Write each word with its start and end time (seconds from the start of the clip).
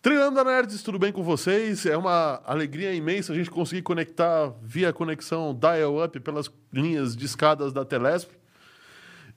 Trilhando 0.00 0.44
Nerds, 0.44 0.80
tudo 0.84 0.96
bem 0.96 1.10
com 1.10 1.24
vocês? 1.24 1.84
É 1.84 1.96
uma 1.96 2.40
alegria 2.46 2.94
imensa 2.94 3.32
a 3.32 3.36
gente 3.36 3.50
conseguir 3.50 3.82
conectar 3.82 4.54
via 4.62 4.92
conexão 4.92 5.52
dial-up 5.52 6.20
pelas 6.20 6.48
linhas 6.72 7.16
de 7.16 7.26
escadas 7.26 7.72
da 7.72 7.84
Telesp. 7.84 8.30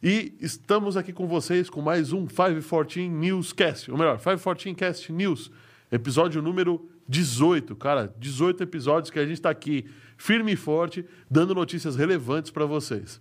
E 0.04 0.36
estamos 0.40 0.96
aqui 0.96 1.12
com 1.12 1.28
vocês 1.28 1.68
com 1.68 1.82
mais 1.82 2.14
um 2.14 2.28
514 2.28 3.10
Newscast, 3.10 3.90
ou 3.90 3.98
melhor, 3.98 4.20
514 4.20 4.76
Cast 4.76 5.12
News, 5.12 5.50
episódio 5.92 6.44
número 6.44 6.88
18. 7.10 7.76
Cara, 7.76 8.14
18 8.20 8.62
episódios 8.62 9.10
que 9.10 9.18
a 9.18 9.26
gente 9.26 9.38
está 9.38 9.50
aqui 9.50 9.90
firme 10.16 10.52
e 10.52 10.56
forte, 10.56 11.04
dando 11.28 11.56
notícias 11.56 11.96
relevantes 11.96 12.52
para 12.52 12.68
vocês. 12.68 13.20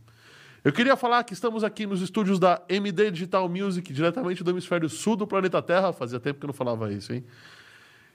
Eu 0.62 0.72
queria 0.72 0.94
falar 0.96 1.24
que 1.24 1.32
estamos 1.32 1.64
aqui 1.64 1.86
nos 1.86 2.02
estúdios 2.02 2.38
da 2.38 2.60
MD 2.68 3.10
Digital 3.10 3.48
Music, 3.48 3.92
diretamente 3.92 4.44
do 4.44 4.50
hemisfério 4.50 4.88
sul 4.90 5.16
do 5.16 5.26
planeta 5.26 5.62
Terra. 5.62 5.92
Fazia 5.92 6.20
tempo 6.20 6.38
que 6.38 6.44
eu 6.44 6.48
não 6.48 6.54
falava 6.54 6.92
isso, 6.92 7.12
hein? 7.12 7.24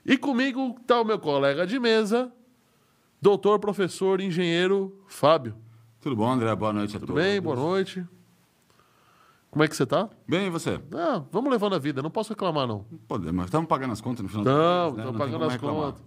E 0.04 0.16
comigo 0.16 0.76
está 0.80 1.00
o 1.00 1.04
meu 1.04 1.18
colega 1.18 1.66
de 1.66 1.80
mesa, 1.80 2.32
doutor, 3.20 3.58
professor, 3.58 4.20
engenheiro 4.20 4.96
Fábio. 5.08 5.56
Tudo 6.00 6.14
bom, 6.14 6.30
André? 6.30 6.54
Boa 6.54 6.72
noite 6.72 6.96
a 6.96 7.00
Tudo 7.00 7.08
todos. 7.14 7.22
bem? 7.22 7.40
Boa 7.40 7.56
noite. 7.56 8.06
Como 9.50 9.64
é 9.64 9.68
que 9.68 9.74
você 9.74 9.82
está? 9.82 10.08
Bem, 10.28 10.46
e 10.46 10.50
você? 10.50 10.78
Ah, 10.94 11.24
vamos 11.32 11.50
levando 11.50 11.74
a 11.74 11.78
vida, 11.78 12.00
não 12.02 12.10
posso 12.10 12.30
reclamar, 12.30 12.68
não. 12.68 12.84
Podemos. 13.08 13.46
Estamos 13.46 13.66
pagando 13.66 13.92
as 13.92 14.00
contas 14.00 14.22
no 14.22 14.28
final 14.28 14.44
Não, 14.44 14.90
do 14.92 14.96
mês, 14.96 14.96
né? 14.96 15.02
estamos 15.12 15.18
pagando 15.18 15.44
as 15.46 15.52
reclamar. 15.54 15.92
contas. 15.92 16.04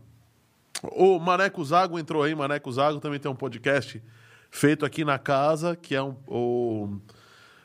O 0.95 1.20
Maneco 1.20 1.66
Zago 1.66 2.00
entrou 2.00 2.23
aí, 2.23 2.34
Maneco 2.34 2.72
Zago 2.72 3.00
também 3.02 3.20
tem 3.20 3.30
um 3.30 3.36
podcast 3.36 4.02
feito 4.49 4.85
aqui 4.85 5.03
na 5.05 5.17
casa, 5.20 5.76
que 5.76 5.95
é 5.95 6.02
um, 6.02 6.16
o 6.27 6.99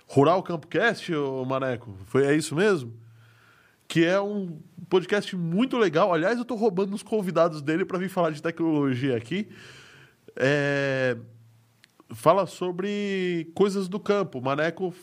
Rural 0.06 0.42
Campocast, 0.42 1.14
o 1.14 1.44
Maneco. 1.44 1.96
Foi, 2.06 2.24
é 2.26 2.34
isso 2.34 2.54
mesmo? 2.54 2.92
Que 3.88 4.04
é 4.04 4.20
um 4.20 4.58
podcast 4.88 5.34
muito 5.36 5.76
legal. 5.76 6.12
Aliás, 6.12 6.36
eu 6.36 6.42
estou 6.42 6.56
roubando 6.56 6.94
os 6.94 7.02
convidados 7.02 7.60
dele 7.62 7.84
para 7.84 7.98
vir 7.98 8.08
falar 8.08 8.30
de 8.30 8.42
tecnologia 8.42 9.16
aqui. 9.16 9.48
É, 10.36 11.16
fala 12.10 12.46
sobre 12.46 13.50
coisas 13.54 13.88
do 13.88 14.00
campo. 14.00 14.38
O 14.38 14.42
Maneco 14.42 14.94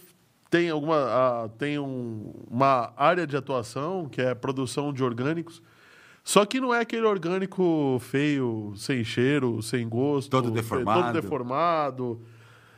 tem 0.49 0.69
alguma 0.69 0.95
ah, 0.97 1.49
tem 1.57 1.79
um- 1.79 2.33
uma 2.49 2.91
área 2.97 3.25
de 3.25 3.38
atuação 3.38 4.09
que 4.09 4.21
é 4.21 4.33
produção 4.35 4.91
de 4.91 5.03
orgânicos. 5.03 5.61
Só 6.23 6.45
que 6.45 6.59
não 6.59 6.73
é 6.73 6.80
aquele 6.81 7.05
orgânico 7.05 7.97
feio, 8.00 8.73
sem 8.75 9.03
cheiro, 9.03 9.61
sem 9.61 9.88
gosto, 9.89 10.30
Todo 10.30 10.50
fe- 10.50 10.53
deformado. 10.55 11.02
todo 11.03 11.13
deformado. 11.22 12.22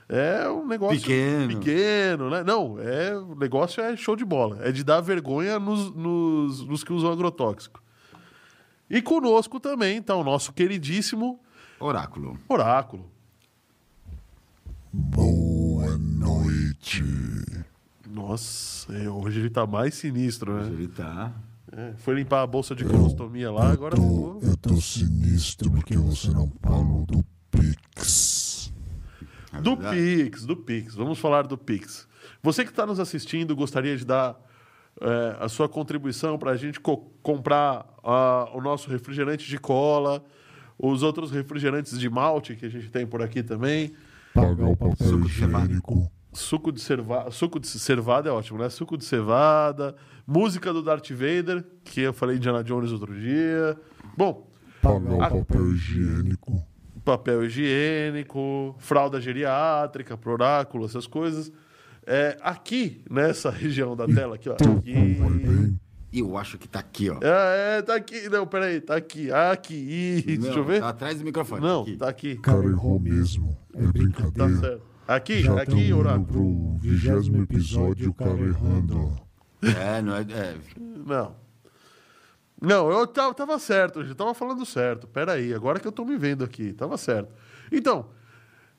É 0.07 0.49
um 0.49 0.65
negócio 0.67 0.99
Pequeno. 0.99 1.47
pequeno, 1.59 2.29
né? 2.29 2.43
Não, 2.43 2.77
é 2.79 3.17
o 3.17 3.35
negócio 3.35 3.81
é 3.81 3.95
show 3.97 4.15
de 4.15 4.23
bola. 4.25 4.59
É 4.61 4.71
de 4.71 4.83
dar 4.83 5.01
vergonha 5.01 5.59
nos, 5.59 5.93
nos, 5.95 6.65
nos 6.65 6.83
que 6.83 6.93
usam 6.93 7.11
agrotóxico. 7.11 7.81
E 8.89 9.01
conosco 9.01 9.59
também 9.59 9.97
está 9.97 10.15
o 10.15 10.23
nosso 10.23 10.53
queridíssimo 10.53 11.39
Oráculo. 11.79 12.37
Oráculo. 12.47 13.09
Boa 14.91 15.97
noite. 15.97 17.03
Nossa, 18.07 18.93
é, 18.95 19.09
hoje 19.09 19.39
ele 19.39 19.49
tá 19.49 19.65
mais 19.65 19.95
sinistro, 19.95 20.53
né? 20.61 20.67
Ele 20.67 20.87
tá. 20.87 21.33
É, 21.75 21.93
foi 21.97 22.13
limpar 22.15 22.43
a 22.43 22.47
bolsa 22.47 22.75
de 22.75 22.85
colostomia 22.85 23.51
lá, 23.51 23.71
agora 23.71 23.95
Tô, 23.95 24.39
eu 24.43 24.55
tô 24.57 24.75
sinistro 24.79 25.71
porque 25.71 25.97
você 25.97 26.29
não 26.29 26.51
falou 26.61 27.03
do 27.05 27.25
Pix. 27.49 28.71
é 29.51 29.59
Do. 29.61 29.77
Pix, 29.77 30.45
do 30.45 30.55
Pix. 30.55 30.93
Vamos 30.93 31.17
falar 31.17 31.47
do 31.47 31.57
Pix. 31.57 32.07
Você 32.43 32.63
que 32.63 32.69
está 32.69 32.85
nos 32.85 32.99
assistindo, 32.99 33.55
gostaria 33.55 33.97
de 33.97 34.05
dar 34.05 34.39
é, 35.01 35.37
a 35.39 35.49
sua 35.49 35.67
contribuição 35.67 36.37
para 36.37 36.51
a 36.51 36.55
gente 36.57 36.79
co- 36.79 37.11
comprar 37.23 37.87
ah, 38.03 38.49
o 38.53 38.61
nosso 38.61 38.89
refrigerante 38.91 39.47
de 39.49 39.57
cola, 39.57 40.23
os 40.77 41.01
outros 41.01 41.31
refrigerantes 41.31 41.99
de 41.99 42.09
malte 42.09 42.55
que 42.55 42.65
a 42.65 42.69
gente 42.69 42.89
tem 42.91 43.07
por 43.07 43.21
aqui 43.23 43.41
também. 43.41 43.93
Pagar 44.33 44.67
o 44.67 44.75
papel 44.77 45.07
Suco 45.07 45.27
de 45.27 45.33
cevada. 45.33 45.65
higiênico. 45.65 46.11
Suco 46.33 46.71
de 46.71 46.81
cervada. 46.81 47.31
Suco 47.31 47.59
de 47.59 47.67
cervada 47.67 48.29
é 48.29 48.31
ótimo, 48.31 48.59
né? 48.59 48.69
Suco 48.69 48.97
de 48.97 49.05
cevada, 49.05 49.95
música 50.25 50.73
do 50.73 50.81
Darth 50.81 51.09
Vader, 51.11 51.63
que 51.83 52.01
eu 52.01 52.13
falei 52.13 52.37
Indiana 52.37 52.63
Jones 52.63 52.91
outro 52.91 53.13
dia. 53.19 53.77
Bom, 54.17 54.49
Pagar 54.81 55.33
o 55.33 55.45
papel 55.45 55.71
higiênico. 55.71 56.65
papel 57.05 57.43
higiênico, 57.45 58.75
fralda 58.79 59.21
geriátrica, 59.21 60.17
pro 60.17 60.33
oráculo, 60.33 60.85
essas 60.85 61.07
coisas. 61.07 61.51
É, 62.05 62.37
aqui, 62.41 63.01
nessa 63.09 63.49
região 63.51 63.95
da 63.95 64.05
tela, 64.07 64.35
aqui, 64.35 64.49
ó. 64.49 64.53
Aqui. 64.53 65.73
Eu 66.11 66.37
acho 66.37 66.57
que 66.59 66.67
tá 66.67 66.79
aqui, 66.79 67.09
ó. 67.09 67.17
É, 67.23 67.77
é, 67.77 67.81
tá 67.81 67.95
aqui. 67.95 68.29
Não, 68.29 68.45
peraí, 68.45 68.79
tá 68.79 68.95
aqui. 68.95 69.31
Aqui. 69.31 69.73
Ih, 70.27 70.37
deixa 70.37 70.59
eu 70.59 70.63
ver. 70.63 70.79
Tá 70.81 70.89
atrás 70.89 71.17
do 71.17 71.23
microfone. 71.25 71.61
Não, 71.61 71.81
aqui. 71.81 71.97
tá 71.97 72.07
aqui. 72.09 72.35
Cara, 72.37 72.63
errou 72.65 72.99
mesmo. 72.99 73.57
É 73.73 73.81
Tá 73.83 73.91
brincadeira. 73.91 74.57
certo. 74.59 74.92
Aqui, 75.07 75.41
Já 75.41 75.61
aqui, 75.61 75.91
oráculo. 75.93 76.25
pro 76.25 76.77
vigésimo 76.79 77.43
episódio, 77.43 78.09
o 78.09 78.13
cara 78.13 78.31
errando. 78.39 79.11
É, 79.61 80.01
não 80.01 80.15
é. 80.15 80.21
é. 80.21 80.55
Não. 80.77 81.35
Não, 82.61 82.89
eu 82.89 83.05
tava, 83.05 83.33
tava 83.33 83.59
certo, 83.59 83.99
eu 84.01 84.15
tava 84.15 84.33
falando 84.33 84.65
certo. 84.65 85.05
Peraí, 85.07 85.53
agora 85.53 85.79
que 85.79 85.87
eu 85.87 85.91
tô 85.91 86.05
me 86.05 86.15
vendo 86.17 86.43
aqui, 86.45 86.71
tava 86.71 86.97
certo. 86.97 87.29
Então, 87.71 88.09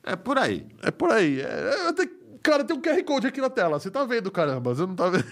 É 0.03 0.15
por 0.15 0.37
aí. 0.39 0.65
é 0.81 0.89
por 0.91 1.11
aí. 1.11 1.41
É, 1.41 1.87
é, 1.89 1.93
tem- 1.93 2.09
cara, 2.41 2.63
tem 2.63 2.75
um 2.75 2.81
QR 2.81 3.03
Code 3.03 3.27
aqui 3.27 3.39
na 3.41 3.49
tela. 3.49 3.79
Você 3.79 3.91
tá 3.91 4.03
vendo, 4.05 4.31
caramba? 4.31 4.73
Você 4.73 4.81
não 4.85 4.95
tá 4.95 5.09
vendo? 5.09 5.25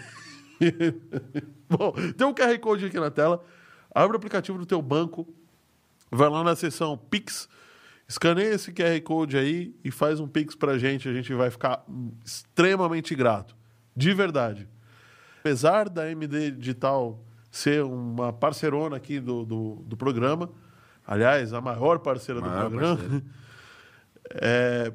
Bom, 1.70 1.94
tem 2.16 2.28
um 2.28 2.34
QR 2.34 2.60
Code 2.60 2.86
aqui 2.86 3.00
na 3.00 3.10
tela. 3.10 3.44
Abre 3.94 4.16
o 4.16 4.18
aplicativo 4.18 4.58
do 4.60 4.66
teu 4.66 4.82
banco, 4.82 5.28
vai 6.12 6.30
lá 6.30 6.44
na 6.44 6.56
seção 6.56 6.96
Pix, 6.98 7.48
escaneia 8.08 8.54
esse 8.54 8.72
QR 8.72 9.00
Code 9.02 9.38
aí 9.38 9.76
e 9.84 9.92
faz 9.92 10.20
um 10.20 10.28
Pix 10.28 10.56
pra 10.56 10.78
gente. 10.78 11.08
A 11.08 11.14
gente 11.14 11.34
vai 11.34 11.50
ficar 11.50 11.86
extremamente 12.24 13.16
grato. 13.16 13.56
De 13.96 14.14
verdade. 14.14 14.68
Apesar 15.40 15.90
da 15.90 16.10
MD 16.10 16.52
Digital 16.52 17.24
ser 17.52 17.84
uma 17.84 18.34
parceirona 18.34 18.96
aqui 18.96 19.20
do, 19.20 19.46
do, 19.46 19.76
do 19.86 19.98
programa, 19.98 20.50
aliás, 21.06 21.54
a 21.54 21.62
maior 21.62 22.00
parceira 22.00 22.42
Maior 22.42 22.64
do 22.64 22.70
programa, 22.70 23.24
é, 24.42 24.92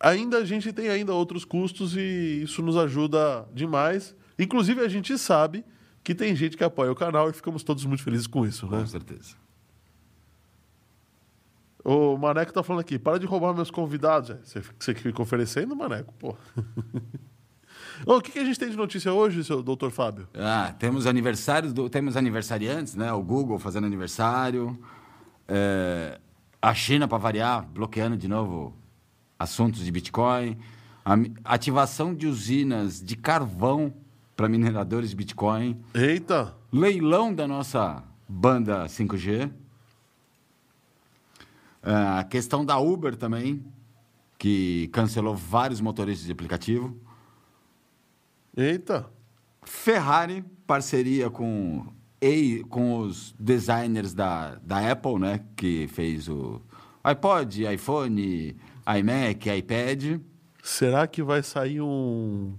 ainda 0.00 0.38
a 0.38 0.44
gente 0.44 0.72
tem 0.72 0.88
ainda 0.88 1.12
outros 1.12 1.44
custos 1.44 1.96
e 1.96 2.42
isso 2.42 2.62
nos 2.62 2.76
ajuda 2.76 3.48
demais. 3.52 4.16
Inclusive, 4.38 4.80
a 4.80 4.88
gente 4.88 5.16
sabe 5.18 5.64
que 6.02 6.14
tem 6.14 6.34
gente 6.34 6.56
que 6.56 6.64
apoia 6.64 6.90
o 6.90 6.96
canal 6.96 7.28
e 7.28 7.32
ficamos 7.32 7.62
todos 7.62 7.84
muito 7.84 8.02
felizes 8.02 8.26
com 8.26 8.46
isso, 8.46 8.66
né? 8.66 8.80
Com 8.80 8.86
certeza. 8.86 9.36
O 11.90 12.18
Maneco 12.18 12.52
tá 12.52 12.62
falando 12.62 12.80
aqui, 12.82 12.98
para 12.98 13.18
de 13.18 13.24
roubar 13.24 13.54
meus 13.54 13.70
convidados. 13.70 14.28
É, 14.28 14.34
Você, 14.44 14.62
você 14.78 14.92
que 14.92 15.00
fica 15.00 15.22
oferecendo, 15.22 15.74
Maneco, 15.74 16.12
pô. 16.18 16.36
O 18.06 18.20
que, 18.20 18.30
que 18.30 18.38
a 18.38 18.44
gente 18.44 18.58
tem 18.58 18.70
de 18.70 18.76
notícia 18.76 19.12
hoje, 19.12 19.42
seu 19.42 19.60
doutor 19.60 19.90
Fábio? 19.90 20.28
Ah, 20.32 20.72
temos 20.78 21.04
aniversários, 21.04 21.72
do, 21.72 21.90
temos 21.90 22.16
aniversariantes, 22.16 22.94
né? 22.94 23.12
O 23.12 23.20
Google 23.20 23.58
fazendo 23.58 23.86
aniversário. 23.86 24.78
É, 25.48 26.20
a 26.62 26.72
China, 26.74 27.08
para 27.08 27.18
variar, 27.18 27.66
bloqueando 27.66 28.16
de 28.16 28.28
novo 28.28 28.76
assuntos 29.36 29.84
de 29.84 29.90
Bitcoin. 29.90 30.56
A 31.04 31.16
ativação 31.54 32.14
de 32.14 32.28
usinas 32.28 33.02
de 33.02 33.16
carvão 33.16 33.92
para 34.36 34.48
mineradores 34.48 35.10
de 35.10 35.16
Bitcoin. 35.16 35.80
Eita! 35.92 36.54
Leilão 36.72 37.34
da 37.34 37.48
nossa 37.48 38.04
banda 38.28 38.84
5G. 38.86 39.50
É, 41.88 42.18
a 42.20 42.24
questão 42.24 42.64
da 42.66 42.78
Uber 42.78 43.16
também, 43.16 43.64
que 44.38 44.88
cancelou 44.88 45.34
vários 45.34 45.80
motoristas 45.80 46.26
de 46.26 46.32
aplicativo. 46.32 46.94
Eita! 48.54 49.08
Ferrari, 49.62 50.44
parceria 50.66 51.30
com, 51.30 51.86
com 52.68 52.98
os 53.00 53.34
designers 53.38 54.12
da, 54.12 54.56
da 54.56 54.90
Apple, 54.90 55.18
né? 55.18 55.40
Que 55.56 55.86
fez 55.88 56.28
o 56.28 56.60
iPod, 57.02 57.64
iPhone, 57.72 58.54
iMac, 58.98 59.48
iPad. 59.50 60.20
Será 60.62 61.06
que 61.06 61.22
vai 61.22 61.42
sair 61.42 61.80
um 61.80 62.54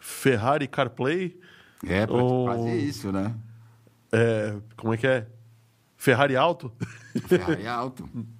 Ferrari 0.00 0.66
CarPlay? 0.68 1.38
É, 1.86 2.06
pra 2.06 2.16
Oh. 2.16 2.46
fazer 2.46 2.76
isso, 2.78 3.12
né? 3.12 3.34
É, 4.10 4.56
como 4.76 4.94
é 4.94 4.96
que 4.96 5.06
é? 5.06 5.26
Ferrari 5.96 6.36
Alto? 6.36 6.72
Ferrari 7.28 7.66
alto. 7.66 8.08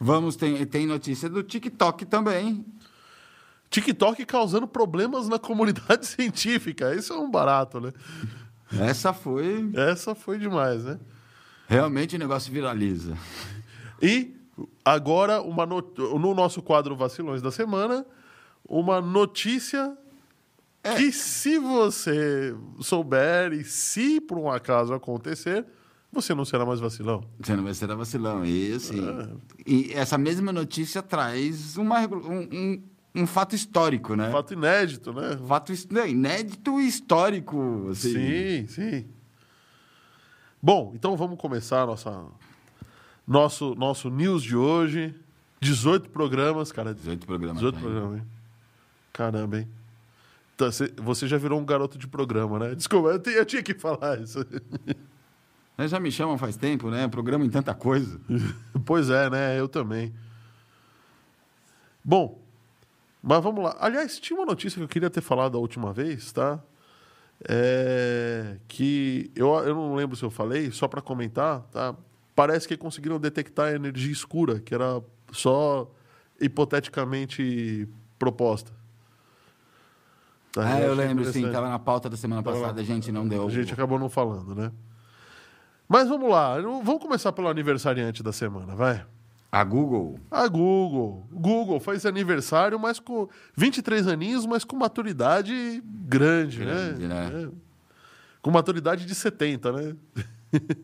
Vamos, 0.00 0.36
tem, 0.36 0.64
tem 0.66 0.86
notícia 0.86 1.28
do 1.28 1.42
TikTok 1.42 2.06
também. 2.06 2.64
TikTok 3.70 4.24
causando 4.24 4.66
problemas 4.66 5.28
na 5.28 5.38
comunidade 5.38 6.06
científica. 6.08 6.94
Isso 6.94 7.12
é 7.12 7.18
um 7.18 7.30
barato, 7.30 7.80
né? 7.80 7.92
Essa 8.80 9.12
foi. 9.12 9.70
Essa 9.74 10.14
foi 10.14 10.38
demais, 10.38 10.84
né? 10.84 10.98
Realmente 11.66 12.16
o 12.16 12.18
negócio 12.18 12.52
viraliza. 12.52 13.16
E 14.00 14.34
agora, 14.84 15.42
uma 15.42 15.66
not- 15.66 15.98
no 15.98 16.34
nosso 16.34 16.62
quadro 16.62 16.96
Vacilões 16.96 17.42
da 17.42 17.50
Semana, 17.50 18.06
uma 18.66 19.00
notícia 19.00 19.96
Que 20.96 21.10
se 21.12 21.58
você 21.58 22.54
souber 22.80 23.52
e 23.52 23.64
se 23.64 24.20
por 24.20 24.38
um 24.38 24.50
acaso 24.50 24.94
acontecer, 24.94 25.66
você 26.12 26.34
não 26.34 26.44
será 26.44 26.64
mais 26.64 26.80
vacilão. 26.80 27.22
Você 27.40 27.54
não 27.56 27.64
vai 27.64 27.74
ser 27.74 27.86
vacilão. 27.88 28.44
E, 28.44 28.72
assim, 28.72 29.00
É. 29.06 29.28
e 29.66 29.92
essa 29.92 30.16
mesma 30.18 30.52
notícia 30.52 31.02
traz 31.02 31.76
uma, 31.76 32.00
um, 32.06 32.48
um, 32.52 32.82
um 33.14 33.26
fato 33.26 33.54
histórico, 33.54 34.14
né? 34.16 34.30
Fato 34.30 34.54
inédito, 34.54 35.12
né? 35.12 35.38
Fato 35.46 35.72
inédito 36.06 36.80
e 36.80 36.86
histórico. 36.88 37.88
Assim. 37.90 38.12
Sim, 38.12 38.66
sim. 38.68 39.06
Bom, 40.60 40.92
então 40.94 41.16
vamos 41.16 41.38
começar 41.38 41.86
nossa, 41.86 42.24
nosso, 43.26 43.74
nosso 43.74 44.10
news 44.10 44.42
de 44.42 44.56
hoje. 44.56 45.14
18 45.60 46.10
programas, 46.10 46.72
cara. 46.72 46.94
18 46.94 47.26
programas. 47.26 47.56
18 47.58 47.74
né? 47.74 47.80
programas, 47.80 48.18
hein? 48.18 48.26
Caramba, 49.12 49.58
hein? 49.58 49.68
Cê- 50.72 50.92
Você 50.96 51.28
já 51.28 51.36
virou 51.38 51.60
um 51.60 51.64
garoto 51.64 51.96
de 51.98 52.06
programa, 52.08 52.58
né? 52.58 52.74
Desculpa, 52.74 53.10
eu, 53.10 53.18
te- 53.20 53.30
eu 53.30 53.44
tinha 53.44 53.62
que 53.62 53.74
falar 53.74 54.20
isso. 54.20 54.38
Eles 55.78 55.92
já 55.92 56.00
me 56.00 56.10
chamam 56.10 56.36
faz 56.36 56.56
tempo, 56.56 56.90
né? 56.90 57.06
Programa 57.06 57.44
em 57.46 57.50
tanta 57.50 57.72
coisa. 57.72 58.20
Pois 58.84 59.10
é, 59.10 59.28
né? 59.28 59.58
Eu 59.58 59.68
também. 59.68 60.14
Bom, 62.02 62.40
mas 63.22 63.42
vamos 63.42 63.62
lá. 63.62 63.76
Aliás, 63.78 64.18
tinha 64.18 64.38
uma 64.38 64.46
notícia 64.46 64.78
que 64.78 64.84
eu 64.84 64.88
queria 64.88 65.10
ter 65.10 65.20
falado 65.20 65.56
a 65.56 65.60
última 65.60 65.92
vez, 65.92 66.32
tá? 66.32 66.58
É, 67.48 68.56
que 68.66 69.30
eu, 69.36 69.50
eu 69.58 69.74
não 69.74 69.94
lembro 69.94 70.16
se 70.16 70.24
eu 70.24 70.30
falei, 70.30 70.70
só 70.70 70.88
para 70.88 71.00
comentar, 71.00 71.60
tá? 71.70 71.94
Parece 72.34 72.66
que 72.66 72.76
conseguiram 72.76 73.20
detectar 73.20 73.74
energia 73.74 74.10
escura, 74.10 74.58
que 74.58 74.74
era 74.74 75.02
só 75.32 75.90
hipoteticamente 76.40 77.88
proposta. 78.18 78.72
Tá? 80.52 80.62
Ah, 80.62 80.80
eu 80.80 80.92
achei 80.92 81.06
lembro, 81.06 81.24
sim. 81.24 81.30
interessante. 81.30 81.52
Tava 81.52 81.68
na 81.68 81.78
pauta 81.78 82.08
da 82.08 82.16
semana 82.16 82.42
Tava 82.42 82.56
passada, 82.56 82.76
lá. 82.76 82.82
a 82.82 82.84
gente 82.84 83.12
não 83.12 83.28
deu. 83.28 83.46
A 83.46 83.50
gente 83.50 83.72
acabou 83.72 83.98
não 83.98 84.08
falando, 84.08 84.54
né? 84.54 84.72
Mas 85.88 86.08
vamos 86.08 86.28
lá, 86.30 86.60
vamos 86.60 87.00
começar 87.02 87.32
pelo 87.32 87.48
aniversariante 87.48 88.22
da 88.22 88.32
semana, 88.32 88.74
vai. 88.74 89.04
A 89.50 89.64
Google. 89.64 90.20
A 90.30 90.46
Google. 90.46 91.26
Google 91.32 91.80
faz 91.80 92.04
aniversário, 92.04 92.78
mas 92.78 92.98
com 93.00 93.26
23 93.56 94.06
aninhos, 94.06 94.44
mas 94.44 94.62
com 94.64 94.76
maturidade 94.76 95.82
grande, 95.84 96.58
Grande, 96.58 97.06
né? 97.06 97.30
né? 97.30 97.50
Com 98.42 98.50
maturidade 98.50 99.06
de 99.06 99.14
70, 99.14 99.72
né? 99.72 99.96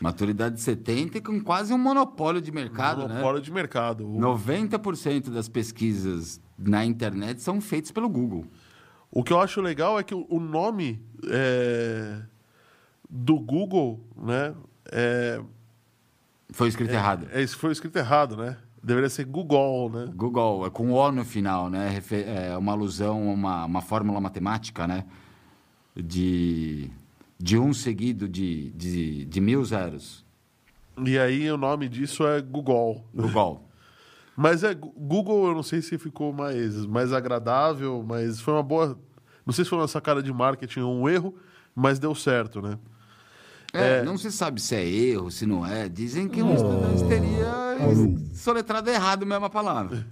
Maturidade 0.00 0.56
de 0.56 0.60
70 0.62 1.18
e 1.18 1.20
com 1.20 1.40
quase 1.40 1.72
um 1.72 1.78
monopólio 1.78 2.40
de 2.42 2.50
mercado, 2.50 3.02
Monopólio 3.02 3.40
de 3.40 3.52
mercado. 3.52 4.02
né? 4.02 4.26
O, 4.26 4.36
90% 4.36 5.30
das 5.30 5.48
pesquisas 5.48 6.40
na 6.58 6.84
internet 6.84 7.40
são 7.40 7.60
feitas 7.60 7.92
pelo 7.92 8.08
Google. 8.08 8.44
o 9.12 9.22
que 9.22 9.32
eu 9.32 9.38
acho 9.40 9.60
legal 9.60 10.00
é 10.00 10.02
que 10.02 10.12
o, 10.12 10.26
o 10.28 10.40
nome 10.40 11.00
é, 11.30 12.20
do 13.14 13.38
Google, 13.38 14.00
né? 14.16 14.54
É, 14.90 15.38
Foi 16.50 16.68
escrito 16.68 16.92
errado. 16.92 17.28
é, 17.30 17.42
isso 17.42 17.58
foi 17.58 17.70
escrito 17.72 17.96
errado, 17.96 18.38
né? 18.38 18.56
Deveria 18.82 19.10
ser 19.10 19.26
Google, 19.26 19.90
né? 19.90 20.10
Google, 20.16 20.66
é 20.66 20.70
com 20.70 20.90
O 20.90 21.12
no 21.12 21.24
final, 21.24 21.68
né? 21.68 22.02
É 22.26 22.56
uma 22.56 22.72
alusão 22.72 23.28
a 23.28 23.32
uma, 23.32 23.64
uma 23.66 23.80
fórmula 23.82 24.18
matemática, 24.18 24.86
né? 24.88 25.04
De, 25.94 26.90
de 27.38 27.58
um 27.58 27.74
seguido 27.74 28.26
de, 28.26 28.70
de, 28.70 29.26
de 29.26 29.40
mil 29.40 29.62
zeros. 29.62 30.24
E 31.04 31.18
aí 31.18 31.50
o 31.52 31.56
nome 31.58 31.88
disso 31.88 32.26
é 32.26 32.40
Google. 32.40 33.04
Google. 33.14 33.68
Mas 34.34 34.64
é 34.64 34.74
Google, 34.74 35.48
eu 35.48 35.54
não 35.54 35.62
sei 35.62 35.82
se 35.82 35.98
ficou 35.98 36.32
mais, 36.32 36.86
mais 36.86 37.12
agradável, 37.12 38.02
mas 38.06 38.40
foi 38.40 38.54
uma 38.54 38.62
boa. 38.62 38.98
Não 39.44 39.52
sei 39.52 39.64
se 39.64 39.68
foi 39.68 39.78
uma 39.78 39.88
sacada 39.88 40.22
de 40.22 40.32
marketing 40.32 40.80
ou 40.80 40.94
um 40.94 41.08
erro, 41.08 41.36
mas 41.74 41.98
deu 41.98 42.14
certo, 42.14 42.62
né? 42.62 42.78
É, 43.72 44.02
Não 44.02 44.18
se 44.18 44.30
sabe 44.30 44.60
se 44.60 44.74
é 44.74 44.86
erro, 44.86 45.30
se 45.30 45.46
não 45.46 45.66
é. 45.66 45.88
Dizem 45.88 46.28
que 46.28 46.42
um 46.42 46.54
estudante 46.54 47.04
teria 47.08 47.78
soletrado 48.34 48.90
errado 48.90 49.24
mesmo 49.24 49.46
a 49.46 49.50
palavra. 49.50 50.06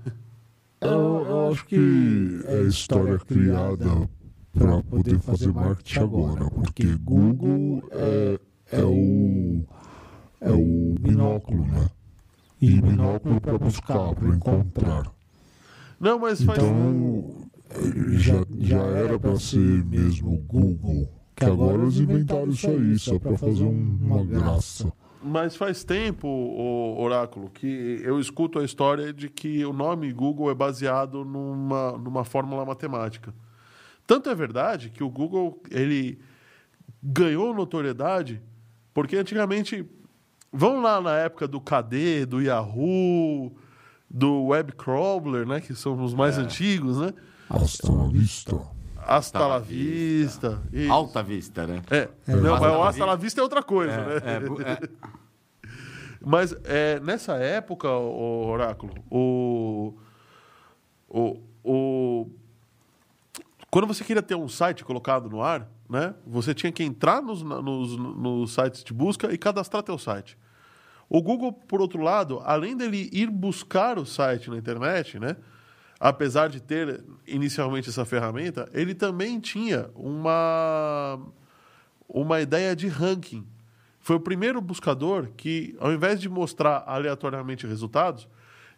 Eu, 0.81 1.27
eu 1.27 1.49
acho 1.51 1.67
que 1.67 2.41
é 2.47 2.62
história 2.62 3.19
criada 3.19 4.09
para 4.53 4.83
poder 4.83 5.19
fazer 5.21 5.53
marketing 5.53 5.99
agora, 5.99 6.51
porque 6.51 6.85
Google 6.97 7.83
é, 7.91 8.41
é 8.73 8.83
o 8.83 9.62
é 10.41 10.51
o 10.51 10.95
binóculo, 10.99 11.67
né? 11.67 11.91
E 12.62 12.81
binóculo 12.81 13.41
para 13.41 13.59
buscar, 13.59 14.15
para 14.15 14.29
encontrar. 14.29 15.12
Não, 15.99 16.19
mas 16.19 16.43
faz. 16.43 16.59
Então 16.59 17.47
já, 18.15 18.45
já 18.59 18.83
era 18.83 19.19
para 19.19 19.39
ser 19.39 19.85
mesmo 19.85 20.39
Google, 20.49 21.09
que 21.41 21.47
agora 21.47 21.83
eles 21.83 21.97
inventaram 21.99 22.49
isso 22.51 22.69
aí 22.69 22.99
só 22.99 23.19
para 23.19 23.37
fazer 23.39 23.65
um- 23.65 23.99
uma 24.03 24.25
graça. 24.25 24.93
Mas 25.23 25.55
faz 25.57 25.85
tempo, 25.85 26.27
o 26.27 26.99
Oráculo, 27.03 27.51
que 27.51 28.01
eu 28.03 28.19
escuto 28.19 28.59
a 28.59 28.65
história 28.65 29.13
de 29.13 29.29
que 29.29 29.65
o 29.67 29.73
nome 29.73 30.11
Google 30.13 30.51
é 30.51 30.55
baseado 30.55 31.25
numa, 31.25 31.93
numa 31.99 32.25
fórmula 32.25 32.65
matemática. 32.65 33.35
Tanto 34.07 34.31
é 34.31 34.35
verdade 34.35 34.89
que 34.91 35.05
o 35.05 35.11
Google 35.11 35.63
ele 35.71 36.19
ganhou 37.03 37.55
notoriedade 37.55 38.41
porque 38.95 39.17
antigamente, 39.17 39.85
vamos 40.53 40.83
lá 40.83 41.01
na 41.01 41.17
época 41.19 41.47
do 41.47 41.61
KD, 41.61 42.27
do 42.27 42.41
Yahoo, 42.41 43.53
do 44.11 44.47
Web 44.47 44.73
Crawler, 44.73 45.47
né, 45.47 45.61
que 45.61 45.75
são 45.75 46.03
os 46.03 46.13
mais 46.15 46.37
antigos, 46.39 46.99
né? 46.99 47.13
Hasta 47.49 47.93
la 47.93 48.07
vista. 48.09 48.59
Hasta 49.11 49.47
la 49.47 49.59
vista. 49.59 50.62
isso. 50.73 50.93
Alta 50.93 51.23
vista, 51.23 51.67
né? 51.67 51.83
É, 51.91 52.09
não, 52.29 52.55
Hasta 52.55 52.69
mas 52.69 52.77
o 52.77 52.83
Hasta 52.83 53.05
la 53.05 53.17
vista 53.17 53.41
é 53.41 53.43
outra 53.43 53.62
coisa, 53.62 53.97
né? 53.97 54.15
É, 54.25 54.73
é, 54.73 54.89
Mas 56.25 56.55
é, 56.65 57.01
nessa 57.01 57.35
época, 57.37 57.89
o 57.89 58.47
Oráculo, 58.47 58.93
o, 59.11 59.95
o, 61.09 61.41
o, 61.65 62.31
quando 63.71 63.87
você 63.87 64.05
queria 64.05 64.23
ter 64.23 64.35
um 64.35 64.49
site 64.49 64.85
colocado 64.85 65.31
no 65.31 65.43
ar, 65.43 65.67
né, 65.89 66.15
você 66.27 66.55
tinha 66.55 66.71
que 66.71 66.85
entrar 66.85 67.23
nos, 67.23 67.43
nos, 67.43 67.97
nos 67.97 68.53
sites 68.53 68.85
de 68.85 68.93
busca 68.93 69.33
e 69.33 69.39
cadastrar 69.39 69.83
teu 69.83 69.97
site. 69.97 70.37
O 71.09 71.23
Google, 71.23 71.53
por 71.53 71.81
outro 71.81 72.03
lado, 72.03 72.41
além 72.45 72.77
dele 72.77 73.09
ir 73.12 73.31
buscar 73.31 73.99
o 73.99 74.05
site 74.05 74.51
na 74.51 74.59
internet, 74.59 75.19
né, 75.19 75.37
apesar 76.00 76.49
de 76.49 76.61
ter 76.61 77.05
inicialmente 77.26 77.91
essa 77.91 78.06
ferramenta, 78.06 78.67
ele 78.73 78.94
também 78.94 79.38
tinha 79.38 79.91
uma, 79.94 81.20
uma 82.08 82.41
ideia 82.41 82.75
de 82.75 82.88
ranking. 82.88 83.47
Foi 84.00 84.16
o 84.16 84.21
primeiro 84.21 84.62
buscador 84.62 85.28
que, 85.37 85.76
ao 85.78 85.92
invés 85.92 86.19
de 86.19 86.26
mostrar 86.26 86.83
aleatoriamente 86.87 87.66
resultados, 87.66 88.26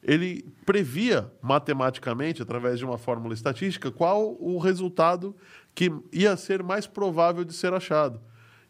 ele 0.02 0.44
previa 0.66 1.30
matematicamente, 1.40 2.42
através 2.42 2.80
de 2.80 2.84
uma 2.84 2.98
fórmula 2.98 3.32
estatística, 3.32 3.88
qual 3.92 4.36
o 4.40 4.58
resultado 4.58 5.34
que 5.76 5.92
ia 6.12 6.36
ser 6.36 6.60
mais 6.60 6.88
provável 6.88 7.44
de 7.44 7.52
ser 7.52 7.72
achado. 7.72 8.20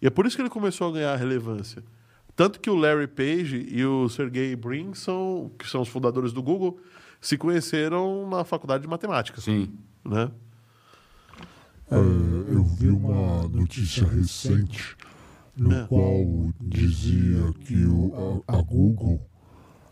E 0.01 0.07
é 0.07 0.11
por 0.11 0.27
isso 0.27 0.37
que 0.37 0.43
ele 0.43 0.51
começou 0.51 0.91
a 0.91 0.93
ganhar 0.93 1.17
relevância. 1.17 1.83
Tanto 2.37 2.61
que 2.61 2.69
o 2.69 2.75
Larry 2.75 3.07
Page 3.07 3.67
e 3.71 3.83
o 3.85 4.11
Sergey 4.11 4.55
Brin, 4.55 4.93
são, 4.93 5.51
que 5.59 5.67
são 5.67 5.81
os 5.81 5.89
fundadores 5.89 6.35
do 6.35 6.43
Google, 6.43 6.79
se 7.23 7.39
conheceram 7.39 8.29
na 8.29 8.45
faculdade 8.45 8.83
de 8.83 8.89
matemática. 8.89 9.41
sim. 9.41 9.73
Né? 10.05 10.31
É, 11.91 11.95
eu 11.97 12.65
vi 12.65 12.89
uma 12.89 13.47
notícia 13.49 14.05
recente 14.07 14.97
no 15.57 15.73
É. 15.73 15.87
qual 15.87 16.53
dizia 16.61 17.53
que 17.65 17.85
o, 17.85 18.43
a, 18.49 18.59
a 18.59 18.63
Google 18.63 19.21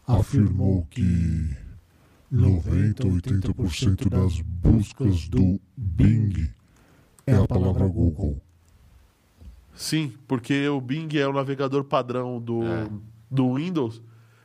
afirmou 0.07 0.85
que 0.91 1.55
90 2.31 3.07
ou 3.07 3.13
80% 3.15 4.09
das 4.09 4.41
buscas 4.41 5.29
do 5.29 5.61
Bing 5.77 6.51
é 7.27 7.37
a 7.37 7.47
palavra 7.47 7.87
Google. 7.87 8.41
Sim, 9.75 10.13
porque 10.27 10.67
o 10.69 10.81
Bing 10.81 11.09
é 11.17 11.27
o 11.29 11.33
navegador 11.33 11.85
padrão 11.85 12.41
do, 12.41 12.65
É. 12.65 12.89
do 13.31 13.55
Windows 13.55 14.03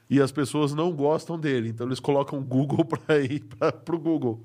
e 0.09 0.21
as 0.21 0.31
pessoas 0.31 0.73
não 0.73 0.91
gostam 0.91 1.39
dele. 1.39 1.69
Então 1.69 1.87
eles 1.87 1.99
colocam 1.99 2.41
Google 2.43 2.85
para 2.85 3.19
ir 3.19 3.43
para 3.43 3.95
o 3.95 3.99
Google. 3.99 4.43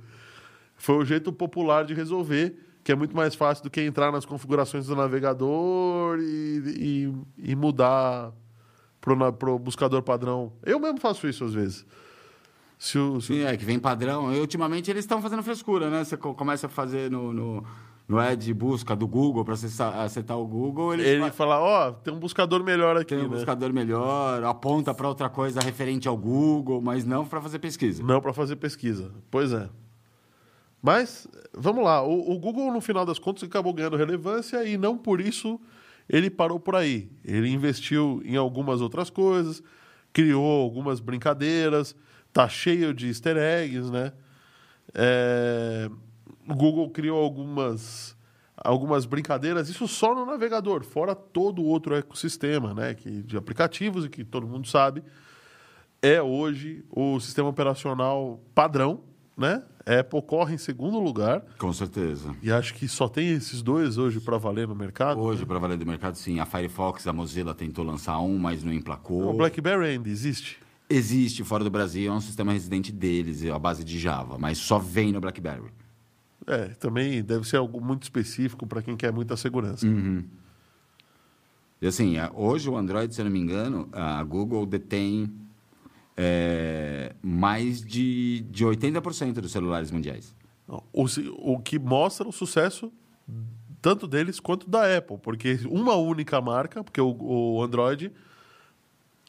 Foi 0.76 0.96
o 0.96 1.04
jeito 1.04 1.32
popular 1.32 1.84
de 1.84 1.92
resolver, 1.94 2.56
que 2.82 2.90
é 2.90 2.94
muito 2.94 3.14
mais 3.14 3.34
fácil 3.34 3.64
do 3.64 3.70
que 3.70 3.80
entrar 3.82 4.10
nas 4.10 4.24
configurações 4.24 4.86
do 4.86 4.96
navegador 4.96 6.18
e, 6.18 6.62
e, 7.38 7.50
e 7.52 7.54
mudar 7.56 8.32
para 9.00 9.50
o 9.50 9.58
buscador 9.58 10.02
padrão. 10.02 10.52
Eu 10.64 10.78
mesmo 10.80 10.98
faço 11.00 11.26
isso 11.28 11.44
às 11.44 11.52
vezes. 11.54 11.84
Se 12.78 12.98
o, 12.98 13.20
se 13.20 13.32
o- 13.32 13.36
Sim, 13.36 13.42
é 13.42 13.54
que 13.56 13.64
vem 13.64 13.78
padrão. 13.78 14.32
E 14.34 14.38
ultimamente 14.40 14.90
eles 14.90 15.04
estão 15.04 15.20
fazendo 15.20 15.42
frescura, 15.42 15.90
né? 15.90 16.02
Você 16.04 16.16
co- 16.16 16.32
começa 16.34 16.66
a 16.66 16.70
fazer 16.70 17.10
no, 17.10 17.32
no, 17.32 17.64
no 18.10 18.18
ad 18.18 18.44
de 18.44 18.52
busca 18.52 18.96
do 18.96 19.06
Google 19.06 19.44
para 19.44 19.54
acessar, 19.54 19.96
acertar 20.00 20.36
o 20.36 20.44
Google, 20.44 20.94
ele 20.94 21.20
fa- 21.20 21.30
fala, 21.30 21.60
ó, 21.60 21.92
tem 21.92 22.12
um 22.12 22.18
buscador 22.18 22.64
melhor 22.64 22.96
aqui, 22.96 23.14
tem 23.14 23.18
um 23.20 23.28
né? 23.28 23.36
buscador 23.36 23.72
melhor, 23.72 24.42
aponta 24.42 24.92
para 24.92 25.06
outra 25.06 25.28
coisa 25.28 25.60
referente 25.60 26.08
ao 26.08 26.16
Google, 26.16 26.80
mas 26.82 27.04
não 27.04 27.24
para 27.24 27.40
fazer 27.40 27.60
pesquisa. 27.60 28.02
Não 28.02 28.20
para 28.20 28.32
fazer 28.32 28.56
pesquisa. 28.56 29.12
Pois 29.30 29.52
é. 29.52 29.68
Mas, 30.82 31.28
vamos 31.56 31.84
lá. 31.84 32.02
O, 32.02 32.32
o 32.32 32.38
Google, 32.40 32.72
no 32.72 32.80
final 32.80 33.06
das 33.06 33.18
contas, 33.20 33.44
acabou 33.44 33.72
ganhando 33.72 33.96
relevância 33.96 34.64
e 34.64 34.76
não 34.76 34.98
por 34.98 35.20
isso 35.20 35.60
ele 36.08 36.28
parou 36.28 36.58
por 36.58 36.74
aí. 36.74 37.08
Ele 37.24 37.48
investiu 37.48 38.20
em 38.24 38.34
algumas 38.36 38.80
outras 38.80 39.08
coisas, 39.08 39.62
criou 40.12 40.62
algumas 40.62 40.98
brincadeiras, 40.98 41.94
tá 42.32 42.48
cheio 42.48 42.92
de 42.92 43.06
easter 43.06 43.36
eggs, 43.36 43.88
né? 43.88 44.12
É, 44.92 45.88
o 46.48 46.54
Google 46.54 46.90
criou 46.90 47.22
algumas, 47.22 48.16
algumas 48.56 49.04
brincadeiras, 49.06 49.68
isso 49.68 49.86
só 49.86 50.14
no 50.14 50.26
navegador, 50.26 50.84
fora 50.84 51.14
todo 51.14 51.62
outro 51.62 51.94
ecossistema, 51.94 52.74
né? 52.74 52.94
Que, 52.94 53.22
de 53.22 53.36
aplicativos 53.36 54.04
e 54.04 54.08
que 54.08 54.24
todo 54.24 54.46
mundo 54.46 54.68
sabe. 54.68 55.02
É 56.02 56.20
hoje 56.22 56.84
o 56.90 57.20
sistema 57.20 57.48
operacional 57.48 58.40
padrão, 58.54 59.00
né? 59.36 59.62
Apple 59.86 60.22
corre 60.22 60.54
em 60.54 60.58
segundo 60.58 60.98
lugar. 61.00 61.42
Com 61.58 61.72
certeza. 61.72 62.34
E 62.42 62.52
acho 62.52 62.74
que 62.74 62.86
só 62.86 63.08
tem 63.08 63.30
esses 63.30 63.62
dois 63.62 63.98
hoje 63.98 64.20
para 64.20 64.36
valer 64.36 64.68
no 64.68 64.74
mercado. 64.74 65.20
Hoje, 65.20 65.44
para 65.44 65.58
valer 65.58 65.78
do 65.78 65.86
mercado, 65.86 66.16
sim. 66.16 66.38
A 66.38 66.46
Firefox, 66.46 67.06
a 67.06 67.12
Mozilla 67.12 67.54
tentou 67.54 67.84
lançar 67.84 68.18
um, 68.20 68.38
mas 68.38 68.62
não 68.62 68.72
emplacou. 68.72 69.30
O 69.30 69.32
BlackBerry 69.32 69.86
ainda 69.86 70.08
existe? 70.08 70.58
Existe 70.88 71.44
fora 71.44 71.62
do 71.62 71.70
Brasil, 71.70 72.12
é 72.12 72.14
um 72.14 72.20
sistema 72.20 72.52
residente 72.52 72.90
deles, 72.90 73.44
é 73.44 73.50
a 73.50 73.58
base 73.58 73.84
de 73.84 73.98
Java, 73.98 74.36
mas 74.36 74.58
só 74.58 74.78
vem 74.78 75.12
no 75.12 75.20
BlackBerry. 75.20 75.70
É, 76.46 76.68
também 76.68 77.22
deve 77.22 77.46
ser 77.46 77.56
algo 77.56 77.80
muito 77.80 78.04
específico 78.04 78.66
para 78.66 78.82
quem 78.82 78.96
quer 78.96 79.12
muita 79.12 79.36
segurança. 79.36 79.86
Uhum. 79.86 80.24
E 81.80 81.86
assim, 81.86 82.16
hoje 82.34 82.68
o 82.68 82.76
Android, 82.76 83.14
se 83.14 83.20
eu 83.20 83.24
não 83.24 83.32
me 83.32 83.38
engano, 83.38 83.88
a 83.92 84.22
Google 84.22 84.66
detém 84.66 85.32
é, 86.16 87.14
mais 87.22 87.80
de, 87.82 88.40
de 88.50 88.64
80% 88.64 89.34
dos 89.34 89.52
celulares 89.52 89.90
mundiais. 89.90 90.34
O, 90.92 91.06
o 91.38 91.58
que 91.58 91.78
mostra 91.78 92.28
o 92.28 92.32
sucesso 92.32 92.92
tanto 93.80 94.06
deles 94.06 94.38
quanto 94.38 94.68
da 94.68 94.96
Apple, 94.96 95.18
porque 95.18 95.60
uma 95.68 95.94
única 95.94 96.40
marca, 96.40 96.84
porque 96.84 97.00
o, 97.00 97.16
o 97.18 97.62
Android 97.62 98.12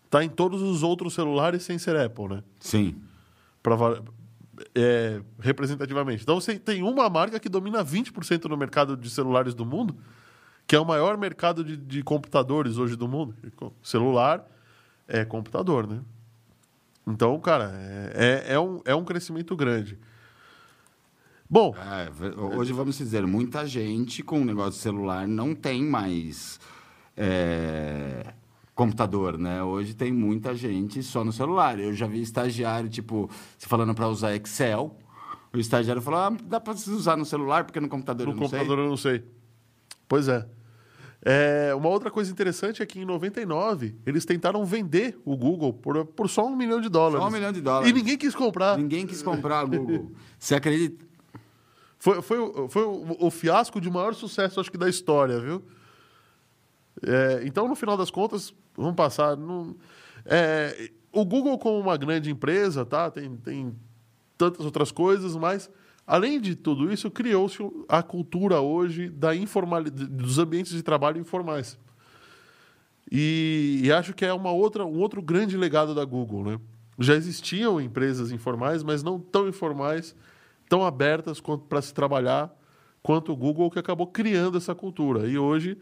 está 0.05 0.23
em 0.23 0.29
todos 0.29 0.61
os 0.61 0.83
outros 0.83 1.13
celulares 1.13 1.63
sem 1.63 1.77
ser 1.77 1.95
Apple, 1.95 2.27
né? 2.27 2.43
Sim. 2.59 2.95
Pra, 3.63 3.77
é, 4.75 5.21
representativamente. 5.39 6.23
Então 6.23 6.39
você 6.39 6.57
tem 6.57 6.83
uma 6.83 7.09
marca 7.09 7.39
que 7.39 7.49
domina 7.49 7.83
20% 7.83 8.45
no 8.45 8.57
mercado 8.57 8.95
de 8.97 9.09
celulares 9.09 9.53
do 9.53 9.65
mundo, 9.65 9.95
que 10.67 10.75
é 10.75 10.79
o 10.79 10.85
maior 10.85 11.17
mercado 11.17 11.63
de, 11.63 11.75
de 11.77 12.03
computadores 12.03 12.77
hoje 12.77 12.95
do 12.95 13.07
mundo. 13.07 13.35
Celular 13.83 14.45
é 15.07 15.25
computador, 15.25 15.87
né? 15.87 16.01
Então, 17.07 17.39
cara, 17.39 17.71
é, 17.73 18.45
é, 18.47 18.53
é, 18.53 18.59
um, 18.59 18.81
é 18.85 18.95
um 18.95 19.03
crescimento 19.03 19.55
grande. 19.55 19.97
Bom. 21.49 21.75
É, 21.75 22.55
hoje, 22.55 22.71
vamos 22.71 22.97
dizer, 22.97 23.27
muita 23.27 23.65
gente 23.65 24.23
com 24.23 24.41
o 24.41 24.45
negócio 24.45 24.73
de 24.73 24.77
celular 24.77 25.27
não 25.27 25.53
tem 25.53 25.83
mais 25.83 26.59
é, 27.17 28.33
computador, 28.75 29.37
né? 29.37 29.63
Hoje 29.63 29.93
tem 29.93 30.11
muita 30.11 30.55
gente 30.55 31.03
só 31.03 31.23
no 31.23 31.31
celular. 31.31 31.79
Eu 31.79 31.93
já 31.93 32.07
vi 32.07 32.21
estagiário, 32.21 32.89
tipo, 32.89 33.29
se 33.57 33.67
falando 33.67 33.93
para 33.93 34.07
usar 34.07 34.35
Excel. 34.35 34.97
O 35.53 35.57
estagiário 35.57 36.01
falou: 36.01 36.19
ah, 36.19 36.37
dá 36.43 36.59
para 36.59 36.73
usar 36.73 37.17
no 37.17 37.25
celular, 37.25 37.65
porque 37.65 37.79
no 37.79 37.89
computador 37.89 38.27
no 38.27 38.33
eu 38.33 38.35
não 38.35 38.43
computador 38.43 38.77
sei. 38.77 38.85
eu 38.85 38.89
não 38.89 38.97
sei. 38.97 39.23
Pois 40.07 40.27
é. 40.27 40.45
É, 41.23 41.71
uma 41.75 41.87
outra 41.87 42.09
coisa 42.09 42.31
interessante 42.31 42.81
é 42.81 42.85
que 42.85 42.99
em 42.99 43.05
99 43.05 43.95
eles 44.07 44.25
tentaram 44.25 44.65
vender 44.65 45.19
o 45.23 45.37
Google 45.37 45.71
por, 45.71 46.03
por 46.03 46.27
só 46.27 46.47
um 46.47 46.55
milhão 46.55 46.81
de 46.81 46.89
dólares. 46.89 47.21
Só 47.21 47.27
um 47.27 47.31
milhão 47.31 47.51
de 47.51 47.61
dólares. 47.61 47.89
E 47.89 47.93
ninguém 47.93 48.17
quis 48.17 48.33
comprar. 48.33 48.75
Ninguém 48.75 49.05
quis 49.05 49.21
comprar 49.21 49.63
o 49.63 49.67
Google. 49.67 50.11
Você 50.39 50.55
acredita? 50.55 51.05
Foi, 51.99 52.19
foi, 52.23 52.67
foi 52.67 52.83
o, 52.83 53.17
o, 53.19 53.29
fiasco 53.29 53.79
de 53.79 53.87
maior 53.87 54.15
sucesso, 54.15 54.59
acho 54.59 54.71
que, 54.71 54.77
da 54.77 54.89
história, 54.89 55.39
viu? 55.39 55.63
É, 57.05 57.41
então, 57.45 57.67
no 57.67 57.75
final 57.75 57.97
das 57.97 58.11
contas, 58.11 58.53
vamos 58.75 58.95
passar. 58.95 59.37
É, 60.25 60.91
o 61.11 61.25
Google, 61.25 61.57
como 61.57 61.79
uma 61.79 61.97
grande 61.97 62.29
empresa, 62.31 62.85
tá? 62.85 63.09
tem, 63.09 63.35
tem 63.37 63.75
tantas 64.37 64.65
outras 64.65 64.91
coisas, 64.91 65.35
mas 65.35 65.69
Além 66.05 66.41
de 66.41 66.55
tudo 66.55 66.91
isso, 66.91 67.09
criou-se 67.09 67.57
a 67.87 68.01
cultura 68.01 68.59
hoje 68.59 69.09
da 69.09 69.35
informalidade, 69.35 70.07
dos 70.07 70.39
ambientes 70.39 70.73
de 70.73 70.83
trabalho 70.83 71.19
informais. 71.19 71.79
E, 73.09 73.81
e, 73.83 73.91
acho 73.91 74.13
que 74.13 74.25
é 74.25 74.33
uma 74.33 74.51
outra, 74.51 74.85
um 74.85 74.99
outro 74.99 75.21
grande 75.21 75.55
legado 75.55 75.93
da 75.93 76.03
Google. 76.03 76.43
Né? 76.43 76.59
Já 76.99 77.15
existiam 77.15 77.79
empresas 77.79 78.31
informais, 78.31 78.83
mas 78.83 79.03
não 79.03 79.19
tão 79.19 79.47
informais, 79.47 80.15
tão 80.67 80.85
abertas 80.85 81.41
para 81.69 81.81
se 81.81 81.93
trabalhar 81.93 82.53
quanto 83.01 83.31
o 83.31 83.35
Google, 83.35 83.71
que 83.71 83.79
acabou 83.79 84.07
criando 84.07 84.57
essa 84.57 84.73
cultura. 84.75 85.27
E 85.27 85.37
hoje 85.37 85.77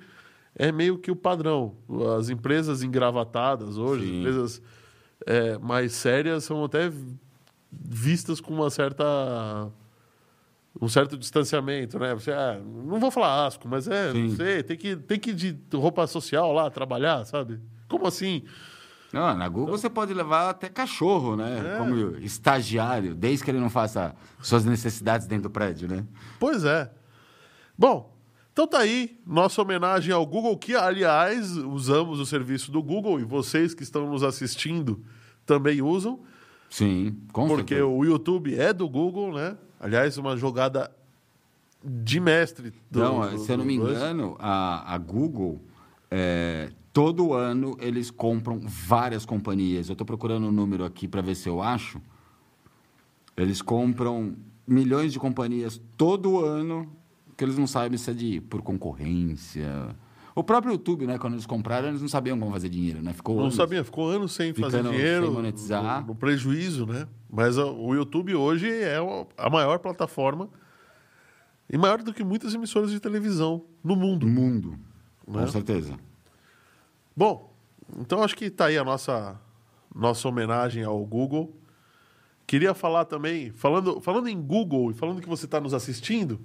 é 0.60 0.74
meio 0.74 0.98
que 0.98 1.10
o 1.10 1.16
padrão. 1.16 1.74
As 2.18 2.30
empresas 2.30 2.84
engravatadas 2.84 3.78
hoje, 3.78 4.06
Sim. 4.06 4.20
empresas 4.20 4.62
é, 5.26 5.58
mais 5.58 5.94
sérias, 5.94 6.44
são 6.44 6.66
até 6.66 6.92
vistas 7.72 8.42
com 8.42 8.54
uma 8.54 8.70
certa 8.70 9.72
um 10.80 10.88
certo 10.88 11.18
distanciamento, 11.18 11.98
né? 11.98 12.14
Você, 12.14 12.32
ah, 12.32 12.60
não 12.64 13.00
vou 13.00 13.10
falar 13.10 13.48
asco, 13.48 13.68
mas 13.68 13.88
é, 13.88 14.12
Sim. 14.12 14.28
não 14.28 14.36
sei, 14.36 14.62
tem 14.62 14.78
que, 14.78 14.96
tem 14.96 15.20
que 15.20 15.32
ir 15.32 15.34
de 15.34 15.58
roupa 15.74 16.06
social 16.06 16.52
lá 16.54 16.70
trabalhar, 16.70 17.26
sabe? 17.26 17.60
Como 17.88 18.06
assim? 18.06 18.44
Não, 19.12 19.36
na 19.36 19.48
Google 19.48 19.70
então... 19.70 19.78
você 19.78 19.90
pode 19.90 20.14
levar 20.14 20.50
até 20.50 20.70
cachorro, 20.70 21.36
né? 21.36 21.74
É. 21.76 21.78
Como 21.78 22.18
estagiário, 22.18 23.16
desde 23.16 23.44
que 23.44 23.52
ele 23.52 23.60
não 23.60 23.70
faça 23.70 24.14
suas 24.42 24.66
necessidades 24.66 25.26
dentro 25.26 25.44
do 25.44 25.50
prédio, 25.50 25.88
né? 25.88 26.06
Pois 26.40 26.64
é. 26.64 26.92
Bom, 27.78 28.14
então 28.60 28.68
tá 28.68 28.80
aí 28.80 29.18
nossa 29.26 29.62
homenagem 29.62 30.14
ao 30.14 30.26
Google, 30.26 30.58
que 30.58 30.76
aliás 30.76 31.56
usamos 31.56 32.20
o 32.20 32.26
serviço 32.26 32.74
do 32.74 32.84
Google 32.84 33.18
e 33.18 33.24
vocês 33.24 33.74
que 33.74 33.84
estão 33.84 34.12
nos 34.12 34.22
assistindo 34.22 35.02
também 35.46 35.82
usam. 35.82 36.20
Sim, 36.70 37.16
com 37.32 37.48
Porque 37.48 37.76
certeza. 37.76 37.86
o 37.86 38.04
YouTube 38.04 38.54
é 38.54 38.74
do 38.74 38.90
Google, 38.90 39.34
né? 39.34 39.56
Aliás, 39.80 40.18
uma 40.18 40.36
jogada 40.36 40.92
de 41.82 42.20
mestre. 42.20 42.74
Do, 42.92 43.00
não, 43.00 43.32
do, 43.32 43.38
se 43.38 43.50
eu 43.50 43.58
não 43.58 43.64
me 43.64 43.76
engano, 43.76 44.36
a, 44.38 44.94
a 44.94 44.98
Google, 44.98 45.64
é, 46.12 46.70
todo 46.92 47.32
ano 47.32 47.78
eles 47.80 48.12
compram 48.12 48.60
várias 48.60 49.26
companhias. 49.26 49.88
Eu 49.88 49.94
estou 49.94 50.06
procurando 50.06 50.44
o 50.44 50.50
um 50.50 50.52
número 50.52 50.84
aqui 50.84 51.08
para 51.08 51.22
ver 51.22 51.36
se 51.36 51.48
eu 51.48 51.62
acho. 51.62 52.02
Eles 53.38 53.62
compram 53.62 54.36
milhões 54.68 55.14
de 55.14 55.18
companhias 55.18 55.82
todo 55.96 56.44
ano 56.44 56.99
que 57.40 57.46
eles 57.46 57.58
não 57.58 57.66
sabem 57.66 57.98
se 57.98 58.12
é 58.12 58.14
de 58.14 58.42
por 58.42 58.62
concorrência. 58.62 59.96
O 60.36 60.44
próprio 60.44 60.74
YouTube, 60.74 61.08
né? 61.08 61.18
Quando 61.18 61.36
eles 61.36 61.46
compraram, 61.46 61.88
eles 61.88 62.02
não 62.02 62.10
sabiam 62.10 62.38
como 62.38 62.52
fazer 62.52 62.68
dinheiro, 62.68 63.02
né? 63.02 63.14
Ficou 63.14 63.38
não 63.38 63.44
anos, 63.44 63.56
sabia, 63.56 63.82
ficou 63.82 64.10
anos 64.10 64.34
sem 64.34 64.54
fazer 64.54 64.84
dinheiro, 64.84 65.28
sem 65.28 65.34
monetizar, 65.34 66.06
no, 66.06 66.14
prejuízo, 66.14 66.86
né? 66.86 67.08
Mas 67.30 67.58
o 67.58 67.96
YouTube 67.96 68.36
hoje 68.36 68.70
é 68.70 68.98
a 69.38 69.50
maior 69.50 69.80
plataforma 69.80 70.50
e 71.70 71.78
maior 71.78 72.04
do 72.04 72.14
que 72.14 72.26
muitas 72.26 72.54
emissoras 72.54 72.92
de 72.92 73.00
televisão 73.00 73.64
no 73.82 73.96
mundo. 73.96 74.28
No 74.28 74.34
mundo, 74.34 74.72
né? 75.26 75.40
com 75.40 75.48
certeza. 75.48 75.98
Bom, 77.16 77.54
então 77.98 78.22
acho 78.22 78.36
que 78.36 78.46
está 78.46 78.66
aí 78.66 78.78
a 78.78 78.84
nossa, 78.84 79.40
nossa 79.96 80.28
homenagem 80.28 80.84
ao 80.84 81.00
Google. 81.06 81.56
Queria 82.46 82.74
falar 82.74 83.06
também, 83.06 83.50
falando, 83.52 84.02
falando 84.02 84.28
em 84.28 84.42
Google 84.42 84.92
e 84.92 84.94
falando 84.94 85.22
que 85.22 85.30
você 85.30 85.46
está 85.46 85.62
nos 85.62 85.74
assistindo, 85.74 86.38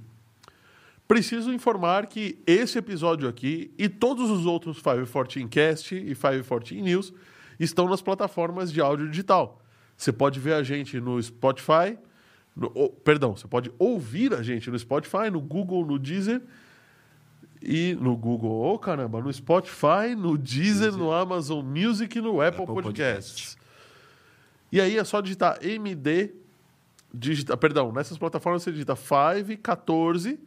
preciso 1.06 1.52
informar 1.52 2.06
que 2.06 2.38
esse 2.46 2.78
episódio 2.78 3.28
aqui 3.28 3.72
e 3.78 3.88
todos 3.88 4.30
os 4.30 4.46
outros 4.46 4.78
514 4.78 5.46
Cast 5.48 5.94
e 5.94 6.14
514 6.14 6.80
News 6.80 7.12
estão 7.58 7.88
nas 7.88 8.02
plataformas 8.02 8.72
de 8.72 8.80
áudio 8.80 9.08
digital. 9.08 9.60
Você 9.96 10.12
pode 10.12 10.40
ver 10.40 10.54
a 10.54 10.62
gente 10.62 10.98
no 10.98 11.22
Spotify, 11.22 11.96
no, 12.56 12.70
oh, 12.74 12.88
perdão, 12.88 13.36
você 13.36 13.46
pode 13.46 13.70
ouvir 13.78 14.34
a 14.34 14.42
gente 14.42 14.70
no 14.70 14.78
Spotify, 14.78 15.30
no 15.30 15.40
Google, 15.40 15.86
no 15.86 15.98
Deezer 15.98 16.42
e 17.62 17.96
no 18.00 18.16
Google, 18.16 18.50
oh 18.50 18.78
caramba, 18.78 19.20
no 19.20 19.32
Spotify, 19.32 20.14
no 20.16 20.36
Deezer, 20.36 20.90
Deezer. 20.90 20.92
no 20.96 21.12
Amazon 21.12 21.64
Music 21.64 22.18
e 22.18 22.20
no 22.20 22.40
Apple, 22.40 22.62
Apple 22.62 22.74
Podcasts. 22.82 23.54
Podcast. 23.54 23.58
E 24.72 24.80
aí 24.80 24.98
é 24.98 25.04
só 25.04 25.20
digitar 25.20 25.58
MD, 25.64 26.34
digita, 27.12 27.56
perdão, 27.56 27.92
nessas 27.92 28.18
plataformas 28.18 28.62
você 28.62 28.72
digita 28.72 28.96
514 28.96 30.38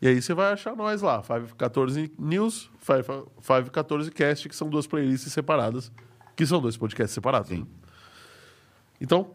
e 0.00 0.08
aí 0.08 0.20
você 0.20 0.34
vai 0.34 0.52
achar 0.52 0.76
nós 0.76 1.02
lá, 1.02 1.22
514 1.22 2.12
News, 2.18 2.70
514 2.80 4.10
Cast, 4.10 4.48
que 4.48 4.56
são 4.56 4.68
duas 4.68 4.86
playlists 4.86 5.32
separadas, 5.32 5.90
que 6.36 6.44
são 6.46 6.60
dois 6.60 6.76
podcasts 6.76 7.14
separados. 7.14 7.48
Sim. 7.48 7.66
Então, 9.00 9.30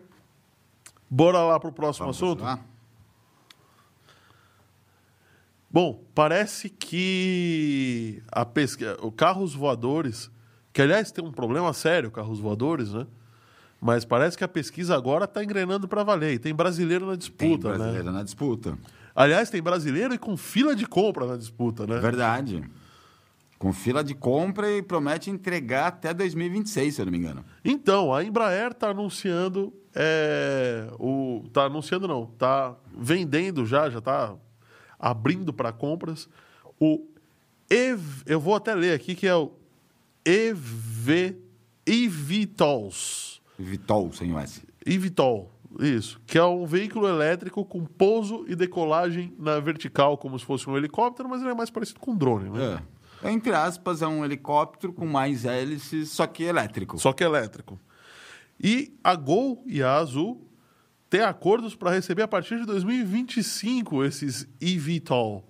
bora 1.10 1.40
lá 1.40 1.60
para 1.60 1.70
o 1.70 1.74
próximo 1.74 2.06
Vamos 2.06 2.18
assunto? 2.18 2.44
Lá. 2.44 2.60
Bom, 5.72 6.04
parece 6.16 6.70
que 6.70 8.24
a 8.32 8.44
pesquisa, 8.44 8.98
o 9.02 9.12
carros 9.12 9.54
voadores, 9.54 10.32
que 10.74 10.82
aliás 10.82 11.12
tem 11.12 11.24
um 11.24 11.32
problema 11.32 11.72
sério, 11.74 12.10
carros 12.10 12.40
voadores, 12.40 12.92
né? 12.92 13.06
Mas 13.80 14.04
parece 14.04 14.38
que 14.38 14.44
a 14.44 14.48
pesquisa 14.48 14.96
agora 14.96 15.26
está 15.26 15.44
engrenando 15.44 15.88
para 15.88 16.04
valer. 16.04 16.34
E 16.34 16.40
tem 16.40 16.54
brasileiro 16.54 17.06
na 17.06 17.12
Tem 17.12 17.20
disputa, 17.20 17.70
né? 17.70 17.78
brasileiro 17.78 18.12
na 18.12 18.24
disputa. 18.24 18.78
Aliás, 19.20 19.50
tem 19.50 19.62
brasileiro 19.62 20.14
e 20.14 20.18
com 20.18 20.38
fila 20.38 20.74
de 20.74 20.86
compra 20.86 21.26
na 21.26 21.36
disputa, 21.36 21.86
né? 21.86 21.98
Verdade. 21.98 22.64
Com 23.58 23.74
fila 23.74 24.02
de 24.02 24.16
compra 24.16 24.72
e 24.72 24.82
promete 24.82 25.30
entregar 25.30 25.88
até 25.88 26.14
2026, 26.14 26.96
se 26.96 27.02
eu 27.02 27.06
não 27.06 27.12
me 27.12 27.18
engano. 27.18 27.44
Então, 27.66 28.14
a 28.14 28.24
Embraer 28.24 28.72
está 28.72 28.92
anunciando, 28.92 29.74
é, 29.94 30.88
o, 30.98 31.44
tá 31.52 31.64
anunciando 31.64 32.08
não, 32.08 32.24
está 32.24 32.74
vendendo 32.98 33.66
já, 33.66 33.90
já 33.90 34.00
está 34.00 34.38
abrindo 34.98 35.52
para 35.52 35.74
compras 35.74 36.30
o 36.80 37.06
Ev, 37.70 38.24
eu 38.26 38.40
vou 38.40 38.56
até 38.56 38.74
ler 38.74 38.94
aqui 38.94 39.16
que 39.16 39.28
é 39.28 39.36
o 39.36 39.52
EV 40.24 41.38
eVTOLs. 41.86 43.42
Vitol, 43.58 44.14
sem 44.14 44.32
o 44.32 44.40
S. 44.40 44.62
eVTOL, 44.86 45.52
isso, 45.80 46.20
que 46.26 46.38
é 46.38 46.44
um 46.44 46.66
veículo 46.66 47.08
elétrico 47.08 47.64
com 47.64 47.86
pouso 47.86 48.44
e 48.48 48.56
decolagem 48.56 49.34
na 49.38 49.60
vertical, 49.60 50.18
como 50.18 50.38
se 50.40 50.46
fosse 50.46 50.70
um 50.70 50.76
helicóptero, 50.76 51.30
mas 51.30 51.42
ele 51.42 51.52
é 51.52 51.54
mais 51.54 51.70
parecido 51.70 52.00
com 52.00 52.12
um 52.12 52.18
drone, 52.18 52.50
né? 52.50 52.82
É. 53.24 53.32
Entre 53.32 53.54
aspas, 53.54 54.02
é 54.02 54.08
um 54.08 54.24
helicóptero 54.24 54.94
com 54.94 55.06
mais 55.06 55.46
hélices, 55.46 56.10
só 56.10 56.26
que 56.26 56.44
elétrico. 56.44 56.98
Só 56.98 57.12
que 57.12 57.24
elétrico. 57.24 57.80
E 58.60 58.98
a 59.04 59.16
Gol 59.16 59.64
e 59.68 59.84
a 59.84 59.96
Azul 59.98 60.50
têm 61.10 61.22
acordos 61.22 61.76
para 61.76 61.92
receber 61.92 62.24
a 62.24 62.28
partir 62.28 62.58
de 62.58 62.66
2025 62.66 64.04
esses 64.04 64.48
eVTOL. 64.62 65.48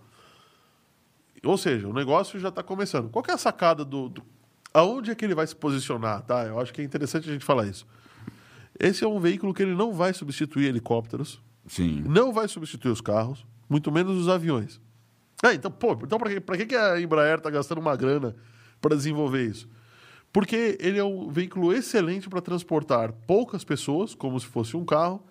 Ou 1.43 1.57
seja, 1.57 1.87
o 1.87 1.93
negócio 1.93 2.39
já 2.39 2.49
está 2.49 2.61
começando. 2.61 3.09
Qual 3.09 3.23
é 3.27 3.31
a 3.31 3.37
sacada 3.37 3.85
do, 3.85 4.09
do. 4.09 4.23
Aonde 4.73 5.11
é 5.11 5.15
que 5.15 5.23
ele 5.23 5.35
vai 5.35 5.47
se 5.47 5.55
posicionar, 5.55 6.21
tá? 6.23 6.45
Eu 6.45 6.59
acho 6.59 6.73
que 6.73 6.81
é 6.81 6.83
interessante 6.83 7.29
a 7.29 7.33
gente 7.33 7.45
falar 7.45 7.65
isso. 7.65 7.87
Esse 8.79 9.03
é 9.03 9.07
um 9.07 9.19
veículo 9.19 9.53
que 9.53 9.61
ele 9.61 9.75
não 9.75 9.93
vai 9.93 10.13
substituir 10.13 10.67
helicópteros, 10.67 11.41
Sim. 11.67 12.03
não 12.07 12.31
vai 12.31 12.47
substituir 12.47 12.91
os 12.91 13.01
carros, 13.01 13.45
muito 13.69 13.91
menos 13.91 14.17
os 14.17 14.29
aviões. 14.29 14.79
Ah, 15.43 15.53
então, 15.53 15.69
pô, 15.69 15.93
então 16.01 16.17
para 16.17 16.29
que, 16.29 16.39
pra 16.39 16.57
que 16.57 16.65
que 16.65 16.75
a 16.75 16.99
Embraer 16.99 17.37
está 17.37 17.49
gastando 17.49 17.79
uma 17.79 17.95
grana 17.95 18.35
para 18.81 18.95
desenvolver 18.95 19.45
isso? 19.45 19.67
Porque 20.31 20.77
ele 20.79 20.99
é 20.99 21.03
um 21.03 21.29
veículo 21.29 21.73
excelente 21.73 22.29
para 22.29 22.41
transportar 22.41 23.11
poucas 23.25 23.63
pessoas, 23.63 24.13
como 24.13 24.39
se 24.39 24.45
fosse 24.45 24.77
um 24.77 24.85
carro, 24.85 25.23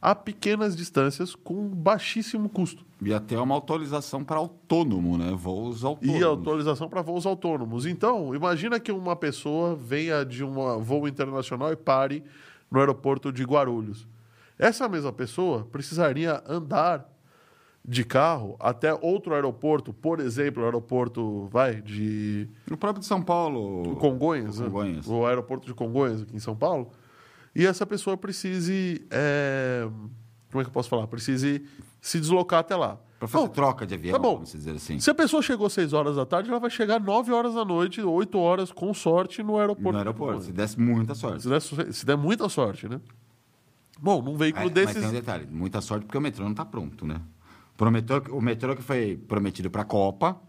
a 0.00 0.14
pequenas 0.14 0.76
distâncias 0.76 1.34
com 1.34 1.68
baixíssimo 1.68 2.48
custo. 2.48 2.84
E 3.02 3.12
até 3.12 3.38
uma 3.38 3.54
autorização 3.54 4.24
para 4.24 4.36
autônomo, 4.36 5.18
né? 5.18 5.32
Voos 5.36 5.84
autônomos. 5.84 6.20
E 6.20 6.24
autorização 6.24 6.88
para 6.88 7.02
voos 7.02 7.26
autônomos. 7.26 7.84
Então, 7.84 8.34
imagina 8.34 8.80
que 8.80 8.92
uma 8.92 9.16
pessoa 9.16 9.74
venha 9.74 10.24
de 10.24 10.44
um 10.44 10.80
voo 10.80 11.06
internacional 11.06 11.72
e 11.72 11.76
pare 11.76 12.24
no 12.70 12.80
aeroporto 12.80 13.32
de 13.32 13.44
Guarulhos. 13.44 14.06
Essa 14.58 14.88
mesma 14.88 15.12
pessoa 15.12 15.66
precisaria 15.70 16.42
andar 16.46 17.08
de 17.84 18.04
carro 18.04 18.56
até 18.60 18.92
outro 18.92 19.34
aeroporto, 19.34 19.94
por 19.94 20.20
exemplo, 20.20 20.62
o 20.62 20.66
aeroporto, 20.66 21.48
vai, 21.50 21.80
de 21.80 22.48
No 22.68 22.76
próprio 22.76 23.00
de 23.00 23.06
São 23.06 23.22
Paulo. 23.22 23.96
Congonhas, 23.96 24.58
né? 24.58 24.66
Congonhas. 24.66 25.06
o 25.06 25.24
aeroporto 25.26 25.66
de 25.66 25.72
Congonhas, 25.72 26.22
aqui 26.22 26.36
em 26.36 26.40
São 26.40 26.54
Paulo, 26.54 26.90
e 27.54 27.66
essa 27.66 27.86
pessoa 27.86 28.16
precise, 28.16 29.06
é, 29.10 29.88
como 30.50 30.60
é 30.60 30.64
que 30.64 30.68
eu 30.68 30.72
posso 30.72 30.88
falar? 30.88 31.06
Precise 31.06 31.64
se 32.00 32.20
deslocar 32.20 32.60
até 32.60 32.76
lá. 32.76 32.98
Para 33.18 33.26
fazer 33.26 33.48
troca 33.48 33.84
de 33.84 33.94
avião, 33.94 34.12
tá 34.12 34.18
bom. 34.18 34.34
vamos 34.34 34.52
dizer 34.52 34.76
assim. 34.76 35.00
Se 35.00 35.10
a 35.10 35.14
pessoa 35.14 35.42
chegou 35.42 35.68
6 35.68 35.92
horas 35.92 36.16
da 36.16 36.24
tarde, 36.24 36.48
ela 36.48 36.60
vai 36.60 36.70
chegar 36.70 37.00
9 37.00 37.32
horas 37.32 37.54
da 37.54 37.64
noite, 37.64 38.00
8 38.00 38.38
horas, 38.38 38.70
com 38.70 38.94
sorte, 38.94 39.42
no 39.42 39.58
aeroporto. 39.58 39.92
No 39.92 39.98
aeroporto, 39.98 40.42
se 40.42 40.52
desse 40.52 40.78
muita 40.78 41.14
sorte. 41.14 41.42
Se 41.42 41.48
der, 41.48 41.60
se 41.60 42.06
der 42.06 42.16
muita 42.16 42.48
sorte, 42.48 42.88
né? 42.88 43.00
Bom, 44.00 44.22
num 44.22 44.36
veículo 44.36 44.66
Aí, 44.66 44.70
desses. 44.70 44.94
Mas 44.94 45.04
tem 45.04 45.10
um 45.10 45.20
detalhe, 45.20 45.48
muita 45.50 45.80
sorte 45.80 46.06
porque 46.06 46.16
o 46.16 46.20
metrô 46.20 46.44
não 46.44 46.52
está 46.52 46.64
pronto, 46.64 47.04
né? 47.04 47.20
Prometeu, 47.76 48.22
o 48.30 48.40
metrô 48.40 48.76
que 48.76 48.82
foi 48.82 49.16
prometido 49.16 49.68
para 49.70 49.82
a 49.82 49.84
Copa. 49.84 50.40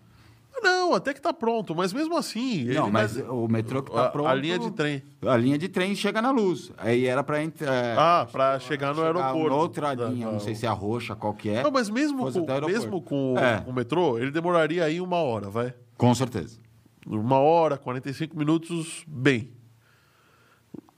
Não, 0.89 0.95
até 0.95 1.13
que 1.13 1.21
tá 1.21 1.31
pronto, 1.31 1.75
mas 1.75 1.93
mesmo 1.93 2.17
assim. 2.17 2.65
não, 2.65 2.89
mas 2.89 3.15
vai- 3.15 3.29
o 3.29 3.47
metrô 3.47 3.83
que 3.83 3.91
a, 3.91 3.95
está 3.95 4.09
pronto. 4.09 4.27
a 4.27 4.33
linha 4.33 4.57
de 4.57 4.71
trem. 4.71 5.03
A 5.23 5.37
linha 5.37 5.57
de 5.57 5.69
trem 5.69 5.93
chega 5.95 6.19
na 6.21 6.31
luz. 6.31 6.71
Aí 6.77 7.05
era 7.05 7.23
para 7.23 7.43
entrar. 7.43 7.95
Ah, 7.97 8.27
pra 8.31 8.59
chegar 8.59 8.95
no 8.95 9.03
aeroporto. 9.03 9.55
Outra 9.55 9.95
Da- 9.95 10.05
linha, 10.09 10.25
da- 10.25 10.31
não 10.31 10.39
sei 10.39 10.55
se 10.55 10.65
é 10.65 10.69
a 10.69 10.73
roxa, 10.73 11.15
qual 11.15 11.33
que 11.33 11.49
é. 11.49 11.61
Não, 11.61 11.69
mas 11.69 11.89
mesmo 11.91 12.31
com, 12.31 12.65
mesmo 12.65 13.01
com, 13.01 13.35
É. 13.37 13.61
com 13.61 13.69
o 13.69 13.73
metrô, 13.73 14.17
ele 14.17 14.31
demoraria 14.31 14.83
aí 14.83 14.99
uma 14.99 15.17
hora, 15.17 15.49
vai? 15.49 15.73
Com 15.95 16.13
certeza. 16.15 16.57
Uma 17.05 17.37
hora, 17.37 17.77
45 17.77 18.37
minutos, 18.37 19.03
bem. 19.07 19.51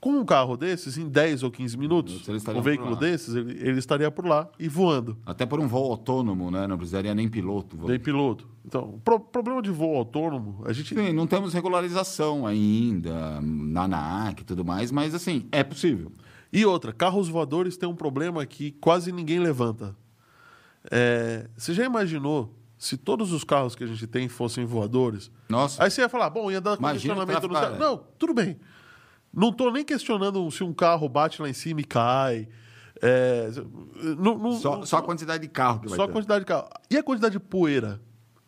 Com 0.02 0.14
um 0.14 0.26
carro 0.26 0.58
desses, 0.58 0.98
em 0.98 1.08
10 1.08 1.44
ou 1.44 1.52
15 1.52 1.78
minutos, 1.78 2.28
um 2.56 2.62
veículo 2.62 2.96
desses, 2.96 3.36
ele, 3.36 3.52
ele 3.52 3.78
estaria 3.78 4.10
por 4.10 4.26
lá 4.26 4.50
e 4.58 4.68
voando. 4.68 5.16
Até 5.24 5.46
por 5.46 5.60
um 5.60 5.68
voo 5.68 5.92
autônomo, 5.92 6.50
né? 6.50 6.66
Não 6.66 6.76
precisaria 6.76 7.14
nem 7.14 7.30
piloto. 7.30 7.78
Tem 7.86 8.00
piloto. 8.00 8.50
Então, 8.66 8.96
o 8.96 9.00
pro- 9.00 9.20
problema 9.20 9.62
de 9.62 9.70
voo 9.70 9.96
autônomo, 9.96 10.64
a 10.66 10.74
gente. 10.74 10.96
Sim, 10.96 11.14
não 11.14 11.28
temos 11.28 11.54
regularização 11.54 12.48
ainda, 12.48 13.40
na 13.42 13.84
ANAC 13.84 14.42
e 14.42 14.44
tudo 14.44 14.66
mais, 14.66 14.92
mas 14.92 15.14
assim, 15.14 15.48
é 15.52 15.64
possível. 15.64 16.12
E 16.52 16.66
outra, 16.66 16.92
carros 16.92 17.30
voadores 17.30 17.78
têm 17.78 17.88
um 17.88 17.96
problema 17.96 18.44
que 18.44 18.72
quase 18.72 19.12
ninguém 19.12 19.38
levanta. 19.40 19.96
É, 20.90 21.48
você 21.56 21.74
já 21.76 21.86
imaginou 21.86 22.58
se 22.76 22.98
todos 22.98 23.32
os 23.32 23.44
carros 23.44 23.76
que 23.76 23.84
a 23.84 23.88
gente 23.88 24.08
tem 24.08 24.28
fossem 24.28 24.66
voadores? 24.66 25.30
Nossa, 25.48 25.84
Aí 25.84 25.92
você 25.92 26.02
ia 26.02 26.10
falar, 26.10 26.32
bom, 26.32 26.50
ia 26.52 26.60
dar 26.60 26.76
Imagina 26.80 27.14
condicionamento 27.14 27.48
no 27.48 27.56
céu. 27.56 27.78
Não, 27.78 28.04
tudo 28.18 28.34
bem. 28.34 28.58
Não 29.34 29.50
estou 29.50 29.72
nem 29.72 29.84
questionando 29.86 30.50
se 30.52 30.64
um 30.64 30.74
carro 30.74 31.08
bate 31.08 31.42
lá 31.42 31.50
em 31.50 31.54
cima 31.54 31.82
e 31.82 31.84
cai. 31.84 32.48
É, 33.02 33.50
não- 34.20 34.38
não- 34.38 34.52
só, 34.54 34.78
não- 34.78 34.86
só 34.86 34.98
a 34.98 35.02
quantidade 35.02 35.42
de 35.42 35.50
carro 35.50 35.80
que 35.80 35.88
vai 35.88 35.96
só 35.96 36.04
a 36.04 36.08
ter. 36.08 36.14
quantidade 36.14 36.40
de 36.42 36.46
carro. 36.46 36.68
E 36.90 36.98
a 36.98 37.04
quantidade 37.04 37.34
de 37.34 37.40
poeira 37.40 38.00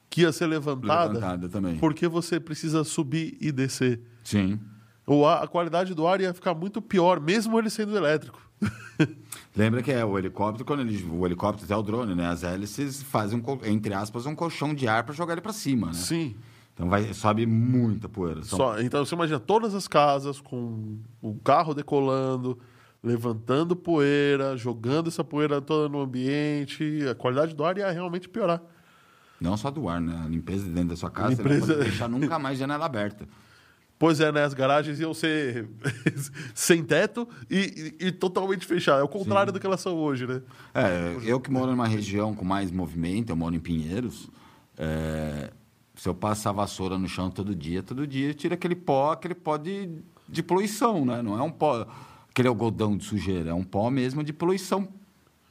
que 0.09 0.21
ia 0.21 0.31
ser 0.31 0.45
levantada, 0.45 1.13
Levantada 1.13 1.49
também. 1.49 1.77
porque 1.79 2.07
você 2.07 2.39
precisa 2.39 2.83
subir 2.83 3.35
e 3.41 3.51
descer. 3.51 3.99
Sim. 4.23 4.59
O 5.07 5.25
ar- 5.25 5.43
a 5.43 5.47
qualidade 5.47 5.93
do 5.95 6.05
ar 6.05 6.21
ia 6.21 6.33
ficar 6.33 6.53
muito 6.53 6.81
pior, 6.81 7.19
mesmo 7.19 7.57
ele 7.57 7.69
sendo 7.69 7.97
elétrico. 7.97 8.39
Lembra 9.55 9.81
que 9.83 9.91
é 9.91 10.03
o 10.03 10.17
helicóptero, 10.17 10.65
quando 10.65 10.79
ele, 10.81 11.03
o 11.11 11.25
helicóptero 11.25 11.65
até 11.65 11.75
o 11.75 11.81
drone, 11.83 12.15
né? 12.15 12.27
As 12.27 12.43
hélices 12.43 13.03
fazem, 13.03 13.39
um 13.39 13.65
entre 13.65 13.93
aspas, 13.93 14.25
um 14.25 14.35
colchão 14.35 14.73
de 14.73 14.87
ar 14.87 15.03
para 15.03 15.13
jogar 15.13 15.33
ele 15.33 15.41
para 15.41 15.53
cima, 15.53 15.87
né? 15.87 15.93
Sim. 15.93 16.35
Então 16.73 16.89
vai, 16.89 17.13
sobe 17.13 17.45
muita 17.45 18.09
poeira. 18.09 18.43
São- 18.43 18.57
Só- 18.57 18.81
então 18.81 19.05
você 19.05 19.13
imagina 19.15 19.39
todas 19.39 19.75
as 19.75 19.87
casas 19.87 20.39
com 20.41 20.97
o 21.21 21.35
carro 21.43 21.73
decolando, 21.73 22.57
levantando 23.03 23.75
poeira, 23.75 24.57
jogando 24.57 25.07
essa 25.09 25.23
poeira 25.23 25.61
toda 25.61 25.87
no 25.89 26.01
ambiente, 26.01 26.99
a 27.09 27.13
qualidade 27.13 27.53
do 27.53 27.63
ar 27.63 27.77
ia 27.77 27.91
realmente 27.91 28.27
piorar. 28.27 28.61
Não 29.39 29.57
só 29.57 29.69
do 29.69 29.87
ar, 29.89 29.99
né? 30.01 30.21
A 30.25 30.27
limpeza 30.27 30.63
de 30.63 30.71
dentro 30.71 30.89
da 30.89 30.95
sua 30.95 31.11
casa, 31.11 31.35
Limpeza- 31.41 31.65
você 31.65 31.73
não 31.75 31.79
deixar 31.83 32.07
nunca 32.09 32.39
mais 32.39 32.57
janela 32.57 32.85
aberta. 32.85 33.27
Pois 33.99 34.19
é, 34.19 34.31
né? 34.31 34.43
As 34.43 34.53
garagens 34.53 34.99
iam 34.99 35.13
ser 35.13 35.69
sem 36.55 36.83
teto 36.83 37.27
e, 37.49 37.95
e- 38.01 38.07
e 38.07 38.11
totalmente 38.11 38.65
fechadas. 38.65 39.01
É 39.01 39.03
o 39.03 39.07
contrário 39.07 39.51
do 39.53 39.59
que 39.59 39.65
elas 39.67 39.79
são 39.81 39.95
hoje, 39.95 40.25
né? 40.25 40.41
É, 40.73 41.17
eu 41.23 41.39
que 41.39 41.51
moro 41.51 41.71
numa 41.71 41.87
região 41.87 42.33
com 42.33 42.43
mais 42.43 42.71
movimento, 42.71 43.29
eu 43.29 43.35
moro 43.35 43.53
em 43.53 43.59
Pinheiros, 43.59 44.29
é, 44.77 45.51
se 45.95 46.09
eu 46.09 46.15
passar 46.15 46.51
vassoura 46.51 46.97
no 46.97 47.07
chão 47.07 47.29
todo 47.29 47.55
dia, 47.55 47.83
todo 47.83 48.07
dia 48.07 48.33
tira 48.33 48.55
aquele 48.55 48.75
pó, 48.75 49.11
aquele 49.11 49.35
pó 49.35 49.57
de, 49.57 49.89
de 50.27 50.41
poluição, 50.41 51.05
né? 51.05 51.21
Não 51.21 51.37
é 51.37 51.41
um 51.41 51.51
pó, 51.51 51.87
aquele 52.29 52.47
algodão 52.47 52.97
de 52.97 53.03
sujeira, 53.03 53.51
é 53.51 53.53
um 53.53 53.63
pó 53.63 53.89
mesmo 53.89 54.23
de 54.23 54.33
poluição 54.33 54.87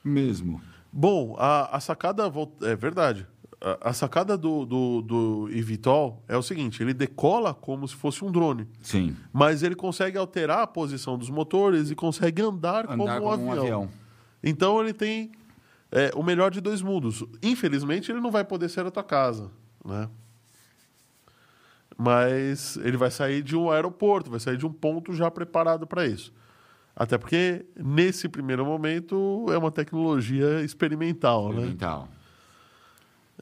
mesmo. 0.05 0.61
Bom, 0.93 1.35
a, 1.39 1.77
a 1.77 1.81
sacada. 1.81 2.31
É 2.63 2.77
verdade. 2.77 3.27
A, 3.61 3.91
a 3.91 3.93
sacada 3.93 4.37
do, 4.37 4.67
do, 4.67 5.03
do 5.03 5.49
eVTOL 5.51 6.23
é 6.29 6.37
o 6.37 6.43
seguinte: 6.43 6.83
ele 6.83 6.93
decola 6.93 7.55
como 7.55 7.87
se 7.89 7.95
fosse 7.95 8.25
um 8.25 8.31
drone. 8.31 8.67
Sim, 8.83 9.17
Mas 9.33 9.63
ele 9.63 9.75
consegue 9.75 10.19
alterar 10.19 10.63
a 10.63 10.67
posição 10.67 11.17
dos 11.17 11.31
motores 11.31 11.91
e 11.91 11.95
consegue 11.95 12.43
andar, 12.43 12.91
andar 12.91 13.21
como, 13.21 13.29
um, 13.29 13.31
como 13.31 13.45
um 13.45 13.53
avião. 13.53 13.65
avião. 13.65 13.89
Então 14.43 14.81
ele 14.81 14.93
tem 14.93 15.31
é, 15.91 16.11
o 16.15 16.23
melhor 16.23 16.51
de 16.51 16.61
dois 16.61 16.83
mundos. 16.83 17.25
Infelizmente, 17.43 18.11
ele 18.11 18.21
não 18.21 18.31
vai 18.31 18.45
poder 18.45 18.69
ser 18.69 18.85
a 18.85 18.91
tua 18.91 19.05
casa, 19.05 19.51
né? 19.85 20.11
Mas 21.97 22.77
ele 22.79 22.97
vai 22.97 23.11
sair 23.11 23.43
de 23.43 23.57
um 23.57 23.71
aeroporto, 23.71 24.31
vai 24.31 24.41
sair 24.41 24.57
de 24.57 24.67
um 24.67 24.73
ponto 24.73 25.13
já 25.13 25.31
preparado 25.31 25.87
para 25.87 26.07
isso. 26.07 26.33
Até 26.95 27.17
porque, 27.17 27.65
nesse 27.77 28.29
primeiro 28.29 28.65
momento, 28.65 29.47
é 29.51 29.57
uma 29.57 29.71
tecnologia 29.71 30.61
experimental, 30.63 31.49
né? 31.49 31.55
Experimental. 31.55 32.09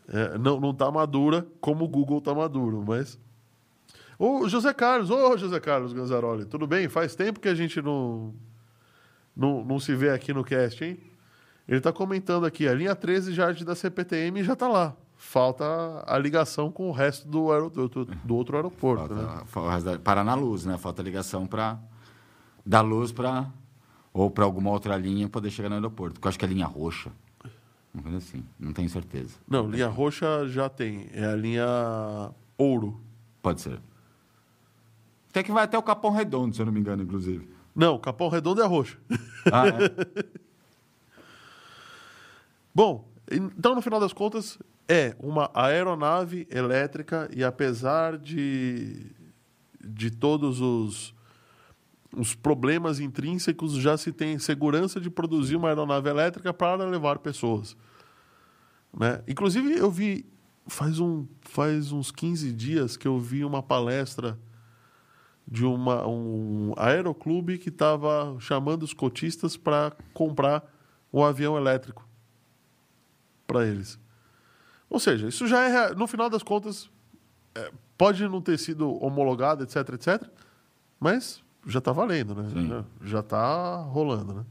É, 0.09 0.39
não, 0.39 0.61
não 0.61 0.75
tá 0.75 0.91
madura 0.91 1.47
como 1.61 1.85
o 1.85 1.89
Google 1.89 2.21
tá 2.21 2.35
maduro, 2.35 2.85
mas. 2.87 3.19
Ô, 4.19 4.49
José 4.49 4.73
Carlos, 4.73 5.11
ô 5.11 5.37
José 5.37 5.59
Carlos 5.59 5.93
Ganzaroli, 5.93 6.45
tudo 6.45 6.67
bem? 6.67 6.89
Faz 6.89 7.15
tempo 7.15 7.41
que 7.41 7.49
a 7.49 7.55
gente 7.55 7.81
não, 7.81 8.35
não, 9.35 9.65
não 9.65 9.81
se 9.81 9.95
vê 9.95 10.11
aqui 10.11 10.33
no 10.33 10.45
cast, 10.45 10.85
hein? 10.85 10.99
Ele 11.67 11.81
tá 11.81 11.93
comentando 11.93 12.45
aqui, 12.45 12.69
a 12.69 12.75
linha 12.75 12.95
13 12.95 13.33
já 13.33 13.51
da 13.53 13.75
CPTM 13.75 14.43
já 14.43 14.55
tá 14.55 14.69
lá. 14.69 14.97
Falta 15.23 16.03
a 16.07 16.19
ligação 16.19 16.73
com 16.73 16.89
o 16.89 16.93
resto 16.93 17.29
do, 17.29 17.53
aero, 17.53 17.69
do, 17.69 18.35
outro 18.35 18.57
aeroporto, 18.57 19.15
né? 19.15 19.43
Falta, 19.45 19.81
fa- 19.83 19.99
parar 19.99 20.25
na 20.25 20.35
luz, 20.35 20.65
né? 20.65 20.79
Falta 20.79 21.03
ligação 21.03 21.47
para 21.47 21.79
da 22.65 22.81
luz 22.81 23.13
para 23.13 23.47
ou 24.15 24.31
para 24.31 24.45
alguma 24.45 24.71
outra 24.71 24.97
linha 24.97 25.29
poder 25.29 25.51
chegar 25.51 25.69
no 25.69 25.75
aeroporto. 25.75 26.15
Porque 26.15 26.27
eu 26.27 26.29
acho 26.31 26.39
que 26.39 26.45
é 26.47 26.49
linha 26.49 26.67
roxa. 26.67 27.13
Uma 27.93 28.03
coisa 28.03 28.17
assim, 28.17 28.43
não 28.59 28.73
tenho 28.73 28.89
certeza. 28.89 29.35
Não, 29.47 29.69
linha 29.69 29.89
roxa 29.89 30.49
já 30.49 30.71
tem. 30.71 31.11
É 31.13 31.27
a 31.27 31.37
linha 31.37 32.31
ouro. 32.57 32.99
Pode 33.43 33.61
ser. 33.61 33.79
Até 35.29 35.43
que 35.43 35.53
vai 35.53 35.65
até 35.65 35.77
o 35.77 35.83
Capão 35.83 36.13
Redondo, 36.13 36.57
se 36.57 36.63
eu 36.63 36.67
não 36.67 36.73
me 36.73 36.81
engano, 36.81 37.03
inclusive. 37.03 37.47
Não, 37.77 37.99
Capão 37.99 38.31
Redondo 38.31 38.63
é 38.63 38.67
roxa. 38.67 38.97
Ah, 39.53 39.67
é? 39.69 40.31
Bom, 42.75 43.05
então 43.31 43.75
no 43.75 43.83
final 43.83 44.01
das 44.01 44.13
contas 44.13 44.59
é 44.89 45.15
uma 45.21 45.51
aeronave 45.55 46.49
elétrica 46.51 47.31
e 47.33 47.45
apesar 47.45 48.19
de, 48.19 49.07
de 49.81 50.11
todos 50.11 50.61
os, 50.61 51.15
os 52.17 52.35
problemas 52.35 52.99
intrínsecos, 52.99 53.75
já 53.75 53.97
se 53.97 54.11
tem 54.11 54.37
segurança 54.41 55.01
de 55.01 55.09
produzir 55.09 55.55
uma 55.55 55.69
aeronave 55.69 56.09
elétrica 56.09 56.53
para 56.53 56.85
levar 56.85 57.21
pessoas. 57.21 57.77
Né? 58.93 59.23
Inclusive, 59.29 59.79
eu 59.79 59.91
vi 59.93 60.27
faz, 60.67 60.99
um, 60.99 61.25
faz 61.43 61.93
uns 61.93 62.11
15 62.11 62.53
dias 62.53 62.97
que 62.97 63.07
eu 63.07 63.17
vi 63.21 63.45
uma 63.45 63.63
palestra 63.63 64.37
de 65.47 65.65
uma, 65.65 66.05
um 66.05 66.75
aeroclube 66.77 67.59
que 67.59 67.69
estava 67.69 68.37
chamando 68.41 68.83
os 68.83 68.93
cotistas 68.93 69.57
para 69.57 69.93
comprar 70.13 70.65
um 71.13 71.23
avião 71.23 71.57
elétrico 71.57 72.10
para 73.53 73.67
eles. 73.67 73.99
Ou 74.89 74.99
seja, 74.99 75.29
isso 75.29 75.47
já 75.47 75.61
é, 75.69 75.95
no 75.95 76.07
final 76.07 76.29
das 76.29 76.43
contas, 76.43 76.91
é, 77.55 77.71
pode 77.97 78.27
não 78.29 78.41
ter 78.41 78.59
sido 78.59 79.03
homologado, 79.05 79.63
etc, 79.63 79.77
etc, 79.95 80.29
mas 80.99 81.43
já 81.67 81.79
está 81.79 81.93
valendo, 81.93 82.35
né? 82.35 82.49
Sim. 82.53 82.85
Já 83.03 83.21
está 83.21 83.77
rolando, 83.83 84.35
né? 84.35 84.45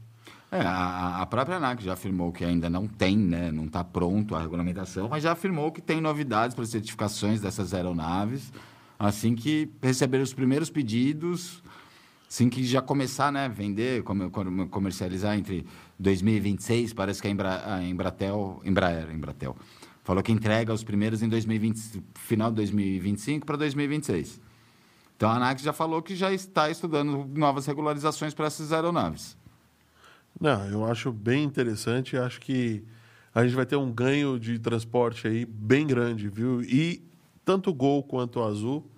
É, 0.52 0.60
a, 0.62 1.18
a 1.22 1.26
própria 1.26 1.56
ANAC 1.58 1.82
já 1.84 1.92
afirmou 1.92 2.32
que 2.32 2.44
ainda 2.44 2.68
não 2.68 2.86
tem, 2.88 3.16
né, 3.16 3.52
não 3.52 3.66
está 3.66 3.84
pronto 3.84 4.34
a 4.34 4.40
regulamentação, 4.40 5.08
mas 5.08 5.22
já 5.22 5.30
afirmou 5.32 5.70
que 5.70 5.80
tem 5.80 6.00
novidades 6.00 6.56
para 6.56 6.64
certificações 6.66 7.40
dessas 7.40 7.72
aeronaves, 7.72 8.52
assim 8.98 9.36
que 9.36 9.70
receber 9.80 10.18
os 10.20 10.34
primeiros 10.34 10.68
pedidos, 10.68 11.62
assim 12.28 12.48
que 12.48 12.64
já 12.64 12.82
começar 12.82 13.30
né, 13.30 13.48
vender, 13.48 14.02
comer- 14.02 14.30
com- 14.30 14.68
comercializar 14.68 15.36
entre 15.38 15.64
2026, 16.00 16.94
parece 16.94 17.20
que 17.20 17.28
a, 17.28 17.30
Embra, 17.30 17.62
a 17.74 17.84
Embratel, 17.84 18.60
Embraer, 18.64 19.10
Embratel, 19.12 19.54
falou 20.02 20.22
que 20.22 20.32
entrega 20.32 20.72
os 20.72 20.82
primeiros 20.82 21.22
em 21.22 21.28
2020, 21.28 22.02
final 22.14 22.50
de 22.50 22.56
2025 22.56 23.46
para 23.46 23.56
2026. 23.56 24.40
Então 25.16 25.28
a 25.28 25.36
ANAC 25.36 25.62
já 25.62 25.74
falou 25.74 26.00
que 26.00 26.16
já 26.16 26.32
está 26.32 26.70
estudando 26.70 27.28
novas 27.34 27.66
regularizações 27.66 28.32
para 28.32 28.46
essas 28.46 28.72
aeronaves. 28.72 29.36
Não, 30.40 30.66
eu 30.66 30.86
acho 30.86 31.12
bem 31.12 31.44
interessante. 31.44 32.16
Acho 32.16 32.40
que 32.40 32.82
a 33.34 33.44
gente 33.44 33.54
vai 33.54 33.66
ter 33.66 33.76
um 33.76 33.92
ganho 33.92 34.40
de 34.40 34.58
transporte 34.58 35.28
aí 35.28 35.44
bem 35.44 35.86
grande, 35.86 36.30
viu? 36.30 36.62
E 36.62 37.02
tanto 37.44 37.68
o 37.68 37.74
Gol 37.74 38.02
quanto 38.02 38.40
o 38.40 38.44
Azul 38.44 38.89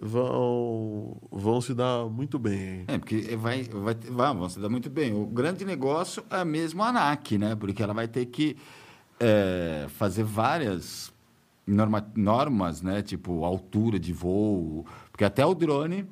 vão, 0.00 1.16
vão 1.30 1.60
se 1.60 1.74
dar 1.74 2.06
muito 2.06 2.38
bem. 2.38 2.84
É, 2.86 2.98
porque 2.98 3.36
vai, 3.36 3.64
vai, 3.64 3.94
vai, 3.94 4.34
vão 4.34 4.48
se 4.48 4.60
dar 4.60 4.68
muito 4.68 4.88
bem. 4.88 5.12
O 5.14 5.26
grande 5.26 5.64
negócio 5.64 6.24
é 6.30 6.44
mesmo 6.44 6.82
a 6.82 6.88
ANAC, 6.88 7.38
né? 7.38 7.54
Porque 7.54 7.82
ela 7.82 7.92
vai 7.92 8.08
ter 8.08 8.26
que 8.26 8.56
é, 9.18 9.86
fazer 9.88 10.24
várias 10.24 11.12
norma, 11.66 12.06
normas, 12.14 12.82
né? 12.82 13.02
Tipo, 13.02 13.44
altura 13.44 13.98
de 13.98 14.12
voo. 14.12 14.86
Porque 15.10 15.24
até 15.24 15.44
o 15.44 15.54
drone, 15.54 16.06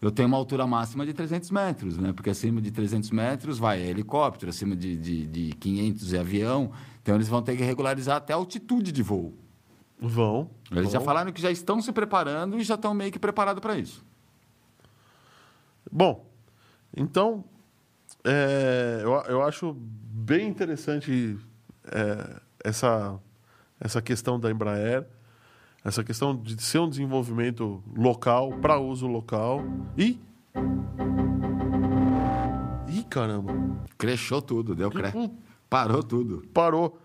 eu 0.00 0.10
tenho 0.10 0.28
uma 0.28 0.36
altura 0.36 0.66
máxima 0.66 1.04
de 1.04 1.12
300 1.12 1.50
metros, 1.50 1.98
né? 1.98 2.12
Porque 2.12 2.30
acima 2.30 2.60
de 2.60 2.70
300 2.70 3.10
metros 3.10 3.58
vai 3.58 3.80
helicóptero, 3.82 4.50
acima 4.50 4.76
de, 4.76 4.96
de, 4.96 5.26
de 5.26 5.52
500 5.54 6.12
é 6.12 6.18
avião. 6.18 6.70
Então, 7.02 7.14
eles 7.14 7.28
vão 7.28 7.42
ter 7.42 7.56
que 7.56 7.62
regularizar 7.62 8.16
até 8.16 8.32
a 8.32 8.36
altitude 8.36 8.92
de 8.92 9.02
voo. 9.02 9.34
Vão. 10.00 10.50
Eles 10.70 10.92
já 10.92 10.98
vão. 10.98 11.06
falaram 11.06 11.32
que 11.32 11.40
já 11.40 11.50
estão 11.50 11.80
se 11.82 11.92
preparando 11.92 12.58
e 12.58 12.62
já 12.62 12.74
estão 12.74 12.94
meio 12.94 13.10
que 13.10 13.18
preparados 13.18 13.60
para 13.60 13.76
isso. 13.76 14.04
Bom, 15.90 16.26
então, 16.96 17.44
é, 18.24 19.00
eu, 19.02 19.12
eu 19.28 19.42
acho 19.42 19.74
bem 19.74 20.48
interessante 20.48 21.38
é, 21.86 22.40
essa, 22.62 23.18
essa 23.80 24.02
questão 24.02 24.38
da 24.38 24.50
Embraer, 24.50 25.06
essa 25.84 26.04
questão 26.04 26.36
de 26.36 26.60
ser 26.62 26.78
um 26.78 26.88
desenvolvimento 26.88 27.82
local, 27.96 28.52
para 28.58 28.78
uso 28.78 29.06
local. 29.06 29.64
E. 29.96 30.18
Ih, 32.88 33.04
caramba! 33.04 33.54
Crechou 33.96 34.42
tudo, 34.42 34.74
deu 34.74 34.90
cre... 34.90 35.12
Parou 35.68 36.02
tudo. 36.02 36.44
Parou. 36.52 36.98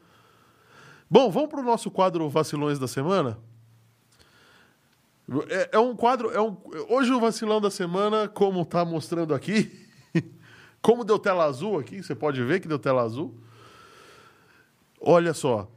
Bom, 1.14 1.30
vamos 1.30 1.48
para 1.48 1.60
o 1.60 1.64
nosso 1.64 1.92
quadro 1.92 2.28
Vacilões 2.28 2.80
da 2.80 2.88
Semana? 2.88 3.38
É, 5.48 5.70
é 5.74 5.80
um 5.80 5.96
quadro. 5.96 6.32
É 6.32 6.42
um, 6.42 6.58
hoje 6.90 7.12
o 7.12 7.20
vacilão 7.20 7.62
da 7.62 7.70
semana, 7.70 8.28
como 8.28 8.64
está 8.64 8.84
mostrando 8.84 9.32
aqui, 9.36 9.72
como 10.82 11.04
deu 11.04 11.20
tela 11.20 11.44
azul 11.46 11.78
aqui, 11.78 12.02
você 12.02 12.16
pode 12.16 12.44
ver 12.44 12.60
que 12.62 12.68
deu 12.68 12.80
tela 12.80 13.04
azul. 13.04 13.38
Olha 15.00 15.36
só. 15.36 15.70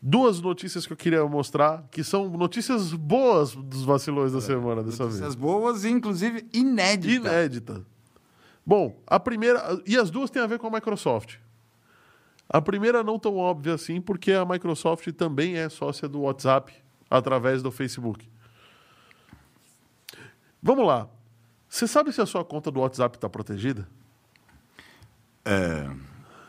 Duas 0.00 0.40
notícias 0.40 0.86
que 0.86 0.92
eu 0.92 0.96
queria 0.96 1.26
mostrar, 1.26 1.88
que 1.90 2.04
são 2.04 2.28
notícias 2.28 2.92
boas 2.92 3.56
dos 3.56 3.82
vacilões 3.82 4.30
da 4.30 4.40
semana 4.40 4.84
dessa 4.84 5.02
vez. 5.02 5.18
Notícias 5.18 5.34
boas 5.34 5.82
e, 5.82 5.90
inclusive, 5.90 6.48
inéditas. 6.52 7.16
Inédita. 7.16 7.84
Bom, 8.64 9.02
a 9.04 9.18
primeira. 9.18 9.82
E 9.84 9.98
as 9.98 10.10
duas 10.10 10.30
têm 10.30 10.40
a 10.40 10.46
ver 10.46 10.60
com 10.60 10.68
a 10.68 10.70
Microsoft. 10.70 11.38
A 12.52 12.60
primeira 12.60 13.04
não 13.04 13.16
tão 13.16 13.36
óbvia 13.36 13.74
assim, 13.74 14.00
porque 14.00 14.32
a 14.32 14.44
Microsoft 14.44 15.06
também 15.12 15.56
é 15.56 15.68
sócia 15.68 16.08
do 16.08 16.22
WhatsApp 16.22 16.74
através 17.08 17.62
do 17.62 17.70
Facebook. 17.70 18.28
Vamos 20.60 20.84
lá. 20.84 21.08
Você 21.68 21.86
sabe 21.86 22.12
se 22.12 22.20
a 22.20 22.26
sua 22.26 22.44
conta 22.44 22.68
do 22.68 22.80
WhatsApp 22.80 23.16
está 23.16 23.28
protegida? 23.28 23.86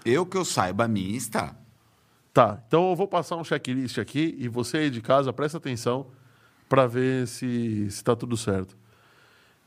Eu 0.04 0.26
que 0.26 0.36
eu 0.36 0.44
saiba, 0.44 0.86
a 0.86 0.88
minha 0.88 1.16
está. 1.16 1.56
Tá. 2.34 2.60
Então 2.68 2.90
eu 2.90 2.96
vou 2.96 3.08
passar 3.08 3.36
um 3.36 3.44
checklist 3.44 4.00
aqui 4.00 4.36
e 4.40 4.48
você 4.48 4.78
aí 4.78 4.90
de 4.90 5.02
casa 5.02 5.32
presta 5.32 5.60
atenção 5.60 6.08
para 6.68 6.88
ver 6.88 7.28
se 7.28 7.86
está 7.86 8.16
tudo 8.16 8.36
certo. 8.36 8.76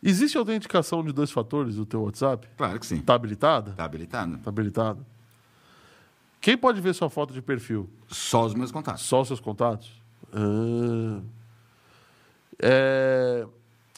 Existe 0.03 0.37
autenticação 0.37 1.05
de 1.05 1.12
dois 1.12 1.31
fatores 1.31 1.77
do 1.77 1.87
teu 1.87 2.03
WhatsApp? 2.03 2.49
Claro 2.57 2.81
que 2.81 2.87
sim. 2.87 2.97
Está 2.97 3.14
habilitada? 3.14 3.70
Está 3.70 3.85
habilitado. 3.85 4.38
Tá 4.38 4.51
habilitado. 4.51 5.07
Quem 6.44 6.59
pode 6.59 6.78
ver 6.78 6.94
sua 6.94 7.09
foto 7.09 7.33
de 7.33 7.40
perfil? 7.40 7.88
Só 8.07 8.44
os 8.44 8.52
meus 8.54 8.70
contatos. 8.70 9.02
Só 9.04 9.22
os 9.22 9.28
seus 9.28 9.40
contatos? 9.40 9.90
Ah. 10.30 11.22
É, 12.59 13.46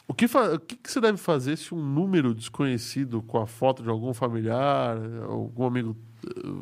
O, 0.07 0.13
que 0.13 0.29
fa- 0.29 0.53
o 0.53 0.59
que 0.59 0.77
que 0.77 0.89
você 0.89 1.01
deve 1.01 1.17
fazer 1.17 1.57
se 1.57 1.75
um 1.75 1.83
número 1.83 2.33
desconhecido 2.33 3.21
com 3.21 3.37
a 3.41 3.45
foto 3.45 3.83
de 3.83 3.89
algum 3.89 4.13
familiar, 4.13 4.95
algum 5.27 5.65
amigo, 5.65 5.93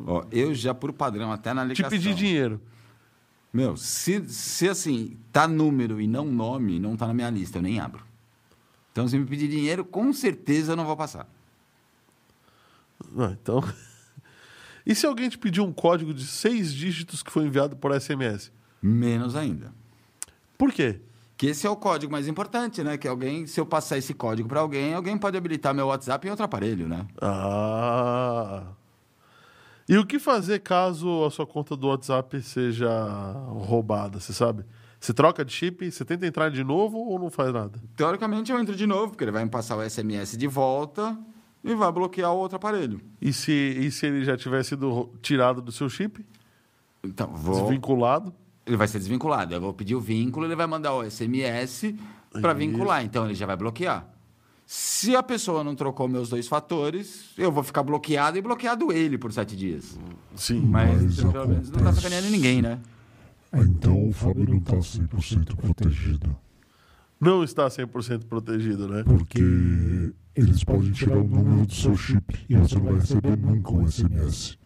Ó, 0.08 0.24
eu 0.32 0.52
já, 0.52 0.74
por 0.74 0.92
padrão, 0.92 1.30
até 1.30 1.54
na 1.54 1.62
te 1.62 1.68
ligação... 1.68 1.88
pedir 1.88 2.14
dinheiro? 2.16 2.60
Meu, 3.52 3.76
se, 3.76 4.28
se 4.28 4.68
assim, 4.68 5.16
tá 5.32 5.46
número 5.46 6.00
e 6.00 6.08
não 6.08 6.24
nome, 6.26 6.80
não 6.80 6.96
tá 6.96 7.06
na 7.06 7.14
minha 7.14 7.30
lista, 7.30 7.58
eu 7.58 7.62
nem 7.62 7.78
abro. 7.78 8.04
Então, 8.90 9.06
se 9.06 9.16
me 9.16 9.24
pedir 9.24 9.46
dinheiro, 9.48 9.84
com 9.84 10.12
certeza 10.12 10.72
eu 10.72 10.76
não 10.76 10.84
vou 10.84 10.96
passar. 10.96 11.28
Ah, 13.16 13.30
então. 13.40 13.62
e 14.86 14.94
se 14.94 15.04
alguém 15.04 15.28
te 15.28 15.36
pedir 15.36 15.60
um 15.60 15.72
código 15.72 16.14
de 16.14 16.24
seis 16.24 16.72
dígitos 16.72 17.20
que 17.20 17.32
foi 17.32 17.44
enviado 17.44 17.74
por 17.74 17.92
SMS? 18.00 18.52
Menos 18.80 19.34
ainda. 19.34 19.72
Por 20.56 20.72
quê? 20.72 21.00
Que 21.36 21.48
esse 21.48 21.66
é 21.66 21.70
o 21.70 21.76
código 21.76 22.12
mais 22.12 22.28
importante, 22.28 22.84
né? 22.84 22.96
Que 22.96 23.08
alguém, 23.08 23.46
se 23.46 23.60
eu 23.60 23.66
passar 23.66 23.98
esse 23.98 24.14
código 24.14 24.48
para 24.48 24.60
alguém, 24.60 24.94
alguém 24.94 25.18
pode 25.18 25.36
habilitar 25.36 25.74
meu 25.74 25.88
WhatsApp 25.88 26.26
em 26.26 26.30
outro 26.30 26.44
aparelho, 26.44 26.88
né? 26.88 27.04
Ah. 27.20 28.68
E 29.88 29.98
o 29.98 30.06
que 30.06 30.18
fazer 30.18 30.60
caso 30.60 31.24
a 31.24 31.30
sua 31.30 31.46
conta 31.46 31.76
do 31.76 31.88
WhatsApp 31.88 32.40
seja 32.40 32.88
roubada, 33.48 34.20
você 34.20 34.32
sabe? 34.32 34.64
Você 35.00 35.12
troca 35.12 35.44
de 35.44 35.52
chip, 35.52 35.90
você 35.90 36.04
tenta 36.04 36.26
entrar 36.26 36.48
de 36.48 36.64
novo 36.64 36.96
ou 36.96 37.18
não 37.18 37.30
faz 37.30 37.52
nada? 37.52 37.78
Teoricamente 37.96 38.50
eu 38.50 38.58
entro 38.58 38.74
de 38.74 38.86
novo, 38.86 39.08
porque 39.08 39.24
ele 39.24 39.32
vai 39.32 39.44
me 39.44 39.50
passar 39.50 39.76
o 39.76 39.88
SMS 39.88 40.36
de 40.36 40.46
volta 40.46 41.18
e 41.66 41.74
vai 41.74 41.90
bloquear 41.92 42.32
o 42.32 42.36
outro 42.38 42.56
aparelho. 42.56 43.00
E 43.20 43.32
se, 43.32 43.52
e 43.52 43.90
se 43.90 44.06
ele 44.06 44.24
já 44.24 44.36
tiver 44.36 44.62
sido 44.64 45.10
tirado 45.20 45.60
do 45.60 45.72
seu 45.72 45.88
chip, 45.88 46.24
Então, 47.04 47.28
vou... 47.28 47.60
desvinculado? 47.62 48.32
ele 48.64 48.76
vai 48.76 48.88
ser 48.88 48.98
desvinculado. 48.98 49.54
Eu 49.54 49.60
vou 49.60 49.72
pedir 49.72 49.94
o 49.94 50.00
vínculo, 50.00 50.44
ele 50.46 50.56
vai 50.56 50.66
mandar 50.66 50.92
o 50.94 51.08
SMS 51.08 51.94
para 52.40 52.52
vincular. 52.52 53.04
Então 53.04 53.24
ele 53.24 53.34
já 53.34 53.46
vai 53.46 53.56
bloquear. 53.56 54.08
Se 54.66 55.14
a 55.14 55.22
pessoa 55.22 55.62
não 55.62 55.76
trocou 55.76 56.08
meus 56.08 56.28
dois 56.28 56.48
fatores, 56.48 57.30
eu 57.38 57.52
vou 57.52 57.62
ficar 57.62 57.84
bloqueado 57.84 58.36
e 58.36 58.42
bloqueado 58.42 58.90
ele 58.92 59.16
por 59.16 59.32
sete 59.32 59.54
dias. 59.56 59.96
Sim. 60.34 60.60
Mas, 60.62 61.00
Mas 61.20 61.32
pelo 61.32 61.46
menos 61.48 61.70
não 61.70 61.78
tá 61.84 61.92
sacaneando 61.92 62.28
ninguém, 62.28 62.60
né? 62.60 62.80
Ah, 63.52 63.60
Então 63.60 64.08
o 64.08 64.12
Fábio 64.12 64.44
não 64.48 64.58
tá 64.58 64.74
100% 64.76 65.54
protegido. 65.54 66.36
não 67.20 67.44
está 67.44 67.68
100% 67.68 68.24
protegido, 68.24 68.88
né? 68.88 69.04
Porque 69.04 70.12
eles 70.36 70.62
podem 70.62 70.92
tirar 70.92 71.16
o 71.16 71.24
número 71.24 71.66
do 71.66 71.74
seu 71.74 71.96
chip 71.96 72.44
e 72.48 72.56
você 72.56 72.74
não 72.76 72.84
vai 72.84 72.94
receber 72.94 73.36
nunca 73.36 73.72
um 73.72 73.86
SMS. 73.90 74.58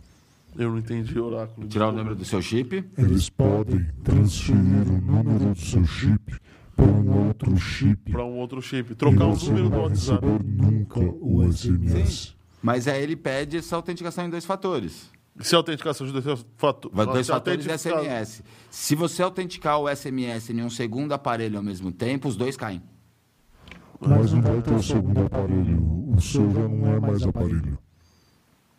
Eu 0.59 0.71
não 0.71 0.79
entendi 0.79 1.19
o 1.19 1.25
oráculo. 1.27 1.69
Tirar 1.69 1.89
o 1.89 1.93
número 1.93 2.17
do 2.17 2.25
seu 2.25 2.43
chip. 2.43 2.85
Eles 2.99 3.31
podem 3.31 3.87
transferir 4.03 4.89
o 4.89 5.01
número 5.01 5.55
do 5.55 5.59
seu 5.59 5.85
chip 5.87 6.35
para 6.77 6.87
um 6.87 7.27
outro 7.27 7.57
chip. 7.57 8.11
Para 8.11 8.25
um 8.25 8.37
outro 8.37 8.61
chip. 8.61 8.95
Trocar 8.97 9.27
e 9.27 9.29
o 9.29 9.35
você 9.35 9.47
número 9.47 9.65
não 9.65 9.71
do 9.71 9.77
vai 9.77 9.89
WhatsApp. 9.89 10.27
receber 10.27 10.45
nunca 10.45 11.01
o 11.01 11.53
SMS. 11.53 12.35
Mas 12.61 12.89
aí 12.89 13.03
ele 13.03 13.17
pede 13.17 13.57
essa 13.59 13.77
autenticação 13.77 14.25
em 14.27 14.31
dois 14.31 14.45
fatores. 14.45 15.09
Se 15.39 15.55
a 15.55 15.59
autenticação 15.59 16.07
de 16.07 16.13
dois 16.13 16.45
fatores. 16.57 16.97
Vai 16.97 17.07
dois 17.07 17.29
fatores 17.29 17.65
de 17.65 17.79
SMS. 17.79 18.43
Se 18.71 18.95
você 18.95 19.23
autenticar 19.23 19.79
o 19.79 19.89
SMS 19.89 20.51
em 20.51 20.63
um 20.63 20.69
segundo 20.69 21.13
aparelho 21.13 21.57
ao 21.57 21.63
mesmo 21.63 21.93
tempo, 21.93 22.29
os 22.29 22.37
dois 22.37 22.57
caem. 22.57 22.83
Mas 24.01 24.33
não 24.33 24.41
vai 24.43 24.63
ter 24.63 24.73
o 24.75 24.83
segundo 24.83 25.21
aparelho. 25.27 26.13
O 26.17 26.21
seu 26.21 26.51
já 26.51 26.67
não 26.69 26.93
é 26.95 27.01
mais 27.01 27.23
aparelho. 27.23 27.79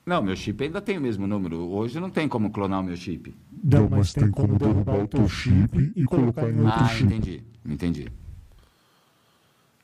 Não, 0.05 0.21
meu 0.21 0.35
chip 0.35 0.63
ainda 0.63 0.81
tem 0.81 0.97
o 0.97 1.01
mesmo 1.01 1.27
número. 1.27 1.57
Hoje 1.69 1.99
não 1.99 2.09
tem 2.09 2.27
como 2.27 2.49
clonar 2.51 2.79
o 2.79 2.83
meu 2.83 2.95
chip. 2.97 3.35
Não, 3.63 3.87
mas 3.87 4.13
tem 4.13 4.31
como 4.31 4.57
derrubar 4.57 5.03
o 5.03 5.07
teu 5.07 5.27
chip 5.29 5.93
e 5.95 6.03
colocar 6.05 6.49
em 6.49 6.59
outro 6.59 6.79
Ah, 6.83 6.87
chip. 6.87 7.03
entendi. 7.05 7.43
Entendi. 7.63 8.11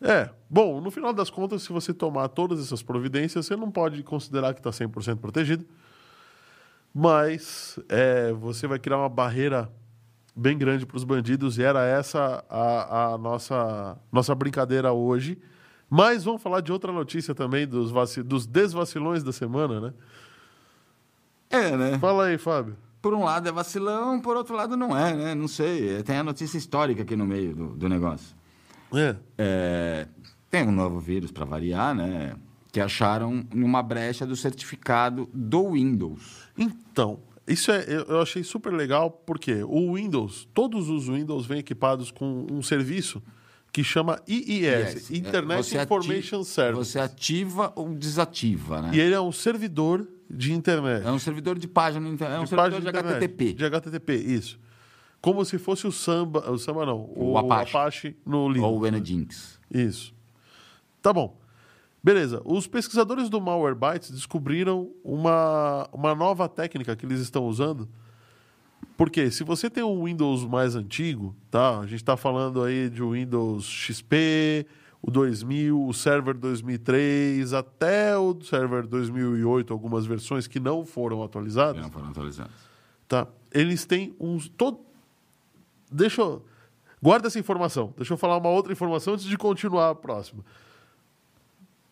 É. 0.02 0.30
Bom, 0.50 0.82
no 0.82 0.89
final 0.89 1.13
das 1.13 1.30
contas, 1.30 1.62
se 1.63 1.71
você 1.71 1.93
tomar 1.93 2.30
todas 2.30 2.60
essas 2.60 2.82
providências, 2.82 3.45
você 3.45 3.56
não 3.56 3.69
pode 3.69 4.02
considerar 4.04 4.54
que 4.54 4.60
está 4.60 4.71
100% 4.71 5.17
protegido. 5.17 5.65
Mas 6.93 7.78
é, 7.88 8.32
você 8.34 8.65
vai 8.65 8.80
criar 8.80 8.97
uma 8.97 9.10
barreira 9.10 9.71
bem 10.38 10.58
grande 10.58 10.86
para 10.86 10.95
os 10.95 11.04
bandidos 11.04 11.58
e 11.58 11.63
era 11.63 11.84
essa 11.86 12.43
a, 12.50 13.13
a 13.13 13.17
nossa, 13.17 13.97
nossa 14.12 14.36
brincadeira 14.36 14.93
hoje. 14.93 15.38
Mas 15.89 16.23
vamos 16.23 16.41
falar 16.41 16.62
de 16.62 16.71
outra 16.71 16.91
notícia 16.91 17.34
também 17.34 17.65
dos, 17.65 17.91
vaci- 17.91 18.21
dos 18.21 18.45
desvacilões 18.45 19.23
da 19.23 19.32
semana, 19.32 19.82
né? 19.82 19.93
É, 21.50 21.76
né? 21.76 21.97
Fala 21.97 22.26
aí, 22.26 22.38
Fábio. 22.38 22.76
Por 23.02 23.13
um 23.13 23.23
lado 23.23 23.47
é 23.47 23.52
vacilão, 23.52 24.19
por 24.19 24.36
outro 24.36 24.56
lado 24.56 24.76
não 24.76 24.97
é, 24.97 25.13
né? 25.15 25.36
Não 25.36 25.47
sei. 25.47 26.04
Tem 26.04 26.17
a 26.17 26.23
notícia 26.23 26.58
histórica 26.58 27.04
aqui 27.04 27.15
no 27.15 27.26
meio 27.26 27.56
do, 27.56 27.67
do 27.69 27.89
negócio. 27.89 28.36
É. 28.93 29.15
É, 29.38 30.08
tem 30.50 30.67
um 30.67 30.71
novo 30.71 31.00
vírus 31.00 31.32
para 31.32 31.45
variar, 31.45 31.95
né? 31.95 32.36
Que 32.71 32.82
acharam 32.82 33.45
numa 33.54 33.82
brecha 33.82 34.26
do 34.26 34.36
certificado 34.36 35.30
do 35.34 35.71
Windows. 35.71 36.50
Então, 36.58 37.19
isso 37.47 37.71
é, 37.71 37.86
eu, 38.07 38.21
achei 38.21 38.43
super 38.43 38.73
legal 38.73 39.10
porque 39.10 39.63
o 39.63 39.95
Windows, 39.95 40.47
todos 40.53 40.89
os 40.89 41.07
Windows 41.07 41.45
vêm 41.45 41.60
equipados 41.60 42.12
com 42.12 42.45
um 42.51 42.62
serviço 42.62 43.21
que 43.71 43.83
chama 43.83 44.19
IIS, 44.27 44.49
Yes. 44.49 45.12
Internet 45.12 45.77
É, 45.77 45.83
Information 45.83 46.39
ati- 46.41 46.49
Service. 46.49 46.91
Você 46.91 46.99
ativa 46.99 47.71
ou 47.75 47.93
desativa, 47.93 48.81
né? 48.81 48.91
E 48.93 48.99
ele 48.99 49.13
é 49.13 49.21
um 49.21 49.31
servidor 49.31 50.07
de 50.29 50.51
internet. 50.51 51.05
É 51.05 51.12
um 51.12 51.19
servidor 51.19 51.57
de 51.60 51.67
página, 51.67 52.05
é 52.07 52.10
um 52.39 52.43
de 52.43 52.49
servidor 52.49 52.81
de 52.81 52.88
internet. 52.89 53.15
HTTP. 53.15 53.53
De 53.53 53.65
HTTP, 53.65 54.13
isso. 54.15 54.60
Como 55.21 55.43
se 55.45 55.57
fosse 55.57 55.86
o 55.88 55.91
Samba, 55.91 56.49
o 56.51 56.57
Samba 56.57 56.86
não, 56.86 56.97
o, 57.15 57.31
O 57.33 57.38
Apache. 57.38 57.69
Apache 57.77 58.15
no 58.25 58.49
Linux. 58.49 58.67
Ou 58.71 58.81
o 58.83 58.91
Nginx. 58.91 59.60
Isso. 59.73 60.13
Tá 61.01 61.12
bom. 61.13 61.38
Beleza. 62.03 62.41
Os 62.45 62.67
pesquisadores 62.67 63.29
do 63.29 63.41
Malwarebytes 63.41 64.12
descobriram 64.12 64.91
uma, 65.03 65.89
uma 65.91 66.15
nova 66.15 66.47
técnica 66.47 66.95
que 66.95 67.05
eles 67.05 67.19
estão 67.19 67.45
usando. 67.45 67.88
Porque 68.95 69.29
se 69.29 69.43
você 69.43 69.69
tem 69.69 69.83
um 69.83 70.05
Windows 70.05 70.45
mais 70.45 70.75
antigo, 70.75 71.36
tá? 71.51 71.79
A 71.79 71.83
gente 71.83 72.01
está 72.01 72.17
falando 72.17 72.63
aí 72.63 72.89
de 72.89 73.03
um 73.03 73.12
Windows 73.12 73.65
XP, 73.65 74.65
o 75.01 75.12
2000, 75.12 75.86
o 75.86 75.93
Server 75.93 76.36
2003, 76.36 77.53
até 77.53 78.17
o 78.17 78.36
Server 78.41 78.88
2008, 78.88 79.71
algumas 79.71 80.05
versões 80.05 80.47
que 80.47 80.60
não 80.60 80.86
foram 80.86 81.23
atualizadas. 81.23 81.81
não 81.81 81.91
foram 81.91 82.10
atualizados. 82.10 82.53
Tá. 83.07 83.27
Eles 83.51 83.86
têm 83.86 84.15
uns. 84.19 84.49
Todo... 84.49 84.79
Deixa 85.91 86.21
eu. 86.21 86.43
Guarda 87.01 87.27
essa 87.27 87.39
informação. 87.39 87.93
Deixa 87.95 88.13
eu 88.13 88.17
falar 88.17 88.38
uma 88.38 88.49
outra 88.49 88.73
informação 88.73 89.13
antes 89.13 89.25
de 89.25 89.38
continuar 89.38 89.91
a 89.91 89.95
próxima. 89.95 90.43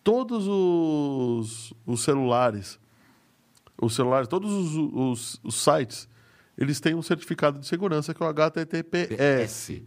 Todos 0.06 0.46
os, 0.48 1.74
os 1.84 2.02
celulares, 2.04 2.80
os 3.82 3.96
celulares, 3.96 4.28
todos 4.28 4.52
os, 4.54 4.76
os- 4.94 5.40
os 5.44 5.56
sites, 5.56 6.08
eles 6.56 6.80
têm 6.80 6.94
um 6.94 7.02
certificado 7.02 7.58
de 7.60 7.66
segurança 7.66 8.14
que 8.14 8.22
é 8.22 8.26
o 8.26 8.30
HTTPS. 8.30 9.10
PS. 9.18 9.82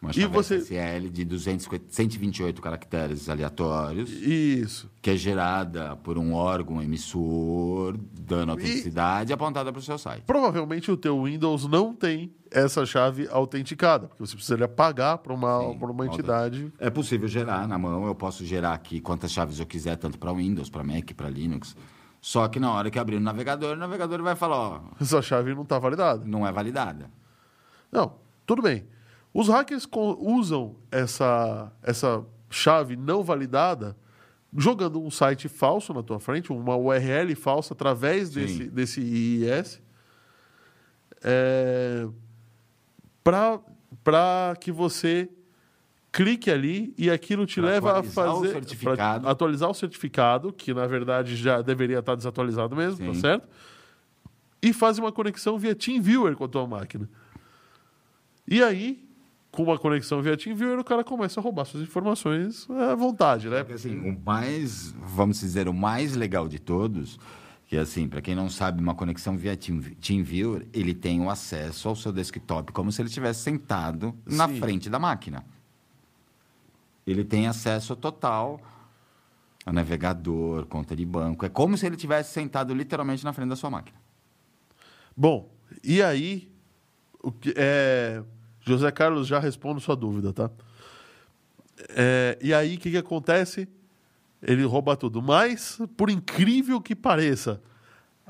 Uma 0.00 0.10
E 0.16 0.24
você- 0.24 0.56
SSL 0.56 1.10
de 1.10 1.24
250 1.26 1.84
128 1.90 2.62
caracteres 2.62 3.28
aleatórios, 3.28 4.10
Isso. 4.10 4.90
que 5.02 5.10
é 5.10 5.16
gerada 5.18 5.94
por 5.96 6.16
um 6.16 6.32
órgão 6.32 6.82
emissor, 6.82 7.98
dando 8.18 8.52
autenticidade 8.52 9.30
apontada 9.34 9.70
para 9.70 9.78
o 9.78 9.82
seu 9.82 9.98
site. 9.98 10.22
Provavelmente 10.24 10.90
o 10.90 10.96
teu 10.96 11.22
Windows 11.24 11.66
não 11.68 11.94
tem 11.94 12.32
essa 12.50 12.84
chave 12.84 13.28
autenticada, 13.30 14.08
porque 14.08 14.26
você 14.26 14.34
precisaria 14.34 14.66
pagar 14.68 15.18
para 15.18 15.32
uma, 15.32 15.60
Sim, 15.60 15.78
pra 15.78 15.90
uma 15.90 16.06
entidade. 16.06 16.72
É 16.78 16.90
possível 16.90 17.28
gerar 17.28 17.68
na 17.68 17.78
mão, 17.78 18.06
eu 18.06 18.14
posso 18.14 18.44
gerar 18.44 18.72
aqui 18.74 19.00
quantas 19.00 19.30
chaves 19.30 19.60
eu 19.60 19.66
quiser, 19.66 19.96
tanto 19.96 20.18
para 20.18 20.32
Windows, 20.32 20.68
para 20.68 20.82
Mac, 20.82 21.12
para 21.14 21.28
Linux. 21.28 21.76
Só 22.20 22.46
que 22.48 22.60
na 22.60 22.72
hora 22.72 22.90
que 22.90 22.98
abrir 22.98 23.16
o 23.16 23.20
navegador, 23.20 23.74
o 23.74 23.78
navegador 23.78 24.22
vai 24.22 24.36
falar, 24.36 24.56
ó, 24.56 24.80
Essa 25.00 25.22
chave 25.22 25.54
não 25.54 25.62
está 25.62 25.78
validada. 25.78 26.24
não 26.24 26.46
é 26.46 26.52
validada. 26.52 27.10
Não, 27.90 28.14
tudo 28.44 28.60
bem. 28.62 28.84
Os 29.32 29.48
hackers 29.48 29.88
usam 30.18 30.76
essa, 30.90 31.72
essa 31.82 32.24
chave 32.50 32.96
não 32.96 33.22
validada 33.22 33.96
jogando 34.56 35.00
um 35.00 35.10
site 35.10 35.48
falso 35.48 35.94
na 35.94 36.02
tua 36.02 36.18
frente, 36.18 36.52
uma 36.52 36.76
URL 36.76 37.34
falsa 37.36 37.72
através 37.72 38.28
Sim. 38.30 38.40
desse, 38.40 38.64
desse 38.68 39.00
IIS, 39.00 39.80
é, 41.22 42.08
para 43.22 44.54
que 44.60 44.72
você 44.72 45.28
clique 46.12 46.50
ali 46.50 46.92
e 46.98 47.08
aquilo 47.10 47.46
te 47.46 47.60
Pra 47.60 47.70
leva 47.70 47.92
a 47.92 47.98
atualizar 47.98 48.26
o 48.32 48.34
fazer 48.40 48.52
certificado. 48.52 49.22
pra 49.22 49.30
atualizar 49.30 49.70
o 49.70 49.74
certificado, 49.74 50.52
que 50.52 50.74
na 50.74 50.86
verdade 50.86 51.36
já 51.36 51.62
deveria 51.62 51.98
estar 52.00 52.14
desatualizado 52.16 52.74
mesmo, 52.74 53.06
tá 53.06 53.14
Sim. 53.14 53.20
certo? 53.20 53.48
E 54.62 54.72
faz 54.72 54.98
uma 54.98 55.12
conexão 55.12 55.58
via 55.58 55.74
TeamViewer 55.74 56.36
com 56.36 56.44
a 56.44 56.48
tua 56.48 56.66
máquina. 56.66 57.08
E 58.46 58.62
aí, 58.62 59.08
com 59.52 59.62
uma 59.62 59.78
conexão 59.78 60.20
via 60.20 60.36
TeamViewer, 60.36 60.78
o 60.80 60.84
cara 60.84 61.02
começa 61.04 61.40
a 61.40 61.42
roubar 61.42 61.64
suas 61.64 61.82
informações 61.82 62.68
à 62.70 62.94
vontade, 62.94 63.48
né? 63.48 63.58
Porque, 63.60 63.74
assim, 63.74 63.96
o 64.10 64.18
mais, 64.24 64.92
vamos 65.00 65.40
dizer, 65.40 65.68
o 65.68 65.72
mais 65.74 66.14
legal 66.16 66.48
de 66.48 66.58
todos, 66.58 67.18
que 67.70 67.76
assim, 67.76 68.08
para 68.08 68.20
quem 68.20 68.34
não 68.34 68.50
sabe, 68.50 68.82
uma 68.82 68.96
conexão 68.96 69.36
via 69.36 69.56
Team- 69.56 69.94
TeamViewer, 70.00 70.66
ele 70.72 70.92
tem 70.92 71.20
o 71.20 71.30
acesso 71.30 71.88
ao 71.88 71.94
seu 71.94 72.12
desktop 72.12 72.72
como 72.72 72.90
se 72.90 73.00
ele 73.00 73.06
estivesse 73.06 73.44
sentado 73.44 74.12
na 74.26 74.48
Sim. 74.48 74.58
frente 74.58 74.90
da 74.90 74.98
máquina. 74.98 75.44
Ele 77.06 77.22
tem 77.22 77.46
acesso 77.46 77.94
total 77.94 78.60
a 79.64 79.72
navegador, 79.72 80.66
conta 80.66 80.96
de 80.96 81.06
banco. 81.06 81.46
É 81.46 81.48
como 81.48 81.78
se 81.78 81.86
ele 81.86 81.94
estivesse 81.94 82.32
sentado 82.32 82.74
literalmente 82.74 83.22
na 83.22 83.32
frente 83.32 83.50
da 83.50 83.56
sua 83.56 83.70
máquina. 83.70 83.96
Bom, 85.16 85.48
e 85.84 86.02
aí, 86.02 86.50
o 87.22 87.30
que, 87.30 87.54
é, 87.56 88.20
José 88.62 88.90
Carlos 88.90 89.28
já 89.28 89.38
responde 89.38 89.80
sua 89.80 89.94
dúvida, 89.94 90.32
tá? 90.32 90.50
É, 91.90 92.36
e 92.42 92.52
aí, 92.52 92.74
o 92.74 92.78
que, 92.80 92.90
que 92.90 92.96
acontece? 92.96 93.68
Ele 94.42 94.64
rouba 94.64 94.96
tudo. 94.96 95.20
Mas, 95.20 95.78
por 95.96 96.08
incrível 96.10 96.80
que 96.80 96.94
pareça, 96.96 97.60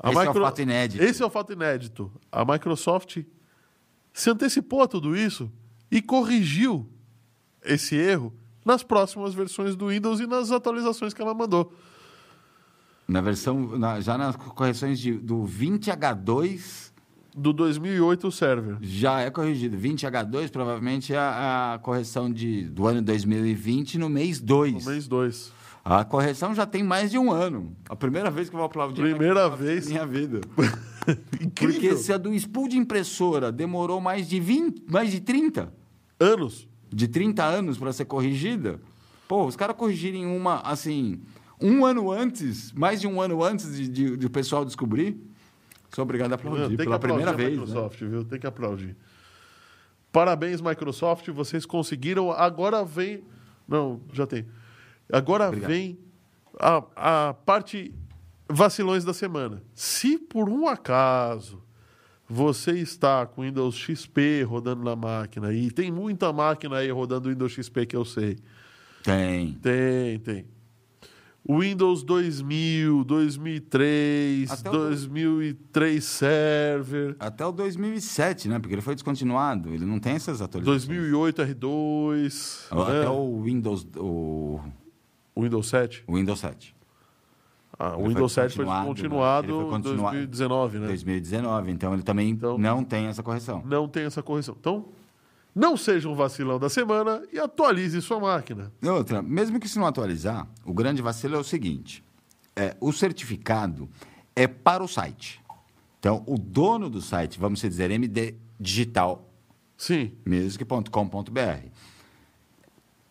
Esse 0.03 0.17
é 0.17 0.29
o 0.29 0.33
fato 0.33 0.61
inédito. 0.61 1.03
Esse 1.03 1.23
é 1.23 1.25
o 1.25 1.29
fato 1.29 1.53
inédito. 1.53 2.11
A 2.31 2.43
Microsoft 2.43 3.19
se 4.13 4.29
antecipou 4.29 4.81
a 4.81 4.87
tudo 4.87 5.15
isso 5.15 5.51
e 5.89 6.01
corrigiu 6.01 6.89
esse 7.63 7.95
erro 7.95 8.33
nas 8.65 8.83
próximas 8.83 9.33
versões 9.33 9.75
do 9.75 9.87
Windows 9.87 10.19
e 10.19 10.27
nas 10.27 10.51
atualizações 10.51 11.13
que 11.13 11.21
ela 11.21 11.33
mandou. 11.33 11.73
Na 13.07 13.21
versão, 13.21 13.77
na- 13.77 13.99
já 14.01 14.17
nas 14.17 14.35
correções 14.35 14.99
de- 14.99 15.13
do 15.17 15.43
20H2 15.45 16.91
Do 17.33 17.53
2008 17.53 18.27
o 18.27 18.31
server. 18.31 18.77
Já 18.81 19.21
é 19.21 19.29
corrigido. 19.31 19.77
20H2 19.77 20.49
provavelmente 20.51 21.13
é 21.13 21.17
a, 21.17 21.75
a 21.75 21.79
correção 21.79 22.29
de, 22.29 22.63
do 22.65 22.85
ano 22.85 23.01
2020 23.01 23.97
no 23.97 24.09
mês 24.09 24.41
2. 24.41 24.83
No 24.85 24.91
mês 24.91 25.07
2. 25.07 25.53
A 25.83 26.05
correção 26.05 26.53
já 26.53 26.65
tem 26.65 26.83
mais 26.83 27.09
de 27.09 27.17
um 27.17 27.31
ano. 27.31 27.75
A 27.89 27.95
primeira 27.95 28.29
vez 28.29 28.49
que 28.49 28.55
eu 28.55 28.59
vou 28.59 28.65
aplaudir 28.67 29.01
Primeira 29.01 29.49
na 29.49 29.55
vez. 29.55 29.87
minha 29.87 30.05
vida. 30.05 30.41
Incrível. 31.41 31.51
Porque 31.55 31.97
se 31.97 32.13
a 32.13 32.17
do 32.17 32.31
spool 32.35 32.67
de 32.67 32.77
impressora 32.77 33.51
demorou 33.51 33.99
mais 33.99 34.29
de 34.29 34.39
20, 34.39 34.83
mais 34.87 35.09
de 35.11 35.19
30, 35.19 35.73
Anos. 36.19 36.67
de 36.91 37.07
30 37.07 37.43
anos 37.43 37.77
para 37.79 37.91
ser 37.91 38.05
corrigida, 38.05 38.79
pô, 39.27 39.45
os 39.45 39.55
caras 39.55 39.75
corrigirem 39.75 40.27
uma, 40.27 40.59
assim, 40.61 41.19
um 41.59 41.83
ano 41.83 42.11
antes, 42.11 42.71
mais 42.73 43.01
de 43.01 43.07
um 43.07 43.19
ano 43.19 43.43
antes 43.43 43.75
de, 43.75 43.87
de, 43.87 44.17
de 44.17 44.25
o 44.27 44.29
pessoal 44.29 44.63
descobrir, 44.63 45.19
sou 45.89 46.03
obrigado 46.03 46.31
a 46.31 46.35
aplaudir 46.35 46.67
Tem 46.67 46.77
que 46.77 46.83
pela 46.83 46.95
aplaudir 46.97 47.23
primeira 47.25 47.31
a 47.31 47.35
vez. 47.35 47.57
né? 47.57 47.65
Microsoft, 47.65 47.99
viu? 48.03 48.23
Tem 48.23 48.39
que 48.39 48.45
aplaudir. 48.45 48.95
Parabéns, 50.11 50.61
Microsoft, 50.61 51.27
vocês 51.29 51.65
conseguiram. 51.65 52.31
Agora 52.31 52.83
vem. 52.85 53.23
Não, 53.67 54.01
já 54.13 54.27
tem. 54.27 54.45
Agora 55.11 55.47
Obrigado. 55.47 55.69
vem 55.69 55.99
a, 56.59 57.29
a 57.29 57.33
parte 57.33 57.93
vacilões 58.49 59.03
da 59.03 59.13
semana. 59.13 59.61
Se 59.73 60.17
por 60.17 60.49
um 60.49 60.67
acaso 60.67 61.61
você 62.27 62.71
está 62.73 63.25
com 63.25 63.41
Windows 63.41 63.75
XP 63.75 64.43
rodando 64.43 64.83
na 64.83 64.95
máquina, 64.95 65.51
e 65.53 65.69
tem 65.69 65.91
muita 65.91 66.31
máquina 66.31 66.77
aí 66.77 66.89
rodando 66.89 67.29
Windows 67.29 67.51
XP 67.51 67.85
que 67.85 67.95
eu 67.95 68.05
sei. 68.05 68.37
Tem. 69.03 69.53
Tem, 69.53 70.19
tem. 70.19 70.45
Windows 71.49 72.03
2000, 72.03 73.03
2003, 73.03 74.51
Até 74.51 74.69
o- 74.69 74.73
2003 74.73 76.03
Server, 76.03 77.15
Até 77.19 77.45
o 77.45 77.51
2007, 77.51 78.47
né? 78.47 78.59
Porque 78.59 78.75
ele 78.75 78.81
foi 78.81 78.93
descontinuado. 78.93 79.73
Ele 79.73 79.83
não 79.83 79.99
tem 79.99 80.13
essas 80.13 80.39
atualizações. 80.41 80.85
2008 80.85 81.41
R2, 81.41 82.67
Até 82.69 82.99
né? 83.01 83.07
o 83.09 83.41
Windows, 83.41 83.87
o 83.97 84.59
o 85.35 85.43
Windows 85.43 85.67
7. 85.69 86.03
o 86.07 86.15
Windows 86.15 86.39
7. 86.39 86.75
Ah, 87.79 87.95
o 87.97 88.01
Ele 88.01 88.09
Windows 88.09 88.33
foi 88.33 88.43
7 88.43 88.55
foi 88.55 88.65
continuado, 88.65 89.47
em 89.61 89.69
continua- 89.69 90.11
2019, 90.11 90.79
né? 90.79 90.87
2019. 90.87 91.71
Então 91.71 91.93
ele 91.93 92.03
também 92.03 92.29
Então- 92.29 92.57
não 92.57 92.83
tem 92.83 93.07
essa 93.07 93.23
correção. 93.23 93.63
Não 93.65 93.87
tem 93.87 94.03
essa 94.03 94.21
correção. 94.21 94.55
Então, 94.59 94.85
não 95.55 95.75
seja 95.75 96.07
um 96.07 96.13
vacilão 96.15 96.59
da 96.59 96.69
semana 96.69 97.23
e 97.33 97.39
atualize 97.39 98.01
sua 98.01 98.19
máquina. 98.19 98.71
Outra, 98.83 99.21
mesmo 99.21 99.59
que 99.59 99.67
se 99.67 99.79
não 99.79 99.87
atualizar, 99.87 100.47
o 100.65 100.73
grande 100.73 101.01
vacilo 101.01 101.35
é 101.35 101.39
o 101.39 101.43
seguinte: 101.43 102.03
é, 102.55 102.75
o 102.79 102.91
certificado 102.91 103.89
é 104.35 104.47
para 104.47 104.83
o 104.83 104.87
site. 104.87 105.41
Então, 105.99 106.23
o 106.27 106.37
dono 106.37 106.89
do 106.89 107.01
site, 107.01 107.39
vamos 107.39 107.59
dizer, 107.61 107.89
MD 107.91 108.35
Digital 108.59 109.27
Sim, 109.77 110.11
music.com.br. 110.27 111.69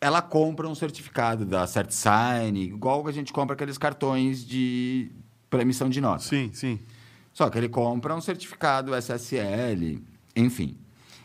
Ela 0.01 0.23
compra 0.23 0.67
um 0.69 0.75
certificado 0.75 1.45
da 1.45 1.67
CertSign, 1.67 2.59
igual 2.63 3.05
que 3.05 3.11
a 3.11 3.13
gente 3.13 3.33
compra 3.33 3.55
aqueles 3.55 3.77
cartões 3.77 4.45
de 4.47 5.11
para 5.51 5.63
emissão 5.63 5.89
de 5.91 6.01
nota. 6.01 6.23
sim, 6.23 6.51
sim. 6.55 6.79
Só 7.33 7.49
que 7.51 7.57
ele 7.59 7.69
compra 7.69 8.15
um 8.15 8.21
certificado 8.21 8.93
SSL, 8.95 10.03
enfim. 10.35 10.77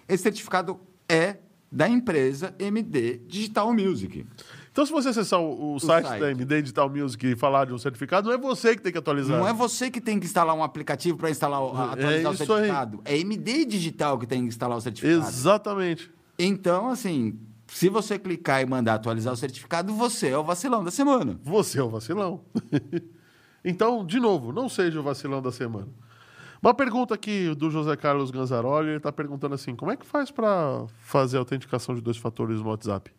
Esse 0.08 0.24
certificado 0.24 0.80
é 1.10 1.38
da 1.72 1.90
empresa 1.90 2.54
MD 2.60 3.18
Digital 3.28 3.74
Music. 3.74 4.26
Então, 4.72 4.86
se 4.86 4.92
você 4.92 5.10
acessar 5.10 5.40
o, 5.40 5.76
o 5.76 5.80
site, 5.80 6.06
site. 6.08 6.20
da 6.22 6.32
MD 6.32 6.62
Digital 6.62 6.90
Music 6.90 7.26
e 7.26 7.36
falar 7.36 7.66
de 7.66 7.74
um 7.74 7.78
certificado, 7.78 8.28
não 8.28 8.36
é 8.36 8.38
você 8.38 8.76
que 8.76 8.82
tem 8.82 8.92
que 8.92 8.98
atualizar. 8.98 9.38
Não 9.40 9.48
é 9.48 9.54
você 9.54 9.90
que 9.90 10.00
tem 10.02 10.20
que 10.20 10.26
instalar 10.26 10.54
um 10.56 10.64
aplicativo 10.64 11.18
para 11.18 11.30
instalar 11.30 11.62
o, 11.62 11.76
a- 11.76 11.94
atualizar 11.94 12.32
o 12.32 12.34
isso 12.36 12.44
aí. 12.44 12.48
certificado. 12.60 13.02
É 13.06 13.18
MD 13.18 13.66
Digital 13.66 14.20
que 14.20 14.28
tem 14.28 14.42
que 14.42 14.48
instalar 14.50 14.78
o 14.78 14.82
certificado. 14.82 15.28
Exatamente. 15.28 16.12
Então, 16.38 16.90
assim, 16.90 17.40
se 17.76 17.90
você 17.90 18.18
clicar 18.18 18.62
e 18.62 18.66
mandar 18.66 18.94
atualizar 18.94 19.34
o 19.34 19.36
certificado, 19.36 19.94
você 19.94 20.30
é 20.30 20.38
o 20.38 20.46
vacilão 20.46 20.82
da 20.82 20.90
semana. 20.92 21.38
Você 21.44 21.78
é 21.78 21.84
o 21.84 21.90
vacilão. 21.90 22.40
então, 23.66 24.06
de 24.06 24.18
novo, 24.18 24.54
não 24.54 24.70
seja 24.70 24.98
o 24.98 25.04
vacilão 25.04 25.42
da 25.42 25.52
semana. 25.52 25.90
Uma 26.62 26.74
pergunta 26.74 27.14
aqui 27.14 27.54
do 27.54 27.70
José 27.70 27.98
Carlos 27.98 28.32
Ganzaroli, 28.32 28.88
ele 28.88 28.98
está 28.98 29.12
perguntando 29.12 29.56
assim, 29.56 29.76
como 29.76 29.92
é 29.92 29.98
que 29.98 30.06
faz 30.06 30.32
para 30.32 30.86
fazer 31.02 31.36
a 31.36 31.42
autenticação 31.42 31.94
de 31.94 32.00
dois 32.00 32.16
fatores 32.16 32.62
no 32.62 32.70
WhatsApp? 32.70 33.12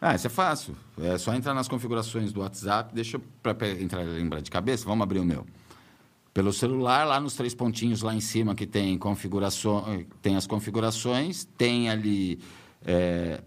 Ah, 0.00 0.14
isso 0.14 0.28
é 0.28 0.30
fácil. 0.30 0.76
É 0.96 1.18
só 1.18 1.34
entrar 1.34 1.52
nas 1.52 1.66
configurações 1.66 2.32
do 2.32 2.42
WhatsApp. 2.42 2.94
Deixa 2.94 3.18
pe- 3.18 3.82
entrar 3.82 4.02
lembrar 4.04 4.40
de 4.42 4.50
cabeça. 4.50 4.84
Vamos 4.84 5.02
abrir 5.02 5.18
o 5.18 5.24
meu. 5.24 5.44
Pelo 6.32 6.52
celular, 6.52 7.04
lá 7.04 7.18
nos 7.18 7.34
três 7.34 7.52
pontinhos 7.52 8.00
lá 8.00 8.14
em 8.14 8.20
cima 8.20 8.54
que 8.54 8.64
tem 8.66 8.96
configurações, 8.96 10.06
tem 10.22 10.36
as 10.36 10.46
configurações, 10.46 11.44
tem 11.58 11.90
ali 11.90 12.38
é, 12.84 13.42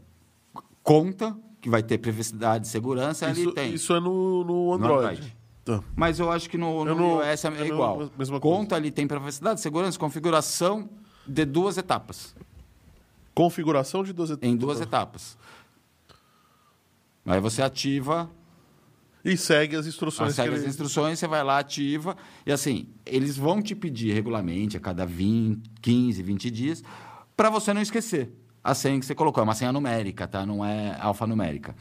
conta 0.84 1.38
que 1.62 1.70
vai 1.70 1.84
ter 1.84 1.98
privacidade 1.98 2.68
e 2.68 2.70
segurança. 2.70 3.28
ali 3.28 3.42
Isso, 3.42 3.52
tem. 3.52 3.74
isso 3.74 3.94
é 3.94 4.00
no, 4.00 4.44
no 4.44 4.74
Android. 4.74 5.18
Android. 5.20 5.38
Tá. 5.66 5.84
Mas 5.96 6.20
eu 6.20 6.32
acho 6.32 6.50
que 6.50 6.58
no, 6.58 6.84
no, 6.86 6.92
Eu 6.92 6.96
não- 6.96 7.24
iOS 7.24 7.46
é 7.46 7.68
igual. 7.68 7.98
mesma 8.18 8.40
coisa. 8.40 8.58
Conta 8.58 8.76
ali 8.76 8.90
tem 8.92 9.06
privacidade, 9.08 9.60
segurança, 9.62 10.00
configuração 10.00 10.90
de 11.28 11.46
duas 11.46 11.78
etapas. 11.78 12.36
Configuração 13.36 14.04
de 14.04 14.12
duas 14.14 14.30
etapas. 14.32 14.50
Em 14.50 14.56
duas 14.58 14.82
etapas. 14.82 15.38
Aí 17.26 17.40
você 17.40 17.62
ativa 17.62 18.30
E 19.24 19.36
segue 19.38 19.76
as 19.76 19.86
instruções. 19.86 20.30
Aí 20.30 20.36
segue 20.36 20.50
que 20.50 20.56
as 20.56 20.62
ele- 20.62 20.70
instruções, 20.70 21.20
você 21.20 21.28
vai 21.28 21.44
lá, 21.44 21.60
ativa. 21.60 22.16
E 22.46 22.52
assim, 22.52 22.88
eles 23.06 23.38
vão 23.38 23.62
te 23.62 23.76
pedir 23.76 24.14
regularmente, 24.14 24.78
a 24.78 24.80
cada 24.80 25.06
20, 25.06 25.70
15, 25.82 26.24
20 26.24 26.50
dias, 26.50 26.84
para 27.36 27.50
você 27.50 27.74
não 27.74 27.82
esquecer 27.82 28.32
a 28.64 28.74
senha 28.74 29.00
que 29.00 29.06
você 29.06 29.16
colocou. 29.16 29.42
É 29.42 29.44
uma 29.44 29.56
senha 29.56 29.72
numérica, 29.72 30.28
tá? 30.28 30.46
Não 30.46 30.64
é 30.64 30.98
alfanumérica. 31.00 31.76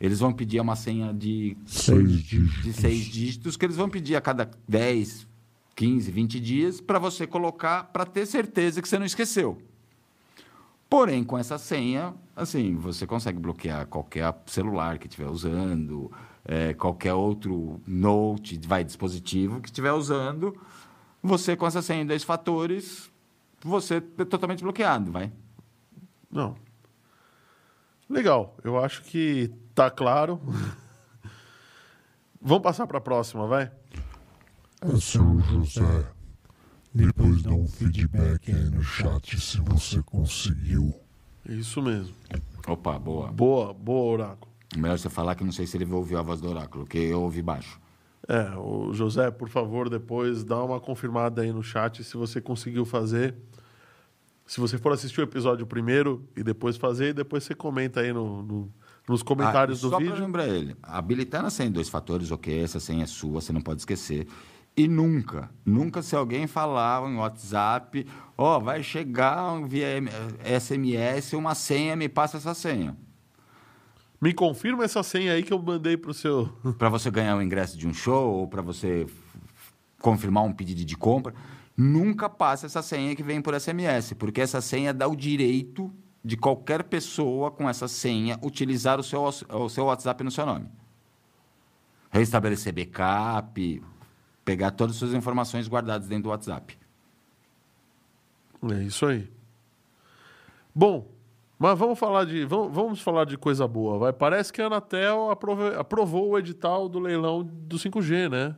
Eles 0.00 0.18
vão 0.18 0.32
pedir 0.32 0.60
uma 0.60 0.76
senha 0.76 1.12
de, 1.12 1.56
Seis 1.66 2.22
dígitos. 2.22 2.62
de 2.62 2.72
seis 2.72 3.04
dígitos, 3.04 3.56
que 3.56 3.64
eles 3.64 3.76
vão 3.76 3.88
pedir 3.88 4.16
a 4.16 4.20
cada 4.20 4.50
10, 4.68 5.26
15, 5.74 6.10
20 6.10 6.40
dias, 6.40 6.80
para 6.80 6.98
você 6.98 7.26
colocar, 7.26 7.84
para 7.84 8.04
ter 8.04 8.26
certeza 8.26 8.82
que 8.82 8.88
você 8.88 8.98
não 8.98 9.06
esqueceu. 9.06 9.56
Porém, 10.90 11.24
com 11.24 11.38
essa 11.38 11.58
senha, 11.58 12.14
assim, 12.36 12.76
você 12.76 13.06
consegue 13.06 13.38
bloquear 13.38 13.86
qualquer 13.86 14.32
celular 14.46 14.98
que 14.98 15.06
estiver 15.06 15.28
usando, 15.28 16.10
é, 16.44 16.74
qualquer 16.74 17.14
outro 17.14 17.80
note, 17.86 18.60
vai, 18.66 18.84
dispositivo 18.84 19.60
que 19.60 19.68
estiver 19.68 19.92
usando. 19.92 20.56
Você, 21.22 21.56
com 21.56 21.66
essa 21.66 21.80
senha 21.80 22.02
em 22.02 22.06
dois 22.06 22.22
fatores, 22.22 23.10
você 23.62 23.96
é 24.18 24.24
totalmente 24.24 24.62
bloqueado, 24.62 25.10
vai. 25.10 25.32
Não. 26.34 26.56
Legal. 28.10 28.56
Eu 28.64 28.76
acho 28.82 29.02
que 29.02 29.52
tá 29.72 29.88
claro. 29.88 30.40
Vamos 32.42 32.64
passar 32.64 32.88
para 32.88 32.98
a 32.98 33.00
próxima, 33.00 33.46
vai? 33.46 33.70
É, 34.82 34.96
seu 35.00 35.38
José, 35.38 36.06
depois 36.92 37.42
dá 37.42 37.52
um 37.52 37.68
feedback 37.68 38.52
aí 38.52 38.68
no 38.68 38.82
chat 38.82 39.40
se 39.40 39.60
você 39.60 40.02
conseguiu. 40.02 40.92
Isso 41.48 41.80
mesmo. 41.80 42.14
Opa, 42.66 42.98
boa. 42.98 43.30
Boa, 43.30 43.72
boa, 43.72 44.12
Oráculo. 44.12 44.52
Melhor 44.76 44.98
você 44.98 45.08
falar 45.08 45.36
que 45.36 45.44
não 45.44 45.52
sei 45.52 45.66
se 45.68 45.76
ele 45.76 45.90
ouviu 45.90 46.18
a 46.18 46.22
voz 46.22 46.40
do 46.40 46.48
oráculo, 46.48 46.84
que 46.84 46.98
eu 46.98 47.22
ouvi 47.22 47.40
baixo. 47.40 47.80
É, 48.26 48.56
o 48.56 48.92
José, 48.92 49.30
por 49.30 49.48
favor, 49.48 49.88
depois 49.88 50.42
dá 50.42 50.62
uma 50.64 50.80
confirmada 50.80 51.42
aí 51.42 51.52
no 51.52 51.62
chat 51.62 52.02
se 52.02 52.16
você 52.16 52.40
conseguiu 52.40 52.84
fazer. 52.84 53.36
Se 54.46 54.60
você 54.60 54.76
for 54.76 54.92
assistir 54.92 55.20
o 55.20 55.24
episódio 55.24 55.66
primeiro 55.66 56.22
e 56.36 56.42
depois 56.42 56.76
fazer, 56.76 57.08
e 57.10 57.12
depois 57.14 57.44
você 57.44 57.54
comenta 57.54 58.00
aí 58.00 58.12
no, 58.12 58.42
no- 58.42 58.72
nos 59.08 59.22
comentários 59.22 59.78
Ah, 59.78 59.86
do 59.86 59.90
só 59.90 59.98
vídeo. 59.98 60.12
para 60.14 60.24
lembrar 60.24 60.48
ele, 60.48 60.76
habilitando 60.82 61.46
a 61.46 61.50
senha 61.50 61.68
em 61.68 61.72
dois 61.72 61.88
fatores, 61.88 62.30
ok, 62.30 62.62
essa 62.62 62.78
senha 62.80 63.04
é 63.04 63.06
sua, 63.06 63.40
você 63.40 63.52
não 63.52 63.60
pode 63.60 63.80
esquecer. 63.80 64.26
E 64.76 64.88
nunca, 64.88 65.50
nunca 65.64 66.02
se 66.02 66.16
alguém 66.16 66.46
falar 66.46 67.08
em 67.08 67.16
WhatsApp, 67.16 68.06
ó, 68.36 68.58
vai 68.58 68.82
chegar 68.82 69.60
via 69.68 69.86
SMS 70.58 71.32
uma 71.34 71.54
senha, 71.54 71.94
me 71.96 72.08
passa 72.08 72.36
essa 72.38 72.54
senha. 72.54 72.96
Me 74.20 74.32
confirma 74.32 74.84
essa 74.84 75.02
senha 75.02 75.32
aí 75.32 75.42
que 75.42 75.52
eu 75.52 75.58
mandei 75.62 75.96
pro 75.96 76.12
seu. 76.14 76.46
Para 76.78 76.88
você 76.88 77.10
ganhar 77.10 77.36
o 77.36 77.42
ingresso 77.42 77.76
de 77.78 77.86
um 77.86 77.92
show 77.94 78.32
ou 78.34 78.48
para 78.48 78.62
você 78.62 79.06
confirmar 80.00 80.44
um 80.44 80.52
pedido 80.52 80.84
de 80.84 80.96
compra, 80.96 81.34
nunca 81.76 82.28
passe 82.28 82.66
essa 82.66 82.82
senha 82.82 83.14
que 83.16 83.22
vem 83.22 83.40
por 83.42 83.58
SMS, 83.58 84.14
porque 84.14 84.40
essa 84.40 84.60
senha 84.60 84.92
dá 84.94 85.06
o 85.08 85.16
direito 85.16 85.92
de 86.24 86.36
qualquer 86.36 86.84
pessoa 86.84 87.50
com 87.50 87.68
essa 87.68 87.86
senha 87.88 88.38
utilizar 88.42 88.98
o 88.98 89.02
seu, 89.02 89.22
o 89.22 89.68
seu 89.68 89.84
WhatsApp 89.84 90.22
no 90.24 90.30
seu 90.30 90.46
nome. 90.46 90.68
Restabelecer 92.10 92.72
backup, 92.72 93.82
pegar 94.44 94.70
todas 94.70 94.94
as 94.94 94.98
suas 95.00 95.14
informações 95.14 95.66
guardadas 95.68 96.06
dentro 96.06 96.24
do 96.24 96.28
WhatsApp. 96.30 96.78
É 98.70 98.82
isso 98.84 99.04
aí. 99.06 99.28
Bom, 100.74 101.08
mas 101.58 101.78
vamos 101.78 101.98
falar 101.98 102.24
de 102.24 102.44
vamos, 102.44 102.74
vamos 102.74 103.00
falar 103.00 103.24
de 103.26 103.36
coisa 103.36 103.66
boa, 103.68 103.98
vai. 103.98 104.12
Parece 104.12 104.52
que 104.52 104.62
a 104.62 104.66
Anatel 104.66 105.30
aprove- 105.30 105.76
aprovou 105.76 106.30
o 106.30 106.38
edital 106.38 106.88
do 106.88 106.98
leilão 106.98 107.42
do 107.44 107.76
5G, 107.78 108.28
né? 108.30 108.56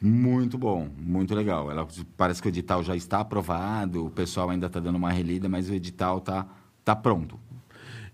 Muito 0.00 0.56
bom, 0.56 0.88
muito 0.96 1.34
legal. 1.34 1.70
Ela, 1.70 1.86
parece 2.16 2.40
que 2.40 2.48
o 2.48 2.50
edital 2.50 2.82
já 2.82 2.94
está 2.94 3.20
aprovado, 3.20 4.06
o 4.06 4.10
pessoal 4.10 4.50
ainda 4.50 4.66
está 4.66 4.78
dando 4.78 4.96
uma 4.96 5.10
relida, 5.10 5.48
mas 5.48 5.68
o 5.68 5.74
edital 5.74 6.18
está 6.18 6.46
tá 6.84 6.94
pronto. 6.94 7.38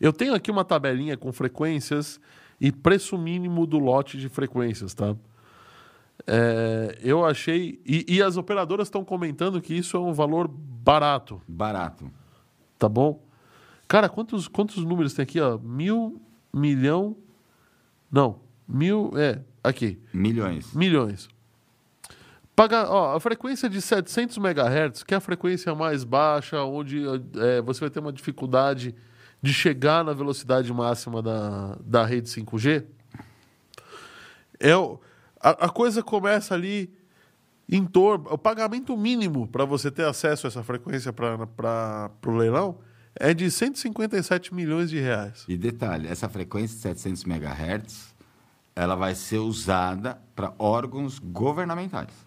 Eu 0.01 0.12
tenho 0.12 0.35
aqui 0.35 0.51
uma 0.51 0.64
tabelinha 0.64 1.16
com 1.16 1.32
frequências 1.32 2.18
e 2.61 2.72
preço 2.72 3.18
mínimo 3.18 3.66
do 3.66 3.78
lote 3.78 4.18
de 4.18 4.28
frequências, 4.28 4.95
tá? 4.95 5.14
É, 6.26 6.99
eu 7.03 7.24
achei. 7.24 7.80
E, 7.85 8.05
e 8.09 8.22
as 8.22 8.37
operadoras 8.37 8.87
estão 8.87 9.05
comentando 9.05 9.61
que 9.61 9.74
isso 9.74 9.97
é 9.97 10.01
um 10.01 10.12
valor 10.12 10.49
barato, 10.49 11.41
Barato. 11.47 12.11
tá 12.78 12.89
bom? 12.89 13.22
Cara, 13.87 14.09
quantos, 14.09 14.49
quantos 14.49 14.82
números 14.85 15.12
tem 15.12 15.22
aqui, 15.22 15.41
ó? 15.41 15.59
Mil, 15.59 16.20
milhão. 16.53 17.16
Não, 18.11 18.41
mil. 18.66 19.12
É, 19.16 19.41
aqui. 19.62 20.01
Milhões. 20.12 20.72
Milhões. 20.72 21.28
Paga, 22.57 22.88
ó, 22.88 23.16
a 23.16 23.20
frequência 23.20 23.68
de 23.68 23.82
700 23.82 24.36
MHz, 24.36 25.02
que 25.02 25.12
é 25.12 25.16
a 25.16 25.20
frequência 25.20 25.74
mais 25.74 26.05
baixa, 26.05 26.62
onde 26.62 27.02
é, 27.36 27.61
você 27.61 27.80
vai 27.80 27.90
ter 27.90 27.98
uma 27.98 28.12
dificuldade 28.12 28.94
de 29.42 29.52
chegar 29.52 30.05
na 30.05 30.12
velocidade 30.12 30.72
máxima 30.72 31.20
da, 31.20 31.76
da 31.80 32.05
rede 32.05 32.28
5G, 32.28 32.84
é, 34.61 34.72
a, 35.40 35.66
a 35.66 35.68
coisa 35.68 36.02
começa 36.02 36.55
ali 36.55 36.94
em 37.68 37.84
torno. 37.84 38.32
O 38.32 38.38
pagamento 38.38 38.96
mínimo 38.96 39.48
para 39.48 39.64
você 39.64 39.90
ter 39.90 40.05
acesso 40.05 40.46
a 40.46 40.48
essa 40.48 40.62
frequência 40.62 41.12
para 41.12 42.11
o 42.24 42.36
leilão 42.36 42.78
é 43.16 43.34
de 43.34 43.50
157 43.50 44.55
milhões 44.55 44.90
de 44.90 44.98
reais. 44.98 45.44
E 45.48 45.57
detalhe, 45.57 46.09
essa 46.09 46.28
frequência 46.28 46.76
de 46.76 46.82
700 46.82 47.24
MHz, 47.24 48.14
ela 48.74 48.94
vai 48.94 49.14
ser 49.14 49.38
usada 49.38 50.20
para 50.34 50.52
órgãos 50.59 51.18
governamentais. 51.18 52.24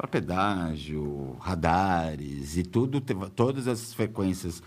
Para 0.00 0.08
pedágio, 0.08 1.36
radares 1.40 2.56
e 2.56 2.62
tudo, 2.62 3.02
todas 3.02 3.66
essas 3.66 3.92
frequências 3.92 4.62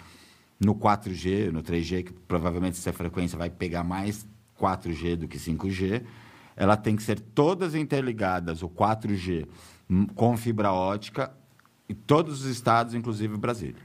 no 0.63 0.75
4G, 0.75 1.49
no 1.51 1.63
3G, 1.63 2.03
que 2.03 2.13
provavelmente 2.13 2.77
essa 2.77 2.93
frequência 2.93 3.35
vai 3.35 3.49
pegar 3.49 3.83
mais 3.83 4.27
4G 4.61 5.15
do 5.15 5.27
que 5.27 5.39
5G, 5.39 6.03
ela 6.55 6.77
tem 6.77 6.95
que 6.95 7.01
ser 7.01 7.19
todas 7.19 7.73
interligadas, 7.73 8.61
o 8.61 8.69
4G, 8.69 9.47
hum, 9.89 10.05
com 10.05 10.37
fibra 10.37 10.71
ótica, 10.71 11.31
em 11.89 11.95
todos 11.95 12.41
os 12.41 12.45
estados, 12.45 12.93
inclusive 12.93 13.35
Brasília. 13.35 13.81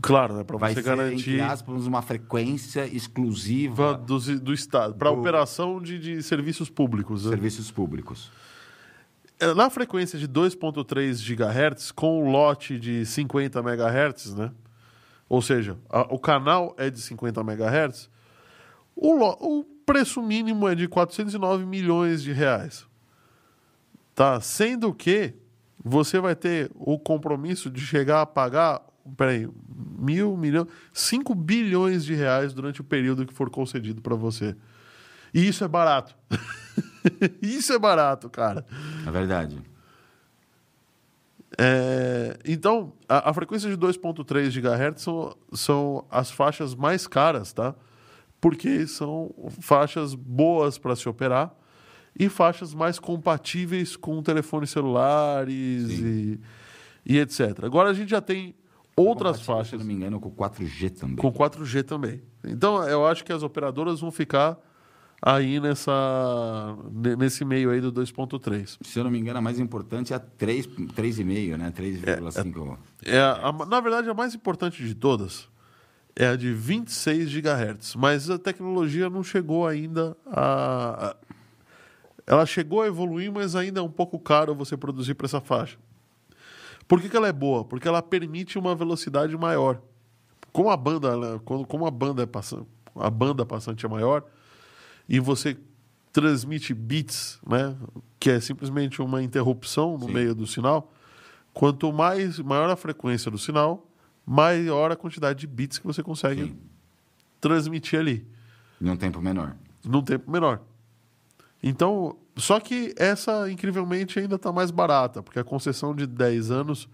Claro, 0.00 0.36
né? 0.36 0.44
Para 0.44 0.58
você 0.58 0.74
ser, 0.74 0.82
garantir. 0.84 1.30
entre 1.30 1.40
aspas, 1.40 1.86
uma 1.88 2.02
frequência 2.02 2.86
exclusiva 2.86 3.94
do, 3.94 4.16
do 4.38 4.54
Estado, 4.54 4.94
para 4.94 5.10
Do- 5.10 5.18
operação 5.18 5.82
de, 5.82 5.98
de 5.98 6.22
serviços 6.22 6.70
públicos. 6.70 7.24
né? 7.24 7.30
serviços 7.30 7.68
públicos. 7.72 8.30
É, 9.40 9.54
Na 9.54 9.70
frequência 9.70 10.18
de 10.18 10.28
2.3 10.28 11.20
GHz, 11.22 11.90
com 11.92 12.22
o 12.22 12.30
lote 12.30 12.78
de 12.78 13.04
50 13.06 13.58
MHz, 13.60 14.34
né? 14.34 14.50
ou 15.28 15.40
seja, 15.40 15.78
a- 15.88 16.06
o 16.12 16.18
canal 16.18 16.74
é 16.76 16.90
de 16.90 17.00
50 17.00 17.40
MHz, 17.40 18.10
o, 18.94 19.14
lo- 19.16 19.38
o 19.40 19.64
preço 19.86 20.20
mínimo 20.22 20.68
é 20.68 20.74
de 20.74 20.86
409 20.88 21.64
milhões 21.64 22.22
de 22.22 22.32
reais. 22.32 22.86
Tá? 24.14 24.40
Sendo 24.40 24.92
que 24.92 25.32
você 25.82 26.18
vai 26.20 26.34
ter 26.36 26.70
o 26.74 26.98
compromisso 26.98 27.70
de 27.70 27.80
chegar 27.80 28.20
a 28.20 28.26
pagar, 28.26 28.82
peraí, 29.16 29.48
mil, 29.98 30.36
milhão, 30.36 30.66
5 30.92 31.34
bilhões 31.34 32.04
de 32.04 32.14
reais 32.14 32.52
durante 32.52 32.80
o 32.82 32.84
período 32.84 33.24
que 33.24 33.32
for 33.32 33.48
concedido 33.48 34.02
para 34.02 34.14
você. 34.14 34.54
E 35.32 35.46
isso 35.48 35.64
é 35.64 35.68
barato. 35.68 36.14
isso 37.42 37.72
é 37.72 37.78
barato, 37.78 38.28
cara. 38.28 38.64
É 39.06 39.10
verdade. 39.10 39.60
É, 41.58 42.38
então, 42.44 42.92
a, 43.08 43.30
a 43.30 43.34
frequência 43.34 43.68
de 43.68 43.76
2.3 43.76 44.50
GHz 44.50 45.02
são, 45.02 45.36
são 45.52 46.04
as 46.10 46.30
faixas 46.30 46.74
mais 46.74 47.06
caras, 47.06 47.52
tá? 47.52 47.74
Porque 48.40 48.86
são 48.86 49.34
faixas 49.60 50.14
boas 50.14 50.78
para 50.78 50.96
se 50.96 51.08
operar 51.08 51.54
e 52.18 52.28
faixas 52.28 52.72
mais 52.72 52.98
compatíveis 52.98 53.96
com 53.96 54.22
telefones 54.22 54.70
celulares 54.70 55.90
e, 55.90 56.40
e 57.04 57.18
etc. 57.18 57.64
Agora 57.64 57.90
a 57.90 57.94
gente 57.94 58.10
já 58.10 58.20
tem 58.20 58.54
outras 58.96 59.38
Se 59.38 59.44
faixas 59.44 59.72
eu 59.72 59.78
não 59.80 59.86
me 59.86 59.94
engano, 59.94 60.20
com 60.20 60.30
4G 60.30 60.90
também. 60.90 61.16
com 61.16 61.32
4G 61.32 61.82
também. 61.84 62.22
então, 62.44 62.82
eu 62.88 63.06
acho 63.06 63.24
que 63.24 63.32
as 63.32 63.42
operadoras 63.42 64.00
vão 64.00 64.10
ficar 64.10 64.58
aí 65.22 65.60
nessa, 65.60 66.76
ne- 66.92 67.16
nesse 67.16 67.44
meio 67.44 67.70
aí 67.70 67.80
do 67.80 67.92
2.3. 67.92 68.78
Se 68.82 68.98
eu 68.98 69.04
não 69.04 69.10
me 69.10 69.18
engano, 69.18 69.38
a 69.38 69.42
mais 69.42 69.58
importante 69.58 70.12
é 70.12 70.16
a 70.16 70.20
3, 70.20 70.66
3,5, 70.66 71.56
né? 71.56 71.70
3,5. 71.70 72.78
É 73.04 73.18
a- 73.20 73.52
na 73.66 73.80
verdade, 73.80 74.08
a 74.08 74.14
mais 74.14 74.34
importante 74.34 74.82
de 74.84 74.94
todas 74.94 75.48
é 76.16 76.26
a 76.28 76.36
de 76.36 76.52
26 76.52 77.30
GHz, 77.30 77.94
mas 77.96 78.28
a 78.30 78.38
tecnologia 78.38 79.08
não 79.10 79.22
chegou 79.22 79.66
ainda 79.66 80.16
a. 80.26 81.16
Ela 82.26 82.46
chegou 82.46 82.82
a 82.82 82.86
evoluir, 82.86 83.32
mas 83.32 83.56
ainda 83.56 83.80
é 83.80 83.82
um 83.82 83.90
pouco 83.90 84.18
caro 84.18 84.54
você 84.54 84.76
produzir 84.76 85.14
para 85.14 85.26
essa 85.26 85.40
faixa. 85.40 85.76
Por 86.86 87.00
que, 87.00 87.08
que 87.08 87.16
ela 87.16 87.26
é 87.28 87.32
boa? 87.32 87.64
Porque 87.64 87.88
ela 87.88 88.00
permite 88.02 88.56
uma 88.58 88.74
velocidade 88.74 89.36
maior. 89.36 89.80
Como 90.52 90.70
a 90.70 90.76
banda, 90.76 91.10
como 91.44 91.86
a 91.86 91.90
banda 91.90 92.22
é 92.22 92.26
passante, 92.26 92.66
a 92.96 93.10
banda 93.10 93.44
passante 93.46 93.84
é 93.84 93.88
maior 93.88 94.24
e 95.10 95.18
você 95.18 95.56
transmite 96.12 96.72
bits, 96.72 97.40
né, 97.44 97.76
que 98.20 98.30
é 98.30 98.38
simplesmente 98.40 99.02
uma 99.02 99.20
interrupção 99.20 99.98
no 99.98 100.06
Sim. 100.06 100.12
meio 100.14 100.34
do 100.36 100.46
sinal, 100.46 100.92
quanto 101.52 101.92
mais 101.92 102.38
maior 102.38 102.70
a 102.70 102.76
frequência 102.76 103.28
do 103.28 103.36
sinal, 103.36 103.86
maior 104.24 104.92
a 104.92 104.96
quantidade 104.96 105.40
de 105.40 105.46
bits 105.48 105.78
que 105.78 105.86
você 105.86 106.00
consegue 106.00 106.44
Sim. 106.44 106.56
transmitir 107.40 107.98
ali 107.98 108.24
Num 108.80 108.96
tempo 108.96 109.20
menor. 109.20 109.56
num 109.84 110.00
tempo 110.02 110.30
menor. 110.30 110.62
Então, 111.62 112.16
só 112.36 112.60
que 112.60 112.94
essa, 112.96 113.50
incrivelmente, 113.50 114.18
ainda 114.18 114.36
está 114.36 114.52
mais 114.52 114.70
barata, 114.70 115.22
porque 115.22 115.38
a 115.40 115.44
concessão 115.44 115.94
de 115.94 116.06
10 116.06 116.50
anos 116.50 116.88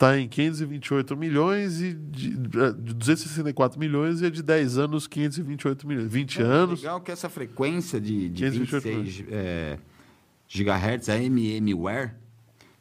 está 0.00 0.18
em 0.18 0.26
528 0.26 1.14
milhões 1.14 1.82
e 1.82 1.92
de, 1.92 2.30
de 2.30 2.94
264 2.94 3.78
milhões 3.78 4.22
e 4.22 4.26
a 4.26 4.30
de 4.30 4.42
10 4.42 4.78
anos 4.78 5.06
528 5.06 5.86
milhões. 5.86 6.10
20 6.10 6.42
anos. 6.42 6.80
Legal 6.80 7.02
que 7.02 7.12
essa 7.12 7.28
frequência 7.28 8.00
de, 8.00 8.30
de 8.30 8.50
528 8.50 9.02
26 9.04 9.24
é, 9.30 9.78
gigahertz, 10.48 11.10
a 11.10 11.16
mmWare, 11.18 12.12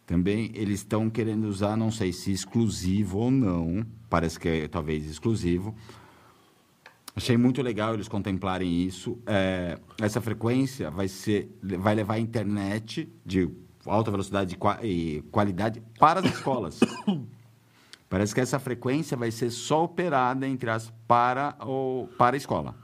também 0.05 0.49
eles 0.55 0.79
estão 0.79 1.09
querendo 1.09 1.43
usar, 1.43 1.75
não 1.75 1.91
sei 1.91 2.13
se 2.13 2.31
exclusivo 2.31 3.19
ou 3.19 3.29
não, 3.29 3.85
parece 4.09 4.39
que 4.39 4.47
é 4.47 4.67
talvez 4.69 5.05
exclusivo. 5.05 5.75
Achei 7.13 7.35
muito 7.35 7.61
legal 7.61 7.95
eles 7.95 8.07
contemplarem 8.07 8.81
isso. 8.83 9.19
É, 9.27 9.77
essa 10.01 10.21
frequência 10.21 10.89
vai, 10.89 11.09
ser, 11.09 11.53
vai 11.61 11.93
levar 11.95 12.13
a 12.13 12.19
internet 12.19 13.11
de 13.25 13.49
alta 13.85 14.11
velocidade 14.11 14.55
e 14.55 14.57
qua- 14.57 14.79
qualidade 15.31 15.81
para 15.99 16.19
as 16.19 16.25
escolas. 16.25 16.79
Parece 18.09 18.33
que 18.33 18.41
essa 18.41 18.57
frequência 18.57 19.15
vai 19.15 19.29
ser 19.29 19.51
só 19.51 19.83
operada, 19.83 20.47
entre 20.47 20.69
as 20.69 20.91
para, 21.07 21.55
o, 21.61 22.07
para 22.17 22.35
a 22.35 22.37
escola. 22.37 22.75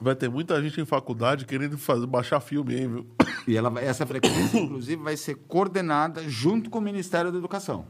Vai 0.00 0.16
ter 0.16 0.30
muita 0.30 0.60
gente 0.62 0.80
em 0.80 0.86
faculdade 0.86 1.44
querendo 1.44 1.76
fazer, 1.76 2.06
baixar 2.06 2.40
filme, 2.40 2.74
hein, 2.74 2.88
viu? 2.88 3.06
E 3.48 3.56
ela 3.56 3.72
essa 3.80 4.06
frequência, 4.06 4.58
inclusive, 4.58 5.02
vai 5.02 5.16
ser 5.16 5.34
coordenada 5.34 6.28
junto 6.28 6.68
com 6.70 6.78
o 6.78 6.82
Ministério 6.82 7.32
da 7.32 7.38
Educação. 7.38 7.86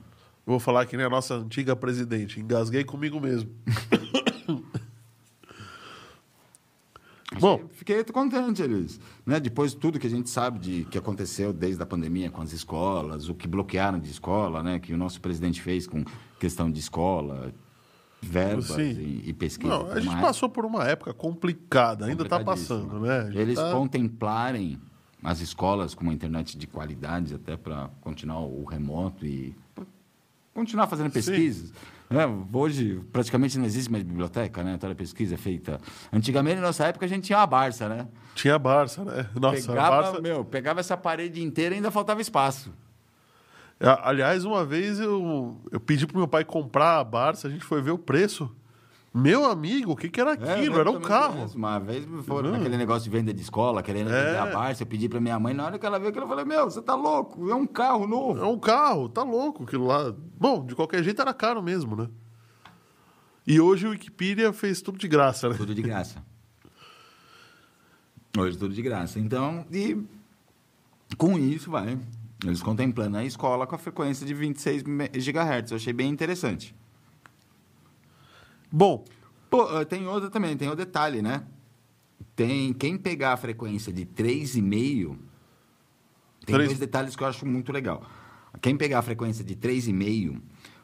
Vou 0.46 0.58
falar 0.58 0.86
que 0.86 0.96
nem 0.96 1.04
a 1.04 1.10
nossa 1.10 1.34
antiga 1.34 1.76
presidente. 1.76 2.40
Engasguei 2.40 2.84
comigo 2.84 3.20
mesmo. 3.20 3.50
Bom. 7.40 7.62
Fiquei 7.72 8.04
contente, 8.04 8.62
eles. 8.62 9.00
Né? 9.24 9.40
Depois 9.40 9.72
de 9.72 9.78
tudo 9.78 9.98
que 9.98 10.06
a 10.06 10.10
gente 10.10 10.28
sabe 10.28 10.58
de 10.58 10.84
que 10.84 10.98
aconteceu 10.98 11.52
desde 11.52 11.82
a 11.82 11.86
pandemia 11.86 12.30
com 12.30 12.42
as 12.42 12.52
escolas, 12.52 13.28
o 13.28 13.34
que 13.34 13.48
bloquearam 13.48 13.98
de 13.98 14.10
escola, 14.10 14.62
né? 14.62 14.78
que 14.78 14.92
o 14.92 14.96
nosso 14.96 15.20
presidente 15.20 15.60
fez 15.60 15.86
com 15.86 16.04
questão 16.38 16.70
de 16.70 16.78
escola, 16.78 17.52
verbas 18.20 18.66
Sim. 18.66 18.82
e, 18.82 19.30
e 19.30 19.32
pesquisa. 19.32 19.70
Não, 19.70 19.90
a 19.90 19.98
gente 19.98 20.12
mais. 20.12 20.20
passou 20.20 20.48
por 20.48 20.64
uma 20.64 20.84
época 20.84 21.12
complicada, 21.14 22.06
ainda 22.06 22.22
está 22.22 22.40
passando, 22.40 23.00
né? 23.00 23.30
Eles 23.34 23.56
tá- 23.56 23.72
contemplarem 23.72 24.78
as 25.22 25.40
escolas 25.40 25.94
com 25.94 26.02
uma 26.02 26.14
internet 26.14 26.56
de 26.56 26.66
qualidade 26.66 27.34
até 27.34 27.56
para 27.56 27.90
continuar 28.00 28.40
o 28.40 28.64
remoto 28.64 29.26
e 29.26 29.54
continuar 30.54 30.86
fazendo 30.86 31.10
pesquisas. 31.10 31.72
Né? 32.10 32.26
hoje 32.52 33.00
praticamente 33.12 33.56
não 33.56 33.64
existe 33.64 33.90
mais 33.90 34.02
biblioteca, 34.02 34.64
né? 34.64 34.76
Toda 34.76 34.94
pesquisa 34.96 35.34
é 35.34 35.38
feita. 35.38 35.80
Antigamente, 36.12 36.56
na 36.56 36.66
nossa 36.66 36.84
época, 36.86 37.06
a 37.06 37.08
gente 37.08 37.24
tinha 37.24 37.38
uma 37.38 37.46
Barça, 37.46 37.88
né? 37.88 38.08
Tinha 38.34 38.56
a 38.56 38.58
Barça, 38.58 39.04
né? 39.04 39.28
Nossa, 39.40 39.68
pegava, 39.68 39.86
a 39.86 40.02
Barça. 40.02 40.20
meu, 40.20 40.44
pegava 40.44 40.80
essa 40.80 40.96
parede 40.96 41.40
inteira 41.40 41.74
e 41.74 41.76
ainda 41.76 41.90
faltava 41.90 42.20
espaço. 42.20 42.72
Aliás, 44.02 44.44
uma 44.44 44.64
vez 44.64 44.98
eu, 44.98 45.56
eu 45.70 45.80
pedi 45.80 46.06
pro 46.06 46.18
meu 46.18 46.28
pai 46.28 46.44
comprar 46.44 46.98
a 46.98 47.04
Barça, 47.04 47.46
a 47.48 47.50
gente 47.50 47.64
foi 47.64 47.80
ver 47.80 47.92
o 47.92 47.98
preço. 47.98 48.54
Meu 49.12 49.44
amigo, 49.44 49.92
o 49.92 49.96
que, 49.96 50.08
que 50.08 50.20
era 50.20 50.30
É, 50.34 50.52
aquilo? 50.54 50.76
eu 50.76 50.80
era 50.80 50.90
um 50.90 51.00
carro. 51.00 51.34
conheço. 51.34 51.56
Uma 51.58 51.80
vez 51.80 52.06
foram 52.24 52.50
Uhum. 52.50 52.56
naquele 52.56 52.76
negócio 52.76 53.02
de 53.02 53.10
venda 53.10 53.34
de 53.34 53.40
escola, 53.42 53.82
querendo 53.82 54.08
É. 54.12 54.24
vender 54.26 54.38
a 54.38 54.46
Barça, 54.46 54.84
eu 54.84 54.86
pedi 54.86 55.08
pra 55.08 55.20
minha 55.20 55.36
mãe, 55.38 55.52
na 55.52 55.64
hora 55.66 55.78
que 55.80 55.84
ela 55.84 55.98
viu 55.98 56.08
aquilo, 56.10 56.24
eu 56.24 56.28
falei, 56.28 56.44
meu, 56.44 56.70
você 56.70 56.80
tá 56.80 56.94
louco? 56.94 57.50
É 57.50 57.54
um 57.54 57.66
carro 57.66 58.06
novo. 58.06 58.38
É 58.40 58.46
um 58.46 58.58
carro, 58.58 59.08
tá 59.08 59.24
louco 59.24 59.64
aquilo 59.64 59.86
lá. 59.86 60.14
Bom, 60.38 60.64
de 60.64 60.76
qualquer 60.76 61.02
jeito 61.02 61.20
era 61.20 61.34
caro 61.34 61.60
mesmo, 61.60 61.96
né? 61.96 62.08
E 63.44 63.60
hoje 63.60 63.84
o 63.86 63.90
Wikipedia 63.90 64.52
fez 64.52 64.80
tudo 64.80 64.96
de 64.96 65.08
graça, 65.08 65.48
né? 65.48 65.56
Tudo 65.56 65.74
de 65.74 65.82
graça. 65.82 66.22
Hoje 68.38 68.56
tudo 68.56 68.72
de 68.72 68.82
graça. 68.82 69.18
Então, 69.18 69.66
e 69.72 69.96
com 71.18 71.36
isso 71.36 71.68
vai. 71.68 71.98
Eles 72.44 72.62
contemplando 72.62 73.16
a 73.16 73.24
escola 73.24 73.66
com 73.66 73.74
a 73.74 73.78
frequência 73.78 74.24
de 74.24 74.32
26 74.34 74.84
me- 74.84 75.08
GHz. 75.08 75.72
Eu 75.72 75.76
achei 75.78 75.92
bem 75.92 76.08
interessante. 76.08 76.74
Bom, 78.70 79.04
Pô, 79.48 79.62
ah, 79.62 79.84
tem 79.84 80.06
outra 80.06 80.30
também, 80.30 80.56
tem 80.56 80.68
o 80.68 80.76
detalhe, 80.76 81.20
né? 81.20 81.42
Tem 82.36 82.72
quem 82.72 82.96
pegar 82.96 83.32
a 83.32 83.36
frequência 83.36 83.92
de 83.92 84.06
3,5 84.06 85.16
tem 86.46 86.54
Três- 86.54 86.68
dois 86.70 86.78
detalhes 86.78 87.14
que 87.16 87.22
eu 87.22 87.26
acho 87.26 87.44
muito 87.44 87.72
legal. 87.72 88.02
Quem 88.62 88.76
pegar 88.76 89.00
a 89.00 89.02
frequência 89.02 89.44
de 89.44 89.54
3,5 89.56 90.40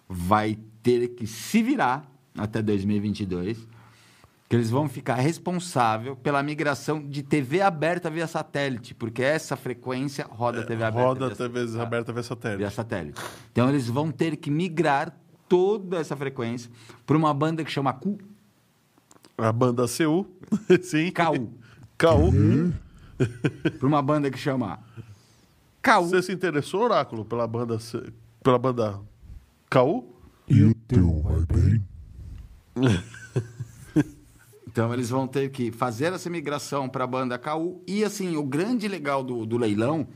vai 0.09 0.59
ter 0.82 1.09
que 1.09 1.26
se 1.26 1.62
virar 1.62 2.11
até 2.37 2.61
2022, 2.61 3.66
que 4.49 4.55
eles 4.55 4.68
vão 4.70 4.89
ficar 4.89 5.14
responsável 5.16 6.14
pela 6.14 6.43
migração 6.43 7.03
de 7.03 7.22
TV 7.22 7.62
aberta 7.62 8.11
via 8.11 8.26
satélite, 8.26 8.95
porque 8.95 9.22
essa 9.22 9.57
frequência 9.57 10.26
roda 10.28 10.64
TV 10.64 10.84
aberta 10.84 11.09
Roda 11.09 11.26
via 11.28 11.37
TV 11.37 11.80
aberta 11.80 12.12
via 12.12 12.22
via 12.22 12.22
satélite. 12.22 12.74
satélite. 12.74 13.20
Então 13.51 13.68
eles 13.68 13.89
vão 13.89 14.11
ter 14.12 14.37
que 14.37 14.51
migrar 14.51 15.16
toda 15.49 15.99
essa 15.99 16.16
frequência 16.16 16.70
para 17.07 17.16
uma 17.16 17.32
banda 17.34 17.64
que 17.64 17.70
chama 17.70 17.92
Q, 17.92 18.18
A 19.38 19.53
banda 19.53 19.84
CU, 19.86 20.26
sim. 20.82 21.11
KU. 21.12 21.51
KU. 21.99 22.72
para 23.78 23.86
uma 23.86 24.03
banda 24.03 24.30
que 24.30 24.38
chama 24.38 24.78
KU. 25.82 26.03
Você 26.09 26.22
se 26.22 26.32
interessou, 26.32 26.82
Oráculo, 26.82 27.24
pela 27.24 27.47
banda, 27.47 27.78
C- 27.78 28.12
pela 28.42 28.59
banda 28.59 29.01
KU? 29.70 30.05
E 30.49 30.62
o 30.62 30.74
teu 30.74 31.20
vai 31.22 31.44
bem? 31.47 31.84
Então 34.68 34.92
eles 34.92 35.09
vão 35.09 35.26
ter 35.26 35.51
que 35.51 35.70
fazer 35.72 36.12
essa 36.12 36.28
migração 36.28 36.86
para 36.86 37.05
a 37.05 37.07
banda 37.07 37.38
KU. 37.38 37.80
E 37.86 38.05
assim, 38.05 38.36
o 38.36 38.42
grande 38.42 38.86
legal 38.86 39.24
do, 39.24 39.47
do 39.47 39.57
leilão 39.57 40.07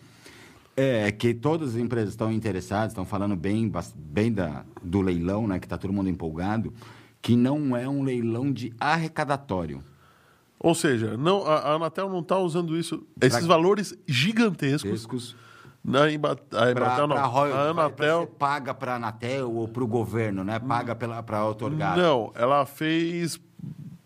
é 0.77 1.11
que 1.13 1.35
todas 1.35 1.71
as 1.71 1.77
empresas 1.77 2.11
estão 2.11 2.31
interessadas, 2.33 2.93
estão 2.93 3.05
falando 3.05 3.37
bem, 3.37 3.71
bem 3.97 4.33
da, 4.33 4.65
do 4.83 5.01
leilão, 5.01 5.47
né? 5.47 5.59
Que 5.59 5.67
está 5.67 5.77
todo 5.77 5.93
mundo 5.93 6.09
empolgado, 6.09 6.73
que 7.21 7.37
não 7.37 7.77
é 7.77 7.89
um 7.89 8.03
leilão 8.03 8.53
de 8.53 8.73
arrecadatório. 8.81 9.83
Ou 10.59 10.75
seja, 10.75 11.17
não, 11.17 11.47
a, 11.47 11.55
a 11.57 11.73
Anatel 11.75 12.09
não 12.11 12.21
está 12.21 12.39
usando 12.39 12.77
isso, 12.77 13.03
esses 13.21 13.39
Pra- 13.41 13.49
valores 13.49 13.97
gigantescos. 14.07 15.37
Na 15.83 16.05
a 16.05 16.13
Embatel, 16.13 17.07
não. 17.07 17.17
para 17.17 17.27
a 17.57 17.71
Anatel. 17.71 18.27
paga 18.27 18.75
para 18.75 18.93
a 18.93 18.97
Anatel 18.97 19.51
ou 19.51 19.67
para 19.67 19.83
o 19.83 19.87
governo, 19.87 20.45
né? 20.45 20.59
Paga 20.59 20.95
para 20.95 21.47
otorgar. 21.47 21.97
Não, 21.97 22.31
ela 22.35 22.67
fez 22.67 23.41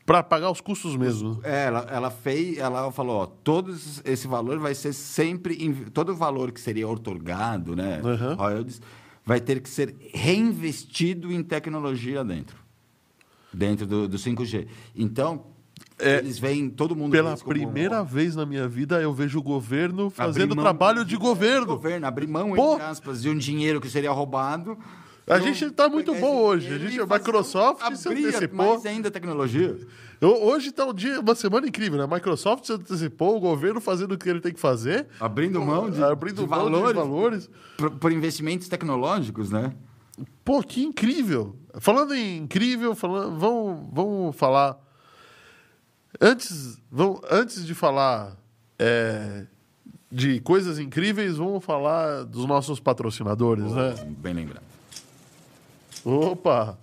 para 0.07 0.23
pagar 0.23 0.51
os 0.51 0.61
custos 0.61 0.97
mesmo. 0.97 1.41
É, 1.43 1.65
ela, 1.67 1.87
ela 1.91 2.11
fez, 2.11 2.59
ela 2.59 2.93
falou, 2.93 3.17
ó, 3.23 3.27
todo 3.27 3.75
esse 4.05 4.27
valor 4.29 4.59
vai 4.59 4.75
ser 4.75 4.93
sempre, 4.93 5.57
todo 5.93 6.13
o 6.13 6.15
valor 6.15 6.53
que 6.53 6.61
seria 6.61 6.87
otorgado, 6.89 7.75
né, 7.75 8.01
Uhum. 8.05 8.35
royalties, 8.35 8.83
vai 9.25 9.41
ter 9.41 9.61
que 9.61 9.69
ser 9.69 9.95
reinvestido 10.13 11.33
em 11.33 11.43
tecnologia 11.43 12.23
dentro, 12.25 12.57
dentro 13.53 13.87
do, 13.87 14.07
do 14.09 14.19
5G. 14.19 14.67
Então, 14.95 15.47
É, 15.99 16.19
eles 16.19 16.39
veem, 16.39 16.69
todo 16.69 16.95
mundo... 16.95 17.13
Pela 17.13 17.37
como 17.37 17.49
primeira 17.49 18.03
um- 18.03 18.05
vez 18.05 18.35
na 18.37 18.45
minha 18.45 18.67
vida, 18.69 19.01
eu 19.01 19.13
vejo 19.15 19.39
o 19.39 19.43
governo 19.43 20.11
fazendo 20.11 20.55
mão 20.55 20.65
trabalho 20.65 21.05
de 21.05 21.17
governo. 21.17 21.67
governo, 21.67 22.07
abrir 22.07 22.27
mão, 22.27 22.53
Pô! 22.53 22.75
entre 22.75 22.85
aspas, 22.87 23.23
de 23.23 23.31
um 23.31 23.37
dinheiro 23.39 23.81
que 23.81 23.89
seria 23.89 24.11
roubado. 24.11 24.77
A 25.27 25.39
gente 25.39 25.71
tá 25.71 25.89
muito 25.89 26.13
pegar 26.13 26.27
bom 26.27 26.37
esse 26.37 26.67
hoje. 26.69 26.75
A 26.75 26.79
gente- 26.79 27.01
a 27.01 27.07
Microsoft 27.07 27.97
se 27.97 28.09
antecipou. 28.09 28.67
mais 28.67 28.87
ainda 28.87 29.11
tecnologia. 29.11 29.79
Hoje 30.21 30.69
está 30.69 30.85
um 30.87 30.95
dia, 30.95 31.21
uma 31.21 31.35
semana 31.35 31.67
incrível, 31.67 31.99
né? 31.99 32.05
A 32.05 32.07
Microsoft 32.07 32.65
se 32.67 32.73
antecipou, 32.73 33.37
o 33.37 33.41
governo 33.41 33.81
fazendo 33.81 34.13
o 34.13 34.19
que 34.19 34.29
ele 34.29 34.41
tem 34.41 34.53
que 34.53 34.61
fazer. 34.61 35.07
Abrindo 35.21 35.61
mão 35.63 35.91
de, 35.91 36.03
abrindo 36.03 36.43
de 36.45 36.49
mão 36.49 36.65
de 36.67 36.71
valores, 36.73 36.97
valores. 36.97 37.51
Por, 37.77 37.91
por 37.93 38.13
investimentos 38.13 38.69
tecnológicos, 38.69 39.51
né? 39.51 39.73
Pô, 40.45 40.63
que 40.63 40.83
incrível. 40.83 41.57
Falando 41.81 42.15
em 42.15 42.39
incrível, 42.39 42.95
falando, 42.95 43.39
vamos, 43.39 43.89
vamos 43.93 44.37
falar. 44.37 44.79
Antes, 46.21 46.79
vamos, 46.91 47.21
antes 47.31 47.67
de 47.67 47.75
falar 47.75 48.37
é, 48.79 49.47
de 50.11 50.39
coisas 50.41 50.79
incríveis, 50.79 51.37
vamos 51.37 51.65
falar 51.65 52.25
dos 52.25 52.47
nossos 52.47 52.79
patrocinadores, 52.79 53.65
né? 53.73 53.95
Bem 54.19 54.33
lembrado. 54.35 54.74
Opa! 56.05 56.79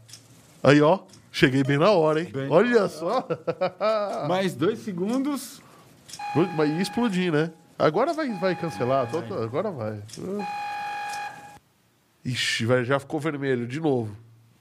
Aí, 0.63 0.81
ó, 0.81 0.99
cheguei 1.31 1.63
bem 1.63 1.77
na 1.77 1.91
hora, 1.91 2.21
hein? 2.21 2.29
Bem 2.31 2.49
Olha 2.49 2.87
só! 2.87 3.27
Mais 4.27 4.53
dois 4.55 4.79
segundos. 4.79 5.61
Vai 6.55 6.81
explodir, 6.81 7.31
né? 7.31 7.51
Agora 7.77 8.13
vai, 8.13 8.31
vai 8.39 8.55
cancelar, 8.55 9.09
tô- 9.09 9.17
agora 9.35 9.71
vai. 9.71 10.01
Ixi, 12.23 12.65
vai, 12.65 12.85
já 12.85 12.99
ficou 12.99 13.19
vermelho 13.19 13.67
de 13.67 13.79
novo. 13.79 14.15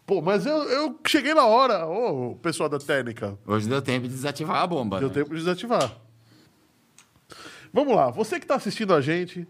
Pô, 0.06 0.20
mas 0.20 0.44
eu, 0.44 0.64
eu 0.64 0.98
cheguei 1.06 1.34
na 1.34 1.44
hora, 1.44 1.86
ô 1.86 2.34
pessoal 2.36 2.68
da 2.68 2.78
técnica. 2.78 3.38
Hoje 3.46 3.68
deu 3.68 3.80
tempo 3.80 4.08
de 4.08 4.14
desativar 4.14 4.56
a 4.56 4.66
bomba. 4.66 4.98
Deu 4.98 5.08
né? 5.08 5.14
tempo 5.14 5.30
de 5.30 5.36
desativar. 5.36 5.94
Vamos 7.72 7.94
lá, 7.94 8.10
você 8.10 8.38
que 8.38 8.44
está 8.44 8.56
assistindo 8.56 8.92
a 8.92 9.00
gente, 9.00 9.46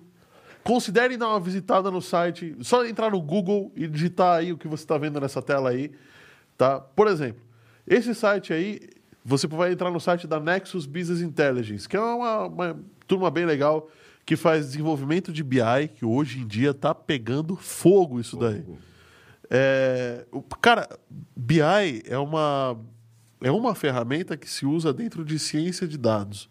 considere 0.64 1.16
dar 1.16 1.28
uma 1.28 1.40
visitada 1.40 1.90
no 1.90 2.00
site. 2.00 2.56
Só 2.60 2.84
entrar 2.86 3.10
no 3.10 3.20
Google 3.20 3.72
e 3.76 3.86
digitar 3.86 4.38
aí 4.38 4.52
o 4.52 4.58
que 4.58 4.68
você 4.68 4.84
está 4.84 4.96
vendo 4.98 5.20
nessa 5.20 5.40
tela 5.42 5.70
aí. 5.70 5.90
Tá? 6.56 6.78
Por 6.80 7.08
exemplo, 7.08 7.42
esse 7.86 8.14
site 8.14 8.52
aí, 8.52 8.80
você 9.24 9.46
vai 9.46 9.72
entrar 9.72 9.90
no 9.90 10.00
site 10.00 10.26
da 10.26 10.38
Nexus 10.38 10.86
Business 10.86 11.20
Intelligence, 11.22 11.88
que 11.88 11.96
é 11.96 12.00
uma, 12.00 12.46
uma 12.46 12.80
turma 13.06 13.30
bem 13.30 13.44
legal 13.46 13.88
que 14.24 14.36
faz 14.36 14.66
desenvolvimento 14.66 15.32
de 15.32 15.42
BI, 15.42 15.88
que 15.94 16.04
hoje 16.04 16.40
em 16.40 16.46
dia 16.46 16.70
está 16.70 16.94
pegando 16.94 17.56
fogo 17.56 18.20
isso 18.20 18.36
daí. 18.36 18.62
É, 19.50 20.24
o- 20.30 20.42
cara, 20.42 20.88
BI 21.34 21.60
é 22.06 22.18
uma, 22.18 22.78
é 23.40 23.50
uma 23.50 23.74
ferramenta 23.74 24.36
que 24.36 24.48
se 24.48 24.64
usa 24.64 24.92
dentro 24.92 25.24
de 25.24 25.38
ciência 25.38 25.88
de 25.88 25.98
dados, 25.98 26.48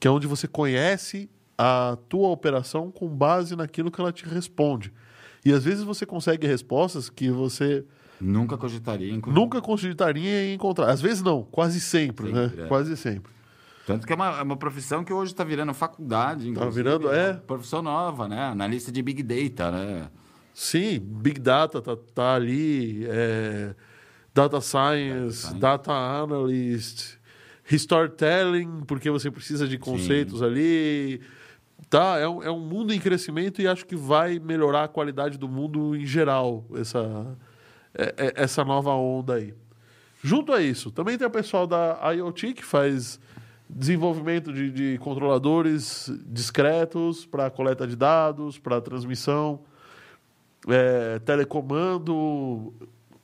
que 0.00 0.08
é 0.08 0.10
onde 0.10 0.26
você 0.26 0.48
conhece 0.48 1.30
a 1.56 1.96
tua 2.08 2.28
operação 2.28 2.90
com 2.90 3.08
base 3.08 3.54
naquilo 3.56 3.90
que 3.90 4.00
ela 4.00 4.12
te 4.12 4.24
responde. 4.26 4.92
E 5.44 5.52
às 5.52 5.64
vezes 5.64 5.84
você 5.84 6.04
consegue 6.06 6.46
respostas 6.46 7.10
que 7.10 7.30
você 7.30 7.84
Nunca 8.20 8.56
cogitaria. 8.56 9.12
inclusive. 9.12 9.40
nunca 9.40 9.60
cogitaria 9.60 10.44
em 10.46 10.54
encontrar. 10.54 10.90
Às 10.90 11.00
vezes 11.00 11.22
não, 11.22 11.42
quase 11.42 11.80
sempre, 11.80 12.26
Sempre, 12.26 12.56
né? 12.56 12.64
é. 12.64 12.66
Quase 12.68 12.96
sempre. 12.96 13.32
Tanto 13.86 14.06
que 14.06 14.12
é 14.14 14.16
uma, 14.16 14.38
é 14.38 14.42
uma 14.42 14.56
profissão 14.56 15.04
que 15.04 15.12
hoje 15.12 15.32
está 15.32 15.44
virando 15.44 15.74
faculdade. 15.74 16.48
inclusive, 16.48 16.74
virando, 16.82 17.12
é. 17.12 17.32
uma 17.32 17.40
Profissão 17.40 17.82
nova, 17.82 18.26
né? 18.26 18.40
Analista 18.46 18.90
de 18.90 19.02
Big 19.02 19.22
Data, 19.22 19.70
né? 19.70 20.08
Sim, 20.54 20.98
Big 21.00 21.38
Data 21.38 21.82
tá, 21.82 21.94
tá 22.14 22.34
ali, 22.34 23.04
é, 23.06 23.74
Data 24.32 24.58
Science, 24.62 25.36
Science. 25.38 25.58
Data 25.60 25.92
Analyst, 25.92 27.16
Storytelling, 27.70 28.84
porque 28.86 29.10
você 29.10 29.30
precisa 29.30 29.66
de 29.68 29.76
conceitos 29.78 30.42
ali. 30.42 31.20
Tá, 31.94 32.18
é 32.18 32.28
um, 32.28 32.42
é 32.42 32.50
um 32.50 32.58
mundo 32.58 32.92
em 32.92 32.98
crescimento 32.98 33.62
e 33.62 33.68
acho 33.68 33.86
que 33.86 33.94
vai 33.94 34.40
melhorar 34.40 34.82
a 34.82 34.88
qualidade 34.88 35.38
do 35.38 35.48
mundo 35.48 35.94
em 35.94 36.04
geral, 36.04 36.64
essa, 36.74 37.36
é- 37.94 38.14
é- 38.16 38.32
essa 38.34 38.64
nova 38.64 38.90
onda 38.90 39.34
aí. 39.34 39.54
Junto 40.20 40.52
a 40.52 40.60
isso, 40.60 40.90
também 40.90 41.16
tem 41.16 41.24
o 41.24 41.30
pessoal 41.30 41.68
da 41.68 42.12
IoT 42.12 42.54
que 42.54 42.64
faz 42.64 43.20
desenvolvimento 43.70 44.52
de, 44.52 44.72
de 44.72 44.98
controladores 44.98 46.12
discretos 46.26 47.24
para 47.26 47.48
coleta 47.48 47.86
de 47.86 47.94
dados, 47.94 48.58
para 48.58 48.80
transmissão 48.80 49.60
é, 50.66 51.20
telecomando. 51.20 52.74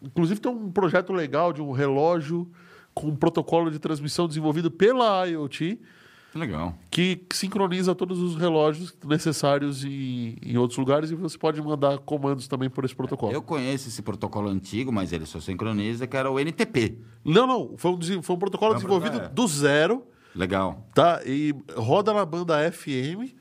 Inclusive 0.01 0.39
tem 0.39 0.53
um 0.53 0.71
projeto 0.71 1.13
legal 1.13 1.53
de 1.53 1.61
um 1.61 1.73
relógio 1.73 2.49
com 2.95 3.09
um 3.09 3.17
protocolo 3.17 3.69
de 3.69 3.81
transmissão 3.81 4.29
desenvolvido 4.29 4.71
pela 4.71 5.27
IoT 5.27 5.77
Legal. 6.35 6.75
que 6.91 7.25
sincroniza 7.33 7.95
todos 7.95 8.21
os 8.21 8.37
relógios 8.37 8.95
necessários 9.05 9.85
em, 9.85 10.37
em 10.43 10.57
outros 10.57 10.79
lugares 10.79 11.11
e 11.11 11.15
você 11.15 11.37
pode 11.37 11.61
mandar 11.61 11.99
comandos 11.99 12.47
também 12.47 12.71
por 12.71 12.85
esse 12.85 12.95
protocolo. 12.95 13.33
Eu 13.33 13.43
conheço 13.43 13.89
esse 13.89 14.01
protocolo 14.03 14.49
antigo, 14.49 14.93
mas 14.93 15.13
ele 15.13 15.27
só 15.27 15.41
sincroniza, 15.41 16.07
que 16.07 16.17
era 16.17 16.31
o 16.31 16.39
NTP. 16.39 16.99
Não, 17.25 17.47
não, 17.47 17.75
foi 17.77 17.91
um, 17.91 18.23
foi 18.23 18.37
um 18.37 18.39
protocolo 18.39 18.75
desenvolvido 18.75 19.19
é. 19.23 19.29
do 19.29 19.47
zero, 19.49 20.05
Legal. 20.35 20.87
tá? 20.95 21.21
E 21.27 21.55
roda 21.77 22.13
na 22.15 22.25
banda 22.25 22.71
FM 22.71 23.35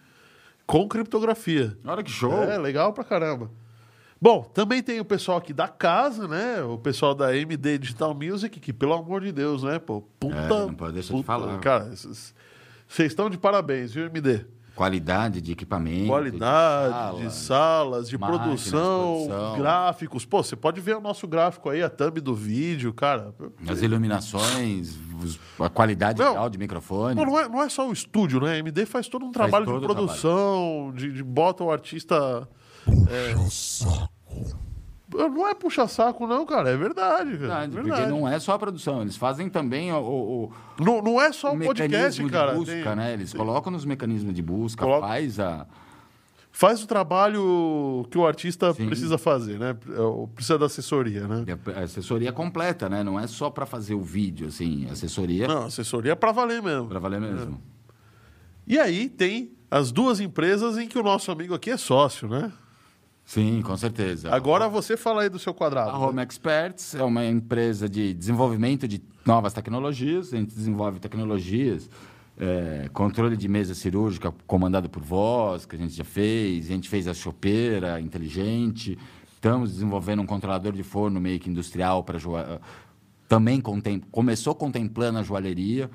com 0.66 0.88
criptografia. 0.88 1.78
Olha 1.86 2.04
que 2.04 2.12
show. 2.12 2.32
É, 2.44 2.58
legal 2.58 2.94
pra 2.94 3.04
caramba. 3.04 3.52
Bom, 4.22 4.44
também 4.44 4.84
tem 4.84 5.00
o 5.00 5.06
pessoal 5.06 5.38
aqui 5.38 5.54
da 5.54 5.68
casa, 5.68 6.28
né? 6.28 6.62
O 6.62 6.78
pessoal 6.78 7.16
da 7.16 7.36
MD 7.36 7.78
Digital 7.78 8.14
Music, 8.14 8.60
que 8.60 8.74
pelo 8.74 8.94
amor 8.94 9.22
de 9.22 9.32
Deus, 9.32 9.64
né? 9.64 9.80
Pô, 9.80 10.02
puta. 10.20 10.36
É, 10.36 10.50
não 10.50 10.74
pode 10.74 10.94
deixar 10.94 11.14
de 11.14 11.20
puta- 11.22 11.26
falar. 11.26 11.58
Cara, 11.60 11.94
esses- 11.94 12.36
vocês 12.90 13.12
estão 13.12 13.30
de 13.30 13.38
parabéns, 13.38 13.94
viu, 13.94 14.08
MD? 14.08 14.46
Qualidade 14.76 15.42
de 15.42 15.52
equipamento. 15.52 16.08
Qualidade 16.08 17.18
de 17.18 17.34
sala. 17.34 17.86
salas, 17.92 18.10
de 18.10 18.18
máquinas, 18.18 18.42
produção, 18.42 19.26
produção. 19.28 19.58
gráficos. 19.58 20.26
Pô, 20.26 20.42
você 20.42 20.56
pode 20.56 20.82
ver 20.82 20.96
o 20.96 21.02
nosso 21.02 21.28
gráfico 21.28 21.70
aí, 21.70 21.84
a 21.84 21.90
thumb 21.90 22.20
do 22.20 22.34
vídeo, 22.34 22.92
cara. 22.94 23.36
As 23.68 23.82
iluminações, 23.82 24.98
a 25.60 25.70
qualidade 25.70 26.20
Não. 26.20 26.32
real 26.32 26.50
de 26.50 26.58
microfone. 26.58 27.14
Não, 27.14 27.26
não, 27.26 27.40
é, 27.40 27.48
não 27.48 27.62
é 27.62 27.70
só 27.70 27.88
o 27.88 27.94
estúdio, 27.94 28.40
né? 28.40 28.54
A 28.54 28.58
MD 28.58 28.86
faz 28.86 29.08
todo 29.08 29.26
um 29.26 29.32
trabalho 29.32 29.66
de 29.66 29.72
todo 29.72 29.84
o 29.84 29.86
produção, 29.86 30.92
de, 30.96 31.12
de 31.12 31.24
bota 31.24 31.64
o 31.64 31.72
artista. 31.72 32.48
Puxa 32.86 33.50
saco. 33.50 34.19
Não 35.12 35.48
é 35.48 35.56
puxa-saco, 35.56 36.28
não, 36.28 36.46
cara. 36.46 36.70
É 36.70 36.78
verdade, 36.78 37.32
cara. 37.38 37.68
Verdade, 37.68 37.78
é 37.78 37.82
porque 37.82 38.06
não 38.06 38.28
é 38.28 38.40
só 38.40 38.54
a 38.54 38.60
produção, 38.60 39.02
eles 39.02 39.16
fazem 39.16 39.50
também 39.50 39.92
o, 39.92 39.98
o, 40.00 40.52
Não, 40.80 41.02
não 41.02 41.20
é 41.22 41.32
só 41.32 41.52
o 41.52 41.56
o 41.56 41.60
podcast, 41.66 42.24
cara. 42.30 42.54
busca, 42.54 42.72
tem- 42.74 42.96
né? 42.96 43.14
Eles 43.14 43.34
colocam 43.34 43.72
nos 43.72 43.86
mecanismos 43.86 44.34
de 44.34 44.42
busca, 44.44 44.84
Coloca- 44.84 45.08
faz 45.08 45.40
a... 45.40 45.66
faz 46.52 46.84
o 46.84 46.88
trabalho 46.88 48.06
que 48.12 48.18
o 48.18 48.28
artista 48.28 48.72
Sim. 48.74 48.86
precisa 48.86 49.18
fazer, 49.18 49.58
né? 49.58 49.70
É, 49.72 50.28
Precisa 50.36 50.58
da 50.60 50.68
assessoria, 50.68 51.28
né? 51.28 51.44
A 51.76 51.80
assessoria 51.82 52.32
completa, 52.32 52.88
né? 52.88 53.04
Não 53.04 53.20
é 53.20 53.26
só 53.26 53.50
para 53.50 53.66
fazer 53.66 53.96
o 53.96 54.02
vídeo, 54.02 54.48
assim. 54.48 54.88
Assessoria 54.92 55.48
Não, 55.48 55.66
assessoria 55.66 56.12
é 56.12 56.16
para 56.16 56.32
valer 56.32 56.62
mesmo. 56.62 56.88
para 56.88 57.00
valer 57.00 57.20
mesmo. 57.20 57.60
E 58.68 58.78
aí 58.80 59.10
tem 59.10 59.52
as 59.72 59.92
duas 59.92 60.20
empresas 60.20 60.78
em 60.78 60.88
que 60.88 60.98
o 61.00 61.04
nosso 61.04 61.32
amigo 61.32 61.56
aqui 61.56 61.72
é 61.72 61.78
sócio, 61.78 62.28
né? 62.28 62.52
Sim, 63.30 63.62
com 63.62 63.78
certeza. 63.78 64.34
Agora 64.34 64.68
você 64.68 64.98
fala 64.98 65.22
aí 65.22 65.30
do 65.30 65.38
seu 65.38 65.54
quadrado. 65.54 65.92
A 65.92 66.00
Home 66.00 66.20
Experts 66.20 66.96
é 66.96 67.04
uma 67.04 67.24
empresa 67.24 67.88
de 67.88 68.12
desenvolvimento 68.12 68.88
de 68.88 69.00
novas 69.24 69.54
tecnologias. 69.54 70.34
A 70.34 70.38
gente 70.38 70.56
desenvolve 70.56 71.00
tecnologias, 71.00 71.88
é, 72.40 72.90
controle 72.92 73.38
de 73.38 73.48
mesa 73.48 73.76
cirúrgica 73.76 74.34
comandado 74.48 74.90
por 74.90 75.04
voz, 75.04 75.64
que 75.64 75.76
a 75.76 75.78
gente 75.78 75.94
já 75.94 76.04
fez. 76.04 76.66
A 76.66 76.70
gente 76.70 76.90
fez 76.90 77.08
a 77.08 77.14
chopeira 77.14 78.02
inteligente. 78.02 78.98
Estamos 79.32 79.74
desenvolvendo 79.74 80.24
um 80.24 80.26
controlador 80.26 80.74
de 80.74 80.82
forno 80.82 81.22
meio 81.22 81.40
que 81.40 81.52
industrial 81.52 82.04
para 82.04 82.18
também 83.28 83.62
contem... 83.62 84.00
começou 84.10 84.56
contemplando 84.56 85.20
a 85.20 85.22
joalheria. 85.22 85.88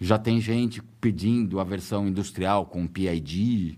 Já 0.00 0.18
tem 0.18 0.40
gente 0.40 0.80
pedindo 1.00 1.58
a 1.58 1.64
versão 1.64 2.06
industrial 2.06 2.64
com 2.64 2.86
PID. 2.86 3.76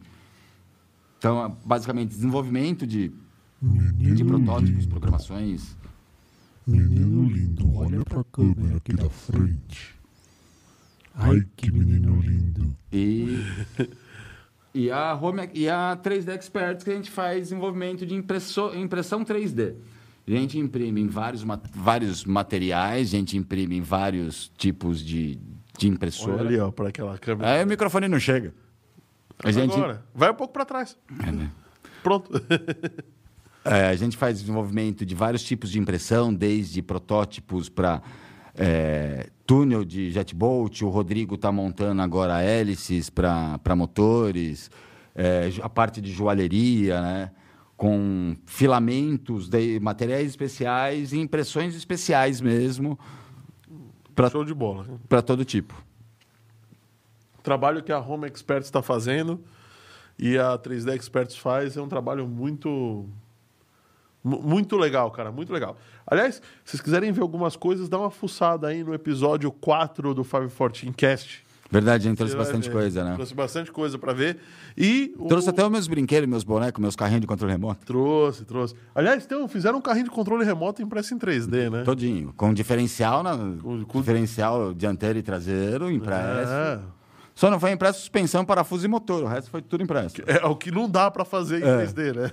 Então, 1.18 1.44
é 1.46 1.52
basicamente, 1.64 2.10
desenvolvimento 2.10 2.86
de, 2.86 3.12
Menino 3.60 4.14
de 4.14 4.24
protótipos, 4.24 4.70
lindo. 4.84 4.88
programações. 4.88 5.76
Menino 6.66 7.24
lindo, 7.28 7.74
olha 7.74 8.04
pra 8.04 8.22
câmera 8.24 8.76
aqui 8.76 8.92
da 8.92 9.08
frente. 9.10 9.94
Ai, 11.14 11.42
que 11.56 11.70
menino 11.72 12.20
lindo. 12.20 12.76
E, 12.92 13.42
e, 14.72 14.90
a 14.90 15.14
Home, 15.14 15.48
e 15.54 15.68
a 15.68 15.98
3D 16.00 16.28
Experts, 16.36 16.84
que 16.84 16.90
a 16.90 16.94
gente 16.94 17.10
faz 17.10 17.44
desenvolvimento 17.48 18.06
de 18.06 18.14
impresso, 18.14 18.70
impressão 18.76 19.24
3D. 19.24 19.74
A 20.26 20.30
gente 20.30 20.58
imprime 20.58 21.00
em 21.00 21.08
vários, 21.08 21.42
ma- 21.42 21.60
vários 21.74 22.24
materiais, 22.24 23.08
a 23.08 23.10
gente 23.16 23.36
imprime 23.36 23.78
em 23.78 23.80
vários 23.80 24.52
tipos 24.58 25.00
de, 25.00 25.36
de 25.78 25.86
Olha 25.86 25.94
impressora. 25.94 26.40
ali, 26.46 26.58
ó, 26.58 26.70
para 26.70 26.90
aquela 26.90 27.16
câmera. 27.18 27.50
Aí 27.50 27.64
o 27.64 27.66
microfone 27.66 28.06
não 28.08 28.20
chega. 28.20 28.52
A 29.44 29.50
gente, 29.52 29.74
Agora, 29.74 30.04
vai 30.14 30.30
um 30.30 30.34
pouco 30.34 30.52
para 30.52 30.64
trás. 30.64 30.96
É, 31.26 31.30
né? 31.32 31.50
Pronto. 32.02 32.30
É, 33.64 33.88
a 33.88 33.94
gente 33.96 34.16
faz 34.16 34.40
desenvolvimento 34.40 35.04
de 35.04 35.14
vários 35.14 35.42
tipos 35.42 35.68
de 35.70 35.78
impressão, 35.78 36.32
desde 36.32 36.80
protótipos 36.80 37.68
para 37.68 38.00
túnel 39.46 39.84
de 39.84 40.10
jet 40.10 40.34
boat. 40.34 40.82
O 40.84 40.88
Rodrigo 40.88 41.34
está 41.34 41.52
montando 41.52 42.00
agora 42.00 42.40
hélices 42.40 43.10
para 43.10 43.76
motores, 43.76 44.70
é, 45.14 45.50
a 45.60 45.68
parte 45.68 46.00
de 46.00 46.10
joalheria, 46.12 47.00
né? 47.02 47.30
com 47.76 48.34
filamentos, 48.46 49.48
de 49.50 49.78
materiais 49.80 50.28
especiais 50.28 51.12
e 51.12 51.18
impressões 51.18 51.76
especiais 51.76 52.40
mesmo 52.40 52.98
Pra- 54.14 54.30
Show 54.30 54.44
de 54.44 54.54
bola. 54.54 54.86
para 55.08 55.20
todo 55.20 55.44
tipo. 55.44 55.74
O 57.48 57.50
trabalho 57.50 57.82
que 57.82 57.90
a 57.90 57.98
Home 57.98 58.26
Experts 58.26 58.66
está 58.68 58.82
fazendo 58.82 59.40
e 60.18 60.36
a 60.36 60.58
3D 60.58 60.94
Experts 60.94 61.34
faz 61.38 61.78
é 61.78 61.80
um 61.80 61.88
trabalho 61.88 62.28
muito 62.28 63.06
mu- 64.22 64.42
muito 64.42 64.76
legal, 64.76 65.10
cara, 65.10 65.32
muito 65.32 65.50
legal. 65.50 65.78
Aliás, 66.06 66.34
se 66.34 66.42
vocês 66.72 66.82
quiserem 66.82 67.10
ver 67.10 67.22
algumas 67.22 67.56
coisas, 67.56 67.88
dá 67.88 67.98
uma 67.98 68.10
fuçada 68.10 68.68
aí 68.68 68.84
no 68.84 68.92
episódio 68.92 69.50
4 69.50 70.12
do 70.12 70.22
514 70.22 70.92
Cast. 70.92 71.42
Verdade, 71.70 72.06
a 72.06 72.10
gente 72.10 72.18
trouxe 72.18 72.36
bastante 72.36 72.68
ver. 72.68 72.72
coisa, 72.74 73.02
né? 73.04 73.14
Trouxe 73.14 73.34
bastante 73.34 73.72
coisa 73.72 73.98
para 73.98 74.12
ver. 74.12 74.36
E 74.76 75.14
o- 75.18 75.26
Trouxe 75.26 75.48
até 75.48 75.64
os 75.64 75.70
meus 75.70 75.88
brinquedos, 75.88 76.28
meus 76.28 76.44
bonecos, 76.44 76.80
meus 76.82 76.96
carrinhos 76.96 77.22
de 77.22 77.26
controle 77.26 77.52
remoto. 77.54 77.86
Trouxe, 77.86 78.44
trouxe. 78.44 78.74
Aliás, 78.94 79.26
um- 79.32 79.48
fizeram 79.48 79.78
um 79.78 79.82
carrinho 79.82 80.04
de 80.04 80.10
controle 80.10 80.44
remoto 80.44 80.82
impresso 80.82 81.14
em 81.14 81.18
3D, 81.18 81.70
né? 81.70 81.82
Todinho. 81.82 82.30
Com 82.36 82.52
diferencial, 82.52 83.22
na, 83.22 83.36
Com- 83.38 83.84
com- 83.86 84.00
diferencial 84.00 84.74
dianteiro 84.74 85.18
e 85.18 85.22
traseiro, 85.22 85.90
impresso. 85.90 86.52
É. 86.52 86.80
Só 87.38 87.48
não 87.52 87.60
foi 87.60 87.70
impresso 87.70 88.00
suspensão, 88.00 88.44
parafuso 88.44 88.84
e 88.84 88.88
motor. 88.88 89.22
O 89.22 89.26
resto 89.28 89.48
foi 89.48 89.62
tudo 89.62 89.84
impresso. 89.84 90.16
É 90.26 90.44
o 90.44 90.56
que 90.56 90.72
não 90.72 90.90
dá 90.90 91.08
para 91.08 91.24
fazer 91.24 91.62
em 91.62 91.68
É. 91.68 91.86
3D, 91.86 92.12
né? 92.16 92.32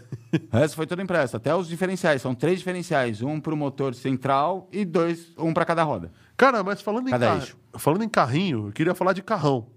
O 0.51 0.57
resto 0.57 0.75
foi 0.75 0.87
tudo 0.87 0.99
impresso. 0.99 1.37
Até 1.37 1.53
os 1.53 1.67
diferenciais. 1.67 2.23
São 2.23 2.33
três 2.33 2.57
diferenciais. 2.57 3.21
Um 3.21 3.39
para 3.39 3.53
o 3.53 3.55
motor 3.55 3.93
central 3.93 4.67
e 4.71 4.83
dois, 4.83 5.31
um 5.37 5.53
para 5.53 5.63
cada 5.63 5.83
roda. 5.83 6.11
Cara, 6.35 6.63
mas 6.63 6.81
falando 6.81 7.07
em, 7.07 7.11
Cada 7.11 7.27
ca- 7.27 7.35
eixo. 7.35 7.55
falando 7.77 8.03
em 8.03 8.09
carrinho, 8.09 8.69
eu 8.69 8.71
queria 8.71 8.95
falar 8.95 9.13
de 9.13 9.21
carrão. 9.21 9.67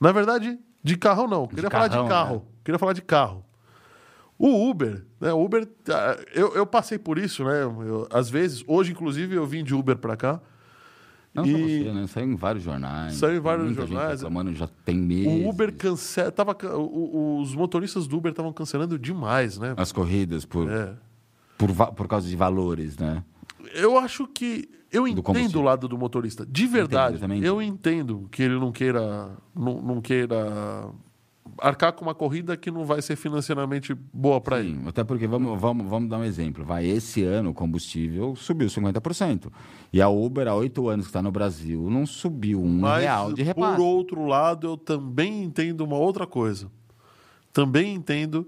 Na 0.00 0.10
verdade, 0.10 0.58
de 0.82 0.96
carrão 0.96 1.28
não. 1.28 1.42
Eu 1.42 1.48
queria 1.48 1.68
falar 1.68 1.88
de 1.88 1.94
carrão, 1.94 2.08
carro. 2.08 2.34
né? 2.36 2.42
Queria 2.64 2.78
falar 2.78 2.92
de 2.94 3.02
carro. 3.02 3.44
O 4.38 4.70
Uber, 4.70 5.04
né? 5.20 5.34
O 5.34 5.44
Uber, 5.44 5.68
ah, 5.90 6.16
eu, 6.34 6.54
eu 6.54 6.64
passei 6.66 6.98
por 6.98 7.18
isso, 7.18 7.44
né? 7.44 7.62
Eu- 7.62 8.08
às 8.10 8.30
vezes, 8.30 8.64
hoje, 8.66 8.92
inclusive, 8.92 9.34
eu 9.34 9.44
vim 9.46 9.62
de 9.62 9.74
Uber 9.74 9.98
para 9.98 10.16
cá. 10.16 10.40
Não 11.36 11.44
só 11.44 11.50
E- 11.50 11.82
você, 11.84 11.92
né? 11.92 12.06
Saiu 12.06 12.26
em 12.32 12.36
vários 12.36 12.64
jornais. 12.64 13.14
Saiu 13.14 13.36
em 13.36 13.40
vários 13.40 13.74
jornais. 13.76 14.20
Gente 14.20 14.54
já 14.54 14.68
tem 14.84 14.96
meses. 14.96 15.44
O 15.46 15.48
Uber 15.48 15.72
cancela. 15.74 16.32
Tava, 16.32 16.56
o- 16.76 17.38
os 17.40 17.54
motoristas 17.54 18.06
do 18.06 18.16
Uber 18.18 18.30
estavam 18.30 18.52
cancelando 18.52 18.98
demais, 18.98 19.58
né? 19.58 19.74
As 19.76 19.92
corridas 19.92 20.44
por, 20.44 20.70
É. 20.70 20.94
por, 21.58 21.70
por 21.92 22.08
causa 22.08 22.28
de 22.28 22.34
valores, 22.36 22.96
né? 22.98 23.22
Eu 23.74 23.98
acho 23.98 24.26
que. 24.26 24.68
Eu 24.92 25.06
entendo 25.06 25.56
o 25.58 25.62
lado 25.62 25.88
do 25.88 25.98
motorista. 25.98 26.46
De 26.46 26.66
verdade, 26.66 27.16
eu 27.16 27.20
também 27.20 27.42
eu 27.44 27.60
entendo 27.60 28.28
que 28.30 28.42
ele 28.42 28.54
não 28.58 28.70
queira. 28.72 29.30
Não, 29.54 29.82
não 29.82 30.00
queira 30.00 30.88
arcar 31.58 31.92
com 31.92 32.04
uma 32.04 32.14
corrida 32.14 32.56
que 32.56 32.70
não 32.70 32.84
vai 32.84 33.00
ser 33.02 33.16
financeiramente 33.16 33.94
boa 34.12 34.40
para 34.40 34.60
ele. 34.60 34.74
Sim, 34.76 34.88
até 34.88 35.02
porque, 35.04 35.26
vamos, 35.26 35.60
vamos, 35.60 35.86
vamos 35.88 36.08
dar 36.08 36.18
um 36.18 36.24
exemplo. 36.24 36.64
Vai, 36.64 36.86
esse 36.86 37.22
ano 37.24 37.50
o 37.50 37.54
combustível 37.54 38.34
subiu 38.36 38.68
50%. 38.68 39.50
E 39.92 40.00
a 40.02 40.08
Uber, 40.08 40.46
há 40.48 40.54
oito 40.54 40.88
anos 40.88 41.06
que 41.06 41.10
está 41.10 41.22
no 41.22 41.30
Brasil, 41.30 41.88
não 41.90 42.04
subiu 42.06 42.62
um 42.62 42.80
Mas, 42.80 43.02
real 43.02 43.32
de 43.32 43.42
por 43.42 43.46
repasse. 43.46 43.80
outro 43.82 44.24
lado, 44.26 44.66
eu 44.66 44.76
também 44.76 45.42
entendo 45.44 45.82
uma 45.82 45.96
outra 45.96 46.26
coisa. 46.26 46.70
Também 47.52 47.94
entendo 47.94 48.46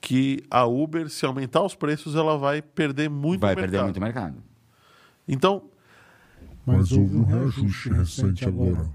que 0.00 0.42
a 0.50 0.64
Uber, 0.64 1.08
se 1.08 1.24
aumentar 1.26 1.62
os 1.64 1.74
preços, 1.74 2.14
ela 2.14 2.36
vai 2.38 2.62
perder 2.62 3.08
muito 3.08 3.40
Vai 3.40 3.50
mercado. 3.54 3.70
perder 3.70 3.84
muito 3.84 4.00
mercado. 4.00 4.36
Então, 5.26 5.62
Mas 6.66 6.92
houve 6.92 7.16
um 7.16 7.24
reajuste 7.24 7.88
recente 7.90 8.44
agora. 8.46 8.88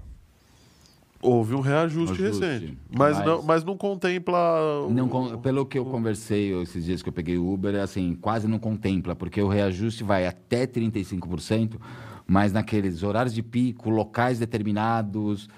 Houve 1.24 1.54
um 1.54 1.60
reajuste 1.60 2.22
Ajuste. 2.22 2.44
recente. 2.44 2.78
Mas, 2.94 3.16
Mas- 3.16 3.26
não, 3.26 3.42
mas 3.42 3.64
não 3.64 3.76
contempla. 3.76 4.38
o- 4.86 4.90
Não 4.92 5.08
con- 5.08 5.38
pelo 5.38 5.64
que 5.66 5.78
eu 5.78 5.84
conversei 5.84 6.52
esses 6.62 6.84
dias 6.84 7.02
que 7.02 7.08
eu 7.08 7.12
peguei 7.12 7.38
o 7.38 7.52
Uber, 7.52 7.74
é 7.74 7.80
assim, 7.80 8.14
quase 8.20 8.46
não 8.46 8.58
contempla, 8.58 9.16
porque 9.16 9.40
o 9.40 9.48
reajuste 9.48 10.04
vai 10.04 10.26
até 10.26 10.66
35%, 10.66 11.80
mas 12.26 12.52
naqueles 12.52 13.02
horários 13.02 13.34
de 13.34 13.42
pico, 13.42 13.90
locais 13.90 14.38
determinados. 14.38 15.48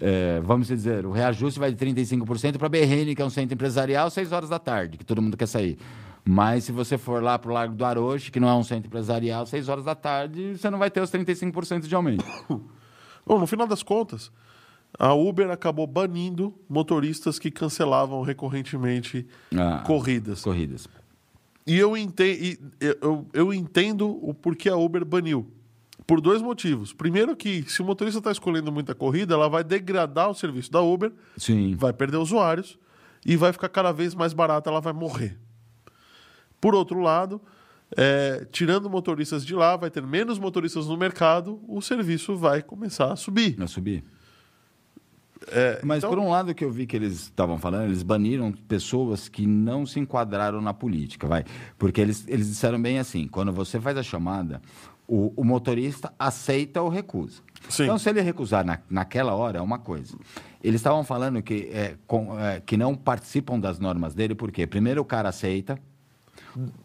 é, 0.00 0.40
vamos 0.44 0.68
dizer, 0.68 1.04
o 1.04 1.10
reajuste 1.10 1.58
vai 1.58 1.72
de 1.72 1.76
35% 1.76 2.56
para 2.56 2.68
Berrene, 2.68 3.16
que 3.16 3.20
é 3.22 3.24
um 3.24 3.30
centro 3.30 3.54
empresarial, 3.54 4.08
6 4.08 4.30
horas 4.30 4.48
da 4.48 4.58
tarde, 4.60 4.96
que 4.96 5.04
todo 5.04 5.20
mundo 5.20 5.36
quer 5.36 5.46
sair. 5.48 5.76
Mas 6.24 6.62
se 6.64 6.70
você 6.72 6.96
for 6.96 7.20
lá 7.20 7.36
para 7.36 7.50
o 7.50 7.54
Largo 7.54 7.74
do 7.74 7.84
Aroche, 7.84 8.30
que 8.30 8.38
não 8.38 8.48
é 8.48 8.54
um 8.54 8.62
centro 8.62 8.86
empresarial, 8.86 9.44
6 9.44 9.68
horas 9.68 9.84
da 9.84 9.96
tarde, 9.96 10.56
você 10.56 10.70
não 10.70 10.78
vai 10.78 10.88
ter 10.88 11.00
os 11.00 11.10
35% 11.10 11.88
de 11.88 11.94
aumento. 11.96 12.24
Bom, 13.26 13.38
no 13.40 13.46
final 13.48 13.66
das 13.66 13.82
contas, 13.82 14.30
a 14.96 15.12
Uber 15.14 15.50
acabou 15.50 15.86
banindo 15.86 16.54
motoristas 16.68 17.38
que 17.38 17.50
cancelavam 17.50 18.22
recorrentemente 18.22 19.26
Ah, 19.56 19.82
corridas. 19.86 20.42
corridas. 20.42 20.88
E 21.66 21.76
eu, 21.78 21.96
ente 21.96 22.22
e 22.24 22.58
eu, 22.80 23.26
eu- 23.32 23.52
entendo 23.52 24.08
o 24.26 24.32
porquê 24.32 24.68
a 24.68 24.76
Uber 24.76 25.04
baniu. 25.04 25.50
Por 26.06 26.20
dois 26.22 26.40
motivos. 26.40 26.94
Primeiro 26.94 27.36
que, 27.36 27.62
se 27.68 27.82
o 27.82 27.84
motorista 27.84 28.18
está 28.18 28.32
escolhendo 28.32 28.72
muita 28.72 28.94
corrida, 28.94 29.34
ela 29.34 29.48
vai 29.48 29.62
degradar 29.62 30.30
o 30.30 30.34
serviço 30.34 30.72
da 30.72 30.80
Uber, 30.80 31.12
Sim. 31.36 31.74
vai 31.76 31.92
perder 31.92 32.16
usuários 32.16 32.78
e 33.26 33.36
vai 33.36 33.52
ficar 33.52 33.68
cada 33.68 33.92
vez 33.92 34.14
mais 34.14 34.32
barata, 34.32 34.70
ela 34.70 34.80
vai 34.80 34.94
morrer. 34.94 35.36
Por 36.60 36.74
outro 36.74 37.00
lado, 37.00 37.40
é, 37.96 38.46
tirando 38.50 38.88
motoristas 38.88 39.44
de 39.44 39.54
lá, 39.54 39.76
vai 39.76 39.90
ter 39.90 40.02
menos 40.02 40.38
motoristas 40.38 40.86
no 40.86 40.96
mercado, 40.96 41.60
o 41.68 41.80
serviço 41.82 42.34
vai 42.36 42.62
começar 42.62 43.12
a 43.12 43.16
subir. 43.16 43.54
Vai 43.56 43.68
subir. 43.68 44.02
É, 45.48 45.80
Mas 45.84 45.98
então- 45.98 46.10
por 46.10 46.18
um 46.18 46.28
lado 46.30 46.54
que 46.54 46.64
eu 46.64 46.70
vi 46.70 46.86
que 46.86 46.96
eles 46.96 47.12
estavam 47.14 47.58
falando, 47.58 47.84
eles 47.84 48.02
baniram 48.02 48.52
pessoas 48.52 49.28
que 49.28 49.46
não 49.46 49.86
se 49.86 50.00
enquadraram 50.00 50.60
na 50.60 50.74
política, 50.74 51.26
vai. 51.26 51.44
Porque 51.78 52.00
eles, 52.00 52.24
eles 52.28 52.48
disseram 52.48 52.80
bem 52.80 52.98
assim, 52.98 53.26
quando 53.28 53.52
você 53.52 53.80
faz 53.80 53.96
a 53.96 54.02
chamada, 54.02 54.60
o, 55.06 55.32
o 55.36 55.44
motorista 55.44 56.12
aceita 56.18 56.82
ou 56.82 56.88
recusa. 56.88 57.40
Sim. 57.68 57.84
Então, 57.84 57.98
se 57.98 58.08
ele 58.10 58.20
recusar 58.20 58.64
na, 58.64 58.78
naquela 58.90 59.34
hora, 59.34 59.58
é 59.58 59.62
uma 59.62 59.78
coisa. 59.78 60.16
Eles 60.62 60.80
estavam 60.80 61.02
falando 61.04 61.40
que, 61.42 61.68
é, 61.72 61.94
com- 62.06 62.38
é, 62.38 62.60
que 62.60 62.76
não 62.76 62.94
participam 62.94 63.58
das 63.58 63.78
normas 63.78 64.14
dele, 64.14 64.34
porque 64.34 64.66
primeiro 64.66 65.00
o 65.00 65.04
cara 65.04 65.28
aceita, 65.30 65.78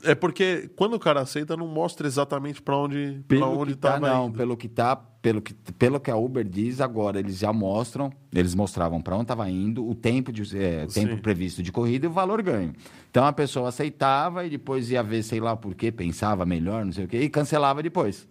É 0.03 0.14
porque 0.14 0.70
quando 0.76 0.93
o 0.95 0.99
cara 0.99 1.22
aceita, 1.22 1.55
não 1.57 1.68
mostra 1.68 2.05
exatamente 2.05 2.61
para 2.61 2.78
onde, 2.78 3.24
pra 3.28 3.38
Pelo 3.39 3.57
onde 3.59 3.74
que 3.74 3.80
tá, 3.80 3.93
tava 3.93 4.07
não, 4.09 4.28
indo. 4.28 4.38
pelo 4.38 4.57
que 4.57 4.68
tá, 4.68 4.95
pelo 4.95 5.41
que, 5.41 5.53
pelo 5.53 5.99
que 5.99 6.11
a 6.11 6.16
Uber 6.18 6.43
diz 6.43 6.82
agora, 6.82 7.20
eles 7.20 7.38
já 7.39 7.51
mostram, 7.53 8.11
eles 8.34 8.53
mostravam 8.53 9.01
para 9.01 9.16
onde 9.16 9.24
estava 9.24 9.49
indo, 9.49 9.88
o 9.88 9.95
tempo 9.95 10.32
de 10.32 10.57
é, 10.57 10.86
tempo 10.88 11.18
previsto 11.22 11.64
de 11.64 11.72
corrida 11.72 12.05
e 12.05 12.09
o 12.09 12.11
valor 12.11 12.41
ganho. 12.41 12.74
Então 13.09 13.26
a 13.26 13.32
pessoa 13.34 13.70
aceitava 13.70 14.45
e 14.45 14.49
depois 14.49 14.91
ia 14.91 15.01
ver, 15.01 15.24
sei 15.24 15.39
lá 15.39 15.55
por 15.55 15.74
quê, 15.76 15.91
pensava 15.91 16.45
melhor, 16.45 16.84
não 16.86 16.91
sei 16.91 17.05
o 17.05 17.07
quê, 17.07 17.22
e 17.22 17.30
cancelava 17.30 17.82
depois. 17.82 18.28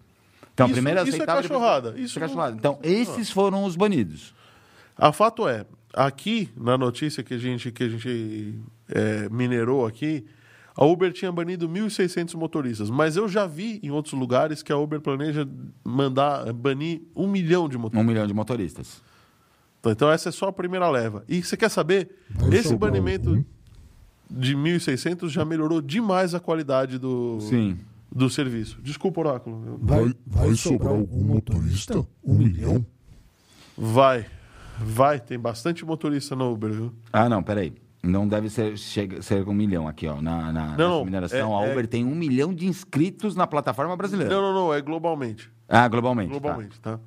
Então 0.55 0.67
Isso- 0.67 0.75
primeiro 0.75 1.01
isso 1.01 1.09
é 1.09 1.15
aceitava 1.15 1.41
depois- 1.43 1.61
cachorrada, 1.61 1.99
Isso, 1.99 2.19
é 2.19 2.21
cachorrada. 2.23 2.57
Então 2.57 2.79
esses 2.83 3.31
foram 3.31 3.65
os 3.65 3.75
banidos. 3.75 4.35
A 4.99 5.11
fato 5.13 5.49
é, 5.49 5.65
aqui 5.95 6.51
na 6.57 6.77
notícia 6.77 7.23
que 7.23 7.33
a 7.35 7.39
gente, 7.39 7.73
que 7.73 7.85
a 7.85 7.89
gente 7.89 8.61
é, 8.91 9.29
minerou 9.31 9.87
aqui, 9.87 10.25
a 10.75 10.85
Uber 10.85 11.13
tinha 11.13 11.31
banido 11.31 11.69
1.600 11.69 12.35
motoristas, 12.35 12.91
mas 12.91 13.17
eu 13.17 13.29
já 13.29 13.47
vi 13.47 13.79
em 13.83 13.91
outros 13.91 14.15
lugares 14.15 14.63
que 14.63 14.73
a 14.73 14.77
Uber 14.77 15.01
planeja 15.01 15.47
mandar 15.85 16.53
banir 16.53 17.03
um 17.15 17.27
milhão 17.27 17.69
de 17.69 17.77
motoristas. 17.77 18.05
Um 18.05 18.09
milhão 18.09 18.27
de 18.27 18.35
motoristas. 18.35 19.03
Então 19.85 20.11
essa 20.11 20.29
é 20.29 20.33
só 20.33 20.49
a 20.49 20.53
primeira 20.53 20.89
leva. 20.89 21.25
E 21.29 21.43
você 21.43 21.57
quer 21.57 21.69
saber? 21.69 22.17
Esse 22.53 22.75
banimento 22.77 23.31
algum? 23.31 23.45
de 24.31 24.57
1.600 24.57 25.29
já 25.29 25.45
melhorou 25.45 25.81
demais 25.83 26.35
a 26.35 26.41
qualidade 26.41 26.99
do, 26.99 27.39
Sim. 27.41 27.79
do 28.11 28.31
serviço. 28.31 28.81
Desculpa, 28.81 29.21
Oráculo. 29.21 29.79
Vai, 29.83 30.15
vai 30.27 30.55
sobrar 30.55 30.93
algum 30.93 31.23
motorista? 31.23 32.07
Um 32.25 32.35
milhão? 32.35 32.87
Vai. 33.77 34.27
Vai. 34.79 35.21
Tem 35.21 35.39
bastante 35.39 35.85
motorista 35.85 36.35
no 36.35 36.53
Uber, 36.53 36.73
viu? 36.73 36.93
Ah, 37.13 37.29
não, 37.29 37.43
peraí. 37.43 37.75
Não 38.03 38.27
deve 38.27 38.51
ser, 38.51 38.77
chega, 38.77 39.23
ser 39.23 39.49
um 39.49 39.53
milhão 39.53 39.87
aqui, 39.87 40.09
ó. 40.09 40.21
Na, 40.21 40.51
na, 40.51 40.77
Não, 40.77 41.05
mineração, 41.05 41.57
é- 41.61 41.65
a 41.65 41.69
é- 41.69 41.73
Uber 41.73 41.87
tem 41.87 42.05
um 42.05 42.15
milhão 42.15 42.53
de 42.53 42.67
inscritos 42.67 43.37
na 43.37 43.47
plataforma 43.47 43.97
brasileira. 43.97 44.35
Não, 44.35 44.43
não, 44.43 44.53
não. 44.53 44.75
É 44.75 44.81
globalmente. 44.81 45.51
Ah, 45.69 45.87
globalmente. 45.87 46.33
tá. 46.33 46.39
Globalmente, 46.41 46.81
tá? 46.81 46.99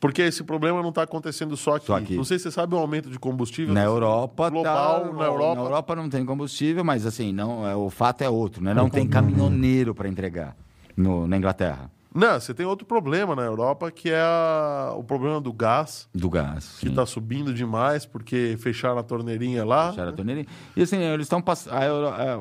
Porque 0.00 0.22
esse 0.22 0.44
problema 0.44 0.80
não 0.80 0.90
está 0.90 1.02
acontecendo 1.02 1.56
só 1.56 1.74
aqui. 1.74 1.86
Só 1.86 1.96
aqui. 1.96 2.16
Não 2.16 2.22
sei 2.22 2.38
se 2.38 2.44
você 2.44 2.52
sabe 2.52 2.74
o 2.74 2.78
aumento 2.78 3.10
de 3.10 3.18
combustível. 3.18 3.74
Na 3.74 3.82
Europa, 3.82 4.48
Global, 4.48 5.00
tá, 5.08 5.12
na 5.12 5.24
Europa. 5.24 5.54
Na 5.56 5.60
Europa 5.66 5.96
não 5.96 6.08
tem 6.08 6.24
combustível, 6.24 6.84
mas 6.84 7.04
assim, 7.04 7.32
não, 7.32 7.66
é, 7.66 7.74
o 7.74 7.90
fato 7.90 8.22
é 8.22 8.30
outro, 8.30 8.62
né? 8.62 8.72
Não 8.72 8.88
tem 8.88 9.08
caminhoneiro 9.08 9.96
para 9.96 10.08
entregar 10.08 10.56
no, 10.96 11.26
na 11.26 11.36
Inglaterra. 11.36 11.90
Não, 12.14 12.40
você 12.40 12.54
tem 12.54 12.64
outro 12.64 12.86
problema 12.86 13.36
na 13.36 13.42
Europa, 13.42 13.90
que 13.90 14.08
é 14.10 14.20
a- 14.20 14.94
o 14.96 15.04
problema 15.04 15.40
do 15.40 15.52
gás, 15.52 16.08
Do 16.14 16.30
gás. 16.30 16.76
que 16.80 16.88
está 16.88 17.04
subindo 17.04 17.52
demais, 17.52 18.06
porque 18.06 18.56
fecharam 18.58 18.98
a 18.98 19.02
torneirinha 19.02 19.64
lá. 19.64 19.90
Fecharam 19.90 20.10
a 20.10 20.12
torneirinha. 20.14 20.46
E 20.74 20.82
assim, 20.82 20.96
eles 20.96 21.26
estão 21.26 21.40
passando. 21.42 21.74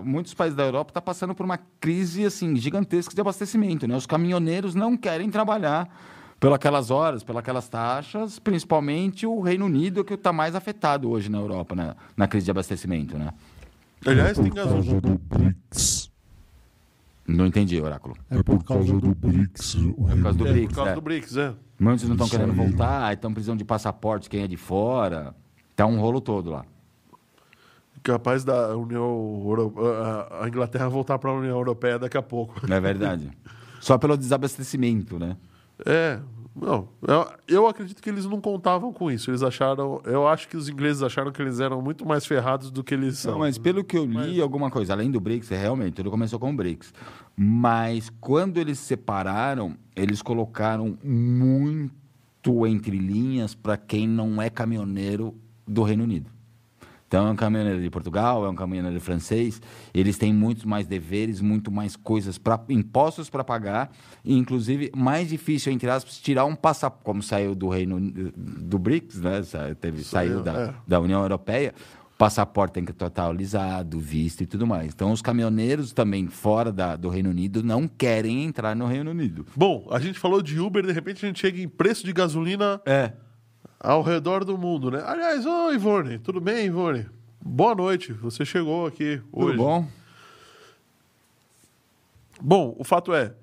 Muitos 0.04 0.34
países 0.34 0.56
da 0.56 0.64
Europa 0.64 0.92
estão 0.92 1.02
passando 1.04 1.36
por 1.36 1.46
uma 1.46 1.60
crise 1.80 2.26
assim, 2.26 2.56
gigantesca 2.56 3.14
de 3.14 3.20
abastecimento. 3.22 3.86
Né? 3.88 3.96
Os 3.96 4.06
caminhoneiros 4.06 4.74
não 4.74 4.96
querem 4.96 5.30
trabalhar 5.30 5.90
pelas 6.62 6.90
horas, 6.90 7.24
pelas 7.24 7.68
taxas, 7.68 8.40
principalmente 8.40 9.26
o 9.28 9.42
Reino 9.42 9.66
Unido, 9.66 10.04
que 10.06 10.14
está 10.14 10.32
mais 10.32 10.56
afetado 10.56 11.10
hoje 11.10 11.30
na 11.30 11.40
Europa, 11.40 11.76
né? 11.76 11.94
na 12.16 12.28
crise 12.28 12.46
de 12.46 12.52
abastecimento. 12.52 13.18
Né? 13.18 13.30
Aliás, 14.06 14.40
é 14.40 14.44
tem 14.44 14.52
gasolina. 14.54 15.20
Causa. 17.28 17.38
Não 17.38 17.46
entendi, 17.46 17.82
Oráculo. 17.82 18.16
É 18.30 18.42
por 18.42 18.64
causa 18.64 18.94
do 18.94 19.14
BRICS. 19.14 19.76
O 19.76 19.94
por 19.94 20.22
causa 20.24 20.38
do 20.38 20.48
É, 20.48 20.52
BRICS, 20.52 20.70
por 20.70 20.76
causa 20.76 20.92
é. 20.92 20.96
do 20.96 21.02
BRICS, 21.02 21.38
é. 21.38 21.54
Muitos 21.80 22.06
não 22.06 22.14
estão 22.14 22.30
querendo 22.30 22.54
voltar, 22.54 23.14
estão 23.14 23.32
precisando 23.32 23.60
de 23.60 23.66
passaporte, 23.66 24.30
quem 24.30 24.42
é 24.42 24.48
de 24.48 24.58
fora. 24.58 25.36
Tá 25.76 25.86
um 25.86 26.00
rolo 26.00 26.20
todo 26.20 26.50
lá. 26.50 26.66
Capaz 28.02 28.44
da 28.44 28.76
União 28.76 29.44
Europeia, 29.46 30.28
a 30.42 30.48
Inglaterra 30.48 30.88
voltar 30.88 31.20
para 31.20 31.30
a 31.30 31.34
União 31.34 31.56
Europeia 31.58 32.00
daqui 32.00 32.18
a 32.18 32.22
pouco. 32.22 32.66
Não 32.68 32.76
é 32.76 32.80
verdade? 32.80 33.30
Só 33.80 33.98
pelo 33.98 34.18
desabastecimento, 34.18 35.20
né? 35.20 35.38
É, 35.86 36.20
não, 36.60 36.90
eu, 37.08 37.28
eu 37.48 37.68
acredito 37.68 38.02
que 38.02 38.10
eles 38.10 38.26
não 38.26 38.42
contavam 38.42 38.92
com 38.92 39.12
isso. 39.12 39.30
Eles 39.30 39.44
acharam, 39.44 40.02
eu 40.06 40.28
acho 40.28 40.48
que 40.48 40.58
os 40.58 40.68
ingleses 40.68 41.04
acharam 41.04 41.32
que 41.32 41.42
eles 41.42 41.60
eram 41.60 41.82
muito 41.82 42.06
mais 42.06 42.26
ferrados 42.26 42.72
do 42.72 42.84
que 42.84 42.94
eles 42.94 43.20
são. 43.20 43.34
Não, 43.34 43.40
mas 43.40 43.58
pelo 43.58 43.84
que 43.84 43.98
eu 43.98 44.06
li, 44.06 44.42
alguma 44.42 44.72
coisa, 44.72 44.94
além 44.94 45.12
do 45.12 45.20
BRICS, 45.20 45.52
é 45.52 45.58
realmente, 45.58 45.94
tudo 45.94 46.10
começou 46.10 46.40
com 46.40 46.52
o 46.52 46.56
BRICS. 46.56 46.94
Mas 47.36 48.10
quando 48.20 48.58
eles 48.58 48.80
separaram, 48.80 49.78
eles 49.96 50.22
colocaram 50.22 50.98
muito 51.04 52.68
entre 52.68 52.98
linhas 52.98 53.54
para 53.54 53.78
quem 53.78 54.08
não 54.08 54.42
é 54.42 54.50
caminhoneiro 54.50 55.36
do 55.68 55.84
Reino 55.84 56.04
Unido. 56.04 56.37
Então, 57.08 57.28
é 57.28 57.32
um 57.32 57.36
caminhoneiro 57.38 57.82
de 57.82 57.90
Portugal, 57.90 58.46
é 58.46 58.50
um 58.50 58.56
caminhoneiro 58.56 59.00
francês, 59.00 59.62
eles 59.94 60.18
têm 60.18 60.34
muito 60.34 60.68
mais 60.68 60.86
deveres, 60.86 61.40
muito 61.40 61.72
mais 61.72 61.96
coisas, 61.96 62.38
pra, 62.38 62.60
impostos 62.70 63.30
para 63.30 63.44
pagar, 63.46 63.92
e 64.26 64.36
inclusive 64.38 64.92
mais 64.94 65.30
difícil, 65.30 65.72
entre 65.72 65.90
aspas, 65.90 66.18
tirar 66.20 66.44
um 66.46 66.56
passaporte, 66.56 67.06
como 67.06 67.24
saiu 67.24 67.56
do 67.56 67.70
Reino 67.70 67.98
do 68.36 68.78
BRICS, 68.78 69.22
né? 69.22 69.42
Sa- 69.44 69.74
Teve, 69.76 70.04
saiu 70.04 70.44
da, 70.44 70.54
é. 70.60 70.74
da 70.86 71.00
União 71.00 71.22
Europeia, 71.22 71.74
passaporte 72.18 72.74
tem 72.74 72.84
que 72.84 72.92
estar 72.92 73.06
atualizado, 73.06 74.00
visto 74.00 74.42
e 74.42 74.46
tudo 74.46 74.66
mais. 74.68 74.92
Então, 74.94 75.12
os 75.12 75.22
caminhoneiros 75.22 75.94
também 75.94 76.28
fora 76.28 76.72
da, 76.74 76.96
do 76.96 77.08
Reino 77.10 77.30
Unido 77.30 77.64
não 77.64 77.88
querem 77.88 78.44
entrar 78.44 78.76
no 78.76 78.86
Reino 78.86 79.12
Unido. 79.12 79.46
Bom, 79.56 79.88
a 79.92 80.00
gente 80.00 80.20
falou 80.20 80.42
de 80.42 80.60
Uber, 80.60 80.86
de 80.86 80.92
repente 80.92 81.24
a 81.24 81.28
gente 81.30 81.40
chega 81.40 81.62
em 81.62 81.68
preço 81.70 82.06
de 82.06 82.12
gasolina 82.12 82.82
É. 82.86 83.14
ao 83.80 84.02
redor 84.02 84.44
do 84.44 84.58
mundo, 84.58 84.90
né? 84.92 85.04
Aliás, 85.06 85.46
ô 85.46 85.72
Ivone, 85.72 86.20
tudo 86.20 86.40
bem, 86.42 86.66
Ivone? 86.68 87.06
Boa 87.42 87.76
noite, 87.76 88.12
você 88.14 88.44
chegou 88.44 88.86
aqui 88.88 89.22
Tudo 89.32 89.46
hoje. 89.48 89.58
bom? 89.58 89.88
Bom, 92.42 92.76
o 92.78 92.84
fato 92.84 93.14
é, 93.14 93.34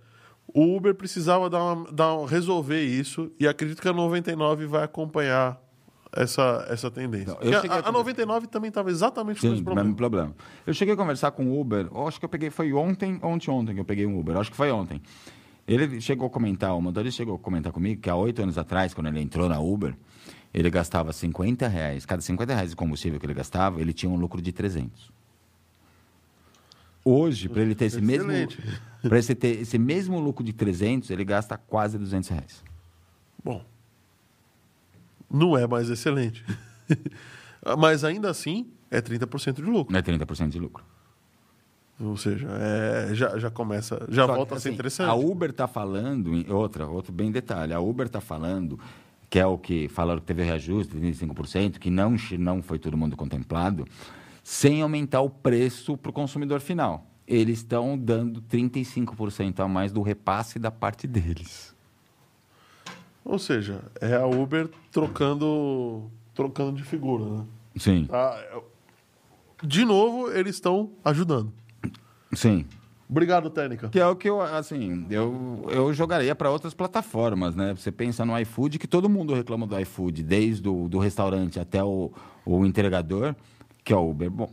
o 0.47 0.77
Uber 0.77 0.95
precisava 0.95 1.51
dar 1.51 1.63
uma- 1.63 1.91
dar 1.93 2.25
resolver 2.27 2.83
isso 2.85 3.31
e 3.41 3.47
acredito 3.49 3.81
que 3.83 3.89
a 3.89 3.93
99 3.93 4.67
vai 4.67 4.85
acompanhar 4.85 5.61
essa, 6.13 6.65
essa 6.69 6.91
tendência. 6.91 7.37
Não, 7.43 7.73
a, 7.73 7.77
a 7.87 7.89
a 7.89 7.93
99 7.93 8.47
também 8.47 8.69
estava 8.69 8.89
exatamente 8.91 9.41
com 9.41 9.49
Sim, 9.49 9.53
esse 9.55 9.63
o 9.63 9.65
problema. 9.65 9.85
mesmo 9.85 9.97
problema. 9.97 10.35
Eu 10.65 10.73
cheguei 10.73 10.95
a 10.95 10.97
conversar 10.97 11.33
com 11.33 11.47
o 11.47 11.61
Uber, 11.61 11.89
acho 12.07 12.21
que 12.21 12.25
eu 12.25 12.29
peguei, 12.29 12.51
foi 12.51 12.73
ontem, 12.73 13.19
ontem, 13.23 13.51
ontem 13.51 13.75
que 13.75 13.81
eu 13.81 13.85
peguei 13.85 14.07
um 14.07 14.19
Uber, 14.19 14.37
acho 14.37 14.51
que 14.51 14.57
foi 14.57 14.71
ontem. 14.71 15.03
Ele 15.67 16.01
chegou 16.01 16.27
a 16.27 16.31
comentar, 16.31 16.77
o 16.77 16.81
motorista 16.81 17.19
chegou 17.19 17.37
a 17.37 17.39
comentar 17.39 17.73
comigo 17.73 18.01
que 18.01 18.11
há 18.11 18.17
oito 18.17 18.43
anos 18.43 18.59
atrás, 18.59 18.93
quando 18.93 19.07
ele 19.07 19.21
entrou 19.21 19.49
na 19.49 19.59
Uber, 19.59 19.97
ele 20.53 20.71
gastava 20.71 21.13
50 21.13 21.67
reais, 21.67 22.05
cada 22.05 22.21
50 22.21 22.55
reais 22.55 22.71
de 22.71 22.77
combustível 22.77 23.19
que 23.19 23.27
ele 23.27 23.35
gastava, 23.35 23.81
ele 23.81 23.93
tinha 23.93 24.11
um 24.11 24.17
lucro 24.17 24.43
de 24.43 24.53
300. 24.53 25.11
Hoje, 27.05 27.49
para 27.49 27.63
ele 27.63 27.75
ter 27.75 27.87
esse 27.87 28.01
mesmo, 28.01 28.31
Excelente. 28.31 28.81
para 29.03 29.19
ele 29.19 29.35
ter 29.35 29.61
esse 29.61 29.79
mesmo 29.79 30.19
lucro 30.21 30.45
de 30.45 30.53
300, 30.53 31.11
ele 31.11 31.25
gasta 31.25 31.57
quase 31.57 31.99
200 31.99 32.29
reais. 32.29 32.63
Bom, 33.43 33.65
não 35.31 35.57
é 35.57 35.67
mais 35.67 35.91
excelente. 35.91 36.45
Mas 37.79 38.05
ainda 38.05 38.31
assim, 38.31 38.71
é 38.91 39.01
30% 39.01 39.57
de 39.57 39.63
lucro. 39.63 39.97
É 39.97 40.01
30% 40.01 40.49
de 40.49 40.59
lucro. 40.59 40.85
Ou 42.01 42.17
seja, 42.17 42.49
é, 42.51 43.15
já, 43.15 43.39
já 43.39 43.51
começa, 43.51 44.05
já 44.11 44.27
Só 44.27 44.35
volta 44.35 44.57
a 44.57 44.59
ser 44.61 44.69
assim, 44.69 44.75
interessante. 44.75 45.09
A 45.09 45.15
Uber 45.15 45.51
está 45.51 45.69
falando, 45.69 46.35
em- 46.35 46.51
outra, 46.51 46.87
outro 46.89 47.13
bem 47.13 47.31
detalhe, 47.31 47.73
a 47.73 47.79
Uber 47.81 48.07
está 48.07 48.21
falando, 48.21 48.79
que 49.31 49.39
é 49.39 49.47
o 49.47 49.57
que 49.57 49.89
falaram 49.89 50.21
que 50.21 50.27
teve 50.27 50.43
reajuste 50.43 50.97
de 50.97 51.01
35%, 51.27 51.79
que 51.79 51.91
não, 51.91 52.17
não 52.39 52.63
foi 52.63 52.79
todo 52.81 52.97
mundo 52.97 53.17
contemplado, 53.17 53.87
sem 54.43 54.83
aumentar 54.83 55.21
o 55.21 55.31
preço 55.31 55.97
para 55.97 56.11
o 56.11 56.13
consumidor 56.13 56.61
final. 56.61 57.07
Eles 57.27 57.59
estão 57.59 57.97
dando 57.97 58.43
35% 58.43 59.61
a 59.61 59.69
mais 59.69 59.93
do 59.93 60.03
repasse 60.03 60.59
da 60.59 60.71
parte 60.71 61.07
deles. 61.07 61.75
Ou 63.25 63.39
seja, 63.39 63.81
é 64.01 64.15
a 64.17 64.27
Uber 64.27 64.69
trocando, 64.93 66.11
trocando 66.35 66.73
de 66.77 66.83
figura. 66.83 67.25
Né? 67.25 67.45
Sim, 67.77 68.05
Tá? 68.07 68.39
De 69.63 69.85
novo, 69.85 70.31
eles 70.31 70.57
estão 70.57 70.91
ajudando. 71.05 71.51
Sim. 72.35 72.65
Obrigado, 73.09 73.51
Técnica. 73.51 73.89
Que 73.91 74.01
é 74.01 74.07
o 74.07 74.17
que 74.17 74.29
eu, 74.29 74.41
assim, 74.41 75.07
eu, 75.11 75.67
eu 75.71 75.93
jogaria 75.93 76.35
para 76.35 76.51
outras 76.51 76.73
plataformas, 76.73 77.55
né? 77.55 77.75
Você 77.75 77.93
pensa 77.93 78.25
no 78.25 78.39
iFood, 78.41 78.79
que 78.79 78.89
todo 78.89 79.09
mundo 79.09 79.35
reclama 79.35 79.67
do 79.67 79.79
iFood, 79.79 80.23
desde 80.23 80.69
o 80.69 80.89
do 80.89 80.99
restaurante 80.99 81.61
até 81.61 81.85
o, 81.85 82.11
o 82.47 82.65
entregador, 82.65 83.35
que 83.85 83.93
é 83.93 83.97
o 83.97 84.11
Uber. 84.11 84.31
Bom, 84.31 84.51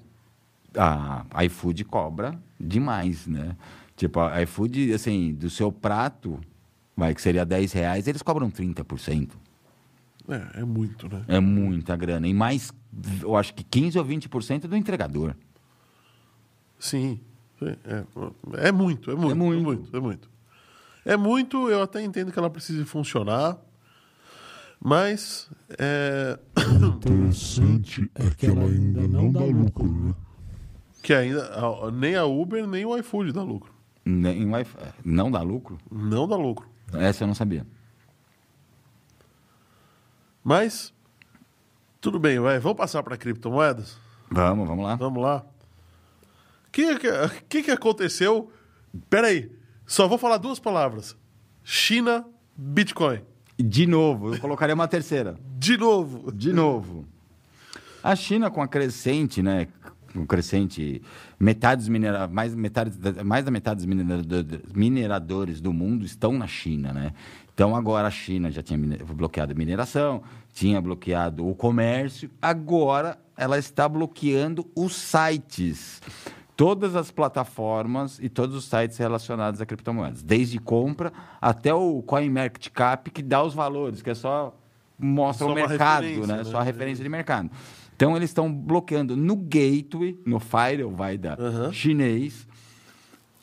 a 0.78 1.26
iFood 1.46 1.86
cobra 1.86 2.38
demais, 2.60 3.26
né? 3.26 3.56
Tipo, 3.96 4.20
a 4.20 4.42
iFood, 4.44 4.94
assim, 4.94 5.34
do 5.34 5.50
seu 5.50 5.72
prato, 5.72 6.40
vai, 6.96 7.16
que 7.16 7.22
seria 7.22 7.46
10 7.46 7.72
reais, 7.72 8.08
eles 8.08 8.22
cobram 8.22 8.50
30%. 8.50 9.30
É, 10.28 10.62
é 10.62 10.64
muito, 10.64 11.08
né? 11.08 11.24
É 11.28 11.40
muita 11.40 11.96
grana. 11.96 12.28
E 12.28 12.34
mais, 12.34 12.72
eu 13.22 13.36
acho 13.36 13.54
que 13.54 13.64
15% 13.64 13.96
ou 13.98 14.06
20% 14.06 14.62
do 14.68 14.76
entregador. 14.76 15.36
Sim. 16.80 17.20
Sim, 17.68 17.76
É, 17.86 18.68
é 18.68 18.72
muito, 18.72 19.12
é 19.12 19.16
muito, 19.16 19.30
É 19.30 19.32
é 19.32 19.36
muito. 19.36 19.64
muito, 19.64 19.98
é 19.98 20.00
muito. 20.00 20.30
É 21.04 21.18
muito, 21.18 21.70
eu 21.70 21.82
até 21.82 22.02
entendo 22.02 22.32
que 22.32 22.38
ela 22.38 22.50
precise 22.50 22.86
funcionar, 22.86 23.58
mas 24.80 25.50
é, 25.80 26.38
O 26.58 26.88
interessante 26.88 28.10
é 28.16 28.30
que 28.30 28.46
ela 28.46 28.64
ainda 28.64 29.08
não 29.08 29.32
dá 29.32 29.40
lucro, 29.42 29.86
né? 29.92 30.14
Que 31.02 31.14
ainda 31.14 31.50
nem 31.92 32.16
a 32.16 32.26
Uber 32.26 32.68
nem 32.68 32.86
o 32.86 32.96
iFood 32.98 33.32
dá 33.32 33.42
lucro. 33.42 33.74
Nem 34.06 34.50
Wi-Fi. 34.50 34.78
Não 35.06 35.30
dá 35.30 35.42
lucro? 35.42 35.78
Não 35.92 36.28
dá 36.28 36.36
lucro. 36.36 36.68
Essa 36.94 37.24
eu 37.24 37.28
não 37.28 37.36
sabia. 37.36 37.66
Mas 40.44 40.94
tudo 42.00 42.20
bem, 42.20 42.40
vai. 42.40 42.60
Vamos 42.60 42.78
passar 42.78 43.04
para 43.04 43.18
criptomoedas? 43.18 43.98
Vamos, 44.30 44.68
vamos 44.68 44.84
lá. 44.84 44.96
Vamos 44.96 45.22
lá. 45.22 45.46
O 46.72 46.74
que, 46.74 46.98
que, 47.50 47.64
que, 47.64 47.72
aconteceu? 47.72 48.50
Peraí, 49.10 49.52
só 49.86 50.08
vou 50.08 50.18
falar 50.18 50.38
duas 50.38 50.58
palavras: 50.58 51.18
China, 51.66 52.26
Bitcoin. 52.56 53.20
De 53.60 53.86
novo, 53.86 54.34
eu 54.34 54.40
colocaria 54.40 54.74
uma 54.74 54.88
terceira. 54.88 55.36
De 55.60 55.76
novo. 55.76 56.32
De 56.32 56.54
novo. 56.54 57.06
A 58.02 58.16
China 58.16 58.50
com 58.50 58.62
a 58.62 58.68
crescente, 58.70 59.44
né? 59.44 59.68
Com 60.14 60.26
crescente, 60.26 61.02
metade 61.38 61.82
dos 61.82 61.90
minera... 61.90 62.26
mais, 62.30 62.56
metade, 62.56 62.98
mais 63.24 63.44
da 63.44 63.52
metade 63.52 63.86
dos 63.86 64.74
mineradores, 64.74 65.60
do 65.60 65.74
mundo 65.74 66.06
estão 66.06 66.32
na 66.32 66.48
China, 66.48 66.94
né? 66.94 67.14
Então 67.54 67.76
agora 67.76 68.08
a 68.08 68.12
China 68.12 68.50
já 68.50 68.64
tinha 68.64 68.80
bloqueado 69.14 69.52
a 69.52 69.56
mineração, 69.56 70.24
tinha 70.54 70.82
bloqueado 70.82 71.46
o 71.46 71.54
comércio, 71.54 72.32
agora 72.42 73.20
ela 73.36 73.60
está 73.60 73.90
bloqueando 73.90 74.66
os 74.74 74.96
sites. 74.96 76.02
Todas 76.62 76.96
as 76.96 77.10
plataformas 77.10 78.20
e 78.22 78.30
todos 78.30 78.56
os 78.56 78.66
sites 78.66 78.96
relacionados 78.96 79.60
a 79.60 79.66
criptomoedas, 79.66 80.22
desde 80.22 80.60
compra 80.60 81.12
até 81.42 81.74
o 81.74 82.04
CoinMarketCap, 82.04 83.10
que 83.10 83.24
dá 83.24 83.44
os 83.44 83.56
valores, 83.56 84.04
que 84.04 84.12
é 84.12 84.14
só 84.14 84.56
mostra 84.96 85.48
Só 85.48 85.52
o 85.52 85.56
mercado, 85.56 86.06
né? 86.28 86.38
né? 86.38 86.44
Só 86.44 86.60
a 86.60 86.64
referência 86.64 87.04
de 87.04 87.10
mercado. 87.10 87.50
Então 87.96 88.16
eles 88.16 88.30
estão 88.30 88.54
bloqueando 88.54 89.18
no 89.18 89.36
gateway, 89.36 90.16
no 90.24 90.40
firewall 90.40 91.18
da 91.18 91.34
Aham. 91.34 91.74
chinês, 91.74 92.48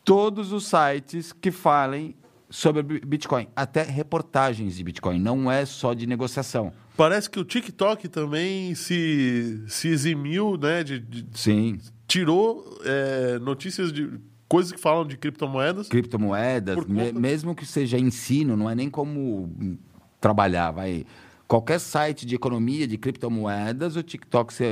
todos 0.04 0.52
os 0.52 0.68
sites 0.68 1.32
que 1.32 1.50
falem 1.50 2.14
sobre 2.48 2.84
Bi- 2.84 3.00
Bitcoin, 3.04 3.48
até 3.56 3.82
reportagens 3.82 4.76
de 4.76 4.84
Bitcoin, 4.84 5.18
não 5.18 5.50
é 5.50 5.66
só 5.66 5.92
de 5.92 6.06
negociação. 6.06 6.72
Parece 6.96 7.28
que 7.28 7.40
o 7.40 7.44
TikTok 7.44 8.06
também 8.08 8.76
se, 8.76 9.60
se 9.66 9.88
eximiu, 9.88 10.56
né? 10.56 10.84
De, 10.84 11.00
de- 11.00 11.26
Sim, 11.36 11.78
tirou 12.08 12.64
é, 12.84 13.38
notícias 13.38 13.92
de 13.92 14.10
coisas 14.48 14.72
que 14.72 14.80
falam 14.80 15.06
de 15.06 15.16
criptomoedas. 15.16 15.88
criptomoedas, 15.88 16.74
Por 16.76 16.88
me- 16.88 17.08
conta- 17.08 17.20
mesmo 17.20 17.54
que 17.54 17.66
seja 17.66 17.98
ensino, 17.98 18.56
não 18.56 18.68
é 18.68 18.74
nem 18.74 18.88
como 18.90 19.78
trabalhar, 20.20 20.70
vai. 20.72 21.04
Qualquer 21.46 21.78
site 21.80 22.26
de 22.26 22.34
economia 22.34 22.86
de 22.86 22.98
criptomoedas, 22.98 23.96
o 23.96 24.02
TikTok 24.02 24.52
se, 24.52 24.64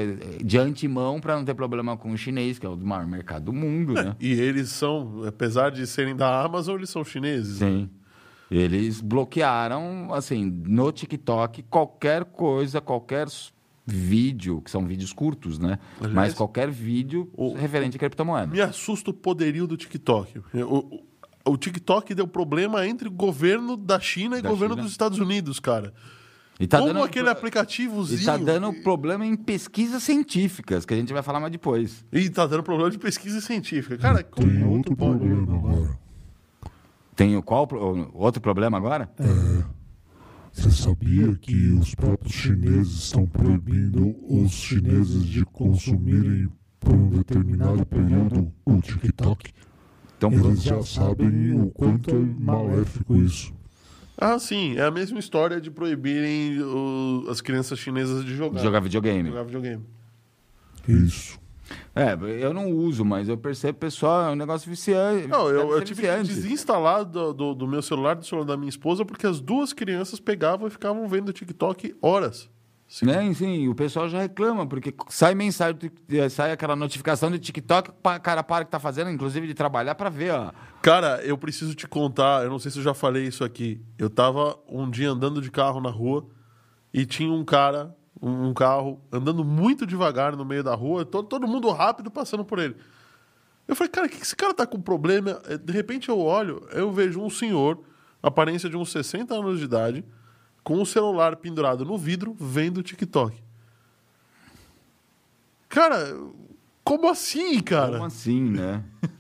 de 0.45 0.59
antemão 0.59 1.21
para 1.21 1.35
não 1.37 1.45
ter 1.45 1.55
problema 1.55 1.97
com 1.97 2.11
o 2.13 2.17
chinês, 2.19 2.59
que 2.59 2.67
é 2.67 2.69
o 2.69 2.77
maior 2.77 3.07
mercado 3.07 3.47
do 3.47 3.53
mundo, 3.53 3.95
né? 3.95 4.15
E 4.21 4.33
eles 4.33 4.71
são, 4.71 5.23
apesar 5.27 5.71
de 5.71 5.87
serem 5.87 6.15
da 6.17 6.43
Amazon, 6.43 6.77
eles 6.77 6.91
são 6.91 7.03
chineses. 7.05 7.59
Sim. 7.59 7.89
Eles 8.51 9.01
bloquearam, 9.01 10.13
assim, 10.13 10.45
no 10.67 10.93
TikTok, 10.93 11.63
qualquer 11.65 12.25
coisa, 12.27 12.81
qualquer 12.81 13.27
vídeo, 13.87 14.61
que 14.61 14.71
são 14.71 14.85
vídeos 14.85 15.13
curtos, 15.13 15.59
né? 15.59 15.79
Aliás, 15.99 16.15
Mas 16.15 16.35
qualquer 16.35 16.71
vídeo 16.71 17.31
o- 17.35 17.55
referente 17.55 17.97
a 17.97 18.01
criptomoeda. 18.01 18.49
Me 18.49 18.61
assusta 18.61 19.11
o 19.11 19.15
poderio 19.15 19.67
do 19.67 19.77
TikTok. 19.77 20.41
O, 20.55 21.05
o, 21.47 21.53
o 21.53 21.57
TikTok 21.57 22.13
deu 22.15 22.27
problema 22.27 22.87
entre 22.87 23.07
o 23.07 23.11
governo 23.13 23.77
da 23.77 24.01
China 24.01 24.37
e 24.37 24.41
o 24.41 24.43
Da 24.43 24.49
governo 24.51 24.75
China. 24.75 24.83
dos 24.83 24.91
Estados 24.93 25.19
Unidos, 25.21 25.61
cara. 25.61 25.95
E 26.59 26.67
tá 26.67 26.79
Como 26.81 26.93
dando, 26.95 27.05
aquele 27.05 27.29
aplicativozinho. 27.29 28.21
e 28.23 28.25
tá 28.25 28.37
dando 28.39 28.73
problema 28.83 29.25
em 29.27 29.37
pesquisas 29.37 30.03
científicas, 30.03 30.87
que 30.87 30.95
a 30.95 30.97
gente 30.97 31.13
vai 31.13 31.23
falar 31.23 31.39
mais 31.39 31.53
depois. 31.53 32.03
E 32.11 32.29
tá 32.31 32.47
dando 32.47 32.63
problema 32.63 32.91
de 32.91 32.99
pesquisa 32.99 33.41
científica. 33.43 33.99
Cara, 33.99 34.25
como 34.25 34.49
Tem 34.51 34.63
é 34.63 34.65
outro 34.67 34.97
pode? 34.97 35.19
problema 35.19 35.55
agora. 35.59 35.99
Tem 37.15 37.37
o 37.37 37.43
qual 37.43 37.69
outro 38.15 38.41
problema 38.41 38.77
agora? 38.79 39.11
Você 40.57 40.71
sabia 40.71 41.35
que 41.37 41.55
os 41.73 41.95
próprios 41.95 42.35
chineses 42.35 42.95
estão 43.05 43.27
proibindo 43.27 44.17
os 44.27 44.53
chineses 44.53 45.25
de 45.27 45.45
consumirem 45.45 46.49
por 46.81 46.95
um 46.95 47.11
determinado 47.11 47.85
período 47.85 48.51
o 48.65 48.81
TikTok? 48.81 49.53
Então, 50.17 50.33
Eles 50.33 50.63
já 50.63 50.83
sabem 50.83 51.53
o 51.61 51.67
quanto 51.71 52.11
é 52.11 52.19
maléfico 52.19 53.17
isso. 53.17 53.53
Ah, 54.17 54.39
sim. 54.39 54.77
É 54.79 54.83
a 54.87 54.91
mesma 54.91 55.19
história 55.19 55.61
de 55.61 55.71
proibirem 55.71 56.59
o- 56.63 57.27
as 57.29 57.43
crianças 57.43 57.79
chinesas 57.79 58.25
de 58.25 58.35
jogar. 58.35 58.63
jogar 58.63 58.81
videogame. 58.81 59.29
Jogar 59.29 59.43
videogame. 59.45 59.85
Isso. 60.89 61.39
É, 61.95 62.17
eu 62.43 62.53
não 62.53 62.71
uso, 62.71 63.05
mas 63.05 63.29
eu 63.29 63.37
percebo, 63.37 63.79
pessoal, 63.79 64.29
é 64.29 64.33
um 64.33 64.37
negócio 64.37 64.69
viciante. 64.69 65.27
Não, 65.27 65.49
eu, 65.49 65.73
eu 65.73 65.83
tive 65.83 66.03
que 66.03 66.09
viciante. 66.09 66.29
desinstalar 66.29 67.05
do, 67.05 67.33
do, 67.33 67.55
do 67.55 67.67
meu 67.67 67.83
celular, 67.83 68.15
do 68.15 68.25
celular 68.25 68.47
da 68.47 68.57
minha 68.57 68.69
esposa, 68.69 69.05
porque 69.05 69.27
as 69.27 69.41
duas 69.41 69.73
crianças 69.73 70.21
pegavam 70.21 70.69
e 70.69 70.71
ficavam 70.71 71.09
vendo 71.09 71.33
TikTok 71.33 71.97
horas. 72.01 72.49
Sim. 72.89 73.07
Né? 73.07 73.35
Sim, 73.35 73.69
o 73.69 73.75
pessoal 73.75 74.09
já 74.09 74.21
reclama, 74.21 74.67
porque 74.67 74.95
sai 75.09 75.35
mensagem, 75.35 75.91
eh, 76.09 76.29
sai 76.29 76.53
aquela 76.53 76.77
notificação 76.77 77.31
do 77.31 77.39
TikTok, 77.39 77.91
o 77.91 78.21
cara 78.21 78.45
para 78.45 78.63
o 78.63 78.65
que 78.65 78.71
tá 78.71 78.79
fazendo, 78.79 79.11
inclusive 79.11 79.47
de 79.47 79.55
trabalhar, 79.55 79.97
para 79.97 80.09
ver, 80.09 80.33
ó. 80.33 80.53
Cara, 80.83 81.21
eu 81.25 81.37
preciso 81.37 81.75
te 81.75 81.89
contar, 81.89 82.45
eu 82.45 82.51
não 82.51 82.61
sei 82.61 82.71
se 82.71 82.79
eu 82.79 82.85
já 82.85 82.95
falei 82.95 83.25
isso 83.25 83.43
aqui. 83.43 83.81
Eu 83.99 84.09
tava 84.09 84.57
um 84.69 84.89
dia 84.89 85.11
andando 85.11 85.41
de 85.41 85.51
carro 85.51 85.81
na 85.81 85.91
rua 85.91 86.29
e 86.95 87.05
tinha 87.05 87.33
um 87.33 87.45
cara, 87.45 87.95
um, 88.21 88.49
um 88.49 88.55
carro, 88.55 89.01
andando 89.13 89.45
muito 89.45 89.87
devagar 89.87 90.37
no 90.37 90.45
meio 90.45 90.63
da 90.63 90.75
rua, 90.75 91.05
todo, 91.05 91.27
todo 91.29 91.47
mundo 91.49 91.71
rápido 91.71 92.11
passando 92.11 92.45
por 92.45 92.59
ele. 92.59 92.77
Eu 93.69 93.75
falei, 93.75 93.91
cara, 93.91 94.09
que 94.09 94.17
esse 94.23 94.37
cara 94.37 94.55
tá 94.55 94.67
com 94.67 94.81
problema? 94.81 95.41
Eh, 95.47 95.59
De 95.59 95.73
repente 95.73 96.09
eu 96.09 96.19
olho, 96.21 96.67
eu 96.73 96.93
vejo 96.93 97.21
um 97.21 97.29
senhor, 97.29 97.79
aparência 98.23 98.69
de 98.71 98.77
uns 98.77 98.91
60 98.93 99.35
anos 99.35 99.59
de 99.59 99.65
idade, 99.65 100.05
com 100.63 100.81
o 100.81 100.87
celular 100.87 101.37
pendurado 101.37 101.85
no 101.85 101.97
vidro, 101.99 102.35
vendo 102.39 102.83
TikTok. 102.83 103.41
Cara, 105.69 106.17
como 106.83 107.09
assim, 107.09 107.61
cara? 107.61 107.93
Como 107.95 108.05
assim, 108.05 108.41
né? 108.51 108.83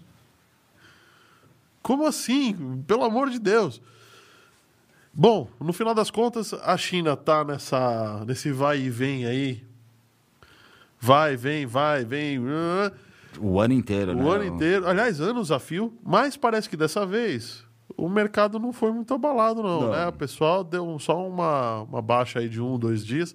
Como 1.82 2.04
assim? 2.04 2.82
Pelo 2.84 3.04
amor 3.04 3.30
de 3.30 3.38
Deus. 3.38 3.80
Bom, 5.18 5.48
no 5.58 5.72
final 5.72 5.94
das 5.94 6.10
contas, 6.10 6.52
a 6.52 6.76
China 6.76 7.16
tá 7.16 7.42
nessa, 7.42 8.22
nesse 8.26 8.52
vai 8.52 8.80
e 8.80 8.90
vem 8.90 9.24
aí. 9.24 9.64
Vai, 11.00 11.36
vem, 11.36 11.64
vai, 11.66 12.04
vem. 12.04 12.38
O 13.38 13.58
ano 13.60 13.72
inteiro, 13.74 14.14
né? 14.14 14.22
O 14.22 14.30
ano 14.30 14.44
inteiro. 14.44 14.86
Aliás, 14.86 15.20
anos 15.20 15.50
a 15.50 15.58
fio. 15.58 15.92
Mas 16.04 16.36
parece 16.36 16.68
que 16.68 16.76
dessa 16.76 17.06
vez 17.06 17.64
o 17.96 18.08
mercado 18.08 18.58
não 18.58 18.72
foi 18.72 18.92
muito 18.92 19.14
abalado, 19.14 19.62
não. 19.62 19.80
Não. 19.82 19.90
Né? 19.92 20.06
O 20.08 20.12
pessoal 20.12 20.62
deu 20.62 20.98
só 20.98 21.26
uma, 21.26 21.82
uma 21.82 22.02
baixa 22.02 22.38
aí 22.40 22.48
de 22.48 22.60
um, 22.60 22.78
dois 22.78 23.04
dias. 23.04 23.34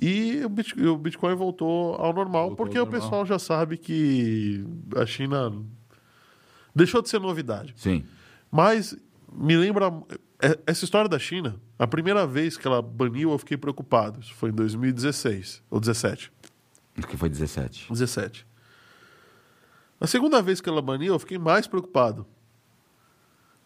E 0.00 0.40
o 0.44 0.48
Bit- 0.48 0.80
o 0.86 0.96
Bitcoin 0.96 1.34
voltou 1.34 1.94
ao 1.96 2.14
normal, 2.14 2.48
Voltou 2.48 2.56
porque 2.56 2.78
ao 2.78 2.84
o 2.84 2.86
normal. 2.86 3.02
pessoal 3.02 3.26
já 3.26 3.38
sabe 3.38 3.76
que 3.76 4.64
a 4.96 5.04
China 5.04 5.52
deixou 6.74 7.02
de 7.02 7.10
ser 7.10 7.20
novidade. 7.20 7.74
Sim. 7.76 8.04
Mas 8.50 8.96
me 9.30 9.54
lembra. 9.56 9.92
É- 10.42 10.58
Essa 10.66 10.84
história 10.84 11.08
da 11.08 11.18
China, 11.18 11.60
a 11.78 11.86
primeira 11.86 12.26
vez 12.26 12.56
que 12.56 12.66
ela 12.66 12.82
baniu, 12.82 13.30
eu 13.30 13.38
fiquei 13.38 13.56
preocupado. 13.56 14.20
Isso 14.20 14.34
foi 14.34 14.50
em 14.50 14.52
2016 14.52 15.62
ou 15.70 15.80
17. 15.80 16.32
Que 17.08 17.16
foi 17.16 17.28
17. 17.28 17.86
17. 17.90 18.46
A 20.00 20.06
segunda 20.06 20.42
vez 20.42 20.60
que 20.60 20.68
ela 20.68 20.82
baniu, 20.82 21.14
eu 21.14 21.18
fiquei 21.18 21.38
mais 21.38 21.66
preocupado. 21.66 22.26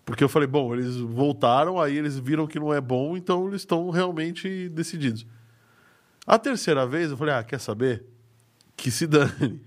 Porque 0.04 0.22
eu 0.22 0.28
falei, 0.28 0.46
bom, 0.46 0.72
eles 0.72 0.96
voltaram, 0.96 1.80
aí 1.80 1.96
eles 1.96 2.16
viram 2.16 2.46
que 2.46 2.60
não 2.60 2.72
é 2.72 2.80
bom, 2.80 3.16
então 3.16 3.48
eles 3.48 3.62
estão 3.62 3.90
realmente 3.90 4.68
decididos. 4.68 5.26
A 6.24 6.38
terceira 6.38 6.86
vez, 6.86 7.10
eu 7.10 7.16
falei, 7.16 7.34
ah, 7.34 7.42
quer 7.42 7.58
saber? 7.58 8.04
Que 8.76 8.90
se 8.90 9.06
dane. 9.06 9.60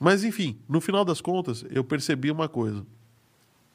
Mas, 0.00 0.24
enfim, 0.24 0.58
no 0.68 0.80
final 0.80 1.04
das 1.04 1.20
contas, 1.20 1.64
eu 1.70 1.84
percebi 1.84 2.30
uma 2.30 2.48
coisa. 2.48 2.84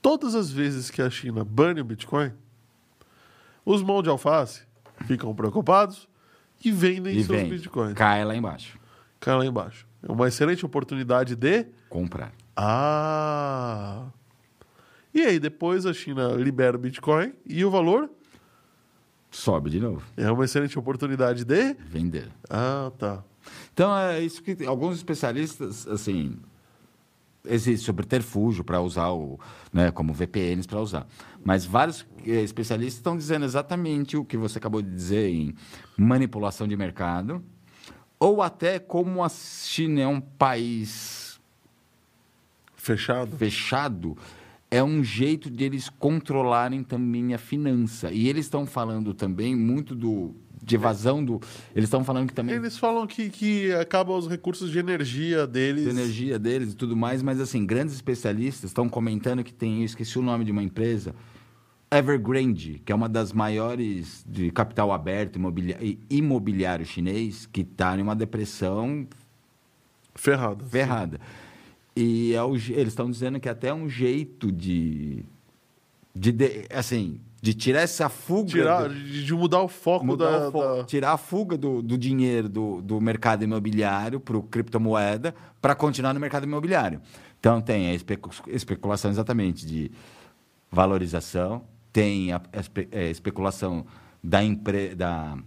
Todas 0.04 0.36
as 0.36 0.52
vezes 0.52 0.92
que 0.92 1.02
a 1.02 1.10
China 1.10 1.44
bane 1.46 1.80
o 1.82 1.84
Bitcoin, 1.86 2.32
os 3.66 3.82
mãos 3.82 4.04
de 4.04 4.10
alface 4.10 4.64
ficam 5.08 5.34
preocupados 5.34 6.08
e 6.64 6.72
vendem 6.72 7.14
E 7.18 7.24
seus 7.24 7.40
vem, 7.40 7.50
Bitcoins. 7.50 7.94
cai 7.94 8.24
lá 8.26 8.36
embaixo. 8.36 8.78
Cai 9.20 9.36
lá 9.38 9.46
embaixo. 9.46 9.88
É 10.06 10.12
uma 10.12 10.28
excelente 10.28 10.66
oportunidade 10.66 11.36
de. 11.38 11.66
Comprar. 11.90 12.34
Ah! 12.56 14.08
E 15.14 15.22
aí, 15.22 15.40
depois 15.40 15.86
a 15.86 15.94
China 15.94 16.34
libera 16.34 16.76
o 16.76 16.80
Bitcoin 16.80 17.34
e 17.46 17.64
o 17.64 17.72
valor 17.72 18.10
Sobe 19.32 19.70
de 19.70 19.80
novo. 19.80 20.04
é 20.18 20.30
uma 20.30 20.44
excelente 20.44 20.78
oportunidade 20.78 21.46
de. 21.46 21.74
Vender. 21.76 22.30
Ah, 22.50 22.92
tá. 23.00 23.24
Então, 23.74 23.96
é 23.98 24.20
isso 24.20 24.44
que 24.44 24.66
alguns 24.66 24.98
especialistas, 24.98 25.88
assim, 25.88 26.38
existe 27.46 27.86
subterfúgio 27.86 28.64
para 28.64 28.82
usar 28.82 29.12
o, 29.12 29.40
né, 29.72 29.92
como 29.92 30.14
VPNs 30.14 30.68
para 30.68 30.80
usar. 30.80 31.08
Mas 31.44 31.66
vários 31.66 32.06
eh, 32.26 32.42
especialistas 32.42 32.98
estão 32.98 33.18
dizendo 33.18 33.46
exatamente 33.46 34.16
o 34.16 34.24
que 34.24 34.38
você 34.38 34.58
acabou 34.58 34.82
de 34.82 34.90
dizer 34.90 35.30
em 35.30 35.56
manipulação 35.98 36.68
de 36.68 36.76
mercado 36.76 37.44
ou 38.20 38.42
até 38.42 38.80
como 38.80 39.22
a 39.22 39.30
China 39.30 40.02
é 40.02 40.08
um 40.08 40.22
país 40.22 41.42
Fechado. 42.76 43.38
fechado, 43.38 44.18
é 44.72 44.84
um 44.84 45.04
jeito 45.04 45.50
de 45.50 45.64
eles 45.64 45.88
controlarem 45.88 46.84
também 46.84 47.34
a 47.34 47.38
finança. 47.38 48.12
E 48.12 48.28
eles 48.28 48.46
estão 48.46 48.66
falando 48.66 49.14
também 49.14 49.56
muito 49.56 49.94
do 49.94 50.36
de 50.64 50.76
evasão 50.76 51.24
do. 51.24 51.42
Eles 51.76 51.88
estão 51.88 52.04
falando 52.04 52.28
que 52.28 52.34
também 52.34 52.56
Eles 52.56 52.78
falam 52.78 53.06
que, 53.06 53.30
que 53.30 53.72
acabam 53.74 54.18
os 54.18 54.28
recursos 54.28 54.72
de 54.72 54.80
energia 54.80 55.46
deles. 55.46 55.84
de 55.84 55.90
energia 55.90 56.40
deles 56.40 56.74
e 56.74 56.76
tudo 56.76 56.96
mais, 56.96 57.22
mas 57.22 57.40
assim, 57.42 57.66
grandes 57.66 57.94
especialistas 57.94 58.70
estão 58.70 58.88
comentando 58.88 59.44
que 59.44 59.54
tem, 59.54 59.80
eu 59.80 59.86
esqueci 59.86 60.18
o 60.18 60.22
nome 60.22 60.46
de 60.46 60.52
uma 60.52 60.64
empresa, 60.64 61.14
Evergrande, 61.92 62.82
que 62.84 62.92
é 62.92 62.96
uma 62.96 63.08
das 63.08 63.32
maiores 63.32 64.26
de 64.28 64.50
capital 64.52 64.92
aberto 64.92 65.40
e 65.80 66.00
imobiliário 66.10 66.86
chinês, 66.86 67.46
que 67.52 67.62
está 67.62 67.96
em 67.98 68.02
uma 68.02 68.16
depressão 68.16 69.06
Ferrado. 70.16 70.66
ferrada. 70.66 71.20
E 71.96 72.34
é 72.34 72.42
o 72.42 72.56
eles 72.56 72.88
estão 72.90 73.10
dizendo 73.12 73.40
que 73.40 73.48
até 73.48 73.68
é 73.68 73.74
um 73.74 73.88
jeito 73.88 74.52
de, 74.52 75.24
de, 76.16 76.32
de- 76.32 76.66
assim, 76.72 77.20
de 77.44 77.54
tirar 77.54 77.82
essa 77.82 78.08
fuga. 78.08 78.50
Tirar, 78.52 78.88
do- 78.88 78.96
de, 78.96 79.34
mudar 79.34 79.62
o 79.62 79.68
foco 79.68 80.06
mudar 80.06 80.32
da, 80.32 80.48
o 80.48 80.52
foco, 80.54 80.78
da- 80.78 80.84
tirar 80.86 81.12
a 81.12 81.18
fuga 81.18 81.58
do, 81.58 81.82
do 81.82 81.98
dinheiro 81.98 82.48
do, 82.48 82.82
do 82.82 83.02
mercado 83.02 83.44
imobiliário 83.44 84.18
para 84.18 84.38
o 84.38 84.42
criptomoeda 84.44 85.36
para 85.62 85.76
continuar 85.76 86.14
no 86.14 86.22
mercado 86.22 86.46
imobiliário. 86.46 87.02
Então 87.42 87.60
tem 87.60 87.90
a 87.90 87.94
especu- 87.94 88.32
especulação 88.48 89.12
exatamente 89.12 89.66
de 89.68 89.92
valorização, 90.72 91.64
tem 91.92 92.32
a, 92.32 92.42
a 92.54 92.60
espe- 92.62 92.88
é, 92.94 93.10
especulação 93.10 93.86
da, 94.24 94.40
da 94.96 95.38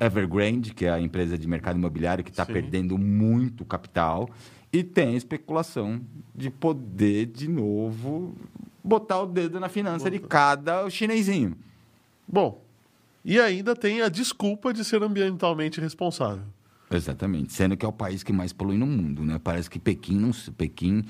Evergrande, 0.00 0.72
que 0.72 0.86
é 0.86 0.90
a 0.90 1.00
empresa 1.02 1.36
de 1.36 1.46
mercado 1.46 1.76
imobiliário 1.76 2.24
que 2.24 2.30
está 2.30 2.46
perdendo 2.46 2.96
muito 2.96 3.62
capital, 3.66 4.26
e 4.72 4.82
tem 4.82 5.08
a 5.08 5.16
especulação 5.18 6.00
de 6.34 6.48
poder 6.48 7.26
de 7.26 7.46
novo 7.46 8.34
botar 8.82 9.20
o 9.20 9.26
dedo 9.26 9.58
na 9.60 9.68
finança 9.68 10.10
de 10.10 10.18
cada 10.18 10.88
chinesinho. 10.90 11.56
Bom, 12.26 12.62
e 13.24 13.38
ainda 13.38 13.74
tem 13.76 14.02
a 14.02 14.08
desculpa 14.08 14.72
de 14.72 14.84
ser 14.84 15.02
ambientalmente 15.02 15.80
responsável. 15.80 16.44
Exatamente, 16.90 17.52
sendo 17.52 17.76
que 17.76 17.84
é 17.84 17.88
o 17.88 17.92
país 17.92 18.22
que 18.22 18.32
mais 18.32 18.52
polui 18.52 18.76
no 18.76 18.86
mundo, 18.86 19.22
né? 19.24 19.40
Parece 19.42 19.70
que 19.70 19.78
Pequim, 19.78 20.18
não, 20.18 20.30
Pequim 20.56 21.04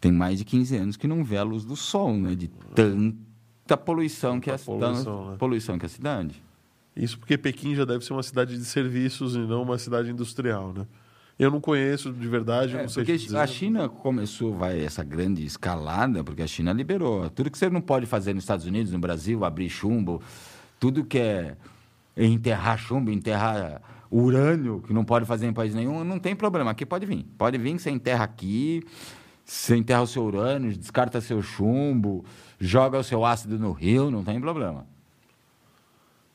tem 0.00 0.12
mais 0.12 0.38
de 0.38 0.44
15 0.44 0.76
anos 0.76 0.96
que 0.96 1.08
não 1.08 1.24
vê 1.24 1.36
a 1.36 1.42
luz 1.42 1.64
do 1.64 1.74
sol, 1.74 2.14
né? 2.14 2.34
De 2.34 2.48
tanta 2.74 3.76
poluição 3.76 4.38
que 4.38 4.50
é 4.50 4.54
a 4.54 4.58
Tanta 4.58 4.66
poluição, 4.66 5.18
tanta 5.18 5.30
né? 5.30 5.36
poluição 5.36 5.78
que 5.78 5.84
é 5.84 5.88
a 5.88 5.90
cidade. 5.90 6.42
Isso 6.94 7.18
porque 7.18 7.36
Pequim 7.36 7.74
já 7.74 7.84
deve 7.84 8.04
ser 8.04 8.12
uma 8.12 8.22
cidade 8.22 8.56
de 8.56 8.64
serviços 8.64 9.34
e 9.34 9.38
não 9.38 9.62
uma 9.62 9.78
cidade 9.78 10.10
industrial, 10.10 10.72
né? 10.72 10.86
Eu 11.40 11.50
não 11.50 11.58
conheço 11.60 12.12
de 12.12 12.28
verdade, 12.28 12.76
É, 12.76 12.82
não 12.82 12.88
sei 12.90 13.02
porque 13.02 13.16
te 13.16 13.24
dizer. 13.24 13.38
a 13.38 13.46
China 13.46 13.88
começou 13.88 14.54
vai 14.54 14.84
essa 14.84 15.02
grande 15.02 15.42
escalada 15.42 16.22
porque 16.22 16.42
a 16.42 16.46
China 16.46 16.70
liberou 16.70 17.30
tudo 17.30 17.50
que 17.50 17.56
você 17.56 17.70
não 17.70 17.80
pode 17.80 18.04
fazer 18.04 18.34
nos 18.34 18.42
Estados 18.42 18.66
Unidos, 18.66 18.92
no 18.92 18.98
Brasil, 18.98 19.42
abrir 19.42 19.70
chumbo, 19.70 20.20
tudo 20.78 21.02
que 21.02 21.18
é 21.18 21.56
enterrar 22.14 22.76
chumbo, 22.78 23.10
enterrar 23.10 23.80
urânio 24.10 24.82
que 24.86 24.92
não 24.92 25.02
pode 25.02 25.24
fazer 25.24 25.46
em 25.46 25.52
país 25.52 25.74
nenhum, 25.74 26.04
não 26.04 26.18
tem 26.18 26.36
problema. 26.36 26.72
Aqui 26.72 26.84
pode 26.84 27.06
vir, 27.06 27.24
pode 27.38 27.56
vir 27.56 27.78
você 27.78 27.90
enterra 27.90 28.24
aqui, 28.24 28.84
você 29.42 29.76
enterra 29.76 30.02
o 30.02 30.06
seu 30.06 30.22
urânio, 30.24 30.76
descarta 30.76 31.22
seu 31.22 31.40
chumbo, 31.40 32.22
joga 32.58 32.98
o 32.98 33.02
seu 33.02 33.24
ácido 33.24 33.58
no 33.58 33.72
rio, 33.72 34.10
não 34.10 34.22
tem 34.22 34.38
problema. 34.38 34.86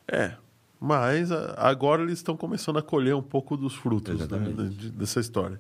É, 0.08 0.34
mas 0.80 1.32
agora 1.32 2.02
eles 2.04 2.20
estão 2.20 2.36
começando 2.38 2.78
a 2.78 2.82
colher 2.84 3.16
um 3.16 3.22
pouco 3.22 3.56
dos 3.58 3.74
frutos 3.76 4.20
né, 4.30 4.38
de- 4.70 4.92
dessa 4.92 5.20
história. 5.20 5.60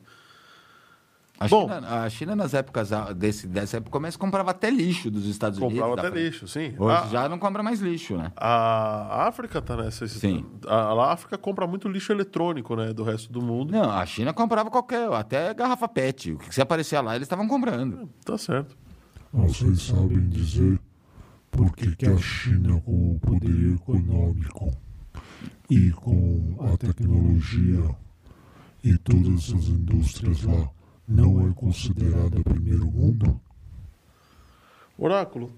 A, 1.38 1.50
Bom. 1.50 1.64
China, 1.68 2.02
a 2.04 2.10
China, 2.10 2.34
nas 2.36 2.54
épocas 2.54 2.92
desse, 3.18 3.46
dessa 3.46 3.76
época, 3.76 3.92
começa 3.92 4.18
comprava 4.18 4.52
até 4.52 4.70
lixo 4.70 5.12
dos 5.12 5.26
Estados 5.26 5.60
Unidos. 5.60 5.78
Comprava 5.82 6.08
até 6.08 6.18
lixo, 6.24 6.48
sim. 6.48 6.74
Hoje 6.80 6.96
A- 6.96 7.08
já 7.08 7.28
não 7.28 7.38
compra 7.38 7.62
mais 7.62 7.82
lixo, 7.82 8.16
né? 8.16 8.32
A 8.38 9.28
África 9.28 9.60
está 9.60 9.76
nessa. 9.76 10.08
Sim. 10.08 10.46
A, 10.66 10.94
a 10.94 11.12
África 11.12 11.38
compra 11.38 11.68
muito 11.68 11.90
lixo 11.90 12.14
eletrônico, 12.14 12.74
né? 12.78 12.94
Do 12.94 13.04
resto 13.04 13.34
do 13.34 13.42
mundo. 13.42 13.72
Não, 13.74 13.92
a 13.92 14.06
China 14.06 14.34
comprava 14.34 14.72
qualquer, 14.72 15.12
até 15.12 15.54
garrafa 15.54 15.90
PET. 15.90 16.32
O 16.32 16.38
que 16.38 16.56
se 16.56 16.62
aparecia 16.62 17.02
lá, 17.02 17.16
eles 17.18 17.26
estavam 17.26 17.50
comprando. 17.50 18.10
Tá 18.24 18.38
certo. 18.38 18.78
Vocês 19.34 19.82
sabem 19.82 20.30
dizer 20.30 20.80
por 21.52 21.76
que, 21.76 21.94
que 21.98 22.06
a 22.06 22.16
China, 22.16 22.80
com 22.80 23.16
o 23.16 23.20
poder 23.20 23.74
econômico 23.76 24.72
e 25.70 25.92
com 25.92 26.58
a 26.60 26.78
tecnologia 26.78 27.96
e 28.84 28.98
todas 29.00 29.54
as 29.54 29.68
indústrias 29.68 30.44
lá, 30.44 30.70
não 31.08 31.48
é 31.48 31.54
considerada 31.54 32.40
primeiro 32.44 32.86
mundo? 32.86 33.40
Oráculo, 34.98 35.52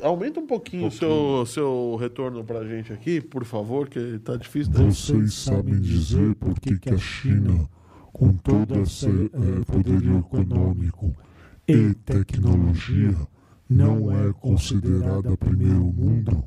aumenta 0.00 0.40
um 0.40 0.46
pouquinho 0.46 0.88
o 0.88 0.90
seu, 0.90 1.46
seu 1.46 1.96
retorno 1.96 2.44
pra 2.44 2.64
gente 2.64 2.92
aqui, 2.92 3.20
por 3.20 3.44
favor, 3.44 3.88
que 3.88 4.18
tá 4.18 4.36
difícil. 4.36 4.72
né? 4.72 4.90
Vocês 4.90 5.34
sabem 5.34 5.80
dizer 5.80 6.34
por 6.34 6.58
que, 6.58 6.78
que 6.78 6.90
a 6.90 6.98
China, 6.98 7.68
com 8.12 8.32
todo 8.34 8.80
esse 8.80 9.06
eh, 9.06 9.64
poder 9.66 10.18
econômico 10.18 11.14
e 11.66 11.94
tecnologia, 11.94 13.16
não 13.68 14.10
é 14.10 14.32
considerada 14.32 15.36
primeiro 15.36 15.84
mundo? 15.84 16.44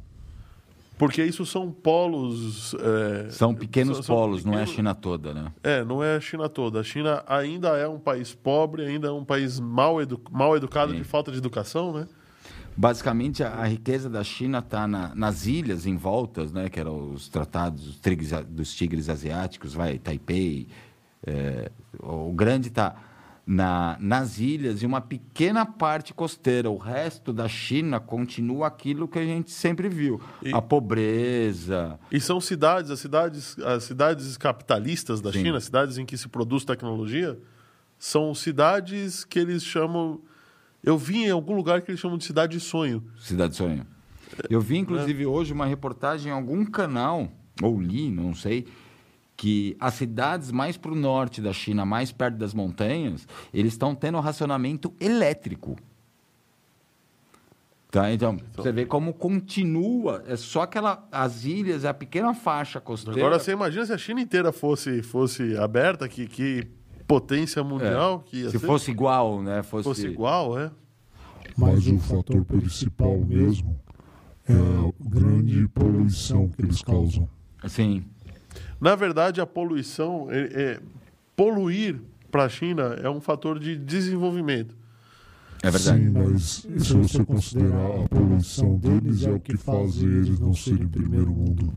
Porque 0.97 1.21
isso 1.23 1.45
são 1.45 1.69
polos. 1.71 2.73
é, 2.75 3.29
São 3.29 3.53
pequenos 3.53 3.97
são- 3.97 4.03
são 4.03 4.15
polos, 4.15 4.45
não 4.45 4.53
é 4.53 4.55
a 4.55 4.59
pequenos- 4.59 4.75
China 4.75 4.95
toda, 4.95 5.33
né? 5.33 5.51
É, 5.63 5.83
não 5.83 6.01
é 6.01 6.15
a 6.15 6.21
China 6.21 6.47
toda. 6.47 6.79
A 6.79 6.83
China 6.83 7.23
ainda 7.27 7.69
é 7.77 7.87
um 7.87 7.99
país 7.99 8.33
pobre, 8.33 8.85
ainda 8.85 9.09
é 9.09 9.11
um 9.11 9.25
país 9.25 9.59
mal, 9.59 10.01
edu 10.01 10.21
mal 10.31 10.55
educado, 10.55 10.91
Sim. 10.93 10.97
de 10.99 11.03
falta 11.03 11.31
de 11.31 11.37
educação, 11.37 11.91
né? 11.93 12.07
Basicamente, 12.77 13.41
a, 13.43 13.53
a 13.55 13.65
riqueza 13.67 14.09
da 14.09 14.23
China 14.23 14.59
está 14.59 14.85
na, 14.87 15.13
nas 15.15 15.45
ilhas 15.45 15.85
em 15.85 15.95
voltas, 15.97 16.51
né? 16.51 16.69
Que 16.69 16.79
eram 16.79 17.11
os 17.13 17.27
tratados 17.29 17.83
dos 17.85 17.95
tigres, 17.99 18.33
a- 18.33 18.41
dos 18.41 18.73
tigres 18.73 19.09
asiáticos, 19.09 19.73
vai, 19.73 19.97
Taipei. 19.97 20.67
é, 21.27 21.71
o 22.03 22.31
grande 22.33 22.67
está 22.67 22.95
na, 23.47 23.95
nas 23.99 24.39
ilhas 24.39 24.81
e 24.81 24.85
uma 24.85 24.99
pequena 25.01 25.65
parte 25.65 26.13
costeira. 26.13 26.69
O 26.69 26.77
resto 26.77 27.31
da 27.31 27.47
China 27.47 27.99
continua 27.99 28.67
aquilo 28.67 29.07
que 29.07 29.19
a 29.19 29.25
gente 29.25 29.51
sempre 29.51 29.87
viu. 29.87 30.19
E- 30.41 30.51
A 30.53 30.61
pobreza, 30.61 31.99
E 32.11 32.19
são 32.19 32.39
cidades, 32.41 32.89
as 32.91 32.99
cidades, 32.99 33.57
as 33.59 33.83
cidades 33.83 34.37
capitalistas 34.37 35.21
da 35.21 35.31
Sim. 35.31 35.43
China, 35.43 35.59
cidades 35.59 35.97
em 35.97 36.05
que 36.05 36.17
se 36.17 36.27
produz 36.27 36.65
tecnologia, 36.65 37.37
são 37.97 38.33
cidades 38.33 39.23
que 39.23 39.39
eles 39.39 39.63
chamam. 39.63 40.19
Eu 40.83 40.97
vi 40.97 41.23
em 41.25 41.31
algum 41.31 41.55
lugar 41.55 41.81
que 41.81 41.91
eles 41.91 41.99
chamam 42.01 42.17
de 42.17 42.25
cidade 42.25 42.53
de 42.57 42.59
sonho. 42.59 43.03
Cidade 43.19 43.55
Sonho. 43.55 43.85
Eu 44.49 44.59
vi, 44.59 44.77
inclusive, 44.77 45.25
hoje 45.25 45.53
uma 45.53 45.65
reportagem 45.65 46.29
em 46.31 46.35
algum 46.35 46.65
canal, 46.65 47.31
ou 47.61 47.79
li, 47.79 48.09
não 48.11 48.33
sei, 48.35 48.67
que 49.37 49.75
as 49.79 49.93
cidades 49.95 50.51
mais 50.51 50.77
para 50.77 50.91
o 50.91 50.95
norte 50.95 51.41
da 51.41 51.51
China, 51.51 51.85
mais 51.85 52.11
perto 52.11 52.37
das 52.37 52.53
montanhas, 52.53 53.27
eles 53.53 53.73
estão 53.73 53.93
tendo 53.93 54.19
racionamento 54.19 54.93
elétrico. 54.99 55.75
Tá? 57.91 58.11
Então, 58.11 58.37
você 58.55 58.71
vê 58.73 58.85
como 58.85 59.13
continua, 59.13 60.21
é 60.27 60.35
só 60.35 60.63
aquela, 60.63 61.07
as 61.11 61.45
ilhas, 61.45 61.85
a 61.85 61.93
pequena 61.93 62.33
faixa 62.33 62.81
costeira. 62.81 63.19
Agora 63.19 63.39
você 63.39 63.53
imagina 63.53 63.85
se 63.85 63.93
a 63.93 63.97
China 63.97 64.19
inteira 64.19 64.51
fosse, 64.51 65.01
fosse 65.01 65.55
aberta, 65.55 66.07
que, 66.09 66.27
que 66.27 66.67
potência 67.07 67.63
mundial 67.63 68.19
que 68.19 68.37
ia 68.41 68.47
É. 68.47 68.51
se 68.51 68.59
ser. 68.59 68.65
fosse 68.65 68.91
igual, 68.91 69.41
né? 69.41 69.63
Fosse, 69.63 69.83
fosse 69.85 70.07
igual, 70.07 70.59
é. 70.59 70.71
Mas 71.57 71.87
o 71.87 71.97
fator 71.99 72.43
principal 72.43 73.17
mesmo 73.17 73.79
é 74.47 74.53
a 74.53 75.09
grande 75.09 75.65
poluição 75.69 76.49
que 76.49 76.63
eles 76.63 76.81
causam. 76.81 77.29
Assim, 77.63 78.03
Na 78.79 78.95
verdade, 78.95 79.39
a 79.41 79.45
poluição, 79.45 80.27
é, 80.29 80.39
é- 80.39 80.79
poluir 81.35 81.99
para 82.31 82.43
a 82.45 82.49
China 82.49 82.95
é 83.01 83.09
um 83.09 83.21
fator 83.21 83.59
de 83.59 83.75
desenvolvimento. 83.77 84.75
é 85.63 85.71
verdade. 85.71 86.03
Sim, 86.03 86.09
mas 86.11 86.43
se 86.85 86.93
você 86.93 87.23
considerar 87.25 88.03
a 88.03 88.07
poluição 88.09 88.77
deles, 88.77 89.23
é 89.23 89.31
o 89.31 89.39
que 89.39 89.57
faz 89.57 90.01
eles 90.01 90.39
não 90.39 90.53
serem 90.53 90.87
primeiro 90.87 91.31
mundo. 91.31 91.73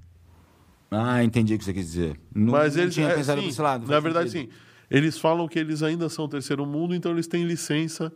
Ah, 0.91 1.23
entendi 1.23 1.55
o 1.55 1.59
que 1.59 1.65
você 1.65 1.73
quis 1.73 1.87
dizer. 1.87 2.21
Não, 2.35 2.53
Mas 2.53 2.75
não 2.77 2.83
eles, 2.83 2.95
tinha 2.95 3.09
é, 3.09 3.15
pensado 3.15 3.41
sim, 3.43 3.63
lado. 3.63 3.87
Na 3.87 4.01
verdade, 4.01 4.31
sentido. 4.31 4.51
sim. 4.53 4.59
Eles 4.91 5.19
falam 5.19 5.47
que 5.47 5.59
eles 5.59 5.83
ainda 5.83 6.09
são 6.09 6.27
terceiro 6.29 6.65
mundo, 6.67 6.95
então 6.95 7.13
eles 7.13 7.27
têm 7.27 7.45
licença 7.45 8.11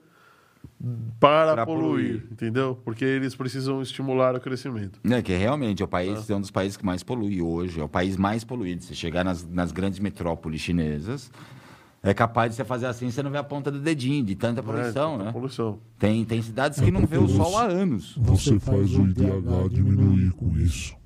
para 1.21 1.55
Pra 1.55 1.67
poluir, 1.67 2.19
poluir. 2.19 2.27
entendeu? 2.33 2.77
Porque 2.85 3.05
eles 3.05 3.35
precisam 3.35 3.81
estimular 3.81 4.35
o 4.35 4.41
crescimento. 4.41 4.99
É, 5.05 5.23
que 5.23 5.33
realmente 5.35 5.81
é 5.81 5.85
o 5.85 5.89
país, 5.89 6.29
Ah. 6.31 6.33
é 6.33 6.37
um 6.37 6.41
dos 6.41 6.51
países 6.51 6.77
que 6.77 6.85
mais 6.85 7.03
polui 7.03 7.41
hoje, 7.41 7.81
é 7.81 7.85
o 7.85 7.89
país 7.89 8.17
mais 8.17 8.43
poluído. 8.45 8.83
Se 8.83 8.95
chegar 8.95 9.25
nas, 9.25 9.47
nas 9.49 9.71
grandes 9.71 9.99
metrópoles 10.01 10.61
chinesas, 10.61 11.31
é 12.03 12.13
capaz 12.13 12.51
de 12.51 12.57
você 12.57 12.65
fazer 12.65 12.87
assim, 12.87 13.09
você 13.11 13.23
não 13.23 13.31
vê 13.31 13.39
a 13.39 13.45
ponta 13.45 13.71
do 13.71 13.79
dedinho, 13.79 14.25
de 14.25 14.35
tanta 14.35 14.61
poluição, 14.61 15.15
É, 15.15 15.17
tanta 15.19 15.25
né? 15.27 15.33
Poluição. 15.33 15.79
Tem, 16.01 16.25
tem 16.25 16.43
cidades 16.43 16.81
que 16.81 16.91
não 16.91 17.07
vê 17.07 17.17
o 17.19 17.29
sol 17.29 17.57
há 17.57 17.65
anos. 17.67 18.17
Você 18.17 18.59
faz 18.59 18.93
o 18.95 19.07
IDH 19.07 19.69
diminuir 19.71 20.33
com 20.33 20.57
isso. 20.59 20.97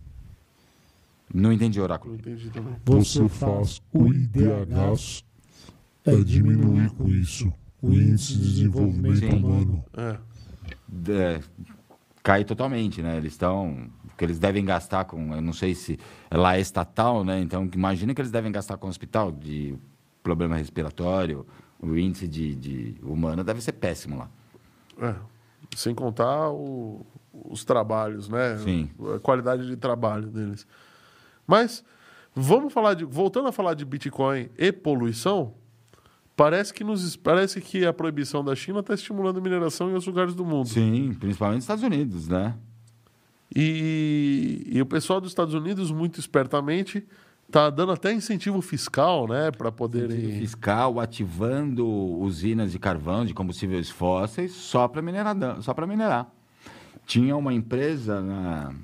Não 1.34 1.52
entendi, 1.52 1.78
Oráculo. 1.80 2.14
Não 2.14 2.18
entendi 2.20 2.48
também. 2.50 2.74
Você 2.84 3.28
faz 3.28 3.82
o 3.92 4.06
IDH 4.12 5.22
é 6.06 6.14
diminuir 6.22 6.88
com 6.92 7.08
isso 7.08 7.52
o 7.86 7.92
índice 7.94 8.34
de 8.34 8.40
desenvolvimento 8.40 9.16
Sim. 9.18 9.28
humano. 9.30 9.84
É. 9.96 10.18
É, 11.10 11.40
cai 12.22 12.44
totalmente, 12.44 13.02
né? 13.02 13.16
Eles 13.16 13.32
estão. 13.32 13.88
que 14.16 14.24
eles 14.24 14.38
devem 14.38 14.64
gastar 14.64 15.04
com. 15.04 15.34
Eu 15.34 15.40
não 15.42 15.52
sei 15.52 15.74
se. 15.74 15.98
Lá 16.30 16.56
é 16.56 16.60
estatal, 16.60 17.24
né? 17.24 17.40
Então, 17.40 17.68
imagina 17.74 18.14
que 18.14 18.20
eles 18.20 18.30
devem 18.30 18.50
gastar 18.52 18.76
com 18.76 18.86
o 18.86 18.90
hospital 18.90 19.30
de 19.32 19.76
problema 20.22 20.56
respiratório. 20.56 21.46
O 21.78 21.94
índice 21.96 22.26
de, 22.26 22.54
de 22.54 22.96
humano 23.02 23.44
deve 23.44 23.60
ser 23.60 23.72
péssimo 23.72 24.16
lá. 24.18 24.30
É. 25.00 25.14
Sem 25.76 25.94
contar 25.94 26.50
o- 26.50 27.04
os 27.32 27.64
trabalhos, 27.64 28.28
né? 28.28 28.56
Sim. 28.58 28.90
A 29.14 29.18
qualidade 29.18 29.66
de 29.66 29.76
trabalho 29.76 30.28
deles. 30.28 30.66
Mas 31.46 31.84
vamos 32.34 32.72
falar 32.72 32.94
de. 32.94 33.04
Voltando 33.04 33.48
a 33.48 33.52
falar 33.52 33.74
de 33.74 33.84
Bitcoin 33.84 34.48
e 34.56 34.72
poluição, 34.72 35.52
parece 36.36 36.72
que, 36.72 36.84
nos, 36.84 37.16
parece 37.16 37.60
que 37.60 37.86
a 37.86 37.92
proibição 37.92 38.44
da 38.44 38.54
China 38.54 38.80
está 38.80 38.94
estimulando 38.94 39.38
a 39.38 39.40
mineração 39.40 39.88
em 39.88 39.94
outros 39.94 40.06
lugares 40.06 40.34
do 40.34 40.44
mundo. 40.44 40.68
Sim, 40.68 41.16
principalmente 41.18 41.56
nos 41.56 41.64
Estados 41.64 41.82
Unidos, 41.82 42.28
né? 42.28 42.54
E, 43.54 44.64
e 44.66 44.82
o 44.82 44.86
pessoal 44.86 45.20
dos 45.20 45.30
Estados 45.30 45.54
Unidos, 45.54 45.90
muito 45.90 46.20
espertamente, 46.20 47.06
está 47.46 47.70
dando 47.70 47.92
até 47.92 48.12
incentivo 48.12 48.60
fiscal, 48.60 49.26
né? 49.26 49.50
Para 49.50 49.72
poderem. 49.72 50.40
Fiscal 50.40 51.00
ativando 51.00 51.86
usinas 51.86 52.72
de 52.72 52.78
carvão, 52.78 53.24
de 53.24 53.32
combustíveis 53.32 53.88
fósseis, 53.88 54.52
só 54.52 54.86
para 54.86 55.00
minerar. 55.00 55.62
Só 55.62 55.72
para 55.72 55.86
minerar. 55.86 56.30
Tinha 57.06 57.36
uma 57.36 57.54
empresa 57.54 58.20
na. 58.20 58.74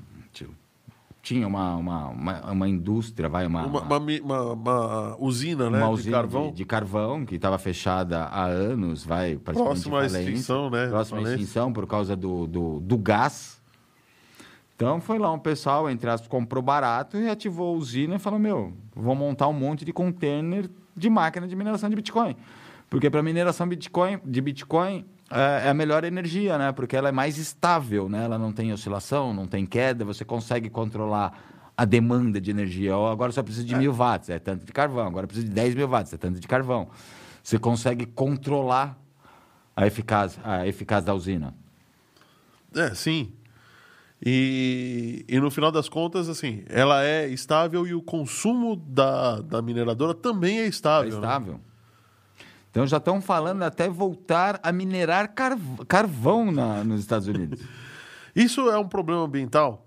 Tinha 1.22 1.46
uma, 1.46 1.76
uma, 1.76 2.08
uma, 2.08 2.50
uma 2.50 2.68
indústria, 2.68 3.28
vai, 3.28 3.46
uma, 3.46 3.64
Uma, 3.64 3.80
uma, 3.98 4.52
uma- 4.52 5.16
usina, 5.20 5.70
né? 5.70 5.78
uma 5.78 5.86
de 5.86 5.92
usina 5.94 6.16
carvão. 6.16 6.46
de, 6.48 6.52
de 6.56 6.64
carvão 6.64 7.24
que 7.24 7.36
estava 7.36 7.56
fechada 7.58 8.24
há 8.24 8.44
anos, 8.44 9.04
vai 9.04 9.36
Próxima 9.36 10.00
à 10.00 10.06
extinção, 10.06 10.68
né? 10.68 10.88
Próxima 10.88 11.20
à 11.20 11.22
extinção 11.22 11.72
por 11.72 11.86
causa 11.86 12.16
do, 12.16 12.48
do, 12.48 12.80
do 12.80 12.98
gás. 12.98 13.62
Então 14.74 15.00
foi 15.00 15.16
lá 15.16 15.30
um 15.30 15.38
pessoal, 15.38 15.88
entre 15.88 16.10
aspas, 16.10 16.26
comprou 16.28 16.60
barato 16.60 17.16
e 17.16 17.28
ativou 17.28 17.72
a 17.72 17.78
usina 17.78 18.16
e 18.16 18.18
falou: 18.18 18.40
Meu, 18.40 18.72
vou 18.92 19.14
montar 19.14 19.46
um 19.46 19.52
monte 19.52 19.84
de 19.84 19.92
container 19.92 20.68
de 20.96 21.08
máquina 21.08 21.46
de 21.46 21.54
mineração 21.54 21.88
de 21.88 21.94
Bitcoin. 21.94 22.34
Porque 22.90 23.08
para 23.08 23.22
mineração 23.22 23.68
Bitcoin, 23.68 24.18
de 24.24 24.40
Bitcoin 24.40 25.06
é, 25.32 25.66
é 25.66 25.68
a 25.70 25.74
melhor 25.74 26.04
energia, 26.04 26.58
né? 26.58 26.72
Porque 26.72 26.96
ela 26.96 27.08
é 27.08 27.12
mais 27.12 27.38
estável, 27.38 28.08
né? 28.08 28.24
Ela 28.24 28.38
não 28.38 28.52
tem 28.52 28.72
oscilação, 28.72 29.32
não 29.32 29.46
tem 29.46 29.64
queda, 29.66 30.04
você 30.04 30.24
consegue 30.24 30.68
controlar 30.70 31.32
a 31.76 31.84
demanda 31.84 32.40
de 32.40 32.50
energia. 32.50 32.96
Ó, 32.96 33.10
Agora 33.10 33.32
só 33.32 33.42
precisa 33.42 33.64
de 33.64 33.74
mil 33.74 33.92
watts, 33.92 34.28
é 34.28 34.38
tanto 34.38 34.64
de 34.64 34.72
carvão. 34.72 35.06
Agora 35.06 35.26
precisa 35.26 35.48
de 35.48 35.54
10 35.54 35.74
mil 35.74 35.88
watts, 35.88 36.12
é 36.12 36.16
tanto 36.16 36.38
de 36.38 36.46
carvão. 36.46 36.88
Você 37.42 37.58
consegue 37.58 38.06
controlar 38.06 38.98
a 39.74 39.86
eficácia, 39.86 40.40
a 40.44 40.66
eficácia 40.66 41.06
da 41.06 41.14
usina. 41.14 41.54
É, 42.74 42.94
sim. 42.94 43.32
E, 44.24 45.24
e 45.28 45.40
no 45.40 45.50
final 45.50 45.72
das 45.72 45.88
contas, 45.88 46.28
assim, 46.28 46.62
ela 46.68 47.04
é 47.04 47.26
estável 47.26 47.84
e 47.86 47.92
o 47.94 48.00
consumo 48.00 48.76
da, 48.76 49.40
da 49.40 49.60
mineradora 49.60 50.14
também 50.14 50.60
é 50.60 50.64
É 50.64 50.66
estável. 50.68 51.10
né? 51.54 51.60
Então 52.72 52.86
já 52.86 52.96
estão 52.96 53.20
falando 53.20 53.62
até 53.62 53.88
voltar 53.88 54.58
a 54.62 54.72
minerar 54.72 55.28
carv- 55.34 55.84
carvão 55.86 56.50
na- 56.50 56.82
nos 56.82 57.00
Estados 57.00 57.28
Unidos. 57.28 57.60
Isso 58.34 58.68
é 58.70 58.78
um 58.78 58.88
problema 58.88 59.22
ambiental? 59.22 59.86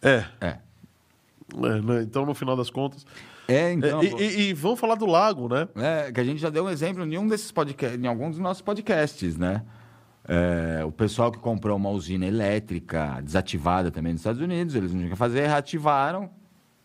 É. 0.00 0.24
É. 0.40 0.46
É, 0.46 1.80
né? 1.82 2.02
Então, 2.02 2.24
no 2.24 2.32
final 2.32 2.56
das 2.56 2.70
contas. 2.70 3.04
É, 3.48 3.72
então. 3.72 4.00
É, 4.00 4.04
e, 4.04 4.14
e- 4.14 4.40
e 4.50 4.54
vamos 4.54 4.78
falar 4.78 4.94
do 4.94 5.06
lago, 5.06 5.48
né? 5.48 5.66
É, 5.74 6.12
que 6.12 6.20
a 6.20 6.24
gente 6.24 6.40
já 6.40 6.48
deu 6.48 6.66
um 6.66 6.70
exemplo 6.70 7.04
em 7.04 7.18
um 7.18 7.26
desses 7.26 7.50
podcasts, 7.50 8.00
em 8.00 8.06
algum 8.06 8.30
dos 8.30 8.38
nossos 8.38 8.62
podcasts, 8.62 9.36
né? 9.36 9.62
É, 10.28 10.84
o 10.84 10.92
pessoal 10.92 11.32
que 11.32 11.38
comprou 11.40 11.76
uma 11.76 11.90
usina 11.90 12.24
elétrica 12.24 13.20
desativada 13.24 13.90
também 13.90 14.12
nos 14.12 14.20
Estados 14.20 14.40
Unidos, 14.40 14.76
eles 14.76 14.92
não 14.92 14.98
tinham 15.00 15.08
o 15.08 15.12
que 15.12 15.18
fazer, 15.18 15.48
reativaram 15.48 16.30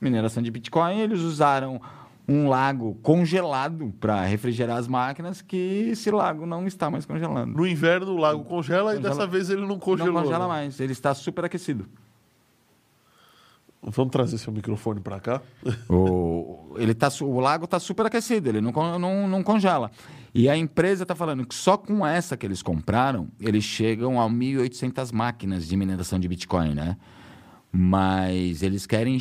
mineração 0.01 0.41
de 0.41 0.49
Bitcoin, 0.49 0.99
eles 1.01 1.19
usaram 1.19 1.79
um 2.27 2.47
lago 2.47 2.95
congelado 3.03 3.93
para 3.99 4.21
refrigerar 4.23 4.77
as 4.77 4.87
máquinas, 4.87 5.41
que 5.41 5.89
esse 5.91 6.09
lago 6.09 6.45
não 6.45 6.65
está 6.65 6.89
mais 6.89 7.05
congelando. 7.05 7.55
No 7.55 7.67
inverno 7.67 8.13
o 8.13 8.17
lago 8.17 8.43
congela, 8.43 8.93
e 8.93 8.97
Congela- 8.97 9.15
dessa 9.15 9.27
vez 9.27 9.49
ele 9.49 9.65
não 9.65 9.77
congelou. 9.77 10.13
não 10.13 10.23
congela 10.23 10.45
né? 10.45 10.47
mais, 10.47 10.79
ele 10.79 10.91
está 10.93 11.13
superaquecido. 11.13 11.85
Vamos 13.87 14.11
trazer 14.11 14.39
seu 14.39 14.51
microfone 14.51 14.99
para 14.99 15.19
cá. 15.19 15.41
O, 15.87 16.75
ele 16.77 16.93
tá, 16.95 17.09
o 17.21 17.39
lago 17.39 17.65
está 17.65 17.79
superaquecido, 17.79 18.49
ele 18.49 18.59
não, 18.59 18.71
não, 18.99 19.27
não 19.27 19.43
congela. 19.43 19.91
E 20.33 20.49
a 20.49 20.57
empresa 20.57 21.03
está 21.03 21.13
falando 21.15 21.45
que 21.45 21.53
só 21.53 21.77
com 21.77 22.05
essa 22.05 22.35
que 22.35 22.45
eles 22.45 22.61
compraram, 22.61 23.27
eles 23.39 23.63
chegam 23.63 24.19
a 24.19 24.27
1.800 24.27 25.13
máquinas 25.13 25.67
de 25.67 25.77
mineração 25.77 26.19
de 26.19 26.27
Bitcoin, 26.27 26.73
né? 26.73 26.97
Mas 27.77 28.63
eles 28.63 28.85
querem 28.85 29.17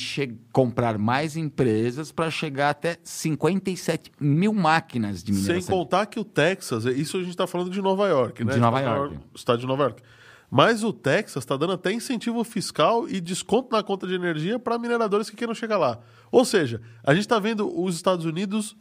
comprar 0.53 0.97
mais 0.97 1.37
empresas 1.37 2.13
para 2.13 2.31
chegar 2.31 2.71
até 2.71 2.99
57 3.03 4.13
mil 4.21 4.53
máquinas 4.53 5.25
de 5.25 5.35
Sem 5.35 5.43
mineração. 5.43 5.77
contar 5.79 6.07
que 6.07 6.21
o 6.21 6.25
Texas, 6.25 6.85
isso 6.85 7.17
a 7.17 7.21
gente 7.21 7.31
está 7.31 7.47
falando 7.49 7.71
de 7.71 7.83
Nova 7.83 8.07
York, 8.07 8.45
né? 8.45 8.55
De 8.55 8.61
Nova 8.61 8.79
Está 8.79 8.95
York. 8.95 9.15
no 9.17 9.21
Estado 9.35 9.59
de 9.59 9.67
Nova 9.67 9.83
York. 9.83 10.03
Mas 10.49 10.85
o 10.85 10.93
Texas 10.93 11.43
está 11.43 11.57
dando 11.57 11.73
até 11.73 11.93
incentivo 11.93 12.45
fiscal 12.45 13.09
e 13.09 13.21
desconto 13.21 13.75
na 13.75 13.83
conta 13.83 14.07
de 14.07 14.15
energia 14.15 14.57
para 14.57 14.79
mineradores 14.79 15.29
que 15.29 15.35
queiram 15.35 15.55
chegar 15.55 15.79
lá. 15.79 15.99
Ou 16.31 16.45
seja, 16.45 16.81
a 17.03 17.13
gente 17.13 17.23
está 17.25 17.41
vendo 17.41 17.67
os 17.83 17.97
Estados 17.97 18.25
Unidos 18.25 18.77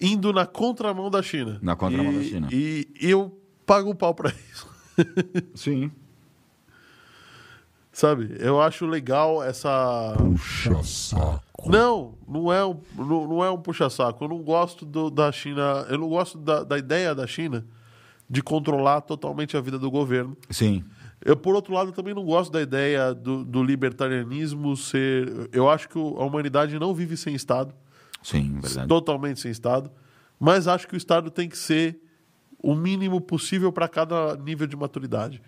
indo 0.00 0.32
na 0.32 0.44
contramão 0.44 1.08
da 1.08 1.22
China. 1.22 1.58
Na 1.62 1.76
contramão 1.76 2.12
E- 2.12 2.16
da 2.16 2.22
China. 2.24 2.48
E 2.50 2.88
eu 3.00 3.40
pago 3.64 3.90
o 3.90 3.94
pau 3.94 4.12
para 4.12 4.30
isso. 4.52 4.66
Sim. 5.54 5.92
Sabe? 7.98 8.36
Eu 8.38 8.60
acho 8.62 8.86
legal 8.86 9.42
essa. 9.42 10.14
Puxa 10.16 10.82
saco. 10.84 11.42
Não, 11.68 12.14
não 12.28 12.52
é 12.52 12.64
um, 12.64 12.76
não, 12.96 13.26
não 13.26 13.44
é 13.44 13.50
um 13.50 13.58
puxa-saco. 13.58 14.22
Eu 14.22 14.28
não 14.28 14.38
gosto 14.40 14.86
do- 14.86 15.10
da 15.10 15.32
China. 15.32 15.84
Eu 15.90 15.98
não 15.98 16.08
gosto 16.08 16.38
da, 16.38 16.62
da 16.62 16.78
ideia 16.78 17.12
da 17.12 17.26
China 17.26 17.66
de 18.30 18.40
controlar 18.40 19.00
totalmente 19.00 19.56
a 19.56 19.60
vida 19.60 19.80
do 19.80 19.90
governo. 19.90 20.36
Sim. 20.48 20.84
Eu, 21.24 21.36
por 21.36 21.56
outro 21.56 21.74
lado, 21.74 21.90
também 21.90 22.14
não 22.14 22.24
gosto 22.24 22.52
da 22.52 22.62
ideia 22.62 23.12
do, 23.12 23.44
do 23.44 23.64
libertarianismo 23.64 24.76
ser. 24.76 25.48
Eu 25.52 25.68
acho 25.68 25.88
que 25.88 25.98
a 25.98 26.24
humanidade 26.24 26.78
não 26.78 26.94
vive 26.94 27.16
sem 27.16 27.34
Estado, 27.34 27.74
Sim, 28.22 28.60
verdade. 28.60 28.86
totalmente 28.86 29.40
sem 29.40 29.50
Estado, 29.50 29.90
mas 30.38 30.68
acho 30.68 30.86
que 30.86 30.94
o 30.94 30.96
Estado 30.96 31.32
tem 31.32 31.48
que 31.48 31.58
ser 31.58 32.00
o 32.62 32.76
mínimo 32.76 33.20
possível 33.20 33.72
para 33.72 33.88
cada 33.88 34.36
nível 34.36 34.68
de 34.68 34.76
maturidade. 34.76 35.42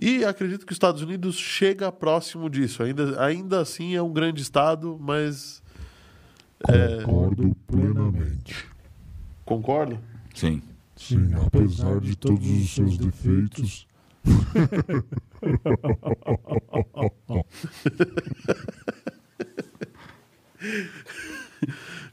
E 0.00 0.24
acredito 0.24 0.66
que 0.66 0.72
os 0.72 0.76
Estados 0.76 1.02
Unidos 1.02 1.36
chega 1.36 1.90
próximo 1.92 2.50
disso. 2.50 2.82
Ainda, 2.82 3.22
ainda 3.24 3.60
assim 3.60 3.94
é 3.94 4.02
um 4.02 4.12
grande 4.12 4.42
Estado, 4.42 4.98
mas. 5.00 5.62
Concordo 7.04 7.54
plenamente. 7.66 8.66
Concorda? 9.44 10.00
Sim. 10.34 10.62
Sim, 10.96 11.30
apesar 11.34 12.00
de 12.00 12.16
todos 12.16 12.48
os 12.48 12.70
seus 12.74 12.96
defeitos. 12.98 13.86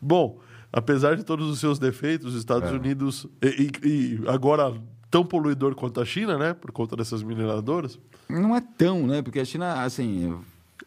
Bom, 0.01 0.39
apesar 0.71 1.15
de 1.15 1.23
todos 1.23 1.49
os 1.49 1.59
seus 1.59 1.79
defeitos, 1.79 2.33
os 2.33 2.39
Estados 2.39 2.69
É. 2.69 2.73
Unidos. 2.73 3.27
E, 3.41 3.71
e- 3.83 3.87
e 3.87 4.21
agora 4.27 4.73
tão 5.11 5.25
poluidor 5.25 5.75
quanto 5.75 5.99
a 5.99 6.05
China, 6.05 6.37
né? 6.37 6.53
Por 6.53 6.71
conta 6.71 6.95
dessas 6.95 7.21
mineradoras. 7.21 7.99
Não 8.29 8.55
é 8.55 8.61
tão, 8.61 9.05
né? 9.05 9.21
Porque 9.21 9.41
a 9.41 9.45
China, 9.45 9.83
assim. 9.83 10.35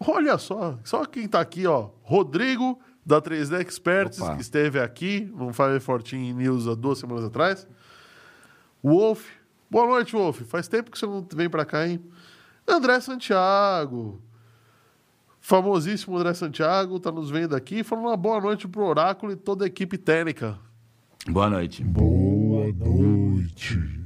Olha 0.00 0.38
só, 0.38 0.78
só 0.82 1.04
quem 1.04 1.28
tá 1.28 1.40
aqui, 1.40 1.66
ó. 1.66 1.90
Rodrigo, 2.02 2.80
da 3.04 3.20
3D 3.20 3.60
Experts, 3.60 4.20
Opa. 4.20 4.34
que 4.34 4.40
esteve 4.42 4.80
aqui 4.80 5.30
no 5.36 5.52
514 5.52 6.16
News 6.32 6.66
há 6.66 6.74
duas 6.74 6.98
semanas 6.98 7.24
atrás. 7.24 7.68
Wolf. 8.82 9.26
Boa 9.70 9.86
noite, 9.86 10.12
Wolf. 10.12 10.40
Faz 10.42 10.66
tempo 10.68 10.90
que 10.90 10.98
você 10.98 11.06
não 11.06 11.26
vem 11.34 11.48
pra 11.48 11.64
cá, 11.64 11.86
hein? 11.86 12.00
André 12.66 12.98
Santiago. 13.00 14.20
Famosíssimo 15.40 16.16
André 16.16 16.32
Santiago, 16.32 16.98
tá 16.98 17.12
nos 17.12 17.30
vendo 17.30 17.54
aqui, 17.54 17.84
falando 17.84 18.06
uma 18.06 18.16
boa 18.16 18.40
noite 18.40 18.66
pro 18.66 18.84
Oráculo 18.84 19.32
e 19.32 19.36
toda 19.36 19.64
a 19.64 19.66
equipe 19.66 19.98
técnica. 19.98 20.58
Boa 21.28 21.50
noite. 21.50 21.84
Boa 21.84 22.72
noite. 22.72 24.03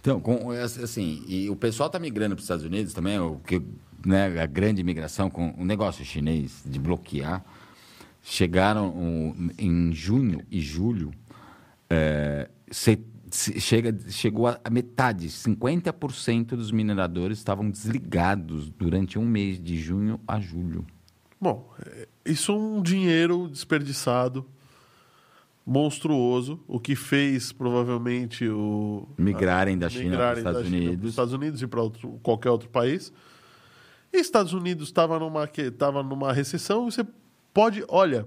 Então, 0.00 0.20
com, 0.20 0.50
assim, 0.50 1.22
e 1.26 1.50
o 1.50 1.56
pessoal 1.56 1.88
está 1.88 1.98
migrando 1.98 2.34
para 2.34 2.40
os 2.40 2.44
Estados 2.44 2.64
Unidos 2.64 2.92
também, 2.92 3.18
o 3.18 3.36
que, 3.36 3.60
né, 4.06 4.40
a 4.40 4.46
grande 4.46 4.80
imigração 4.80 5.28
com 5.28 5.54
o 5.58 5.64
negócio 5.64 6.04
chinês 6.04 6.62
de 6.64 6.78
bloquear. 6.78 7.44
Chegaram 8.22 8.88
um, 8.88 9.50
em 9.58 9.92
junho 9.92 10.42
e 10.50 10.60
julho, 10.60 11.10
é, 11.88 12.48
se- 12.70 12.98
se- 13.30 13.58
chega, 13.60 13.96
chegou 14.10 14.46
a, 14.48 14.60
a 14.62 14.68
metade, 14.70 15.28
50% 15.28 16.48
dos 16.48 16.70
mineradores 16.70 17.38
estavam 17.38 17.70
desligados 17.70 18.68
durante 18.70 19.18
um 19.18 19.26
mês, 19.26 19.62
de 19.62 19.78
junho 19.78 20.20
a 20.28 20.38
julho. 20.40 20.84
Bom, 21.40 21.72
é, 21.86 22.06
isso 22.26 22.52
é 22.52 22.54
um 22.56 22.82
dinheiro 22.82 23.48
desperdiçado, 23.48 24.44
monstruoso, 25.68 26.58
o 26.66 26.80
que 26.80 26.96
fez 26.96 27.52
provavelmente 27.52 28.48
o 28.48 29.06
Migrarem 29.18 29.76
da 29.76 29.86
a- 29.86 29.90
China 29.90 30.16
para 30.16 30.32
os 30.32 30.38
migrarem 30.38 30.38
Estados 30.38 30.62
China 30.62 30.70
pros 30.78 30.88
Unidos. 30.88 31.10
Estados 31.10 31.32
Unidos 31.34 31.62
e 31.62 31.66
para 31.66 31.80
qualquer 32.22 32.50
outro 32.50 32.70
país. 32.70 33.12
E 34.10 34.16
Estados 34.18 34.54
Unidos 34.54 34.88
estava 34.88 35.18
numa 35.18 35.46
que 35.46 35.70
tava 35.70 36.02
numa 36.02 36.32
recessão, 36.32 36.90
você 36.90 37.06
pode, 37.52 37.84
olha, 37.88 38.26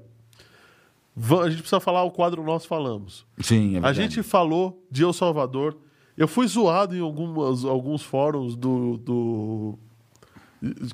a 1.18 1.50
gente 1.50 1.62
precisa 1.62 1.80
falar 1.80 2.04
o 2.04 2.12
quadro 2.12 2.44
nós 2.44 2.64
falamos. 2.64 3.26
Sim, 3.40 3.70
é 3.74 3.78
A 3.80 3.82
verdade. 3.82 3.98
gente 4.02 4.22
falou 4.24 4.86
de 4.92 5.02
El 5.04 5.12
Salvador. 5.12 5.76
Eu 6.16 6.28
fui 6.28 6.46
zoado 6.48 6.96
em 6.96 7.00
algumas, 7.00 7.66
alguns 7.66 8.04
fóruns 8.04 8.56
do, 8.56 8.98
do 8.98 9.80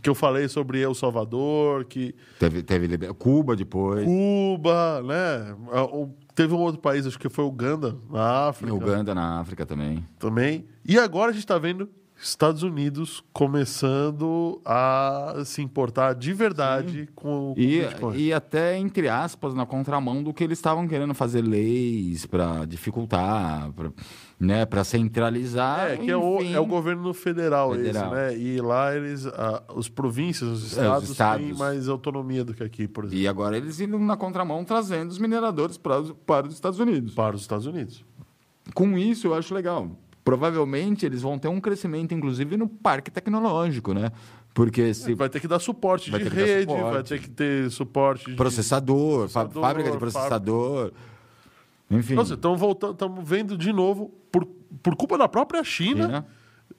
que 0.02 0.10
eu 0.10 0.15
falei 0.15 0.48
sobre 0.48 0.80
El 0.80 0.94
Salvador, 0.94 1.84
que 1.84 2.15
Teve, 2.40 2.64
teve 2.64 2.98
Cuba 3.15 3.53
depois, 3.53 4.06
Cuba, 4.06 5.02
né? 5.03 5.53
O- 5.91 6.10
Teve 6.38 6.53
um 6.53 6.59
outro 6.59 6.80
país, 6.80 7.07
acho 7.07 7.18
que 7.18 7.30
foi 7.30 7.45
Uganda, 7.45 7.97
na 8.11 8.49
África 8.49 8.72
Uganda 8.72 9.15
na 9.15 9.39
África 9.39 9.65
também. 9.65 10.05
também. 10.19 10.68
E 10.85 10.95
agora 10.99 11.31
a 11.31 11.34
gente 11.34 11.41
está 11.41 11.57
vendo 11.57 11.89
Estados 12.15 12.61
Unidos 12.61 13.23
começando 13.34 14.61
a 14.64 15.34
se 15.43 15.64
importar 15.64 16.14
de 16.14 16.34
verdade 16.34 17.09
com, 17.15 17.53
com 17.55 17.59
E, 17.59 17.81
Bitcoin. 17.81 18.18
e 18.18 18.31
até, 18.31 18.77
entre 18.77 19.09
aspas, 19.09 19.55
na 19.55 19.65
contramão 19.65 20.22
do 20.22 20.31
que 20.31 20.43
eles 20.43 20.59
estavam 20.59 20.88
querendo 20.88 21.15
fazer 21.15 21.41
leis 21.41 22.27
para 22.27 22.65
dificultar, 22.65 23.72
pra, 23.72 23.91
né, 24.39 24.65
para 24.65 24.84
centralizar. 24.84 25.91
É, 25.91 25.97
que 25.97 26.11
é 26.11 26.15
o, 26.18 26.41
é 26.41 26.59
o 26.59 26.65
governo 26.65 27.14
federal, 27.14 27.73
Federal. 27.73 28.05
esse, 28.05 28.15
né? 28.15 28.38
E 28.38 28.61
lá 28.61 28.95
eles, 28.95 29.26
ah, 29.26 29.64
os 29.73 29.89
províncias, 29.89 30.49
os 30.49 30.64
estados, 30.72 31.03
têm 31.05 31.11
estados. 31.11 31.57
mais 31.57 31.89
autonomia 31.89 32.43
do 32.43 32.53
que 32.53 32.64
aqui, 32.64 32.88
por 32.88 33.05
exemplo, 33.05 33.19
E 33.22 33.27
agora 33.27 33.57
eles 33.57 33.80
indo 33.80 33.97
na 33.97 34.15
contramão 34.15 34.64
trazendo 34.64 35.09
os 35.09 35.18
mineradores 35.18 35.77
para 35.77 35.99
os, 35.99 36.11
para 36.26 36.47
os 36.47 36.53
Estados 36.53 36.80
Unidos. 36.80 37.14
para 37.14 37.35
os 37.35 37.41
Estados 37.41 37.65
Unidos. 37.65 38.05
Com 38.73 38.97
isso, 38.97 39.27
eu 39.27 39.34
acho 39.34 39.53
legal. 39.55 39.89
Provavelmente 40.23 41.05
eles 41.05 41.22
vão 41.22 41.39
ter 41.39 41.47
um 41.47 41.59
crescimento, 41.59 42.14
inclusive, 42.14 42.57
no 42.57 42.68
parque 42.68 43.09
tecnológico, 43.09 43.93
né? 43.93 44.11
Porque 44.53 44.93
se 44.93 45.14
Vai 45.14 45.30
ter 45.30 45.39
que 45.39 45.47
dar 45.47 45.59
suporte 45.59 46.11
de 46.11 46.18
rede, 46.18 46.61
suporte. 46.72 46.93
vai 46.93 47.03
ter 47.03 47.19
que 47.22 47.30
ter 47.30 47.72
suporte 47.72 48.26
de... 48.31 48.35
processador, 48.35 49.19
processador, 49.19 49.61
fábrica 49.61 49.91
de 49.91 49.97
processador, 49.97 50.91
enfim. 51.89 52.15
Nossa, 52.15 52.34
estamos 52.34 52.59
voltando, 52.59 52.93
estamos 52.93 53.27
vendo 53.27 53.57
de 53.57 53.72
novo, 53.72 54.11
por, 54.31 54.45
por 54.81 54.95
culpa 54.95 55.18
da 55.18 55.27
própria 55.27 55.64
China, 55.64 56.26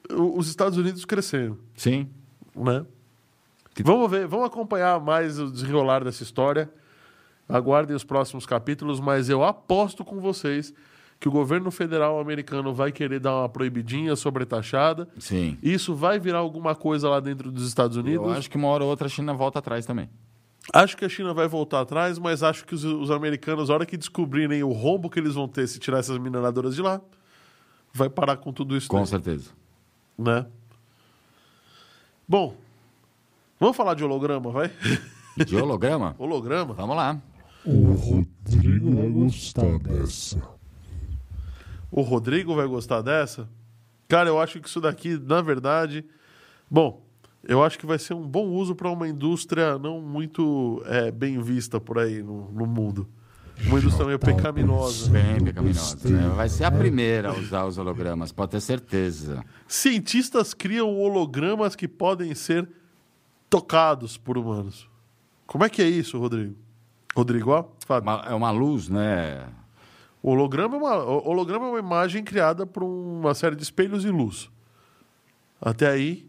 China. 0.08 0.22
os 0.36 0.48
Estados 0.48 0.76
Unidos 0.78 1.04
crescendo. 1.04 1.58
Sim. 1.74 2.08
né? 2.54 2.84
Vamos 3.82 4.10
ver, 4.10 4.26
vamos 4.26 4.46
acompanhar 4.46 5.00
mais 5.00 5.38
o 5.38 5.50
desenrolar 5.50 6.04
dessa 6.04 6.22
história. 6.22 6.70
Aguardem 7.48 7.96
os 7.96 8.04
próximos 8.04 8.44
capítulos, 8.44 9.00
mas 9.00 9.30
eu 9.30 9.42
aposto 9.42 10.04
com 10.04 10.20
vocês 10.20 10.74
que 11.20 11.28
o 11.28 11.32
governo 11.32 11.70
federal 11.70 12.20
americano 12.20 12.72
vai 12.72 12.92
querer 12.92 13.18
dar 13.18 13.34
uma 13.40 13.48
proibidinha 13.48 14.14
sobretaxada. 14.14 15.08
Sim. 15.18 15.56
Isso 15.62 15.94
vai 15.94 16.18
virar 16.18 16.38
alguma 16.38 16.74
coisa 16.74 17.08
lá 17.08 17.18
dentro 17.20 17.50
dos 17.50 17.66
Estados 17.66 17.96
Unidos. 17.96 18.26
Eu 18.26 18.32
acho 18.32 18.50
que 18.50 18.56
uma 18.56 18.68
hora 18.68 18.84
ou 18.84 18.90
outra 18.90 19.06
a 19.06 19.10
China 19.10 19.32
volta 19.32 19.58
atrás 19.58 19.84
também. 19.86 20.08
Acho 20.72 20.96
que 20.96 21.04
a 21.04 21.08
China 21.08 21.32
vai 21.32 21.48
voltar 21.48 21.80
atrás, 21.80 22.18
mas 22.18 22.42
acho 22.42 22.64
que 22.66 22.74
os, 22.74 22.84
os 22.84 23.10
americanos, 23.10 23.70
a 23.70 23.74
hora 23.74 23.86
que 23.86 23.96
descobrirem 23.96 24.62
o 24.62 24.72
rombo 24.72 25.08
que 25.08 25.18
eles 25.18 25.34
vão 25.34 25.48
ter 25.48 25.66
se 25.66 25.78
tirar 25.78 25.98
essas 25.98 26.18
mineradoras 26.18 26.74
de 26.74 26.82
lá, 26.82 27.00
vai 27.92 28.10
parar 28.10 28.36
com 28.36 28.52
tudo 28.52 28.76
isso. 28.76 28.88
Com 28.88 28.98
daí, 28.98 29.06
certeza. 29.06 29.50
né? 30.18 30.46
Bom, 32.28 32.54
vamos 33.58 33.76
falar 33.76 33.94
de 33.94 34.04
holograma, 34.04 34.50
vai? 34.50 34.70
De 35.46 35.56
holograma? 35.56 36.14
holograma? 36.20 36.74
Vamos 36.74 36.96
lá. 36.96 37.18
O 37.64 37.92
Rodrigo 37.92 38.94
vai 38.94 39.08
gostar 39.08 39.78
dessa. 39.78 40.42
O 41.90 42.02
Rodrigo 42.02 42.54
vai 42.54 42.66
gostar 42.66 43.00
dessa? 43.00 43.48
Cara, 44.06 44.28
eu 44.28 44.38
acho 44.38 44.60
que 44.60 44.68
isso 44.68 44.80
daqui, 44.80 45.18
na 45.18 45.40
verdade. 45.40 46.04
Bom, 46.70 47.02
eu 47.44 47.62
acho 47.62 47.78
que 47.78 47.86
vai 47.86 47.98
ser 47.98 48.14
um 48.14 48.26
bom 48.26 48.46
uso 48.48 48.74
para 48.74 48.90
uma 48.90 49.08
indústria 49.08 49.78
não 49.78 50.00
muito 50.00 50.82
é, 50.86 51.10
bem 51.10 51.40
vista 51.40 51.80
por 51.80 51.98
aí 51.98 52.22
no, 52.22 52.50
no 52.52 52.66
mundo. 52.66 53.08
Uma 53.66 53.78
indústria 53.78 54.06
meio 54.06 54.18
pecaminosa. 54.18 55.10
Bem 55.10 55.42
pecaminosa. 55.42 56.08
Né? 56.08 56.28
Vai 56.36 56.48
ser 56.48 56.64
a 56.64 56.70
primeira 56.70 57.30
a 57.30 57.34
usar 57.34 57.64
os 57.64 57.76
hologramas, 57.76 58.30
pode 58.30 58.52
ter 58.52 58.60
certeza. 58.60 59.44
Cientistas 59.66 60.54
criam 60.54 60.96
hologramas 60.96 61.74
que 61.74 61.88
podem 61.88 62.34
ser 62.36 62.68
tocados 63.50 64.16
por 64.16 64.38
humanos. 64.38 64.88
Como 65.46 65.64
é 65.64 65.68
que 65.68 65.82
é 65.82 65.88
isso, 65.88 66.18
Rodrigo? 66.18 66.54
Rodrigo, 67.16 67.50
ó, 67.50 67.64
Fábio. 67.84 68.10
Uma- 68.10 68.24
é 68.28 68.34
uma 68.34 68.50
luz, 68.50 68.88
né? 68.88 69.48
O 70.22 70.30
holograma 70.30 70.76
é 70.76 70.78
uma, 70.78 70.96
o 71.04 71.28
holograma 71.28 71.66
é 71.66 71.70
uma 71.70 71.78
imagem 71.78 72.22
criada 72.22 72.66
por 72.66 72.82
uma 72.84 73.34
série 73.34 73.56
de 73.56 73.62
espelhos 73.62 74.04
e 74.04 74.10
luz. 74.10 74.50
Até 75.60 75.88
aí, 75.88 76.27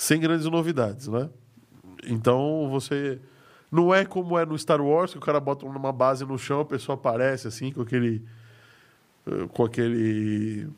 sem 0.00 0.20
grandes 0.20 0.46
novidades, 0.46 1.08
né? 1.08 1.28
Então 2.06 2.68
você 2.70 3.18
não 3.70 3.92
é 3.92 4.04
como 4.04 4.38
é 4.38 4.46
no 4.46 4.56
Star 4.56 4.80
Wars 4.80 5.10
que 5.10 5.18
o 5.18 5.20
cara 5.20 5.40
bota 5.40 5.66
uma 5.66 5.92
base 5.92 6.24
no 6.24 6.38
chão, 6.38 6.60
a 6.60 6.64
pessoa 6.64 6.94
aparece 6.94 7.48
assim 7.48 7.72
com 7.72 7.82
aquele 7.82 8.22
eh, 9.26 9.46
com 9.52 9.64
aquele 9.64 10.68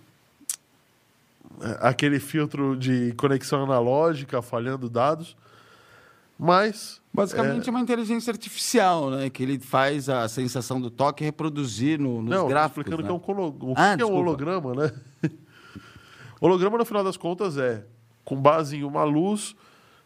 eh, 1.61 1.79
aquele 1.83 2.19
filtro 2.19 2.75
de 2.77 3.13
conexão 3.13 3.63
analógica 3.63 4.41
falhando 4.41 4.89
dados. 4.89 5.37
Mas 6.39 6.99
Basicamente 7.13 7.69
é 7.69 7.71
uma 7.71 7.81
inteligência 7.81 8.31
artificial, 8.31 9.11
né? 9.11 9.29
Que 9.29 9.43
ele 9.43 9.59
faz 9.59 10.09
a 10.09 10.27
sensação 10.27 10.81
do 10.81 10.91
toque 10.91 11.23
reproduzir 11.23 11.99
no, 12.01 12.23
nos 12.23 12.31
Não, 12.31 12.49
gráficos. 12.49 12.79
explicando 12.79 13.03
né? 13.03 13.09
que 13.09 13.13
é 13.13 13.15
um, 13.15 13.19
colo- 13.19 13.55
o 13.61 13.75
Ah, 13.77 13.95
que 13.97 14.03
é 14.03 14.07
um 14.07 14.15
holograma, 14.15 14.73
né? 14.75 14.91
holograma, 16.41 16.79
no 16.79 16.85
final 16.87 17.05
das 17.05 17.19
contas, 17.19 17.59
é 17.59 17.85
com 18.25 18.41
base 18.41 18.77
em 18.77 18.85
uma 18.85 19.05
luz 19.05 19.55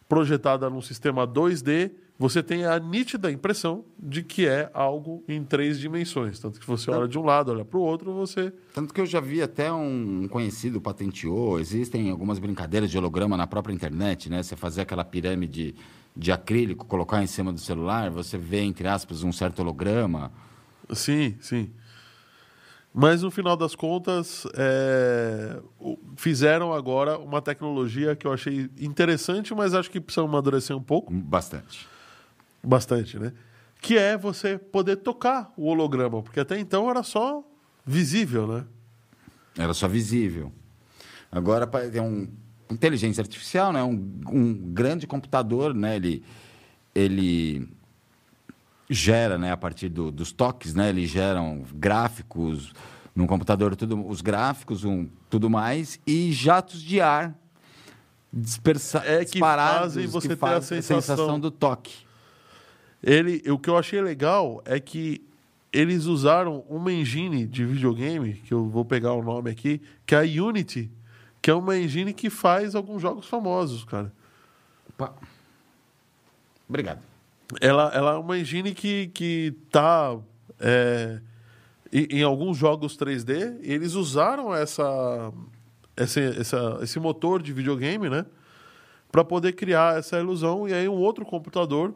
projetada 0.07 0.69
num 0.69 0.81
sistema 0.81 1.27
2D, 1.27 1.91
você 2.17 2.41
tem 2.41 2.65
a 2.65 2.79
nítida 2.79 3.29
impressão 3.29 3.83
de 3.99 4.23
que 4.23 4.47
é 4.47 4.69
algo 4.73 5.23
em 5.27 5.43
três 5.43 5.77
dimensões. 5.77 6.39
Tanto 6.39 6.59
que 6.59 6.65
você 6.65 6.89
olha 6.89 7.07
de 7.07 7.19
um 7.19 7.25
lado, 7.25 7.51
olha 7.51 7.65
para 7.65 7.77
o 7.77 7.81
outro, 7.81 8.13
você. 8.13 8.53
Tanto 8.73 8.93
que 8.93 9.01
eu 9.01 9.05
já 9.05 9.19
vi 9.19 9.41
até 9.41 9.71
um 9.71 10.27
conhecido 10.29 10.79
patenteou, 10.79 11.59
existem 11.59 12.09
algumas 12.09 12.39
brincadeiras 12.39 12.89
de 12.89 12.97
holograma 12.97 13.35
na 13.35 13.45
própria 13.45 13.73
internet, 13.73 14.29
né? 14.29 14.41
Você 14.41 14.55
fazer 14.55 14.81
aquela 14.81 15.03
pirâmide 15.03 15.75
de 16.15 16.31
acrílico, 16.31 16.85
colocar 16.85 17.21
em 17.21 17.27
cima 17.27 17.51
do 17.51 17.59
celular, 17.59 18.09
você 18.09 18.37
vê, 18.37 18.61
entre 18.61 18.87
aspas, 18.87 19.23
um 19.23 19.33
certo 19.33 19.59
holograma. 19.59 20.31
Sim, 20.93 21.35
sim. 21.41 21.69
Mas 22.97 23.23
no 23.23 23.29
final 23.29 23.57
das 23.57 23.75
contas, 23.75 24.47
é, 24.53 25.59
fizeram 26.15 26.71
agora 26.71 27.19
uma 27.19 27.41
tecnologia 27.41 28.15
que 28.15 28.25
eu 28.25 28.31
achei 28.31 28.69
interessante, 28.79 29.53
mas 29.53 29.73
acho 29.73 29.91
que 29.91 29.99
precisa 29.99 30.25
amadurecer 30.25 30.73
um 30.73 30.81
pouco. 30.81 31.11
Bastante. 31.11 31.85
Bastante, 32.63 33.19
né? 33.19 33.33
Que 33.81 33.97
é 33.97 34.17
você 34.17 34.57
poder 34.57 34.95
tocar 34.95 35.51
o 35.57 35.67
holograma, 35.67 36.23
porque 36.23 36.39
até 36.39 36.57
então 36.57 36.89
era 36.89 37.03
só 37.03 37.43
visível, 37.85 38.47
né? 38.47 38.65
Era 39.57 39.73
só 39.73 39.89
visível. 39.89 40.53
Agora 41.29 41.67
tem 41.67 41.99
um 41.99 42.29
inteligência 42.71 43.21
artificial, 43.21 43.73
né? 43.73 43.83
Um, 43.83 44.21
um 44.25 44.53
grande 44.53 45.05
computador, 45.05 45.73
né? 45.73 45.97
Ele, 45.97 46.23
ele 46.95 47.67
gera, 48.89 49.37
né? 49.37 49.51
A 49.51 49.57
partir 49.57 49.89
do- 49.89 50.11
dos 50.11 50.31
toques, 50.31 50.73
né? 50.73 50.89
Ele 50.89 51.05
gera 51.07 51.41
um 51.41 51.63
gráficos 51.73 52.73
num 53.15 53.25
computador, 53.25 53.75
tudo, 53.75 54.05
os 54.07 54.21
gráficos, 54.21 54.83
um, 54.83 55.07
tudo 55.29 55.49
mais 55.49 55.99
e 56.05 56.31
jatos 56.33 56.81
de 56.81 56.99
ar 57.01 57.33
dispersa, 58.31 58.99
É 59.05 59.19
que 59.23 59.31
disparados 59.31 59.93
fazem 59.93 60.07
você 60.07 60.27
que 60.27 60.35
ter 60.35 60.45
a 60.45 60.47
fazem 60.49 60.81
sensação. 60.81 61.39
do 61.39 61.49
toque. 61.49 62.05
Ele, 63.01 63.41
o 63.49 63.57
que 63.57 63.69
eu 63.69 63.77
achei 63.77 64.01
legal 64.01 64.61
é 64.65 64.79
que 64.79 65.23
eles 65.71 66.05
usaram 66.05 66.63
uma 66.69 66.91
engine 66.91 67.45
de 67.45 67.63
videogame, 67.65 68.33
que 68.33 68.53
eu 68.53 68.67
vou 68.67 68.83
pegar 68.83 69.13
o 69.13 69.21
nome 69.23 69.49
aqui, 69.51 69.81
que 70.05 70.13
é 70.15 70.19
a 70.19 70.21
Unity, 70.43 70.91
que 71.41 71.49
é 71.49 71.53
uma 71.53 71.77
engine 71.77 72.13
que 72.13 72.29
faz 72.29 72.75
alguns 72.75 73.01
jogos 73.01 73.27
famosos, 73.27 73.83
cara. 73.85 74.11
Opa. 74.89 75.13
Obrigado. 76.67 76.99
Ela, 77.61 77.91
ela 77.93 78.13
é 78.13 78.17
uma 78.17 78.37
engine 78.37 78.73
que, 78.73 79.07
que 79.07 79.53
tá 79.71 80.17
é, 80.59 81.19
em, 81.91 82.23
alguns 82.23 82.57
jogos 82.57 82.97
3D, 82.97 83.59
eles 83.61 83.93
usaram 83.93 84.53
essa, 84.53 85.31
essa, 85.95 86.19
essa, 86.19 86.79
esse 86.81 86.99
motor 86.99 87.41
de 87.41 87.53
videogame, 87.53 88.09
né? 88.09 88.25
Para 89.11 89.23
poder 89.23 89.53
criar 89.53 89.97
essa 89.97 90.19
ilusão. 90.19 90.67
E 90.67 90.73
aí 90.73 90.89
um 90.89 90.97
outro 90.97 91.25
computador, 91.25 91.93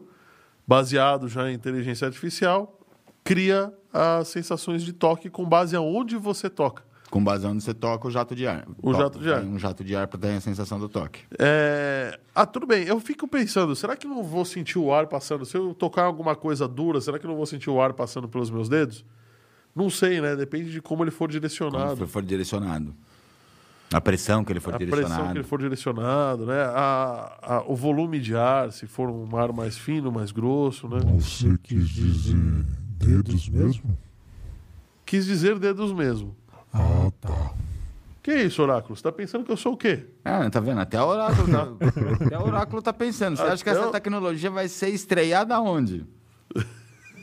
baseado 0.66 1.28
já 1.28 1.50
em 1.50 1.54
inteligência 1.54 2.06
artificial, 2.06 2.78
cria 3.24 3.72
as 3.92 4.28
sensações 4.28 4.82
de 4.82 4.92
toque 4.92 5.28
com 5.28 5.44
base 5.44 5.76
aonde 5.76 6.16
você 6.16 6.48
toca. 6.48 6.84
Com 7.10 7.22
base 7.24 7.44
onde 7.44 7.62
você 7.62 7.74
toca 7.74 8.06
o 8.06 8.10
jato 8.10 8.36
de 8.36 8.46
ar. 8.46 8.66
O 8.80 8.94
jato 8.94 9.18
de 9.18 9.32
ar. 9.32 9.42
Um 9.42 9.58
jato 9.58 9.82
de 9.82 9.96
ar 9.96 10.06
para 10.06 10.20
ter 10.20 10.28
a 10.28 10.40
sensação 10.40 10.78
do 10.78 10.88
toque. 10.88 11.22
É... 11.38 12.18
Ah, 12.32 12.46
tudo 12.46 12.66
bem. 12.66 12.84
Eu 12.86 13.00
fico 13.00 13.26
pensando, 13.26 13.74
será 13.74 13.96
que 13.96 14.06
eu 14.06 14.10
não 14.10 14.22
vou 14.22 14.44
sentir 14.44 14.78
o 14.78 14.92
ar 14.92 15.08
passando? 15.08 15.44
Se 15.44 15.56
eu 15.56 15.74
tocar 15.74 16.04
alguma 16.04 16.36
coisa 16.36 16.68
dura, 16.68 17.00
será 17.00 17.18
que 17.18 17.26
eu 17.26 17.30
não 17.30 17.36
vou 17.36 17.46
sentir 17.46 17.68
o 17.68 17.80
ar 17.80 17.92
passando 17.94 18.28
pelos 18.28 18.48
meus 18.48 18.68
dedos? 18.68 19.04
Não 19.74 19.90
sei, 19.90 20.20
né? 20.20 20.36
Depende 20.36 20.70
de 20.70 20.80
como 20.80 21.02
ele 21.02 21.10
for 21.10 21.28
direcionado. 21.28 21.96
Como 21.96 22.06
for 22.06 22.22
direcionado. 22.22 22.94
A 23.92 24.00
pressão 24.00 24.44
que 24.44 24.52
ele 24.52 24.60
for 24.60 24.74
a 24.74 24.78
direcionado. 24.78 25.14
pressão 25.14 25.32
que 25.32 25.38
ele 25.38 25.44
for 25.44 25.60
direcionado, 25.60 26.46
né? 26.46 26.62
A, 26.62 27.38
a, 27.42 27.62
o 27.66 27.74
volume 27.74 28.20
de 28.20 28.36
ar, 28.36 28.70
se 28.72 28.86
for 28.86 29.10
um 29.10 29.36
ar 29.36 29.52
mais 29.52 29.76
fino, 29.76 30.12
mais 30.12 30.30
grosso, 30.30 30.88
né? 30.88 31.00
Você 31.18 31.58
quis 31.60 31.88
dizer 31.88 32.36
dedos 32.98 33.48
mesmo? 33.48 33.98
Quis 35.04 35.26
dizer 35.26 35.58
dedos 35.58 35.92
mesmo. 35.92 36.36
Ah, 36.72 37.10
tá. 37.20 37.50
Que 38.22 38.34
isso, 38.34 38.62
Oráculo? 38.62 38.94
Você 38.96 39.02
tá 39.02 39.10
pensando 39.10 39.44
que 39.44 39.50
eu 39.52 39.56
sou 39.56 39.72
o 39.72 39.76
quê? 39.76 40.06
Ah, 40.24 40.48
tá 40.50 40.60
vendo? 40.60 40.80
Até 40.80 41.00
o 41.02 41.06
oráculo 41.06 41.48
tá, 41.50 41.68
até 42.26 42.38
o 42.38 42.42
oráculo 42.46 42.82
tá 42.82 42.92
pensando. 42.92 43.36
Você 43.36 43.42
acha 43.42 43.64
que 43.64 43.70
Até 43.70 43.78
essa 43.78 43.88
o- 43.88 43.92
tecnologia 43.92 44.50
vai 44.50 44.68
ser 44.68 44.88
estreada 44.90 45.58
onde? 45.60 46.04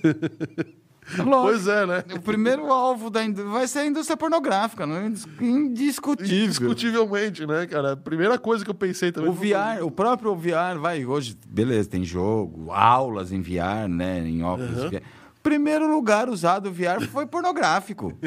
Pois 1.26 1.66
é, 1.70 1.86
né? 1.86 2.04
O 2.16 2.20
primeiro 2.20 2.70
alvo 2.70 3.10
da 3.10 3.24
indú- 3.24 3.50
vai 3.50 3.66
ser 3.66 3.80
a 3.80 3.86
indústria 3.86 4.18
pornográfica, 4.18 4.84
é 4.84 5.06
indis- 5.08 5.26
indiscutível. 5.40 6.44
Indiscutivelmente, 6.44 7.46
né, 7.48 7.66
cara? 7.66 7.94
A 7.94 7.96
primeira 7.96 8.38
coisa 8.38 8.66
que 8.66 8.70
eu 8.70 8.76
pensei 8.76 9.10
também. 9.14 9.30
O 9.30 9.34
VR, 9.34 9.82
o 9.86 9.90
próprio 9.90 10.36
VR, 10.36 10.78
vai, 10.78 11.06
hoje, 11.06 11.38
beleza, 11.48 11.88
tem 11.88 12.04
jogo, 12.04 12.72
aulas 12.74 13.32
em 13.32 13.42
VR, 13.42 13.88
né, 13.88 14.20
em 14.28 14.44
óculos 14.44 14.84
Uhum. 14.84 14.90
VR. 14.90 15.02
Primeiro 15.42 15.90
lugar 15.90 16.28
usado 16.28 16.68
o 16.68 16.74
VR 16.74 17.02
foi 17.10 17.26
pornográfico. 17.26 18.12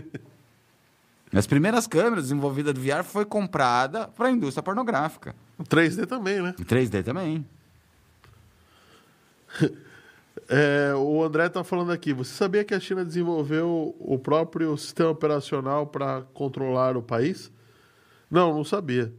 As 1.33 1.47
primeiras 1.47 1.87
câmeras 1.87 2.25
desenvolvidas 2.25 2.75
do 2.75 2.81
VR 2.81 3.05
foi 3.05 3.25
comprada 3.25 4.09
para 4.09 4.29
a 4.29 4.31
indústria 4.33 4.63
pornográfica. 4.63 5.35
O 5.59 5.63
3D 5.63 6.07
também, 6.07 6.43
né? 6.43 6.55
Em 6.59 6.65
3D 6.65 7.03
também. 7.05 7.45
É, 10.53 10.93
o 10.97 11.23
André 11.23 11.49
tá 11.49 11.63
falando 11.63 11.93
aqui. 11.93 12.13
Você 12.13 12.33
sabia 12.35 12.65
que 12.65 12.75
a 12.75 12.81
China 12.81 13.05
desenvolveu 13.05 13.95
o 14.01 14.19
próprio 14.19 14.77
sistema 14.77 15.11
operacional 15.11 15.87
para 15.87 16.23
controlar 16.35 16.97
o 16.97 17.03
país? 17.03 17.53
Não, 18.29 18.53
não 18.55 18.65
sabia. 18.65 19.13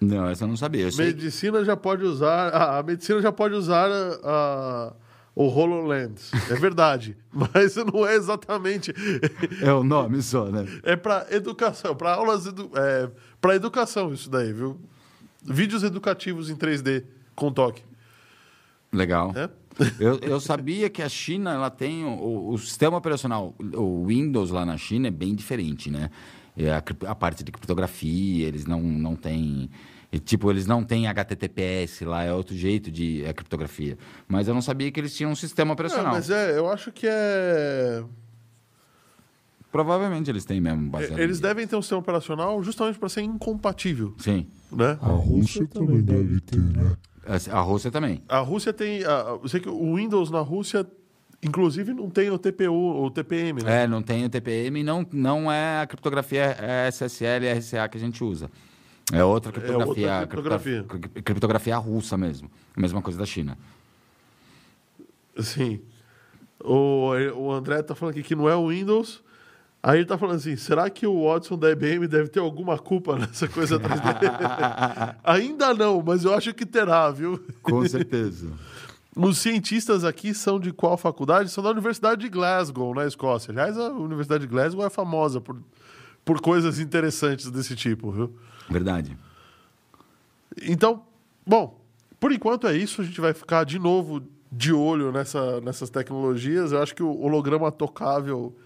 Não, 0.00 0.28
essa 0.28 0.44
eu 0.44 0.48
não 0.48 0.56
sabia. 0.56 0.84
Eu 0.86 0.90
que- 0.90 0.96
Medicina 0.98 1.64
já 1.64 1.76
pode 1.76 2.04
usar. 2.04 2.48
A 2.78 2.82
medicina 2.82 3.22
já 3.22 3.32
pode 3.32 3.54
usar 3.54 3.88
a- 4.22 4.92
o 5.36 5.46
HoloLens. 5.48 6.32
É 6.50 6.54
verdade. 6.54 7.14
mas 7.30 7.76
não 7.76 8.06
é 8.06 8.16
exatamente. 8.16 8.92
É 9.62 9.70
o 9.70 9.84
nome 9.84 10.22
só, 10.22 10.46
né? 10.46 10.66
É 10.82 10.96
para 10.96 11.26
educação, 11.30 11.94
para 11.94 12.14
aulas 12.14 12.46
edu... 12.46 12.70
é, 12.74 13.10
para 13.38 13.54
educação 13.54 14.14
isso 14.14 14.30
daí, 14.30 14.50
viu? 14.50 14.80
Vídeos 15.44 15.84
educativos 15.84 16.48
em 16.48 16.56
3D 16.56 17.04
com 17.34 17.52
toque. 17.52 17.82
Legal. 18.90 19.32
É? 19.36 19.50
Eu, 20.00 20.18
eu 20.22 20.40
sabia 20.40 20.88
que 20.88 21.02
a 21.02 21.08
China 21.08 21.52
ela 21.52 21.68
tem 21.68 22.02
o, 22.02 22.48
o 22.48 22.58
sistema 22.58 22.96
operacional, 22.96 23.54
o 23.74 24.06
Windows 24.06 24.50
lá 24.50 24.64
na 24.64 24.78
China 24.78 25.08
é 25.08 25.10
bem 25.10 25.34
diferente, 25.34 25.90
né? 25.90 26.10
É 26.56 26.70
a, 26.70 26.82
a 27.08 27.14
parte 27.14 27.44
de 27.44 27.52
criptografia, 27.52 28.48
eles 28.48 28.64
não, 28.64 28.80
não 28.80 29.14
têm. 29.14 29.68
E, 30.16 30.20
Tipo, 30.20 30.50
eles 30.50 30.66
não 30.66 30.82
têm 30.84 31.06
HTTPS 31.06 32.04
lá, 32.04 32.24
é 32.24 32.32
outro 32.32 32.54
jeito 32.56 32.90
de 32.90 33.24
é, 33.24 33.32
criptografia. 33.32 33.96
Mas 34.26 34.48
eu 34.48 34.54
não 34.54 34.62
sabia 34.62 34.90
que 34.90 34.98
eles 35.00 35.14
tinham 35.16 35.30
um 35.30 35.36
sistema 35.36 35.70
É, 35.70 35.74
operacional. 35.74 36.12
mas 36.12 36.30
é, 36.30 36.56
eu 36.58 36.68
acho 36.70 36.90
que 36.92 37.06
é. 37.08 38.02
Provavelmente 39.70 40.30
eles 40.30 40.44
têm 40.44 40.60
mesmo 40.60 40.88
baseado 40.88 41.18
Eles 41.18 41.28
nisso. 41.36 41.42
devem 41.42 41.66
ter 41.66 41.76
um 41.76 41.82
sistema 41.82 42.00
operacional 42.00 42.62
justamente 42.62 42.98
para 42.98 43.08
ser 43.08 43.22
incompatível, 43.22 44.14
Sim. 44.18 44.46
né? 44.72 44.96
A 45.02 45.08
Rússia 45.08 45.66
também 45.66 46.00
deve 46.00 46.40
ter, 46.40 46.58
né? 46.58 46.96
A 47.52 47.60
Rússia 47.60 47.90
também. 47.90 48.22
A 48.28 48.38
Rússia 48.38 48.72
tem. 48.72 49.04
a- 49.04 49.38
eu 49.42 49.48
sei 49.48 49.60
que 49.60 49.68
o 49.68 49.96
Windows 49.96 50.30
na 50.30 50.40
Rússia, 50.40 50.86
inclusive, 51.42 51.92
não 51.92 52.08
tem 52.08 52.30
o 52.30 52.38
TPU, 52.38 52.72
o 53.04 53.10
TPM, 53.10 53.62
né? 53.64 53.82
É, 53.82 53.86
não 53.86 54.00
tem 54.00 54.24
o 54.24 54.28
TPM, 54.30 54.82
não, 54.84 55.04
não 55.12 55.50
é 55.52 55.80
a 55.82 55.86
criptografia 55.86 56.56
é 56.58 56.86
SSL 56.88 57.44
e 57.44 57.52
RCA 57.52 57.88
que 57.88 57.98
a 57.98 58.00
gente 58.00 58.22
usa. 58.22 58.48
É 59.12 59.22
outra 59.24 59.52
criptografia. 59.52 59.86
outra 60.12 60.26
criptografia. 60.26 60.84
criptogra- 60.88 61.22
criptografia 61.22 61.76
russa 61.76 62.16
mesmo. 62.16 62.50
A 62.76 62.80
mesma 62.80 63.00
coisa 63.00 63.18
da 63.18 63.26
China. 63.26 63.56
Sim. 65.38 65.80
O, 66.62 67.10
o 67.36 67.52
André 67.52 67.82
tá 67.82 67.94
falando 67.94 68.12
aqui 68.14 68.22
que 68.22 68.34
não 68.34 68.48
é 68.48 68.56
o 68.56 68.68
Windows. 68.68 69.22
Aí 69.82 69.98
ele 69.98 70.06
tá 70.06 70.18
falando 70.18 70.36
assim: 70.36 70.56
será 70.56 70.90
que 70.90 71.06
o 71.06 71.24
Watson 71.24 71.56
da 71.56 71.70
IBM 71.70 72.08
deve 72.08 72.28
ter 72.28 72.40
alguma 72.40 72.76
culpa 72.78 73.14
nessa 73.18 73.46
coisa 73.46 73.78
3D? 73.78 75.16
Ainda 75.22 75.72
não, 75.74 76.02
mas 76.04 76.24
eu 76.24 76.34
acho 76.34 76.52
que 76.52 76.66
terá, 76.66 77.10
viu? 77.10 77.40
Com 77.62 77.86
certeza. 77.86 78.48
Os 79.14 79.38
cientistas 79.38 80.04
aqui 80.04 80.34
são 80.34 80.60
de 80.60 80.72
qual 80.72 80.96
faculdade? 80.98 81.48
São 81.50 81.64
da 81.64 81.70
Universidade 81.70 82.20
de 82.20 82.28
Glasgow, 82.28 82.94
na 82.94 83.06
Escócia. 83.06 83.50
Aliás, 83.50 83.78
a 83.78 83.88
Universidade 83.88 84.42
de 84.42 84.46
Glasgow 84.46 84.84
é 84.84 84.90
famosa 84.90 85.40
por, 85.40 85.56
por 86.22 86.38
coisas 86.40 86.78
interessantes 86.78 87.50
desse 87.50 87.74
tipo, 87.74 88.10
viu? 88.10 88.36
Verdade. 88.68 89.16
Então, 90.62 91.02
bom, 91.46 91.80
por 92.18 92.32
enquanto 92.32 92.66
é 92.66 92.76
isso. 92.76 93.02
A 93.02 93.04
gente 93.04 93.20
vai 93.20 93.32
ficar 93.32 93.64
de 93.64 93.78
novo 93.78 94.22
de 94.50 94.72
olho 94.72 95.12
nessa, 95.12 95.60
nessas 95.60 95.90
tecnologias. 95.90 96.72
Eu 96.72 96.82
acho 96.82 96.94
que 96.94 97.02
o 97.02 97.20
holograma 97.20 97.70
tocável 97.70 98.56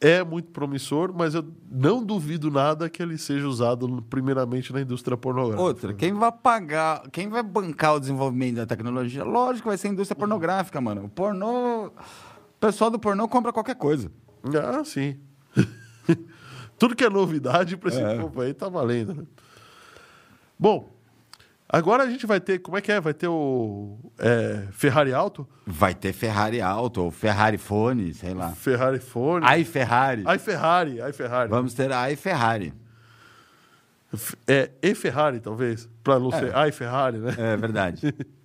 é 0.00 0.22
muito 0.22 0.50
promissor, 0.50 1.12
mas 1.12 1.34
eu 1.34 1.44
não 1.70 2.04
duvido 2.04 2.50
nada 2.50 2.88
que 2.88 3.02
ele 3.02 3.18
seja 3.18 3.46
usado 3.48 4.02
primeiramente 4.08 4.72
na 4.72 4.80
indústria 4.80 5.16
pornográfica. 5.16 5.62
Outra, 5.62 5.94
quem 5.94 6.12
vai 6.12 6.30
pagar, 6.30 7.02
quem 7.10 7.28
vai 7.28 7.42
bancar 7.42 7.94
o 7.96 8.00
desenvolvimento 8.00 8.56
da 8.56 8.66
tecnologia? 8.66 9.24
Lógico 9.24 9.62
que 9.62 9.68
vai 9.68 9.76
ser 9.76 9.88
a 9.88 9.90
indústria 9.90 10.16
pornográfica, 10.16 10.80
mano. 10.80 11.04
O 11.06 11.08
pornô. 11.08 11.86
O 11.86 11.92
pessoal 12.60 12.90
do 12.90 12.98
pornô 12.98 13.28
compra 13.28 13.52
qualquer 13.52 13.76
coisa. 13.76 14.10
Ah, 14.44 14.84
sim. 14.84 15.16
Tudo 16.78 16.94
que 16.94 17.04
é 17.04 17.10
novidade 17.10 17.76
para 17.76 17.88
esse 17.88 18.00
É. 18.00 18.18
povo 18.18 18.40
aí 18.40 18.54
tá 18.54 18.68
valendo. 18.68 19.14
Né? 19.14 19.22
Bom, 20.58 20.88
agora 21.68 22.04
a 22.04 22.10
gente 22.10 22.26
vai 22.26 22.40
ter. 22.40 22.58
Como 22.60 22.76
é 22.76 22.80
que 22.80 22.92
é? 22.92 23.00
Vai 23.00 23.14
ter 23.14 23.28
o 23.28 23.98
é, 24.18 24.66
Ferrari 24.72 25.12
Alto? 25.12 25.46
Vai 25.66 25.94
ter 25.94 26.12
Ferrari 26.12 26.60
alto, 26.60 27.02
ou 27.02 27.10
Ferrari 27.10 27.58
Fone, 27.58 28.14
sei 28.14 28.32
lá. 28.34 28.50
Ferrari 28.52 28.98
Fone. 29.00 29.44
Ai 29.46 29.64
Ferrari. 29.64 30.22
Ai 30.26 30.38
Ferrari, 30.38 31.00
ai 31.00 31.12
Ferrari. 31.12 31.50
Vamos 31.50 31.74
ter 31.74 31.92
a 31.92 32.00
Ai 32.02 32.16
Ferrari. 32.16 32.72
É 34.46 34.70
e 34.82 34.94
Ferrari, 34.94 35.38
talvez. 35.38 35.88
Para 36.02 36.18
não 36.18 36.30
ser 36.30 36.54
ai 36.56 36.72
Ferrari, 36.72 37.18
né? 37.18 37.34
É 37.36 37.56
verdade. 37.56 38.14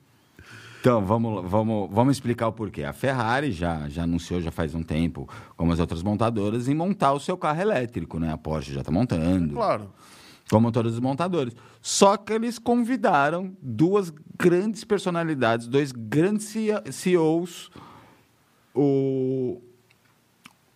Então, 0.83 1.01
vamos, 1.05 1.49
vamos, 1.49 1.89
vamos 1.89 2.17
explicar 2.17 2.49
o 2.49 2.51
porquê. 2.51 2.83
A 2.83 2.91
Ferrari 2.91 3.53
já, 3.53 3.87
já 3.87 4.03
anunciou 4.03 4.41
já 4.41 4.51
faz 4.51 4.75
um 4.75 4.83
tempo, 4.83 5.29
como 5.55 5.71
as 5.71 5.79
outras 5.79 6.03
montadoras, 6.03 6.67
em 6.67 6.75
montar 6.75 7.13
o 7.13 7.21
seu 7.21 7.37
carro 7.37 7.61
elétrico, 7.61 8.19
né? 8.19 8.33
A 8.33 8.37
Porsche 8.37 8.73
já 8.73 8.81
está 8.81 8.91
montando. 8.91 9.53
Claro. 9.53 9.89
como 10.51 10.73
todos 10.73 10.95
os 10.95 10.99
montadores. 10.99 11.55
Só 11.81 12.17
que 12.17 12.33
eles 12.33 12.59
convidaram 12.59 13.55
duas 13.61 14.13
grandes 14.37 14.83
personalidades, 14.83 15.67
dois 15.67 15.93
grandes 15.93 16.53
CEOs, 16.91 17.71
o, 18.75 19.61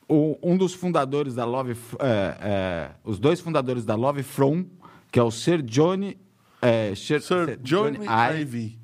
o- 0.07 0.37
um 0.41 0.55
dos 0.55 0.73
fundadores 0.73 1.35
da 1.35 1.43
Love, 1.43 1.75
é, 1.99 2.37
é, 2.41 2.89
os 3.03 3.19
dois 3.19 3.41
fundadores 3.41 3.83
da 3.83 3.95
Love 3.95 4.23
From, 4.23 4.63
que 5.11 5.19
é 5.19 5.23
o 5.23 5.29
Sir 5.31 5.61
Johnny, 5.61 6.17
é, 6.61 6.95
Sir, 6.95 7.21
Sir 7.21 7.57
Johnny 7.61 7.99
Ive. 8.41 8.76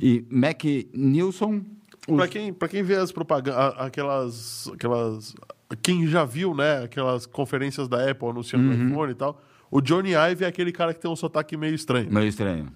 E 0.00 0.24
Mac 0.30 0.62
Nilsson. 0.94 1.60
os- 2.08 2.16
Para 2.16 2.28
quem, 2.28 2.52
pra 2.52 2.68
quem 2.68 2.82
vê 2.82 2.96
as 2.96 3.12
propagandas, 3.12 3.74
aquelas, 3.78 4.70
aquelas. 4.72 5.34
Quem 5.82 6.06
já 6.06 6.24
viu, 6.24 6.54
né? 6.54 6.82
Aquelas 6.84 7.26
conferências 7.26 7.86
da 7.88 8.10
Apple 8.10 8.28
anunciando 8.28 8.68
Uhum. 8.70 8.86
o 8.86 8.88
iPhone 8.90 9.12
e 9.12 9.14
tal. 9.14 9.40
O 9.70 9.80
Johnny 9.80 10.10
Ive 10.14 10.44
é 10.44 10.48
aquele 10.48 10.72
cara 10.72 10.92
que 10.92 10.98
tem 11.00 11.10
um 11.10 11.14
sotaque 11.14 11.56
meio 11.56 11.74
estranho. 11.74 12.12
Meio 12.12 12.26
estranho. 12.26 12.72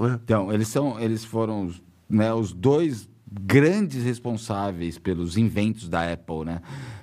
Né? 0.00 0.18
Então, 0.24 0.50
eles, 0.52 0.68
são, 0.68 0.98
eles 0.98 1.24
foram 1.24 1.66
os, 1.66 1.82
né, 2.08 2.32
os 2.32 2.52
dois 2.54 3.06
grandes 3.30 4.02
responsáveis 4.02 4.96
pelos 4.98 5.36
inventos 5.36 5.88
da 5.90 6.10
Apple, 6.10 6.44
né? 6.46 6.62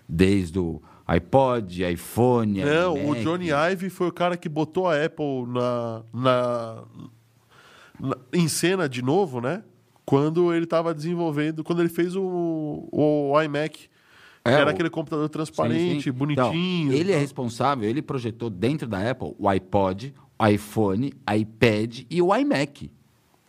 Desde 0.10 0.58
o 0.58 0.82
iPod, 1.06 1.84
iPhone, 1.84 2.64
Não, 2.64 2.94
o 2.96 2.98
iMac. 3.16 3.24
Johnny 3.24 3.50
Ive 3.52 3.90
foi 3.92 4.08
o 4.08 4.12
cara 4.12 4.36
que 4.36 4.50
botou 4.50 4.88
a 4.88 5.06
Apple 5.06 5.46
na, 5.48 6.02
na- 6.12 6.84
em 8.34 8.48
cena 8.48 8.88
de 8.90 9.02
novo, 9.02 9.40
né? 9.42 9.64
Quando 10.06 10.54
ele 10.54 10.66
estava 10.66 10.94
desenvolvendo, 10.94 11.64
quando 11.64 11.80
ele 11.82 11.90
fez 11.90 12.16
o, 12.16 12.88
o 12.92 13.42
iMac. 13.42 13.90
É, 14.44 14.52
era 14.52 14.68
o- 14.68 14.70
aquele 14.70 14.90
computador 14.90 15.28
transparente, 15.30 15.96
Sim, 15.96 16.02
sim. 16.02 16.12
bonitinho. 16.12 16.88
Então, 16.90 16.94
ele 17.00 17.12
é 17.12 17.18
responsável, 17.18 17.90
ele 17.90 18.02
projetou 18.02 18.50
dentro 18.50 18.88
da 18.88 19.10
Apple 19.10 19.34
o 19.40 19.50
iPod, 19.50 20.14
o 20.40 20.46
iPhone, 20.48 21.12
iPad 21.36 22.02
e 22.10 22.22
o 22.22 22.36
iMac. 22.36 22.92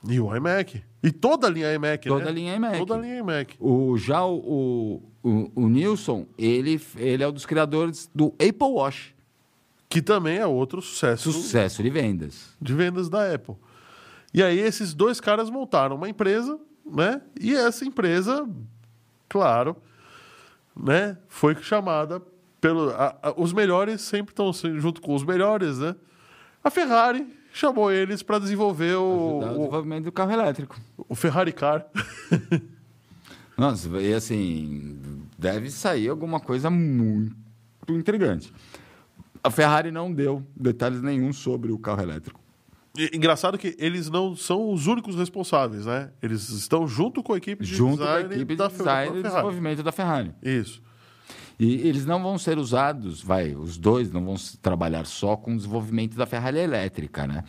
E 0.09 0.19
o 0.21 0.35
iMac. 0.35 0.83
E 1.03 1.11
toda 1.11 1.47
a 1.47 1.51
linha 1.51 1.73
iMac, 1.75 2.09
Toda 2.09 2.25
né? 2.25 2.31
a 2.31 2.33
linha 2.33 2.55
iMac. 2.57 2.79
Toda 2.79 2.95
a 2.95 2.99
linha 2.99 3.19
iMac. 3.19 3.57
O, 3.61 3.99
já 3.99 4.25
o, 4.25 5.03
o, 5.23 5.51
o 5.55 5.69
Nilson, 5.69 6.27
ele, 6.39 6.81
ele 6.97 7.23
é 7.23 7.29
um 7.29 7.33
dos 7.33 7.45
criadores 7.45 8.09
do 8.15 8.29
Apple 8.35 8.69
Watch. 8.69 9.15
Que 9.89 10.01
também 10.03 10.39
é 10.39 10.47
outro 10.47 10.81
sucesso 10.83 11.31
Sucesso 11.31 11.83
de 11.83 11.91
vendas. 11.91 12.57
de 12.61 12.73
vendas 12.75 13.09
da 13.09 13.35
Apple. 13.35 13.55
E 14.35 14.43
aí 14.43 14.59
esses 14.59 14.93
dois 14.95 15.21
caras 15.21 15.49
montaram 15.51 15.97
uma 15.97 16.09
empresa, 16.09 16.59
né? 16.85 17.21
E 17.41 17.55
essa 17.55 17.85
empresa, 17.85 18.49
claro, 19.29 19.77
né, 20.77 21.17
foi 21.29 21.55
chamada 21.63 22.21
pelo 22.61 22.91
a- 22.91 23.17
a- 23.23 23.35
os 23.37 23.53
melhores 23.53 24.03
sempre 24.03 24.33
estão 24.33 24.53
junto 24.79 25.01
com 25.01 25.15
os 25.15 25.25
melhores, 25.25 25.79
né? 25.79 25.95
A 26.63 26.71
Ferrari 26.71 27.27
chamou 27.53 27.91
eles 27.91 28.23
para 28.23 28.39
desenvolver 28.39 28.95
o 28.97 29.39
o, 29.39 29.41
desenvolvimento 29.45 30.05
do 30.05 30.13
carro 30.13 30.33
elétrico. 30.33 30.77
o 31.09 31.15
Ferrari 31.15 31.53
Car. 31.53 31.87
Nossa, 33.57 33.89
e 34.01 34.13
assim, 34.13 35.01
deve 35.39 35.71
sair 35.71 36.09
alguma 36.09 36.39
coisa 36.39 36.69
muito 36.69 37.35
intrigante. 37.89 38.53
A 39.43 39.51
Ferrari 39.51 39.91
não 39.91 40.13
deu 40.13 40.43
detalhes 40.55 41.01
nenhum 41.01 41.33
sobre 41.33 41.73
o 41.73 41.79
carro 41.79 42.03
elétrico. 42.03 42.39
Engraçado 43.13 43.59
que 43.59 43.77
eles 43.79 44.09
não 44.09 44.35
são 44.35 44.73
os 44.73 44.87
únicos 44.87 45.17
responsáveis, 45.17 45.87
né? 45.87 46.11
Eles 46.23 46.49
estão 46.49 46.87
junto 46.87 47.23
com 47.23 47.33
a 47.33 47.37
equipe 47.37 47.65
de 47.65 47.75
Junto 47.75 47.99
com 47.99 48.05
a 48.05 48.17
design 48.17 48.35
equipe 48.35 48.57
da 48.57 48.69
de 48.69 48.77
design 48.77 49.19
e 49.19 49.23
desenvolvimento 49.23 49.83
da 49.83 49.93
Ferrari. 49.93 50.35
Isso. 50.43 50.83
E 51.59 51.89
eles 51.89 52.05
não 52.05 52.23
vão 52.23 52.37
ser 52.39 52.59
usados, 52.59 53.23
vai, 53.23 53.55
os 53.55 53.79
dois 53.79 54.11
não 54.13 54.25
vão 54.25 54.35
trabalhar 54.61 55.07
só 55.07 55.37
com 55.37 55.55
o 55.55 55.57
desenvolvimento 55.57 56.15
da 56.15 56.27
Ferrari 56.27 56.59
elétrica, 56.59 57.27
né? 57.27 57.45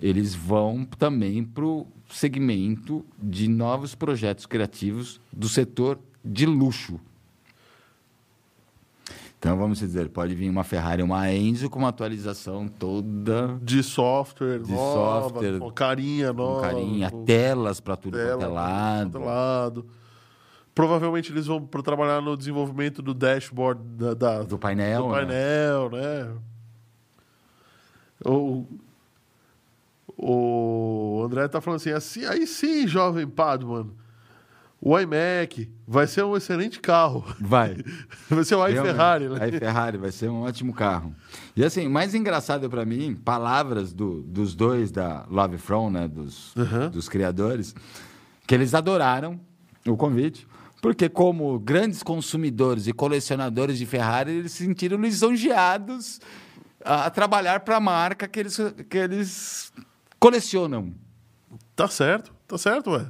Eles 0.00 0.34
vão 0.34 0.84
também 0.84 1.44
para 1.44 1.64
o 1.64 1.86
segmento 2.10 3.04
de 3.22 3.46
novos 3.46 3.94
projetos 3.94 4.46
criativos 4.46 5.20
do 5.32 5.48
setor 5.48 5.98
de 6.24 6.44
luxo. 6.44 6.98
Então, 9.44 9.56
vamos 9.58 9.80
dizer, 9.80 10.08
pode 10.08 10.36
vir 10.36 10.48
uma 10.48 10.62
Ferrari, 10.62 11.02
uma 11.02 11.28
Enzo 11.32 11.68
com 11.68 11.80
uma 11.80 11.88
atualização 11.88 12.68
toda 12.68 13.58
De 13.60 13.82
software, 13.82 14.60
De 14.60 14.70
nova, 14.70 15.22
software, 15.30 15.58
com 15.58 15.68
carinha 15.72 16.28
com 16.28 16.34
nova. 16.34 16.60
carinha, 16.60 17.10
com 17.10 17.24
telas 17.24 17.80
para 17.80 17.96
tudo 17.96 18.16
tela, 18.16 18.36
quanto 18.36 18.44
é 18.44 18.46
lado. 18.46 19.18
lado. 19.18 19.86
Provavelmente 20.72 21.32
eles 21.32 21.46
vão 21.48 21.60
para 21.60 21.82
trabalhar 21.82 22.20
no 22.22 22.36
desenvolvimento 22.36 23.02
do 23.02 23.12
dashboard 23.12 23.82
da, 23.82 24.14
da- 24.14 24.42
Do 24.44 24.56
painel, 24.56 25.02
do 25.02 25.08
né? 25.08 25.14
painel, 25.26 25.90
né? 25.90 26.34
O, 28.24 28.64
o 30.16 31.22
André 31.24 31.48
tá 31.48 31.60
falando 31.60 31.80
assim, 31.80 31.90
assim, 31.90 32.24
aí 32.26 32.46
sim, 32.46 32.86
jovem 32.86 33.26
Padman, 33.26 33.90
o 34.84 34.98
iMac 34.98 35.70
vai 35.86 36.08
ser 36.08 36.24
um 36.24 36.36
excelente 36.36 36.80
carro. 36.80 37.24
Vai. 37.40 37.76
Vai 38.28 38.42
ser 38.44 38.56
o 38.56 38.66
iFerrari, 38.66 39.28
né? 39.28 39.36
A 39.46 39.58
Ferrari 39.58 39.96
vai 39.98 40.10
ser 40.10 40.28
um 40.28 40.42
ótimo 40.42 40.72
carro. 40.74 41.14
E 41.54 41.64
assim, 41.64 41.86
o 41.86 41.90
mais 41.90 42.14
engraçado 42.16 42.68
para 42.68 42.84
mim, 42.84 43.14
palavras 43.14 43.92
do- 43.92 44.22
dos 44.22 44.54
dois 44.56 44.90
da 44.90 45.24
Love 45.30 45.58
From, 45.58 45.90
né, 45.90 46.08
dos, 46.08 46.52
Uhum. 46.56 46.90
dos 46.90 47.08
criadores, 47.08 47.74
que 48.46 48.54
eles 48.54 48.74
adoraram 48.74 49.38
o 49.86 49.96
convite, 49.96 50.46
porque 50.80 51.08
como 51.08 51.56
grandes 51.60 52.02
consumidores 52.02 52.88
e 52.88 52.92
colecionadores 52.92 53.78
de 53.78 53.86
Ferrari, 53.86 54.32
eles 54.32 54.50
se 54.52 54.64
sentiram 54.64 54.98
lisonjeados 55.00 56.20
a, 56.84 57.04
a 57.06 57.10
trabalhar 57.10 57.60
para 57.60 57.76
a 57.76 57.80
marca 57.80 58.26
que 58.26 58.40
eles, 58.40 58.58
que 58.90 58.98
eles 58.98 59.72
colecionam. 60.18 60.92
Tá 61.76 61.86
certo, 61.86 62.32
tá 62.48 62.58
certo, 62.58 62.90
ué. 62.90 63.06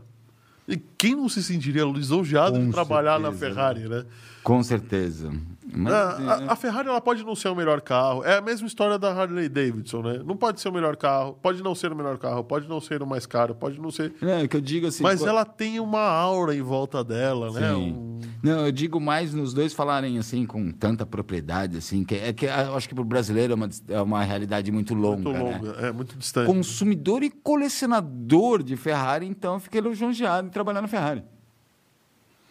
E 0.66 0.76
quem 0.96 1.16
não 1.16 1.28
se 1.28 1.42
sentiria 1.42 1.84
lisonjeado 1.84 2.58
de 2.58 2.70
trabalhar 2.70 3.18
na 3.18 3.30
certeza, 3.32 3.54
Ferrari, 3.54 3.88
né? 3.88 4.04
Com 4.42 4.62
certeza. 4.62 5.32
Mas, 5.74 5.92
A, 5.92 5.98
a- 5.98 6.52
a 6.52 6.56
Ferrari 6.56 6.88
ela 6.88 7.00
pode 7.00 7.24
não 7.24 7.34
ser 7.34 7.48
o 7.48 7.54
melhor 7.54 7.80
carro. 7.80 8.24
É 8.24 8.36
a 8.36 8.40
mesma 8.40 8.66
história 8.66 8.98
da 8.98 9.12
Harley 9.12 9.48
Davidson, 9.48 10.02
né? 10.02 10.20
Não 10.24 10.36
pode 10.36 10.60
ser 10.60 10.68
o 10.68 10.72
melhor 10.72 10.96
carro, 10.96 11.38
pode 11.42 11.62
não 11.62 11.74
ser 11.74 11.92
o 11.92 11.96
melhor 11.96 12.18
carro, 12.18 12.44
pode 12.44 12.68
não 12.68 12.80
ser 12.80 13.02
o 13.02 13.06
mais 13.06 13.26
caro, 13.26 13.54
pode 13.54 13.80
não 13.80 13.90
ser. 13.90 14.12
é, 14.22 14.46
que 14.46 14.56
eu 14.56 14.60
digo 14.60 14.86
assim. 14.86 15.02
Mas 15.02 15.20
co- 15.20 15.28
ela 15.28 15.44
tem 15.44 15.80
uma 15.80 16.00
aura 16.02 16.54
em 16.54 16.62
volta 16.62 17.02
dela, 17.02 17.50
né? 17.52 17.68
Sim. 17.68 17.74
Um- 17.92 18.20
Não, 18.42 18.66
eu 18.66 18.72
digo 18.72 19.00
mais 19.00 19.32
nos 19.32 19.54
dois 19.54 19.72
falarem 19.72 20.18
assim 20.18 20.44
com 20.44 20.70
tanta 20.72 21.06
propriedade 21.06 21.76
assim, 21.76 22.02
que 22.04 22.14
é 22.16 22.32
que 22.32 22.46
eu 22.46 22.76
acho 22.76 22.88
que 22.88 22.94
para 22.94 23.02
o 23.02 23.04
brasileiro 23.04 23.52
é 23.52 23.56
uma, 23.56 23.68
é 23.88 24.00
uma 24.02 24.22
realidade 24.24 24.70
muito 24.72 24.94
longa, 24.94 25.30
muito 25.30 25.32
né? 25.32 25.38
longa, 25.40 25.70
é 25.86 25.92
muito 25.92 26.16
distante. 26.18 26.46
Consumidor 26.46 27.22
e 27.22 27.30
colecionador 27.30 28.62
de 28.62 28.76
Ferrari, 28.76 29.26
então 29.26 29.54
eu 29.54 29.60
fiquei 29.60 29.80
lisonjeado 29.80 30.46
em 30.46 30.50
trabalhar 30.50 30.82
na 30.82 30.88
Ferrari. 30.88 31.22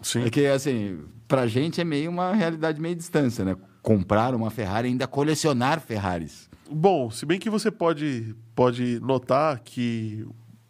Sim. 0.02 0.24
É 0.24 0.30
que 0.30 0.46
assim, 0.46 1.00
pra 1.28 1.48
gente 1.48 1.80
é 1.80 1.84
meio 1.84 2.10
uma 2.10 2.34
realidade 2.34 2.82
meio 2.82 2.96
distância, 2.96 3.46
né? 3.46 3.56
Comprar 3.82 4.34
uma 4.36 4.50
Ferrari 4.50 4.88
e 4.88 4.92
ainda 4.92 5.08
colecionar 5.08 5.80
Ferraris. 5.80 6.50
Bom, 6.70 7.10
se 7.10 7.26
bem 7.26 7.40
que 7.40 7.50
você 7.50 7.70
pode, 7.70 8.36
pode 8.56 9.00
notar 9.02 9.60
que, 9.60 10.26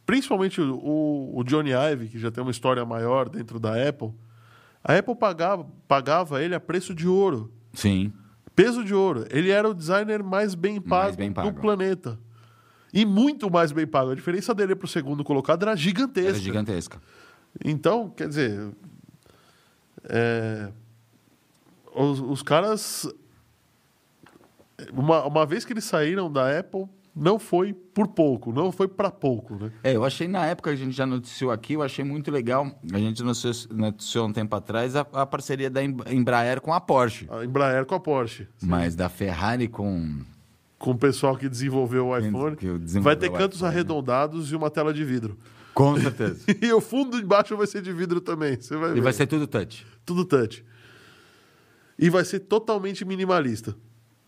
principalmente 0.05 0.59
o, 0.59 1.31
o 1.33 1.43
Johnny 1.43 1.71
Ive, 1.71 2.07
que 2.07 2.19
já 2.19 2.31
tem 2.31 2.41
uma 2.41 2.51
história 2.51 2.83
maior 2.85 3.29
dentro 3.29 3.59
da 3.59 3.73
Apple, 3.87 4.11
a 4.83 4.97
Apple 4.97 5.15
pagava, 5.15 5.67
pagava 5.87 6.41
ele 6.41 6.55
a 6.55 6.59
preço 6.59 6.93
de 6.95 7.07
ouro. 7.07 7.51
Sim. 7.73 8.11
Peso 8.55 8.83
de 8.83 8.93
ouro. 8.93 9.25
Ele 9.29 9.49
era 9.49 9.69
o 9.69 9.73
designer 9.73 10.23
mais 10.23 10.55
bem 10.55 10.81
pago, 10.81 11.15
bem 11.15 11.31
pago. 11.31 11.51
do 11.51 11.61
planeta. 11.61 12.19
E 12.93 13.05
muito 13.05 13.49
mais 13.49 13.71
bem 13.71 13.87
pago. 13.87 14.11
A 14.11 14.15
diferença 14.15 14.53
dele 14.53 14.75
para 14.75 14.85
o 14.85 14.89
segundo 14.89 15.23
colocado 15.23 15.63
era 15.63 15.75
gigantesca. 15.75 16.29
Era 16.29 16.39
gigantesca. 16.39 17.01
Então, 17.63 18.09
quer 18.09 18.27
dizer. 18.27 18.71
É, 20.05 20.69
os, 21.95 22.19
os 22.19 22.41
caras. 22.43 23.07
Uma, 24.93 25.25
uma 25.25 25.45
vez 25.45 25.63
que 25.63 25.73
eles 25.73 25.83
saíram 25.83 26.31
da 26.31 26.57
Apple, 26.57 26.85
não 27.15 27.37
foi 27.37 27.71
por 27.71 28.07
pouco, 28.07 28.51
não 28.51 28.71
foi 28.71 28.87
para 28.87 29.11
pouco, 29.11 29.55
né? 29.55 29.71
É, 29.83 29.95
eu 29.95 30.03
achei 30.03 30.27
na 30.27 30.45
época, 30.47 30.71
a 30.71 30.75
gente 30.75 30.91
já 30.95 31.05
noticiou 31.05 31.51
aqui, 31.51 31.73
eu 31.73 31.83
achei 31.83 32.03
muito 32.03 32.31
legal. 32.31 32.71
A 32.91 32.97
gente 32.97 33.21
noticiou, 33.21 33.53
noticiou 33.77 34.27
um 34.27 34.33
tempo 34.33 34.55
atrás 34.55 34.95
a, 34.95 35.01
a 35.13 35.25
parceria 35.25 35.69
da 35.69 35.83
Em- 35.83 35.95
Embraer 36.09 36.61
com 36.61 36.73
a 36.73 36.81
Porsche. 36.81 37.27
A 37.29 37.45
Embraer 37.45 37.85
com 37.85 37.93
a 37.93 37.99
Porsche. 37.99 38.47
Mas 38.61 38.95
da 38.95 39.07
Ferrari 39.07 39.67
com. 39.67 40.21
Com 40.79 40.91
o 40.91 40.97
pessoal 40.97 41.37
que 41.37 41.47
desenvolveu 41.47 42.07
o 42.07 42.17
iPhone. 42.17 42.55
desenvolveu 42.55 43.01
Vai 43.03 43.15
ter 43.15 43.29
cantos 43.31 43.57
iPhone. 43.59 43.71
arredondados 43.71 44.51
e 44.51 44.55
uma 44.55 44.71
tela 44.71 44.91
de 44.91 45.05
vidro. 45.05 45.37
Com 45.75 45.95
certeza. 45.99 46.43
E 46.59 46.73
o 46.73 46.81
fundo 46.81 47.19
de 47.21 47.25
baixo 47.25 47.55
vai 47.55 47.67
ser 47.67 47.83
de 47.83 47.93
vidro 47.93 48.19
também. 48.19 48.59
Você 48.59 48.75
vai 48.75 48.89
ver. 48.93 48.97
e 48.97 49.01
vai 49.01 49.13
ser 49.13 49.27
tudo 49.27 49.45
touch. 49.45 49.85
Tudo 50.05 50.25
touch. 50.25 50.63
E 51.97 52.09
vai 52.09 52.25
ser 52.25 52.39
totalmente 52.41 53.05
minimalista. 53.05 53.75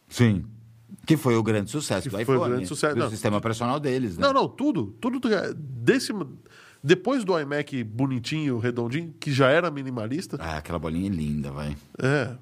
Sim. 0.08 0.46
Que 1.08 1.18
foi 1.18 1.36
o 1.36 1.42
grande 1.44 1.72
sucesso 1.72 2.04
Que 2.04 2.10
do 2.16 2.24
foi 2.26 2.36
o 2.36 2.38
iPhone. 2.38 2.52
grande 2.52 2.68
sucesso. 2.68 2.96
Do 2.96 3.02
Não. 3.02 3.10
sistema 3.10 3.38
operacional 3.38 3.80
deles, 3.80 4.18
né? 4.18 4.26
Não, 4.28 4.34
não, 4.34 4.48
tudo. 4.48 4.96
Tudo 5.02 5.20
desse. 5.56 6.14
Depois 6.84 7.24
do 7.24 7.38
iMac 7.40 7.84
bonitinho, 7.84 8.60
redondinho, 8.60 9.14
que 9.20 9.32
já 9.32 9.50
era 9.50 9.72
minimalista, 9.72 10.38
Ah, 10.40 10.58
aquela 10.58 10.78
bolinha 10.78 11.08
é 11.10 11.14
linda, 11.14 11.52
vai. 11.52 11.76
é. 12.02 12.36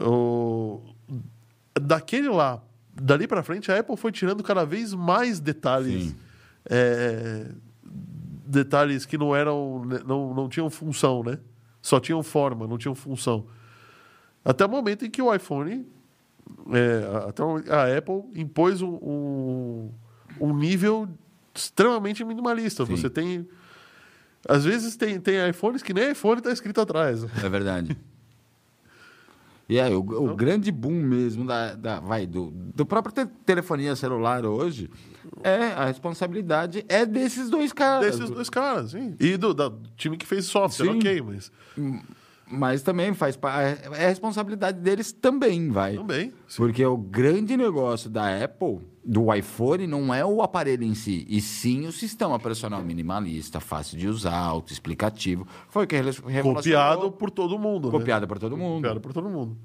O, 0.00 0.80
daquele 1.74 2.28
lá, 2.28 2.62
dali 2.94 3.26
pra 3.26 3.42
frente, 3.42 3.70
a 3.72 3.78
Apple 3.78 3.96
foi 3.96 4.12
tirando 4.12 4.42
cada 4.42 4.64
vez 4.64 4.94
mais 4.94 5.40
detalhes. 5.40 6.14
É, 6.64 7.48
detalhes 8.46 9.04
que 9.04 9.18
não 9.18 9.34
eram. 9.34 9.84
Não, 10.06 10.32
não 10.32 10.48
tinham 10.48 10.70
função, 10.70 11.22
né? 11.24 11.38
Só 11.82 11.98
tinham 12.00 12.22
forma, 12.22 12.66
não 12.66 12.76
tinham 12.78 12.94
função. 12.94 13.46
Até 14.44 14.64
o 14.64 14.68
momento 14.68 15.04
em 15.04 15.10
que 15.10 15.20
o 15.22 15.34
iPhone. 15.34 15.86
é, 16.72 17.28
até 17.28 17.42
a 17.72 17.98
Apple 17.98 18.22
impôs 18.34 18.82
um, 18.82 18.94
um, 19.02 19.90
um 20.40 20.56
nível 20.56 21.08
extremamente 21.54 22.24
minimalista. 22.24 22.84
Sim. 22.86 22.96
Você 22.96 23.08
tem. 23.10 23.48
Às 24.48 24.64
vezes 24.64 24.96
tem, 24.96 25.20
tem 25.20 25.48
iPhones 25.50 25.82
que 25.82 25.92
nem 25.92 26.12
iPhone 26.12 26.38
está 26.38 26.50
escrito 26.50 26.80
atrás. 26.80 27.24
É 27.44 27.48
verdade. 27.48 27.96
E 29.68 29.78
aí, 29.78 29.94
o, 29.94 30.00
o 30.00 30.34
grande 30.34 30.72
boom 30.72 31.00
mesmo 31.00 31.46
da, 31.46 31.74
da- 31.74 32.00
vai, 32.00 32.26
do, 32.26 32.50
do 32.50 32.84
próprio 32.84 33.14
te- 33.14 33.30
telefonia 33.46 33.94
celular 33.94 34.44
hoje 34.44 34.90
é 35.42 35.56
a 35.72 35.84
responsabilidade 35.86 36.84
é 36.88 37.04
desses 37.06 37.48
dois 37.50 37.72
caras. 37.72 38.06
Desses 38.16 38.30
dois 38.30 38.48
caras, 38.50 38.90
sim. 38.92 39.14
E 39.20 39.36
do, 39.36 39.52
da- 39.54 39.68
do 39.68 39.88
time 39.96 40.16
que 40.16 40.26
fez 40.26 40.44
software, 40.46 40.86
Sim. 40.92 40.98
ok, 40.98 41.22
mas. 41.22 41.52
Mas 42.52 42.82
também 42.82 43.14
faz 43.14 43.38
é 43.44 44.02
é 44.04 44.08
responsabilidade 44.08 44.80
deles 44.80 45.12
também, 45.12 45.70
vai. 45.70 45.94
Também. 45.96 46.32
sim. 46.48 46.56
Porque 46.56 46.84
o 46.84 46.96
grande 46.96 47.56
negócio 47.56 48.10
da 48.10 48.42
Apple, 48.44 48.80
do 49.04 49.32
iPhone, 49.32 49.86
não 49.86 50.12
é 50.12 50.24
o 50.24 50.42
aparelho 50.42 50.82
em 50.82 50.94
si, 50.96 51.24
e 51.28 51.40
sim 51.40 51.86
o 51.86 51.92
sistema 51.92 52.34
operacional 52.34 52.82
minimalista, 52.82 53.60
fácil 53.60 53.96
de 53.96 54.08
usar, 54.08 54.34
autoexplicativo. 54.36 55.46
Foi 55.68 55.84
o 55.84 55.86
que 55.86 55.94
revolucionou. 55.94 56.54
Copiado 56.54 57.12
por 57.12 57.30
todo 57.30 57.56
mundo. 57.56 57.86
né? 57.86 57.92
Copiado 57.92 58.26
por 58.26 58.38
todo 58.40 58.56
mundo. 58.56 58.76
Copiado 58.82 59.00
por 59.00 59.12
todo 59.12 59.28
mundo. 59.28 59.56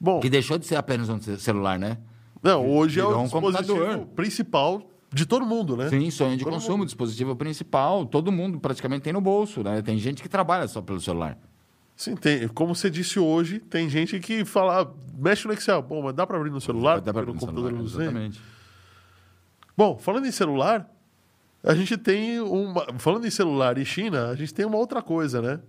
Bom, 0.00 0.18
Que 0.18 0.28
deixou 0.28 0.58
de 0.58 0.66
ser 0.66 0.74
apenas 0.74 1.08
um 1.08 1.20
ce- 1.20 1.38
celular, 1.38 1.78
né? 1.78 1.98
Não, 2.44 2.68
hoje 2.68 3.00
é 3.00 3.04
o 3.04 3.18
um 3.18 3.22
dispositivo 3.24 3.78
computador. 3.78 4.06
principal 4.14 4.90
de 5.10 5.24
todo 5.24 5.46
mundo, 5.46 5.76
né? 5.76 5.88
Sim, 5.88 6.10
sonho 6.10 6.36
de 6.36 6.44
Todo 6.44 6.52
consumo, 6.52 6.84
dispositivo 6.84 7.34
principal, 7.34 8.04
todo 8.04 8.30
mundo 8.30 8.60
praticamente 8.60 9.02
tem 9.02 9.12
no 9.12 9.20
bolso, 9.20 9.62
né? 9.62 9.80
Tem 9.80 9.96
gente 9.96 10.22
que 10.22 10.28
trabalha 10.28 10.68
só 10.68 10.82
pelo 10.82 11.00
celular. 11.00 11.38
Sim, 11.96 12.16
tem, 12.16 12.48
como 12.48 12.74
você 12.74 12.90
disse 12.90 13.18
hoje, 13.18 13.60
tem 13.60 13.88
gente 13.88 14.18
que 14.18 14.44
fala, 14.44 14.92
mexe 15.16 15.46
no 15.46 15.54
Excel. 15.54 15.80
Bom, 15.80 16.02
mas 16.02 16.14
dá 16.14 16.26
para 16.26 16.36
abrir 16.36 16.50
no 16.50 16.60
celular? 16.60 17.00
Dá 17.00 17.12
Porque 17.12 17.18
abrir 17.20 17.28
no 17.28 17.34
no 17.34 17.40
computador 17.40 17.70
celular, 17.70 18.04
exatamente. 18.04 18.40
Bom, 19.76 19.96
falando 19.98 20.26
em 20.26 20.32
celular, 20.32 20.90
a 21.62 21.74
gente 21.74 21.96
tem 21.96 22.40
uma. 22.40 22.86
Falando 22.98 23.26
em 23.26 23.30
celular 23.30 23.78
e 23.78 23.84
China, 23.84 24.28
a 24.28 24.34
gente 24.34 24.52
tem 24.52 24.66
uma 24.66 24.76
outra 24.76 25.00
coisa, 25.00 25.40
né? 25.40 25.60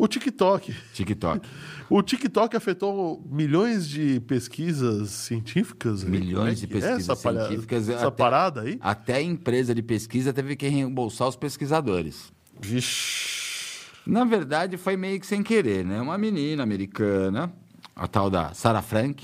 O 0.00 0.08
TikTok. 0.08 0.74
TikTok. 0.94 1.46
O 1.90 2.02
TikTok 2.02 2.56
afetou 2.56 3.20
milhões 3.28 3.86
de 3.88 4.20
pesquisas 4.20 5.10
científicas. 5.10 6.04
Milhões 6.04 6.60
Como 6.60 6.66
de 6.68 6.74
é 6.74 6.78
é 6.78 6.80
pesquisas 6.94 7.08
essa 7.10 7.16
científicas, 7.16 7.88
Essa 7.88 8.06
até- 8.06 8.16
parada 8.16 8.60
aí? 8.62 8.78
Até 8.80 9.14
a 9.16 9.20
empresa 9.22 9.74
de 9.74 9.82
pesquisa 9.82 10.32
teve 10.32 10.54
que 10.54 10.68
reembolsar 10.68 11.26
os 11.26 11.34
pesquisadores. 11.34 12.32
Vixe. 12.60 13.90
Na 14.06 14.24
verdade, 14.24 14.76
foi 14.76 14.96
meio 14.96 15.18
que 15.18 15.26
sem 15.26 15.42
querer, 15.42 15.84
né? 15.84 16.00
Uma 16.00 16.16
menina 16.16 16.62
americana, 16.62 17.52
a 17.94 18.06
tal 18.06 18.30
da 18.30 18.54
Sarah 18.54 18.82
Frank, 18.82 19.22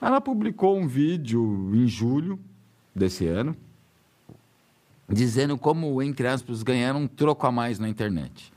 ela 0.00 0.20
publicou 0.20 0.76
um 0.76 0.88
vídeo 0.88 1.70
em 1.72 1.86
julho 1.86 2.40
desse 2.92 3.24
ano, 3.26 3.56
dizendo 5.08 5.56
como, 5.56 6.02
entre 6.02 6.26
aspas, 6.26 6.62
ganhar 6.64 6.96
um 6.96 7.06
troco 7.06 7.46
a 7.46 7.52
mais 7.52 7.78
na 7.78 7.88
internet. 7.88 8.51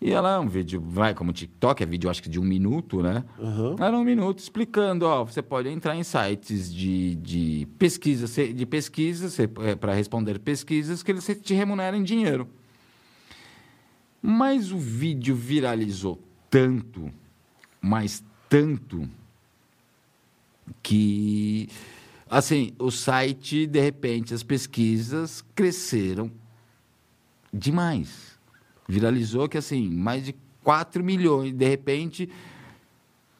E 0.00 0.12
ela 0.12 0.34
é 0.34 0.38
um 0.38 0.46
vídeo, 0.46 0.80
vai 0.80 1.14
como 1.14 1.32
TikTok, 1.32 1.82
é 1.82 1.86
vídeo 1.86 2.10
acho 2.10 2.22
que 2.22 2.28
de 2.28 2.38
um 2.38 2.44
minuto, 2.44 3.02
né? 3.02 3.24
Aham. 3.38 3.76
Era 3.80 3.96
um 3.96 4.04
minuto 4.04 4.38
explicando, 4.40 5.06
ó, 5.06 5.24
você 5.24 5.40
pode 5.40 5.70
entrar 5.70 5.96
em 5.96 6.02
sites 6.02 6.72
de, 6.72 7.14
de 7.16 7.68
pesquisa, 7.78 8.26
de 8.52 8.66
pesquisa, 8.66 9.28
para 9.80 9.94
responder 9.94 10.38
pesquisas 10.38 11.02
que 11.02 11.10
eles 11.10 11.26
te 11.42 11.54
remuneram 11.54 11.96
em 11.96 12.02
dinheiro. 12.02 12.46
Mas 14.20 14.70
o 14.70 14.78
vídeo 14.78 15.34
viralizou 15.34 16.20
tanto, 16.50 17.10
mas 17.80 18.22
tanto, 18.48 19.08
que, 20.82 21.68
assim, 22.28 22.72
o 22.78 22.90
site, 22.90 23.66
de 23.66 23.80
repente, 23.80 24.34
as 24.34 24.42
pesquisas 24.42 25.44
cresceram 25.54 26.30
demais. 27.52 28.25
Viralizou 28.88 29.48
que, 29.48 29.58
assim, 29.58 29.88
mais 29.90 30.24
de 30.24 30.34
4 30.62 31.02
milhões, 31.02 31.52
de 31.52 31.68
repente, 31.68 32.28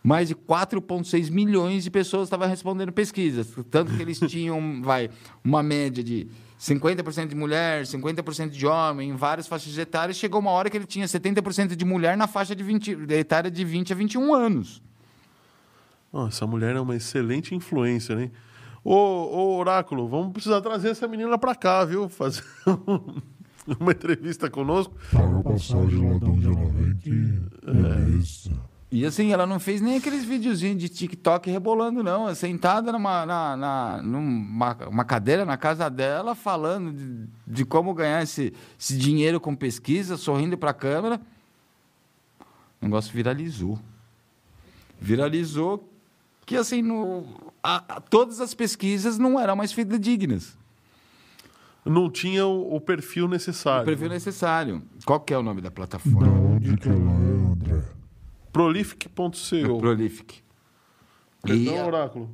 mais 0.02 0.28
de 0.28 0.34
4,6 0.34 1.30
milhões 1.30 1.82
de 1.82 1.90
pessoas 1.90 2.24
estavam 2.24 2.48
respondendo 2.48 2.92
pesquisas. 2.92 3.48
Tanto 3.70 3.92
que 3.92 4.00
eles 4.00 4.20
tinham, 4.20 4.80
vai, 4.82 5.10
uma 5.42 5.62
média 5.62 6.02
de 6.02 6.28
50% 6.60 7.26
de 7.26 7.34
mulher, 7.34 7.84
50% 7.84 8.50
de 8.50 8.66
homem, 8.66 9.10
em 9.10 9.16
várias 9.16 9.48
faixas 9.48 9.76
etárias. 9.76 10.16
Chegou 10.16 10.40
uma 10.40 10.52
hora 10.52 10.70
que 10.70 10.76
ele 10.76 10.86
tinha 10.86 11.06
70% 11.06 11.74
de 11.74 11.84
mulher 11.84 12.16
na 12.16 12.26
faixa 12.26 12.54
de 12.54 12.62
20, 12.62 12.94
de 12.94 13.14
etária 13.14 13.50
de 13.50 13.64
20 13.64 13.92
a 13.92 13.96
21 13.96 14.34
anos. 14.34 14.82
Ó, 16.12 16.28
essa 16.28 16.46
mulher 16.46 16.76
é 16.76 16.80
uma 16.80 16.96
excelente 16.96 17.54
influência, 17.54 18.14
né? 18.14 18.30
Ô, 18.84 18.94
ô, 18.94 19.58
Oráculo, 19.58 20.06
vamos 20.06 20.32
precisar 20.32 20.60
trazer 20.60 20.90
essa 20.90 21.08
menina 21.08 21.36
pra 21.36 21.54
cá, 21.54 21.84
viu? 21.84 22.08
Fazer 22.08 22.44
uma 23.80 23.92
entrevista 23.92 24.48
conosco. 24.50 24.94
Paga 25.12 25.38
a 25.38 25.42
passagem 25.42 26.12
lá 26.12 26.18
de 26.18 26.24
onde 26.24 26.46
ela 26.46 26.70
vem 26.70 26.96
que 26.96 27.10
beleza. 27.64 28.50
E 28.90 29.04
assim, 29.04 29.32
ela 29.32 29.44
não 29.46 29.58
fez 29.58 29.80
nem 29.80 29.96
aqueles 29.96 30.24
videozinhos 30.24 30.78
de 30.78 30.88
TikTok 30.88 31.50
rebolando, 31.50 32.02
não. 32.04 32.28
É 32.28 32.34
sentada 32.36 32.92
numa, 32.92 33.26
na, 33.26 33.56
na- 33.56 34.02
numa 34.02 34.76
uma 34.88 35.04
cadeira 35.04 35.44
na 35.44 35.56
casa 35.56 35.90
dela, 35.90 36.34
falando 36.36 36.92
de, 36.92 37.28
de 37.46 37.64
como 37.64 37.92
ganhar 37.92 38.22
esse, 38.22 38.54
esse 38.78 38.96
dinheiro 38.96 39.40
com 39.40 39.56
pesquisa, 39.56 40.16
sorrindo 40.16 40.56
para 40.56 40.70
a 40.70 40.74
câmera. 40.74 41.20
O 42.80 42.84
negócio 42.84 43.12
viralizou. 43.12 43.78
Viralizou 45.00 45.86
que, 46.46 46.56
assim, 46.56 46.80
no, 46.80 47.26
a- 47.62 47.96
a- 47.96 48.00
todas 48.00 48.40
as 48.40 48.54
pesquisas 48.54 49.18
não 49.18 49.38
eram 49.38 49.56
mais 49.56 49.72
fidedignas. 49.72 50.56
Não 51.86 52.10
tinha 52.10 52.46
o, 52.46 52.74
o 52.74 52.80
perfil 52.80 53.28
necessário. 53.28 53.82
O 53.82 53.86
perfil 53.86 54.08
necessário. 54.08 54.82
Qual 55.04 55.20
que 55.20 55.32
é 55.32 55.38
o 55.38 55.42
nome 55.42 55.60
da 55.60 55.68
Da 55.68 55.74
plataforma? 55.74 56.28
onde 56.28 56.76
que 56.76 56.88
ela 56.88 56.98
é, 56.98 57.52
André? 57.52 57.82
Prolific.co. 58.52 59.78
Prolific. 59.78 60.42
E 61.44 61.48
Perdão, 61.64 61.86
Oráculo. 61.86 62.30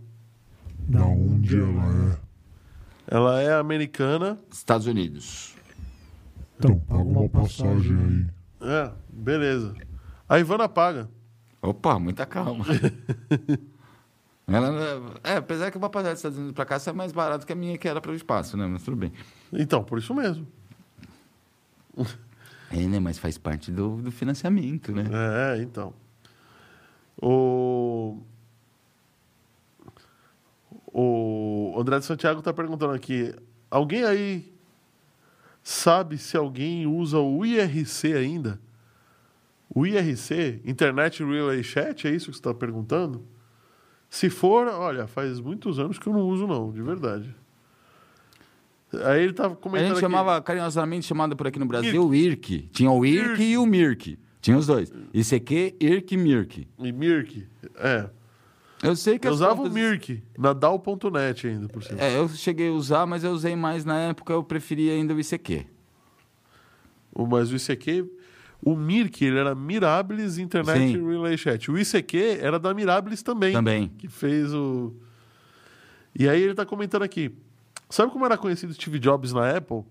Da 0.78 1.04
onde 1.04 1.56
ela 1.58 2.12
é? 2.12 3.14
Ela 3.14 3.42
é 3.42 3.54
americana. 3.54 4.38
Estados 4.50 4.86
Unidos. 4.86 5.54
Então, 6.58 6.78
paga 6.78 7.02
uma 7.02 7.28
passagem 7.28 7.96
aí. 7.98 8.26
É, 8.68 8.90
beleza. 9.12 9.74
A 10.28 10.38
Ivana 10.38 10.68
paga. 10.68 11.10
Opa, 11.60 11.98
muita 11.98 12.24
calma. 12.24 12.64
Ela, 14.46 15.20
é, 15.24 15.36
apesar 15.36 15.70
que 15.70 15.78
uma 15.78 15.88
passagem 15.88 16.12
dos 16.14 16.18
Estados 16.18 16.38
Unidos 16.38 16.54
para 16.54 16.64
cá 16.64 16.78
é 16.84 16.92
mais 16.92 17.12
barato 17.12 17.46
que 17.46 17.52
a 17.52 17.56
minha 17.56 17.78
que 17.78 17.86
era 17.88 18.00
para 18.00 18.10
o 18.10 18.14
espaço, 18.14 18.56
né? 18.56 18.66
Mas 18.66 18.82
tudo 18.82 18.96
bem. 18.96 19.12
Então, 19.52 19.84
por 19.84 19.98
isso 19.98 20.14
mesmo. 20.14 20.46
É, 22.70 22.76
né? 22.86 22.98
Mas 22.98 23.18
faz 23.18 23.36
parte 23.36 23.70
do, 23.70 23.96
do 23.96 24.10
financiamento, 24.10 24.92
né? 24.92 25.04
É, 25.12 25.62
então. 25.62 25.92
O. 27.20 28.18
O 30.94 31.74
André 31.78 31.98
de 31.98 32.04
Santiago 32.04 32.40
está 32.40 32.52
perguntando 32.52 32.92
aqui: 32.92 33.34
alguém 33.70 34.04
aí 34.04 34.52
sabe 35.62 36.18
se 36.18 36.36
alguém 36.36 36.86
usa 36.86 37.18
o 37.18 37.44
IRC 37.44 38.14
ainda? 38.14 38.60
O 39.74 39.86
IRC, 39.86 40.60
Internet 40.66 41.24
Relay 41.24 41.62
Chat, 41.62 42.06
é 42.06 42.10
isso 42.10 42.26
que 42.26 42.32
você 42.32 42.40
está 42.40 42.52
perguntando? 42.52 43.26
Se 44.10 44.28
for, 44.28 44.68
olha, 44.68 45.06
faz 45.06 45.40
muitos 45.40 45.78
anos 45.78 45.98
que 45.98 46.06
eu 46.06 46.12
não 46.12 46.28
uso, 46.28 46.46
não, 46.46 46.70
de 46.70 46.82
verdade. 46.82 47.34
Aí 49.04 49.22
ele 49.22 49.30
estava 49.30 49.54
A 49.54 49.56
comentando. 49.56 49.86
gente 49.88 49.92
aqui- 49.94 50.00
chamava, 50.02 50.40
carinhosamente 50.42 51.06
chamado 51.06 51.34
por 51.36 51.46
aqui 51.46 51.58
no 51.58 51.66
Brasil, 51.66 52.06
o 52.06 52.14
IRC. 52.14 52.68
Tinha 52.72 52.90
o 52.90 53.04
IRC 53.06 53.42
e 53.42 53.58
o 53.58 53.64
MIRC. 53.66 54.18
Tinha 54.40 54.56
os 54.58 54.66
dois. 54.66 54.92
ICQ, 55.14 55.76
IRC 55.80 56.14
e 56.14 56.16
MIRC. 56.18 56.68
E 56.78 56.92
Mirk. 56.92 57.46
É. 57.76 58.10
Eu 58.82 58.96
sei 58.96 59.16
que 59.18 59.28
Eu 59.28 59.32
usava 59.32 59.54
o 59.54 59.56
contas- 59.58 59.72
Mirk, 59.72 60.22
na 60.36 60.52
Dal.net 60.52 61.46
ainda, 61.46 61.68
por 61.68 61.82
cima. 61.84 62.00
É, 62.00 62.18
eu 62.18 62.28
cheguei 62.28 62.68
a 62.68 62.72
usar, 62.72 63.06
mas 63.06 63.22
eu 63.22 63.30
usei 63.30 63.54
mais 63.54 63.84
na 63.84 63.96
época, 64.00 64.32
eu 64.32 64.42
preferia 64.42 64.92
ainda 64.92 65.14
o 65.14 65.20
ICQ. 65.20 65.64
O- 67.14 67.26
Mas 67.26 67.52
o 67.52 67.56
ICQ, 67.56 68.10
o 68.60 68.74
Mirk, 68.74 69.24
ele 69.24 69.38
era 69.38 69.54
Mirabilis 69.54 70.38
Internet 70.38 70.92
Sim. 70.98 71.06
Relay 71.08 71.36
Chat. 71.38 71.70
O 71.70 71.78
ICQ 71.78 72.38
era 72.40 72.58
da 72.58 72.74
Mirabilis 72.74 73.22
também. 73.22 73.52
Também. 73.52 73.88
Que 73.98 74.08
fez 74.08 74.52
o. 74.52 74.92
E 76.18 76.28
aí 76.28 76.42
ele 76.42 76.54
tá 76.54 76.66
comentando 76.66 77.02
aqui. 77.02 77.30
Sabe 77.92 78.10
como 78.10 78.24
era 78.24 78.38
conhecido 78.38 78.72
Steve 78.72 78.98
Jobs 78.98 79.34
na 79.34 79.54
Apple? 79.54 79.82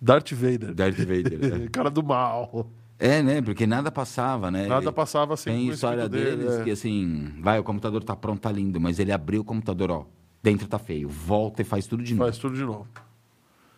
Darth 0.00 0.32
Vader. 0.32 0.72
Darth 0.72 0.96
Vader. 0.96 1.68
Cara 1.70 1.90
do 1.90 2.02
mal. 2.02 2.66
é. 2.98 3.18
é, 3.18 3.22
né? 3.22 3.42
Porque 3.42 3.66
nada 3.66 3.92
passava, 3.92 4.50
né? 4.50 4.66
Nada 4.66 4.90
passava 4.90 5.36
sem 5.36 5.52
Tem 5.52 5.68
história 5.68 6.04
escrito 6.04 6.24
dele, 6.24 6.36
deles 6.38 6.60
é. 6.60 6.64
que 6.64 6.70
assim, 6.70 7.34
vai, 7.42 7.58
o 7.58 7.62
computador 7.62 8.02
tá 8.02 8.16
pronto, 8.16 8.40
tá 8.40 8.50
lindo, 8.50 8.80
mas 8.80 8.98
ele 8.98 9.12
abriu 9.12 9.42
o 9.42 9.44
computador, 9.44 9.90
ó, 9.90 10.06
dentro 10.42 10.66
tá 10.66 10.78
feio, 10.78 11.10
volta 11.10 11.60
e 11.60 11.64
faz 11.66 11.86
tudo 11.86 12.02
de 12.02 12.14
novo. 12.14 12.24
Faz 12.24 12.38
tudo 12.38 12.56
de 12.56 12.64
novo. 12.64 12.88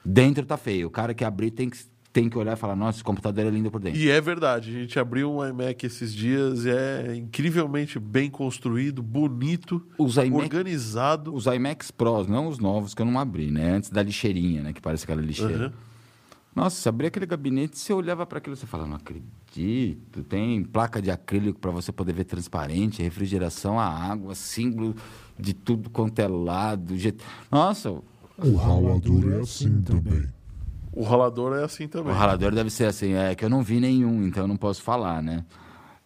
Dentro 0.04 0.46
tá 0.46 0.56
feio. 0.56 0.86
O 0.86 0.90
cara 0.90 1.12
que 1.12 1.24
abrir 1.24 1.50
tem 1.50 1.68
que, 1.68 1.78
tem 2.12 2.28
que 2.28 2.36
olhar 2.38 2.54
e 2.54 2.56
falar, 2.56 2.74
nossa, 2.74 2.96
esse 2.98 3.04
computador 3.04 3.46
é 3.46 3.50
lindo 3.50 3.70
por 3.70 3.80
dentro. 3.80 3.98
E 4.00 4.10
é 4.10 4.20
verdade. 4.20 4.70
A 4.70 4.72
gente 4.80 4.98
abriu 4.98 5.30
um 5.32 5.46
iMac 5.46 5.84
esses 5.86 6.12
dias 6.12 6.64
e 6.64 6.70
é 6.70 7.14
incrivelmente 7.14 7.98
bem 7.98 8.30
construído, 8.30 9.02
bonito, 9.02 9.86
Os 9.98 10.16
iMac, 10.16 10.32
organizado. 10.34 11.34
os 11.34 11.46
iMacs 11.46 11.90
Pros, 11.90 12.26
não 12.26 12.48
os 12.48 12.58
novos 12.58 12.94
que 12.94 13.02
eu 13.02 13.06
não 13.06 13.18
abri, 13.20 13.50
né? 13.50 13.72
Antes 13.72 13.90
da 13.90 14.02
lixeirinha, 14.02 14.62
né? 14.62 14.72
Que 14.72 14.80
parece 14.80 15.04
aquela 15.04 15.20
lixeira. 15.22 15.66
Uhum. 15.66 15.72
Nossa, 16.56 16.76
você 16.76 16.88
abria 16.88 17.06
aquele 17.08 17.26
gabinete, 17.26 17.78
você 17.78 17.92
olhava 17.92 18.26
para 18.26 18.38
aquilo 18.38 18.54
e 18.56 18.58
você 18.58 18.66
falava, 18.66 18.88
não 18.88 18.96
acredito. 18.96 20.24
Tem 20.24 20.64
placa 20.64 21.00
de 21.00 21.10
acrílico 21.10 21.60
para 21.60 21.70
você 21.70 21.92
poder 21.92 22.12
ver 22.14 22.24
transparente, 22.24 23.00
refrigeração 23.02 23.78
a 23.78 23.84
água, 23.86 24.34
símbolo 24.34 24.96
de 25.38 25.54
tudo 25.54 25.88
quanto 25.90 26.18
é 26.18 26.26
lado. 26.26 26.96
jeito- 26.96 27.22
Nossa, 27.52 27.90
O 27.92 28.56
ralador 28.56 29.32
é 29.34 29.40
assim 29.40 29.80
também. 29.82 30.24
O 30.92 31.02
ralador 31.04 31.56
é 31.56 31.64
assim 31.64 31.86
também. 31.86 32.12
O 32.12 32.16
ralador 32.16 32.52
deve 32.52 32.70
ser 32.70 32.84
assim, 32.86 33.12
é 33.14 33.34
que 33.34 33.44
eu 33.44 33.48
não 33.50 33.62
vi 33.62 33.78
nenhum, 33.80 34.24
então 34.26 34.44
eu 34.44 34.48
não 34.48 34.56
posso 34.56 34.82
falar, 34.82 35.22
né? 35.22 35.44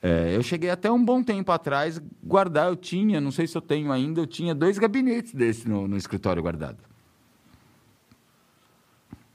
É, 0.02 0.34
eu 0.34 0.42
cheguei 0.42 0.68
até 0.68 0.90
um 0.90 1.02
bom 1.02 1.22
tempo 1.22 1.52
atrás 1.52 2.00
guardar, 2.22 2.68
eu 2.68 2.74
tinha, 2.76 3.20
não 3.20 3.30
sei 3.30 3.46
se 3.46 3.56
eu 3.56 3.62
tenho 3.62 3.92
ainda, 3.92 4.20
eu 4.20 4.26
tinha 4.26 4.54
dois 4.54 4.76
gabinetes 4.78 5.32
desse 5.32 5.68
no, 5.68 5.86
no 5.86 5.96
escritório 5.96 6.42
guardado. 6.42 6.78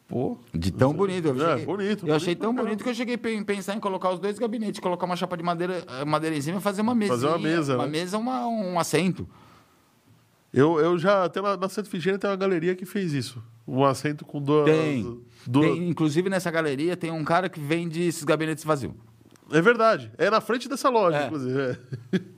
Pô, 0.07 0.37
De 0.53 0.71
tão 0.71 0.93
bonito. 0.93 1.27
Eu, 1.27 1.35
É, 1.35 1.49
cheguei- 1.51 1.65
bonito, 1.65 2.07
eu 2.07 2.15
achei 2.15 2.33
bonito 2.35 2.41
tão 2.41 2.55
bonito 2.55 2.83
que 2.83 2.89
eu 2.89 2.93
cheguei 2.95 3.15
a 3.15 3.17
pen- 3.17 3.43
pensar 3.43 3.75
em 3.75 3.79
colocar 3.79 4.09
os 4.11 4.19
dois 4.19 4.39
gabinetes, 4.39 4.79
colocar 4.79 5.05
uma 5.05 5.17
chapa 5.17 5.35
de 5.35 5.43
madeira, 5.43 5.83
eh, 5.85 6.05
madeira 6.05 6.35
em 6.35 6.41
cima 6.41 6.59
e 6.59 6.61
fazer 6.61 6.81
uma 6.81 6.95
mesa. 6.95 7.13
Fazer 7.13 7.27
uma 7.27 7.37
mesa, 7.39 7.75
Uma 7.75 7.85
né? 7.85 7.91
mesa, 7.91 8.17
uma, 8.17 8.47
um 8.47 8.79
assento. 8.79 9.27
eu, 10.53 10.79
eu 10.79 10.97
já. 10.97 11.25
Até 11.25 11.41
na, 11.41 11.57
na 11.57 11.67
Santa 11.67 11.89
Figênia 11.89 12.17
tem 12.17 12.29
uma 12.29 12.37
galeria 12.37 12.73
que 12.73 12.85
fez 12.85 13.11
isso. 13.11 13.43
Um 13.67 13.83
assento 13.83 14.23
com 14.23 14.41
duas. 14.41 14.65
Tem. 14.65 15.19
Duas- 15.49 15.65
Tem, 15.67 15.89
inclusive 15.89 16.29
nessa 16.29 16.51
galeria 16.51 16.95
tem 16.97 17.11
um 17.11 17.23
cara 17.23 17.47
que 17.49 17.59
vende 17.59 18.01
esses 18.01 18.23
gabinetes 18.23 18.63
vazios. 18.63 18.93
É 19.51 19.61
verdade. 19.61 20.11
É 20.17 20.29
na 20.29 20.41
frente 20.41 20.67
dessa 20.67 20.89
loja, 20.89 21.17
É. 21.17 21.25
inclusive. 21.27 21.59
é. 21.61 21.77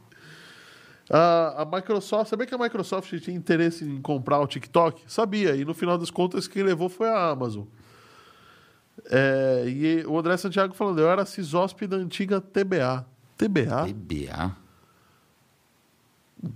A, 1.11 1.63
a 1.63 1.65
Microsoft, 1.65 2.29
sabia 2.29 2.45
que 2.45 2.53
a 2.53 2.57
Microsoft 2.59 3.11
tinha 3.19 3.35
interesse 3.35 3.83
em 3.83 3.99
comprar 3.99 4.39
o 4.41 4.45
TikTok? 4.45 5.01
Sabia. 5.07 5.55
E 5.55 5.65
no 5.65 5.73
final 5.73 5.97
das 5.97 6.11
contas, 6.11 6.47
quem 6.47 6.61
levou 6.61 6.87
foi 6.87 7.09
a 7.09 7.29
Amazon. 7.31 7.63
É, 9.09 9.63
e 9.67 10.05
o 10.05 10.19
André 10.19 10.37
Santiago 10.37 10.75
falando, 10.75 10.99
eu 10.99 11.09
era 11.09 11.25
CISOSP 11.25 11.87
da 11.87 11.97
antiga 11.97 12.39
TBA. 12.39 13.07
TBA? 13.35 13.87
TBA. 13.87 14.55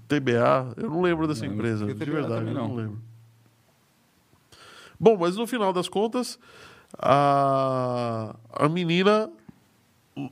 TBA? 0.07 0.73
Eu 0.77 0.89
não 0.89 1.01
lembro 1.01 1.27
dessa 1.27 1.45
Não, 1.45 1.53
empresa, 1.53 1.85
de 1.88 1.93
verdade, 1.93 2.45
eu 2.47 2.53
não. 2.53 2.75
lembro. 2.75 3.01
Bom, 4.99 5.18
mas 5.18 5.36
no 5.36 5.48
final 5.48 5.74
das 5.74 5.88
contas, 5.90 6.40
a, 6.98 8.36
a 8.52 8.70
menina 8.70 9.32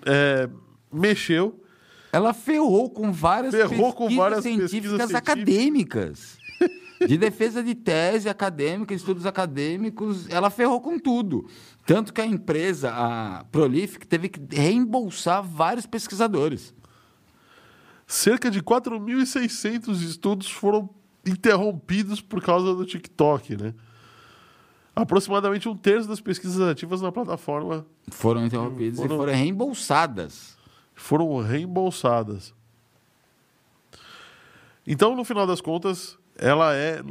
é, 0.06 0.50
mexeu 0.92 1.60
Ela 2.12 2.34
ferrou 2.34 2.90
com 2.90 3.12
várias 3.12 3.54
Ferrou 3.54 3.94
com 3.94 4.06
pesquisas 4.06 4.18
várias 4.18 4.44
científicas 4.44 4.92
pesquisas 4.92 5.16
acadêmicas. 5.16 6.38
De 7.08 7.18
defesa 7.18 7.64
de 7.64 7.74
tese 7.74 8.30
acadêmica, 8.30 8.94
estudos 8.94 9.26
acadêmicos, 9.26 10.30
ela 10.30 10.52
ferrou 10.52 10.80
com 10.80 11.00
tudo. 11.00 11.48
Tanto 11.84 12.14
que 12.14 12.22
a 12.22 12.26
empresa, 12.26 12.92
a 12.92 13.44
Prolific, 13.46 14.06
teve 14.06 14.30
que 14.30 14.40
reembolsar 14.56 15.42
vários 15.44 15.88
pesquisadores. 15.88 16.76
Cerca 18.06 18.52
de 18.52 18.62
4.600 18.62 20.00
estudos 20.04 20.52
foram 20.52 20.90
interrompidos 21.26 22.22
por 22.22 22.40
causa 22.40 22.76
do 22.76 22.86
TikTok, 22.86 23.56
né? 23.56 23.74
Aproximadamente 25.02 25.68
um 25.68 25.76
terço 25.76 26.07
das 26.07 26.19
pesquisas 26.22 26.61
ativas 26.61 27.02
na 27.02 27.11
plataforma 27.11 27.86
Foram 28.11 28.45
interrompidos 28.45 28.99
Foram- 28.99 29.15
e 29.15 29.18
foram 29.18 29.34
reembolsadas. 29.34 30.57
foram 30.95 31.41
reembolsadas. 31.41 32.53
Então, 34.86 35.15
no 35.15 35.23
final 35.23 35.45
das 35.45 35.61
contas, 35.61 36.18
ela 36.38 36.73
é. 36.76 37.02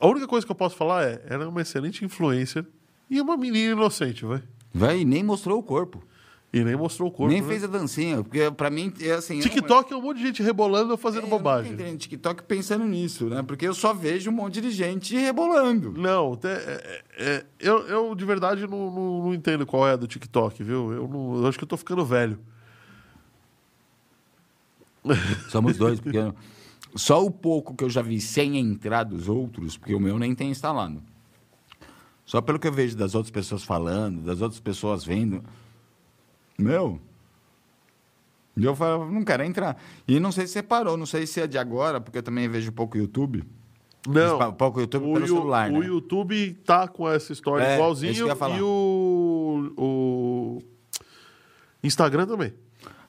A 0.00 0.06
única 0.06 0.26
coisa 0.26 0.46
que 0.46 0.52
eu 0.52 0.56
posso 0.56 0.76
falar 0.76 1.04
é: 1.04 1.22
ela 1.28 1.44
é 1.44 1.46
uma 1.46 1.60
excelente 1.62 2.04
influencer 2.04 2.64
e 3.10 3.20
uma 3.20 3.36
menina 3.36 3.72
inocente, 3.72 4.24
vai. 4.24 4.42
Vai, 4.72 5.04
nem 5.04 5.22
mostrou 5.24 5.58
o 5.58 5.62
corpo. 5.62 6.02
E 6.50 6.64
nem 6.64 6.74
mostrou 6.76 7.08
o 7.10 7.12
corpo. 7.12 7.30
nem 7.30 7.42
né? 7.42 7.46
fez 7.48 7.62
a 7.62 7.66
dancinha. 7.66 8.22
Porque 8.24 8.50
pra 8.50 8.70
mim, 8.70 8.90
é 9.02 9.12
assim. 9.12 9.38
é 9.38 9.42
TikTok 9.42 9.92
é 9.92 9.96
um 9.96 10.00
monte 10.00 10.16
de 10.16 10.22
gente 10.28 10.42
rebolando 10.42 10.92
ou 10.92 10.96
fazendo 10.96 11.24
É, 11.24 11.26
eu 11.26 11.30
bobagem. 11.30 11.70
não 11.72 11.76
tô 11.76 11.82
entendendo 11.82 12.00
TikTok 12.00 12.42
pensando 12.44 12.86
nisso, 12.86 13.26
né? 13.26 13.42
Porque 13.42 13.66
eu 13.68 13.74
só 13.74 13.92
vejo 13.92 14.30
um 14.30 14.32
monte 14.34 14.58
de 14.62 14.70
gente 14.70 15.14
rebolando. 15.14 15.92
Não, 15.92 16.36
te- 16.36 16.46
é- 16.48 17.02
é- 17.18 17.46
eu, 17.60 17.86
eu 17.86 18.14
de 18.14 18.24
verdade 18.24 18.66
não, 18.66 18.90
não- 18.90 19.22
não 19.24 19.34
entendo 19.34 19.66
qual 19.66 19.86
é 19.86 19.92
a 19.92 19.96
do 19.96 20.06
TikTok, 20.06 20.62
viu? 20.62 20.90
Eu, 20.90 21.06
não- 21.06 21.36
eu 21.42 21.46
acho 21.46 21.58
que 21.58 21.64
eu 21.64 21.68
tô 21.68 21.76
ficando 21.76 22.02
velho. 22.04 22.38
Somos 25.48 25.76
dois, 25.76 26.00
porque 26.00 26.16
eu- 26.18 26.34
só 26.94 27.24
o 27.24 27.30
pouco 27.30 27.74
que 27.74 27.84
eu 27.84 27.90
já 27.90 28.02
vi 28.02 28.20
sem 28.20 28.56
entrar 28.58 29.04
dos 29.04 29.28
outros, 29.28 29.76
porque 29.76 29.94
o 29.94 30.00
meu 30.00 30.18
nem 30.18 30.34
tem 30.34 30.50
instalado. 30.50 31.02
Só 32.24 32.40
pelo 32.40 32.58
que 32.58 32.66
eu 32.68 32.72
vejo 32.72 32.96
das 32.96 33.14
outras 33.14 33.30
pessoas 33.30 33.62
falando, 33.62 34.22
das 34.22 34.40
outras 34.40 34.60
pessoas 34.60 35.04
vendo. 35.04 35.42
Meu. 36.58 37.00
E 38.56 38.64
eu 38.64 38.74
falo, 38.74 39.10
não 39.10 39.22
quero 39.24 39.44
entrar. 39.44 39.80
E 40.06 40.18
não 40.18 40.32
sei 40.32 40.46
se 40.46 40.54
você 40.54 40.62
parou, 40.62 40.96
não 40.96 41.06
sei 41.06 41.26
se 41.26 41.40
é 41.40 41.46
de 41.46 41.56
agora, 41.56 42.00
porque 42.00 42.18
eu 42.18 42.22
também 42.22 42.48
vejo 42.48 42.72
pouco 42.72 42.98
YouTube. 42.98 43.44
Não. 44.06 44.38
Mas 44.38 44.54
pouco 44.54 44.80
YouTube 44.80 45.04
o, 45.06 45.12
pelo 45.12 45.26
Yu- 45.26 45.34
celular, 45.36 45.70
o 45.70 45.80
né? 45.80 45.86
YouTube 45.86 46.54
tá 46.64 46.88
com 46.88 47.08
essa 47.08 47.32
história 47.32 47.62
É, 47.64 47.74
igualzinho 47.74 48.34
falar. 48.36 48.56
e 48.58 48.62
o, 48.62 49.72
o 49.76 50.62
Instagram 51.84 52.26
também. 52.26 52.52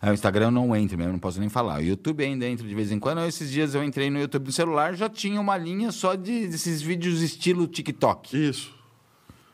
É, 0.02 0.12
o 0.12 0.14
Instagram 0.14 0.46
eu 0.48 0.52
não 0.52 0.76
entro 0.76 0.98
mesmo, 0.98 1.14
não 1.14 1.20
posso 1.20 1.40
nem 1.40 1.50
falar. 1.50 1.80
O 1.80 1.84
YouTube 1.84 2.24
ainda 2.24 2.46
entro 2.46 2.68
de 2.68 2.76
vez 2.76 2.92
em 2.92 3.00
quando. 3.00 3.20
Esses 3.22 3.50
dias 3.50 3.74
eu 3.76 3.84
entrei 3.84 4.10
no 4.10 4.20
YouTube 4.20 4.44
do 4.46 4.52
celular, 4.52 4.94
já 4.96 5.10
tinha 5.10 5.40
uma 5.42 5.58
linha 5.58 5.92
só 5.92 6.16
de, 6.16 6.48
desses 6.48 6.82
vídeos 6.82 7.22
estilo 7.22 7.68
TikTok. 7.68 8.38
Isso. 8.50 8.74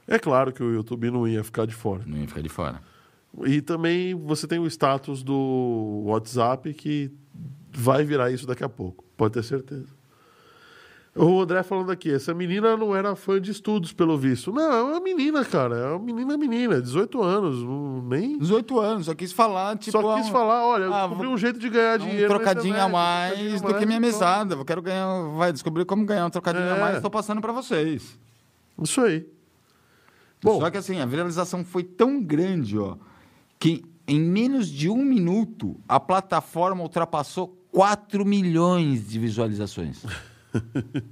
É 0.07 0.19
claro 0.19 0.51
que 0.51 0.61
o 0.61 0.72
YouTube 0.73 1.09
não 1.09 1.27
ia 1.27 1.43
ficar 1.43 1.65
de 1.65 1.73
fora. 1.73 2.03
Não 2.05 2.17
ia 2.17 2.27
ficar 2.27 2.41
de 2.41 2.49
fora. 2.49 2.81
E 3.44 3.62
também 3.62 4.16
você 4.16 4.48
tem 4.48 4.60
o 4.60 4.66
status 4.68 5.22
do 5.24 6.03
WhatsApp 6.06 6.74
que 6.74 7.12
vai 7.72 8.03
virar 8.03 8.32
isso 8.32 8.48
daqui 8.48 8.64
a 8.64 8.70
pouco, 8.70 9.03
pode 9.18 9.34
ter 9.34 9.44
certeza. 9.44 9.94
O 11.18 11.40
André 11.41 11.64
falando 11.64 11.91
aqui, 11.94 12.12
essa 12.12 12.34
menina 12.34 12.76
não 12.76 12.94
era 12.94 13.16
fã 13.16 13.40
de 13.40 13.49
estudos, 13.49 13.94
pelo 13.94 14.18
visto. 14.18 14.52
Não, 14.52 14.70
é 14.74 14.84
uma 14.84 14.99
menina, 14.99 15.45
cara. 15.45 15.78
É 15.78 15.88
uma 15.91 15.99
menina, 15.99 16.38
menina, 16.38 16.82
18 16.82 17.22
anos. 17.24 17.56
nem. 18.03 18.38
18 18.38 18.78
anos, 18.82 19.06
só 19.06 19.16
quis 19.16 19.32
falar, 19.32 19.78
tipo. 19.78 19.94
Só 19.94 20.16
quis 20.18 20.28
um- 20.28 20.32
falar, 20.32 20.66
olha, 20.68 20.84
eu 20.84 20.94
Ah, 20.94 21.02
descobri 21.03 21.26
vou- 21.28 21.34
um 21.36 21.38
jeito 21.38 21.57
de 21.57 21.70
ganhar 21.70 22.02
um 22.02 22.06
dinheiro. 22.06 22.28
na 22.34 22.36
trocadinho 22.36 22.82
a 22.82 22.90
mais 22.90 23.32
trocadinho 23.34 23.56
a 23.70 23.72
do 23.72 23.80
que 23.80 23.86
minha 23.86 23.99
mesada. 23.99 24.56
Eu 24.56 24.66
quero 24.66 24.82
ganhar. 24.82 25.07
Vai 25.38 25.53
descobrir 25.53 25.86
como 25.86 26.03
ganhar 26.06 26.26
um 26.26 26.30
trocadinho 26.30 26.66
a 26.66 26.76
É. 26.76 26.80
mais, 26.82 26.95
estou 26.98 27.10
passando 27.10 27.40
para 27.40 27.53
vocês. 27.53 28.20
Isso 28.84 28.99
aí. 28.99 29.26
Bom, 30.44 30.60
Só 30.60 30.70
que 30.70 30.78
assim, 30.78 30.99
a 30.99 31.06
viralização 31.06 31.64
foi 31.64 31.84
tão 31.84 32.22
grande, 32.22 32.78
ó, 32.78 32.98
que 33.65 33.83
em 34.07 34.19
menos 34.19 34.69
de 34.69 34.87
um 34.87 35.03
minuto 35.03 35.75
a 35.89 35.99
plataforma 35.99 36.83
ultrapassou 36.83 37.47
4 37.71 38.23
milhões 38.23 39.09
de 39.09 39.17
visualizações. 39.17 40.05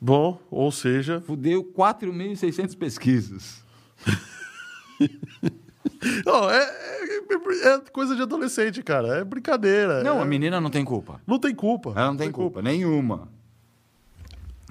bom, 0.00 0.40
ou 0.50 0.72
seja, 0.72 1.20
Fudeu 1.20 1.62
4.600 1.62 2.78
pesquisas. 2.78 3.62
não, 6.24 6.48
é, 6.50 6.62
é- 6.62 7.74
é 7.74 7.78
coisa 7.92 8.16
de 8.16 8.22
adolescente, 8.22 8.82
cara. 8.82 9.18
É 9.18 9.24
brincadeira. 9.24 10.02
Não, 10.02 10.18
é- 10.18 10.22
a 10.22 10.24
menina 10.24 10.62
não 10.62 10.70
tem 10.70 10.82
culpa. 10.82 11.20
não 11.26 11.38
tem 11.38 11.54
culpa. 11.54 11.90
Ela 11.90 12.06
não 12.06 12.16
tem 12.16 12.32
culpa, 12.32 12.62
nenhuma. 12.62 13.28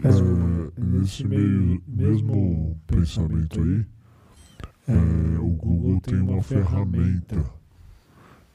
É, 0.03 0.09
nesse 0.81 1.23
meio, 1.23 1.79
mesmo 1.87 2.81
pensamento 2.87 3.61
aí, 3.61 3.85
é, 4.87 5.39
o 5.39 5.49
Google 5.49 6.01
tem 6.01 6.19
uma 6.19 6.41
ferramenta 6.41 7.43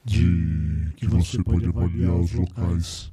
de 0.05 0.91
que 0.95 1.07
você 1.07 1.41
pode 1.43 1.65
avaliar 1.67 2.15
os 2.15 2.33
locais 2.33 3.11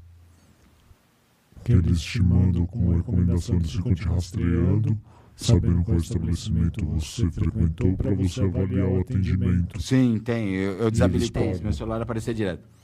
que 1.65 1.73
eles 1.73 2.01
te 2.01 2.23
mandam 2.23 2.65
com 2.67 2.95
recomendação, 2.95 3.57
eles 3.57 3.73
ficam 3.73 3.95
te 3.95 4.05
rastreando, 4.05 4.97
sabendo 5.35 5.83
qual 5.83 5.99
estabelecimento 5.99 6.87
você 6.87 7.29
frequentou 7.31 7.97
para 7.97 8.15
você 8.15 8.43
avaliar 8.43 8.87
o 8.87 9.01
atendimento. 9.01 9.83
Sim, 9.83 10.21
tem. 10.25 10.55
Eu, 10.55 10.79
eu 10.79 10.91
desabilitei. 10.91 11.59
Meu 11.61 11.73
celular 11.73 12.01
aparecia 12.01 12.33
direto. 12.33 12.76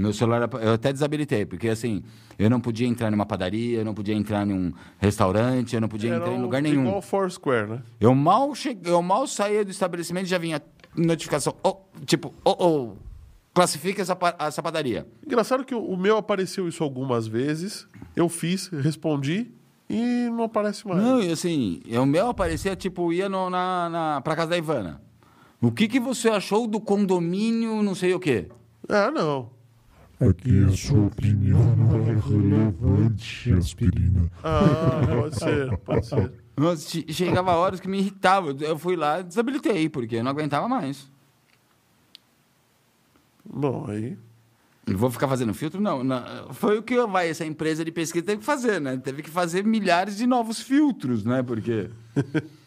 Meu 0.00 0.12
celular, 0.12 0.48
eu 0.62 0.72
até 0.72 0.92
desabilitei, 0.92 1.44
porque 1.44 1.68
assim, 1.68 2.02
eu 2.38 2.48
não 2.48 2.60
podia 2.60 2.88
entrar 2.88 3.10
numa 3.10 3.26
padaria, 3.26 3.78
eu 3.78 3.84
não 3.84 3.94
podia 3.94 4.14
entrar 4.14 4.46
em 4.46 4.52
um 4.52 4.72
restaurante, 4.98 5.74
eu 5.74 5.80
não 5.80 5.88
podia 5.88 6.10
Era 6.14 6.18
entrar 6.18 6.32
em 6.32 6.40
lugar 6.40 6.62
nenhum. 6.62 6.86
Igual 6.86 7.02
Foursquare, 7.02 7.68
né? 7.68 7.82
Eu 8.00 8.14
mal 8.14 8.54
cheguei, 8.54 8.92
eu 8.92 9.02
mal 9.02 9.26
saía 9.26 9.64
do 9.64 9.70
estabelecimento 9.70 10.24
e 10.24 10.28
já 10.28 10.38
vinha 10.38 10.62
notificação, 10.96 11.54
oh, 11.62 11.76
tipo, 12.06 12.34
oh, 12.44 12.56
oh, 12.58 12.96
classifica 13.52 14.00
essa, 14.00 14.16
essa 14.38 14.62
padaria. 14.62 15.06
Engraçado 15.24 15.64
que 15.64 15.74
o 15.74 15.80
o 15.80 15.96
meu 15.96 16.16
apareceu 16.16 16.66
isso 16.66 16.82
algumas 16.82 17.26
vezes. 17.26 17.86
Eu 18.16 18.28
fiz, 18.28 18.68
respondi 18.68 19.52
e 19.88 20.28
não 20.30 20.44
aparece 20.44 20.86
mais. 20.86 21.02
Não, 21.02 21.22
e 21.22 21.30
assim, 21.32 21.82
o 21.86 22.06
meu 22.06 22.28
aparecia, 22.28 22.74
tipo, 22.76 23.12
ia 23.12 23.28
no, 23.28 23.50
na, 23.50 23.90
na, 23.90 24.20
pra 24.20 24.36
casa 24.36 24.50
da 24.50 24.56
Ivana. 24.56 25.02
O 25.60 25.70
que, 25.70 25.86
que 25.88 26.00
você 26.00 26.30
achou 26.30 26.66
do 26.66 26.80
condomínio, 26.80 27.82
não 27.82 27.94
sei 27.94 28.14
o 28.14 28.20
quê? 28.20 28.48
Ah, 28.88 29.10
não. 29.10 29.50
É 30.20 30.32
que 30.34 30.64
a 30.64 30.70
sua 30.76 31.06
opinião 31.06 31.74
não 31.76 31.96
é 32.06 32.14
relevante, 32.14 33.52
aspirina. 33.54 34.30
Ah, 34.44 35.00
pode 35.06 35.38
ser, 35.38 35.78
pode 35.78 36.06
ser. 36.06 36.32
Nossa, 36.56 36.90
che- 36.90 37.10
chegava 37.10 37.52
horas 37.56 37.80
que 37.80 37.88
me 37.88 37.98
irritava. 38.00 38.54
Eu 38.60 38.78
fui 38.78 38.96
lá 38.96 39.20
e 39.20 39.24
desabilitei, 39.24 39.88
porque 39.88 40.16
eu 40.16 40.22
não 40.24 40.30
aguentava 40.30 40.68
mais. 40.68 41.10
Bom, 43.44 43.86
aí. 43.88 44.18
Não 44.86 44.98
vou 44.98 45.10
ficar 45.10 45.26
fazendo 45.28 45.54
filtro? 45.54 45.80
Não. 45.80 46.04
não. 46.04 46.52
Foi 46.52 46.78
o 46.78 46.82
que 46.82 47.00
vai, 47.06 47.30
essa 47.30 47.46
empresa 47.46 47.82
de 47.84 47.90
pesquisa 47.92 48.24
teve 48.26 48.40
que 48.40 48.44
fazer, 48.44 48.78
né? 48.80 48.98
Teve 48.98 49.22
que 49.22 49.30
fazer 49.30 49.64
milhares 49.64 50.16
de 50.18 50.26
novos 50.26 50.60
filtros, 50.60 51.24
né? 51.24 51.42
Porque. 51.42 51.88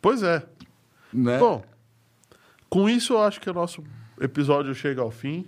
Pois 0.00 0.20
é. 0.22 0.44
Né? 1.12 1.38
Bom, 1.38 1.62
com 2.68 2.88
isso 2.90 3.12
eu 3.12 3.22
acho 3.22 3.40
que 3.40 3.48
o 3.48 3.54
nosso 3.54 3.84
episódio 4.20 4.74
chega 4.74 5.00
ao 5.00 5.12
fim. 5.12 5.46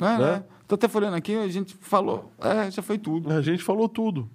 É, 0.00 0.04
né? 0.04 0.18
né? 0.18 0.44
Tô 0.66 0.74
até 0.74 0.88
folhando 0.88 1.16
aqui, 1.16 1.34
a 1.36 1.48
gente 1.48 1.74
falou. 1.80 2.32
É, 2.40 2.70
já 2.70 2.82
foi 2.82 2.98
tudo. 2.98 3.30
A 3.32 3.40
gente 3.42 3.62
falou 3.62 3.88
tudo. 3.88 4.28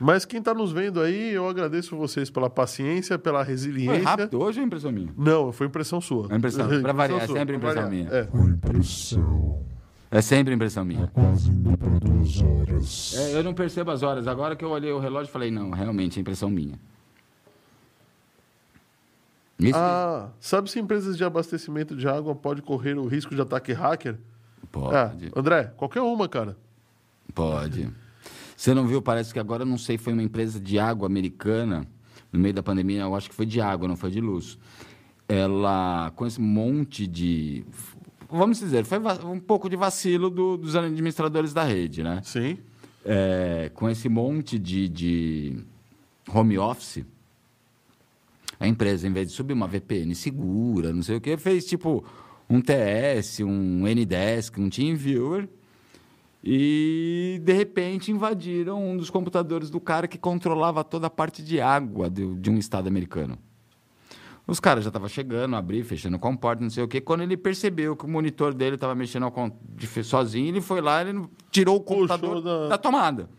Mas 0.00 0.24
quem 0.24 0.40
está 0.40 0.52
nos 0.52 0.72
vendo 0.72 1.00
aí, 1.00 1.30
eu 1.34 1.48
agradeço 1.48 1.96
vocês 1.96 2.28
pela 2.28 2.50
paciência, 2.50 3.16
pela 3.18 3.42
resiliência. 3.44 3.94
Foi 3.94 4.02
rápido 4.04 4.40
hoje 4.42 4.58
ou 4.58 4.64
é 4.64 4.66
impressão 4.66 4.90
minha? 4.90 5.14
Não, 5.16 5.52
foi 5.52 5.66
impressão 5.68 6.00
sua. 6.00 6.26
É 6.32 6.36
impressão. 6.36 6.68
Pra 6.82 6.92
variar, 6.92 7.22
é 7.22 7.26
sempre 7.26 7.56
impressão 7.56 7.88
minha. 7.88 8.08
É. 8.08 8.28
A 8.32 8.40
impressão 8.44 9.64
É 10.10 10.20
sempre 10.20 10.52
impressão 10.54 10.82
é 10.82 10.86
minha. 10.86 11.06
quase 11.06 11.48
indo 11.48 11.78
para 11.78 11.88
duas 12.00 12.42
horas. 12.42 13.14
É, 13.16 13.38
eu 13.38 13.44
não 13.44 13.54
percebo 13.54 13.92
as 13.92 14.02
horas. 14.02 14.26
Agora 14.26 14.56
que 14.56 14.64
eu 14.64 14.70
olhei 14.70 14.90
o 14.90 14.98
relógio, 14.98 15.32
falei, 15.32 15.50
não, 15.50 15.70
realmente 15.70 16.18
é 16.18 16.20
impressão 16.20 16.50
minha. 16.50 16.78
Isso 19.58 19.78
Ah, 19.78 20.30
sabe 20.40 20.68
se 20.70 20.80
empresas 20.80 21.16
de 21.16 21.24
abastecimento 21.24 21.94
de 21.96 22.08
água 22.08 22.34
pode 22.34 22.60
correr 22.60 22.98
o 22.98 23.06
risco 23.06 23.34
de 23.34 23.40
ataque 23.40 23.72
hacker? 23.72 24.18
Pode. 24.70 25.26
É, 25.26 25.30
André, 25.36 25.64
qualquer 25.76 26.00
uma, 26.02 26.28
cara. 26.28 26.56
Pode. 27.34 27.88
Você 28.56 28.72
não 28.74 28.86
viu? 28.86 29.02
Parece 29.02 29.32
que 29.32 29.38
agora, 29.38 29.64
não 29.64 29.76
sei, 29.78 29.98
foi 29.98 30.12
uma 30.12 30.22
empresa 30.22 30.60
de 30.60 30.78
água 30.78 31.06
americana, 31.06 31.86
no 32.32 32.38
meio 32.38 32.54
da 32.54 32.62
pandemia, 32.62 33.02
eu 33.02 33.14
acho 33.14 33.28
que 33.28 33.34
foi 33.34 33.46
de 33.46 33.60
água, 33.60 33.88
não 33.88 33.96
foi 33.96 34.10
de 34.10 34.20
luz. 34.20 34.58
Ela, 35.28 36.12
com 36.14 36.26
esse 36.26 36.40
monte 36.40 37.06
de. 37.06 37.64
Vamos 38.30 38.58
dizer, 38.58 38.84
foi 38.84 38.98
um 39.26 39.38
pouco 39.40 39.68
de 39.68 39.76
vacilo 39.76 40.28
do- 40.30 40.56
dos 40.56 40.74
administradores 40.76 41.52
da 41.52 41.64
rede, 41.64 42.02
né? 42.02 42.20
Sim. 42.24 42.58
É, 43.04 43.70
com 43.74 43.88
esse 43.88 44.08
monte 44.08 44.58
de, 44.58 44.88
de 44.88 45.58
home 46.32 46.58
office, 46.58 47.04
a 48.58 48.66
empresa, 48.66 49.06
em 49.06 49.12
vez 49.12 49.28
de 49.28 49.34
subir 49.34 49.52
uma 49.52 49.66
VPN 49.66 50.14
segura, 50.14 50.92
não 50.92 51.02
sei 51.02 51.16
o 51.16 51.20
que, 51.20 51.36
fez 51.36 51.64
tipo 51.66 52.04
um 52.48 52.60
TS, 52.60 53.40
um 53.40 53.84
Ndesk, 53.86 54.58
um 54.60 54.68
TeamViewer 54.68 55.48
e 56.42 57.40
de 57.42 57.52
repente 57.52 58.10
invadiram 58.10 58.84
um 58.90 58.96
dos 58.96 59.08
computadores 59.08 59.70
do 59.70 59.80
cara 59.80 60.06
que 60.06 60.18
controlava 60.18 60.84
toda 60.84 61.06
a 61.06 61.10
parte 61.10 61.42
de 61.42 61.60
água 61.60 62.10
de, 62.10 62.34
de 62.36 62.50
um 62.50 62.58
estado 62.58 62.86
americano. 62.86 63.38
Os 64.46 64.60
caras 64.60 64.84
já 64.84 64.88
estavam 64.90 65.08
chegando, 65.08 65.56
abrir, 65.56 65.82
fechando 65.84 66.18
com 66.18 66.36
porta, 66.36 66.62
não 66.62 66.68
sei 66.68 66.84
o 66.84 66.88
quê. 66.88 67.00
Quando 67.00 67.22
ele 67.22 67.34
percebeu 67.34 67.96
que 67.96 68.04
o 68.04 68.08
monitor 68.08 68.52
dele 68.52 68.74
estava 68.74 68.94
mexendo 68.94 69.32
sozinho, 70.02 70.48
ele 70.48 70.60
foi 70.60 70.82
lá 70.82 71.02
e 71.02 71.14
tirou 71.50 71.76
o 71.76 71.80
computador 71.80 72.42
da- 72.42 72.68
da... 72.68 72.76
tomada. 72.78 73.30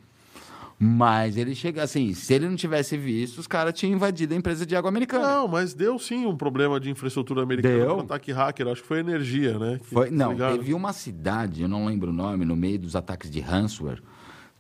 Mas 0.78 1.38
ele 1.38 1.56
chega 1.56 1.84
assim, 1.84 2.14
se 2.14 2.34
ele 2.34 2.50
não 2.50 2.56
tivesse 2.58 2.98
visto, 2.98 3.38
os 3.38 3.48
caras 3.48 3.74
tinham 3.74 3.94
invadido 3.94 4.34
a 4.34 4.38
empresa 4.38 4.66
de 4.66 4.76
água 4.76 4.90
americana. 4.90 5.26
Não, 5.26 5.48
mas 5.48 5.74
deu 5.74 5.98
sim 5.98 6.26
um 6.26 6.36
problema 6.36 6.80
de 6.82 6.90
infraestrutura 6.90 7.44
americana 7.44 7.78
Deu? 7.78 7.96
com 7.96 8.02
ataque 8.02 8.32
hacker. 8.34 8.68
Acho 8.68 8.82
que 8.82 8.88
foi 8.88 9.00
energia, 9.00 9.58
né? 9.58 9.80
que 9.80 9.86
Foi, 9.86 10.10
não, 10.12 10.28
desligaram. 10.30 10.58
teve 10.58 10.74
uma 10.74 10.92
cidade, 10.92 11.62
eu 11.62 11.70
não 11.70 11.86
lembro 11.86 12.10
o 12.10 12.14
nome, 12.14 12.44
no 12.44 12.58
meio 12.58 12.78
dos 12.78 12.94
ataques 12.94 13.32
de 13.32 13.40
ransomware, 13.40 14.02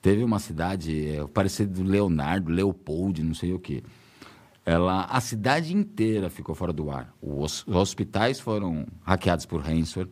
teve 0.01 0.23
uma 0.23 0.39
cidade, 0.39 1.09
é, 1.09 1.27
parecia 1.27 1.67
do 1.67 1.83
Leonardo, 1.83 2.49
Leopold, 2.49 3.21
não 3.21 3.33
sei 3.33 3.51
o 3.53 3.59
quê. 3.59 3.83
Ela, 4.65 5.05
a 5.05 5.19
cidade 5.19 5.75
inteira 5.75 6.29
ficou 6.29 6.55
fora 6.55 6.71
do 6.71 6.89
ar. 6.89 7.13
Os, 7.21 7.67
os 7.67 7.75
hospitais 7.75 8.39
foram 8.39 8.85
hackeados 9.03 9.45
por 9.45 9.59
ransomware, 9.61 10.09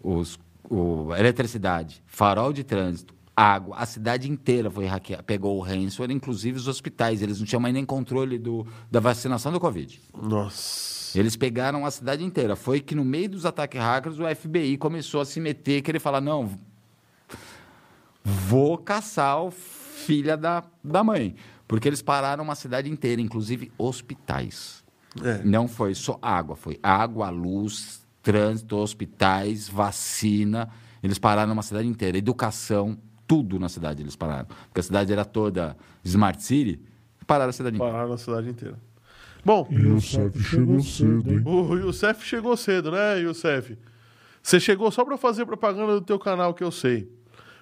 os, 0.00 0.38
o, 0.68 1.14
eletricidade, 1.16 2.02
farol 2.06 2.52
de 2.52 2.62
trânsito, 2.62 3.14
água, 3.36 3.76
a 3.76 3.86
cidade 3.86 4.30
inteira 4.30 4.70
foi 4.70 4.86
hackeada, 4.86 5.22
pegou 5.22 5.56
o 5.56 5.60
ransomware, 5.60 6.12
inclusive 6.12 6.56
os 6.56 6.68
hospitais, 6.68 7.22
eles 7.22 7.38
não 7.38 7.46
tinham 7.46 7.60
mais 7.60 7.74
nem 7.74 7.84
controle 7.84 8.38
do, 8.38 8.66
da 8.90 9.00
vacinação 9.00 9.50
do 9.50 9.58
Covid. 9.58 10.00
Nossa. 10.20 11.18
Eles 11.18 11.36
pegaram 11.36 11.84
a 11.84 11.90
cidade 11.90 12.24
inteira. 12.24 12.56
Foi 12.56 12.80
que 12.80 12.94
no 12.94 13.04
meio 13.04 13.28
dos 13.30 13.44
ataques 13.44 13.80
hackers 13.80 14.18
o 14.18 14.34
FBI 14.34 14.76
começou 14.76 15.20
a 15.20 15.24
se 15.24 15.40
meter, 15.40 15.82
querer 15.82 15.98
falar, 15.98 16.20
não, 16.20 16.58
vou 18.24 18.78
caçar 18.78 19.42
o 19.42 19.50
filha 19.50 20.36
da, 20.36 20.64
da 20.82 21.02
mãe. 21.04 21.34
Porque 21.66 21.88
eles 21.88 22.02
pararam 22.02 22.44
uma 22.44 22.54
cidade 22.54 22.90
inteira, 22.90 23.20
inclusive 23.20 23.72
hospitais. 23.78 24.82
É. 25.22 25.42
Não 25.44 25.68
foi 25.68 25.94
só 25.94 26.18
água, 26.20 26.56
foi 26.56 26.78
água, 26.82 27.28
luz, 27.30 28.02
trânsito, 28.22 28.76
hospitais, 28.76 29.68
vacina. 29.68 30.68
Eles 31.02 31.18
pararam 31.18 31.52
uma 31.52 31.62
cidade 31.62 31.88
inteira. 31.88 32.16
Educação, 32.16 32.98
tudo 33.32 33.58
na 33.58 33.70
cidade 33.70 34.02
eles 34.02 34.14
pararam. 34.14 34.46
Porque 34.68 34.80
a 34.80 34.82
cidade 34.82 35.10
era 35.10 35.24
toda 35.24 35.74
Smart 36.04 36.42
City, 36.42 36.78
pararam 37.26 37.48
a 37.48 37.52
cidade 37.52 37.76
inteira. 37.76 37.92
Pararam 37.92 38.10
na 38.10 38.18
cidade 38.18 38.50
inteira. 38.50 38.76
Bom, 39.42 39.66
E 39.70 39.86
o 39.86 40.00
Seth 40.00 40.38
chegou 40.38 40.80
cedo, 40.82 41.32
hein? 41.32 41.42
o 41.46 41.74
Youssef 41.76 42.24
chegou 42.24 42.56
cedo, 42.56 42.90
né, 42.92 43.20
Youssef? 43.20 43.78
Você 44.42 44.60
chegou 44.60 44.90
só 44.90 45.02
pra 45.02 45.16
fazer 45.16 45.46
propaganda 45.46 45.94
do 45.94 46.02
teu 46.02 46.18
canal, 46.18 46.52
que 46.52 46.62
eu 46.62 46.70
sei. 46.70 47.08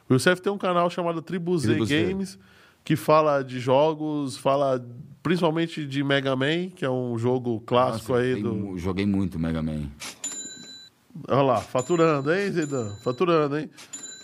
O 0.09 0.15
Youssef 0.15 0.43
tem 0.43 0.53
um 0.53 0.59
canal 0.59 0.91
chamado 0.91 1.23
Tribu 1.23 1.57
Z 1.57 1.69
Tribu 1.69 1.87
Z. 1.87 2.03
Games, 2.03 2.39
que 2.85 2.97
fala 2.97 3.43
de 3.43 3.61
jogos, 3.61 4.37
fala 4.37 4.85
principalmente 5.23 5.87
de 5.87 6.03
Mega 6.03 6.35
Man, 6.35 6.71
que 6.75 6.85
é 6.85 6.91
um 6.91 7.17
jogo 7.17 7.61
clássico 7.61 8.13
Nossa, 8.13 8.25
aí 8.25 8.33
eu 8.33 8.43
do... 8.43 8.77
Joguei 8.79 9.07
muito 9.07 9.39
Mega 9.39 9.63
Man. 9.63 9.89
Olha 11.29 11.43
lá, 11.43 11.61
faturando, 11.61 12.33
hein, 12.35 12.51
Zidane? 12.51 12.97
Faturando, 13.05 13.59
hein? 13.59 13.71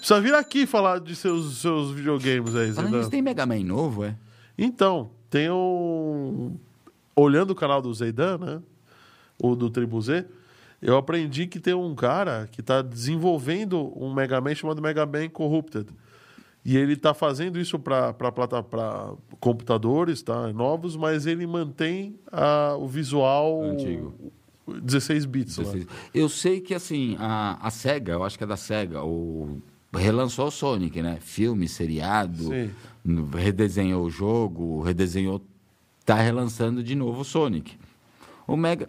Precisa 0.06 0.20
vir 0.20 0.34
aqui 0.36 0.66
falar 0.66 1.00
de 1.00 1.16
seus, 1.16 1.58
seus 1.58 1.90
videogames 1.90 2.54
aí, 2.54 2.72
Falando 2.72 2.74
Zidane. 2.74 2.96
nisso, 2.98 3.10
tem 3.10 3.20
Mega 3.20 3.44
Man 3.44 3.64
novo, 3.64 4.04
é? 4.04 4.16
Então, 4.56 5.10
tem 5.28 5.50
um. 5.50 6.56
Olhando 7.16 7.50
o 7.50 7.54
canal 7.56 7.82
do 7.82 7.92
Zeidan, 7.92 8.38
né? 8.38 8.62
O 9.36 9.56
do 9.56 9.68
Tribu 9.68 10.00
Z, 10.00 10.24
eu 10.80 10.96
aprendi 10.96 11.48
que 11.48 11.58
tem 11.58 11.74
um 11.74 11.92
cara 11.92 12.48
que 12.52 12.60
está 12.60 12.82
desenvolvendo 12.82 13.92
um 14.00 14.14
Mega 14.14 14.40
Man 14.40 14.54
chamado 14.54 14.80
Mega 14.80 15.04
Man 15.04 15.28
Corrupted. 15.28 15.88
E 16.64 16.76
ele 16.76 16.92
está 16.92 17.12
fazendo 17.12 17.58
isso 17.58 17.76
para 17.76 18.14
computadores 19.40 20.22
tá, 20.22 20.52
novos, 20.52 20.94
mas 20.94 21.26
ele 21.26 21.48
mantém 21.48 22.16
ah, 22.30 22.76
o 22.78 22.86
visual 22.86 23.60
Antigo. 23.64 24.14
16 24.68 25.24
bits. 25.26 25.56
lá. 25.58 25.72
Eu 26.14 26.28
sei 26.28 26.60
que, 26.60 26.74
assim, 26.74 27.16
a, 27.18 27.58
a 27.60 27.70
SEGA, 27.70 28.12
eu 28.12 28.22
acho 28.22 28.38
que 28.38 28.44
é 28.44 28.46
da 28.46 28.56
SEGA, 28.56 29.02
o, 29.02 29.60
relançou 29.94 30.46
o 30.48 30.50
Sonic, 30.50 31.00
né? 31.02 31.18
Filme, 31.20 31.68
seriado, 31.68 32.44
Sim. 32.44 32.70
redesenhou 33.34 34.04
o 34.04 34.10
jogo, 34.10 34.82
redesenhou... 34.82 35.42
Tá 36.04 36.14
relançando 36.14 36.84
de 36.84 36.94
novo 36.94 37.22
o 37.22 37.24
Sonic. 37.24 37.76
O 38.46 38.56
Mega... 38.56 38.88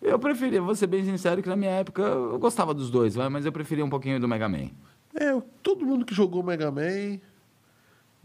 Eu 0.00 0.18
preferia, 0.18 0.62
vou 0.62 0.74
ser 0.76 0.86
bem 0.86 1.04
sincero, 1.04 1.42
que 1.42 1.48
na 1.48 1.56
minha 1.56 1.72
época 1.72 2.02
eu 2.02 2.38
gostava 2.38 2.72
dos 2.72 2.88
dois, 2.88 3.16
mas 3.16 3.44
eu 3.44 3.50
preferia 3.50 3.84
um 3.84 3.90
pouquinho 3.90 4.20
do 4.20 4.28
Mega 4.28 4.48
Man. 4.48 4.70
É, 5.14 5.40
todo 5.62 5.84
mundo 5.84 6.04
que 6.04 6.14
jogou 6.14 6.42
Mega 6.42 6.70
Man 6.70 7.18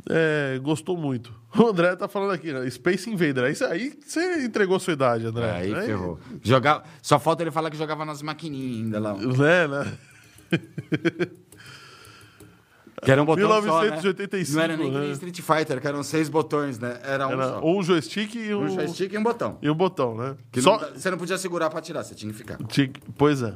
é, 0.09 0.59
gostou 0.61 0.97
muito. 0.97 1.33
O 1.55 1.67
André 1.67 1.95
tá 1.95 2.07
falando 2.07 2.31
aqui, 2.31 2.51
né? 2.51 2.67
Space 2.67 3.07
Invader. 3.07 3.43
Aí, 3.43 3.53
aí 3.69 3.93
você 4.03 4.43
entregou 4.43 4.79
sua 4.79 4.93
idade, 4.93 5.27
André. 5.27 5.51
Aí 5.51 5.73
Aí- 5.73 5.85
ferrou. 5.85 6.19
Jogava... 6.41 6.83
Só 6.99 7.19
falta 7.19 7.43
ele 7.43 7.51
falar 7.51 7.69
que 7.69 7.77
jogava 7.77 8.03
nas 8.03 8.23
maquininhas 8.23 8.85
ainda 8.85 8.99
lá. 8.99 9.13
Né, 9.13 9.67
né? 9.67 9.97
Que 13.03 13.11
era 13.11 13.21
um 13.21 13.25
botão 13.25 13.47
só, 13.49 13.61
1985, 13.61 14.57
né? 14.57 14.67
Não 14.67 14.73
era 14.73 14.77
nem 14.77 14.91
né? 14.91 15.11
Street 15.13 15.39
Fighter, 15.41 15.79
que 15.81 15.87
eram 15.87 16.03
seis 16.03 16.29
botões, 16.29 16.79
né? 16.79 16.99
Era 17.03 17.27
um 17.27 17.31
Era 17.31 17.49
só. 17.49 17.61
um 17.65 17.83
joystick 17.83 18.35
e 18.35 18.53
um, 18.53 18.63
Um 18.63 18.69
joystick 18.69 19.11
e 19.13 19.17
um 19.17 19.23
botão. 19.23 19.57
e 19.61 19.69
um 19.69 19.75
botão, 19.75 20.15
né? 20.15 20.35
Que 20.51 20.61
Só... 20.61 20.79
não- 20.79 20.89
você 20.93 21.11
não 21.11 21.17
podia 21.17 21.37
segurar 21.37 21.69
pra 21.69 21.81
tirar, 21.81 22.03
você 22.03 22.15
tinha 22.15 22.31
que 22.31 22.37
ficar. 22.37 22.57
Tinha 22.67 22.91
Pois 23.17 23.41
é. 23.41 23.55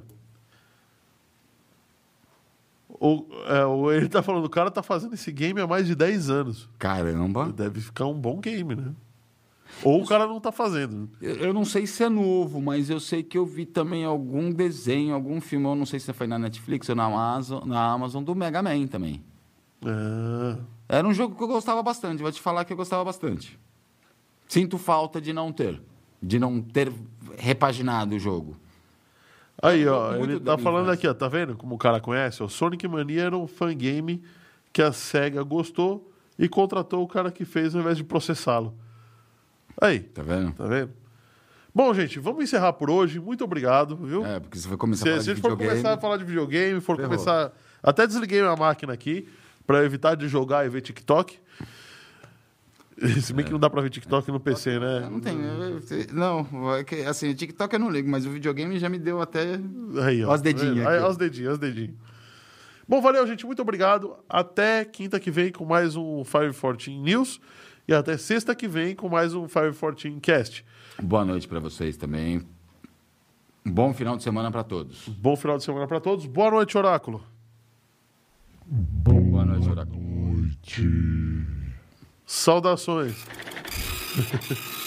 O, 2.99 3.25
é, 3.47 3.65
o- 3.65 3.91
ele 3.91 4.09
tá 4.09 4.23
falando, 4.23 4.45
o 4.45 4.49
cara 4.49 4.71
tá 4.71 4.81
fazendo 4.81 5.13
esse 5.13 5.31
game 5.31 5.59
há 5.61 5.67
mais 5.67 5.85
de 5.85 5.93
10 5.95 6.29
anos. 6.29 6.67
Caramba. 6.79 7.51
Deve 7.51 7.79
ficar 7.81 8.05
um 8.05 8.13
bom 8.19 8.39
game, 8.39 8.75
né? 8.75 8.91
Ou 9.83 10.01
o 10.01 10.07
cara 10.07 10.25
não 10.25 10.39
tá 10.39 10.51
fazendo. 10.51 11.09
Eu 11.21 11.35
eu 11.35 11.53
não 11.53 11.63
sei 11.65 11.85
se 11.85 12.01
é 12.03 12.09
novo, 12.09 12.59
mas 12.61 12.89
eu 12.89 12.99
sei 12.99 13.21
que 13.21 13.37
eu 13.37 13.45
vi 13.45 13.65
também 13.65 14.05
algum 14.05 14.49
desenho, 14.51 15.13
algum 15.13 15.39
filme, 15.41 15.67
eu 15.67 15.75
não 15.75 15.85
sei 15.85 15.99
se 15.99 16.11
foi 16.13 16.25
na 16.25 16.39
Netflix 16.39 16.87
ou 16.89 16.95
na 16.95 17.03
Amazon, 17.03 17.63
na 17.67 17.91
Amazon 17.91 18.23
do 18.23 18.33
Mega 18.33 18.63
Man 18.63 18.87
também. 18.87 19.21
É. 19.85 20.57
Era 20.97 21.07
um 21.07 21.13
jogo 21.13 21.35
que 21.35 21.43
eu 21.43 21.47
gostava 21.47 21.83
bastante, 21.83 22.21
vou 22.21 22.31
te 22.31 22.41
falar 22.41 22.63
que 22.65 22.73
eu 22.73 22.77
gostava 22.77 23.03
bastante. 23.03 23.59
Sinto 24.47 24.77
falta 24.77 25.19
de 25.19 25.33
não 25.33 25.51
ter, 25.51 25.81
de 26.23 26.39
não 26.39 26.61
ter 26.61 26.91
repaginado 27.37 28.15
o 28.15 28.19
jogo. 28.19 28.55
Aí, 29.61 29.87
ó, 29.87 30.11
muito 30.17 30.31
ele 30.31 30.39
tá 30.39 30.53
minha 30.55 30.63
falando 30.63 30.83
infância. 30.85 30.93
aqui, 30.93 31.07
ó, 31.07 31.13
tá 31.13 31.27
vendo 31.27 31.55
como 31.55 31.75
o 31.75 31.77
cara 31.77 31.99
conhece? 31.99 32.41
O 32.43 32.47
Sonic 32.47 32.87
Mania 32.87 33.23
era 33.23 33.37
um 33.37 33.47
fangame 33.47 34.23
que 34.71 34.81
a 34.81 34.91
SEGA 34.91 35.43
gostou 35.43 36.11
e 36.37 36.47
contratou 36.47 37.03
o 37.03 37.07
cara 37.07 37.31
que 37.31 37.43
fez 37.43 37.73
ao 37.75 37.81
invés 37.81 37.97
de 37.97 38.03
processá-lo. 38.03 38.73
Aí, 39.81 39.99
Tá 39.99 40.21
vendo? 40.21 40.53
tá 40.53 40.65
vendo? 40.65 40.91
Bom, 41.73 41.93
gente, 41.93 42.17
vamos 42.19 42.43
encerrar 42.43 42.73
por 42.73 42.89
hoje. 42.89 43.19
Muito 43.19 43.43
obrigado, 43.43 43.95
viu? 43.97 44.25
É, 44.25 44.39
porque 44.39 44.57
você 44.57 44.67
vai 44.67 44.77
começar 44.77 45.03
Se 45.05 45.09
a 45.09 45.11
a 45.11 45.15
falar 45.15 45.21
de 45.23 45.29
gente 45.31 45.41
for 45.41 45.49
videogame. 45.51 45.69
começar 45.81 45.93
a 45.93 45.97
falar 45.99 46.17
de 46.17 46.23
videogame, 46.23 46.79
for 46.81 46.95
Ferrou. 46.95 47.11
começar. 47.11 47.51
Até 47.83 48.07
desliguei 48.07 48.41
a 48.41 48.55
máquina 48.55 48.93
aqui 48.93 49.27
pra 49.67 49.83
evitar 49.83 50.15
de 50.15 50.27
jogar 50.27 50.65
e 50.65 50.69
ver 50.69 50.81
TikTok. 50.81 51.37
Se 53.21 53.31
bem 53.31 53.45
que 53.45 53.51
não 53.51 53.59
dá 53.59 53.69
pra 53.69 53.79
ver 53.81 53.91
TikTok 53.91 54.31
no 54.31 54.39
PC, 54.39 54.79
né? 54.79 55.07
Não 55.11 55.19
tem. 55.19 55.37
eu- 55.39 55.79
Não, 56.13 56.73
é 56.73 56.83
que, 56.83 56.95
assim, 57.03 57.29
o 57.29 57.35
TikTok 57.35 57.71
eu 57.75 57.79
não 57.79 57.91
ligo, 57.91 58.09
mas 58.09 58.25
o 58.25 58.31
videogame 58.31 58.79
já 58.79 58.89
me 58.89 58.97
deu 58.97 59.21
até. 59.21 59.59
Aí, 60.03 60.23
ó. 60.25 60.31
Ó 60.31 60.33
os 60.33 60.41
dedinhos 60.41 60.79
Aí, 60.87 60.95
aqui. 60.95 61.05
ó 61.05 61.09
os 61.09 61.17
dedinhos, 61.17 61.49
ó 61.49 61.53
os 61.53 61.59
dedinhos. 61.59 61.93
Bom, 62.87 62.99
valeu, 63.01 63.27
gente. 63.27 63.45
Muito 63.45 63.61
obrigado. 63.61 64.15
Até 64.27 64.83
quinta 64.85 65.19
que 65.19 65.29
vem 65.29 65.51
com 65.51 65.63
mais 65.65 65.95
um 65.95 66.23
514 66.23 66.89
News. 66.97 67.39
E 67.87 67.93
até 67.93 68.17
sexta 68.17 68.55
que 68.55 68.67
vem 68.67 68.95
com 68.95 69.07
mais 69.09 69.35
um 69.35 69.45
514 69.45 70.19
Cast. 70.19 70.65
Boa 71.03 71.23
noite 71.23 71.47
pra 71.47 71.59
vocês 71.59 71.95
também. 71.97 72.41
Um 73.65 73.71
bom 73.71 73.93
final 73.93 74.17
de 74.17 74.23
semana 74.23 74.49
pra 74.49 74.63
todos. 74.63 75.07
Bom 75.09 75.35
final 75.35 75.57
de 75.57 75.63
semana 75.65 75.85
pra 75.85 75.99
todos. 75.99 76.25
Boa 76.25 76.49
noite, 76.49 76.75
Oráculo. 76.77 77.21
Boa 78.65 79.36
noite, 79.59 79.71
Oráculo. 79.71 79.99
Noite. 80.01 80.89
Saudações. 82.25 83.15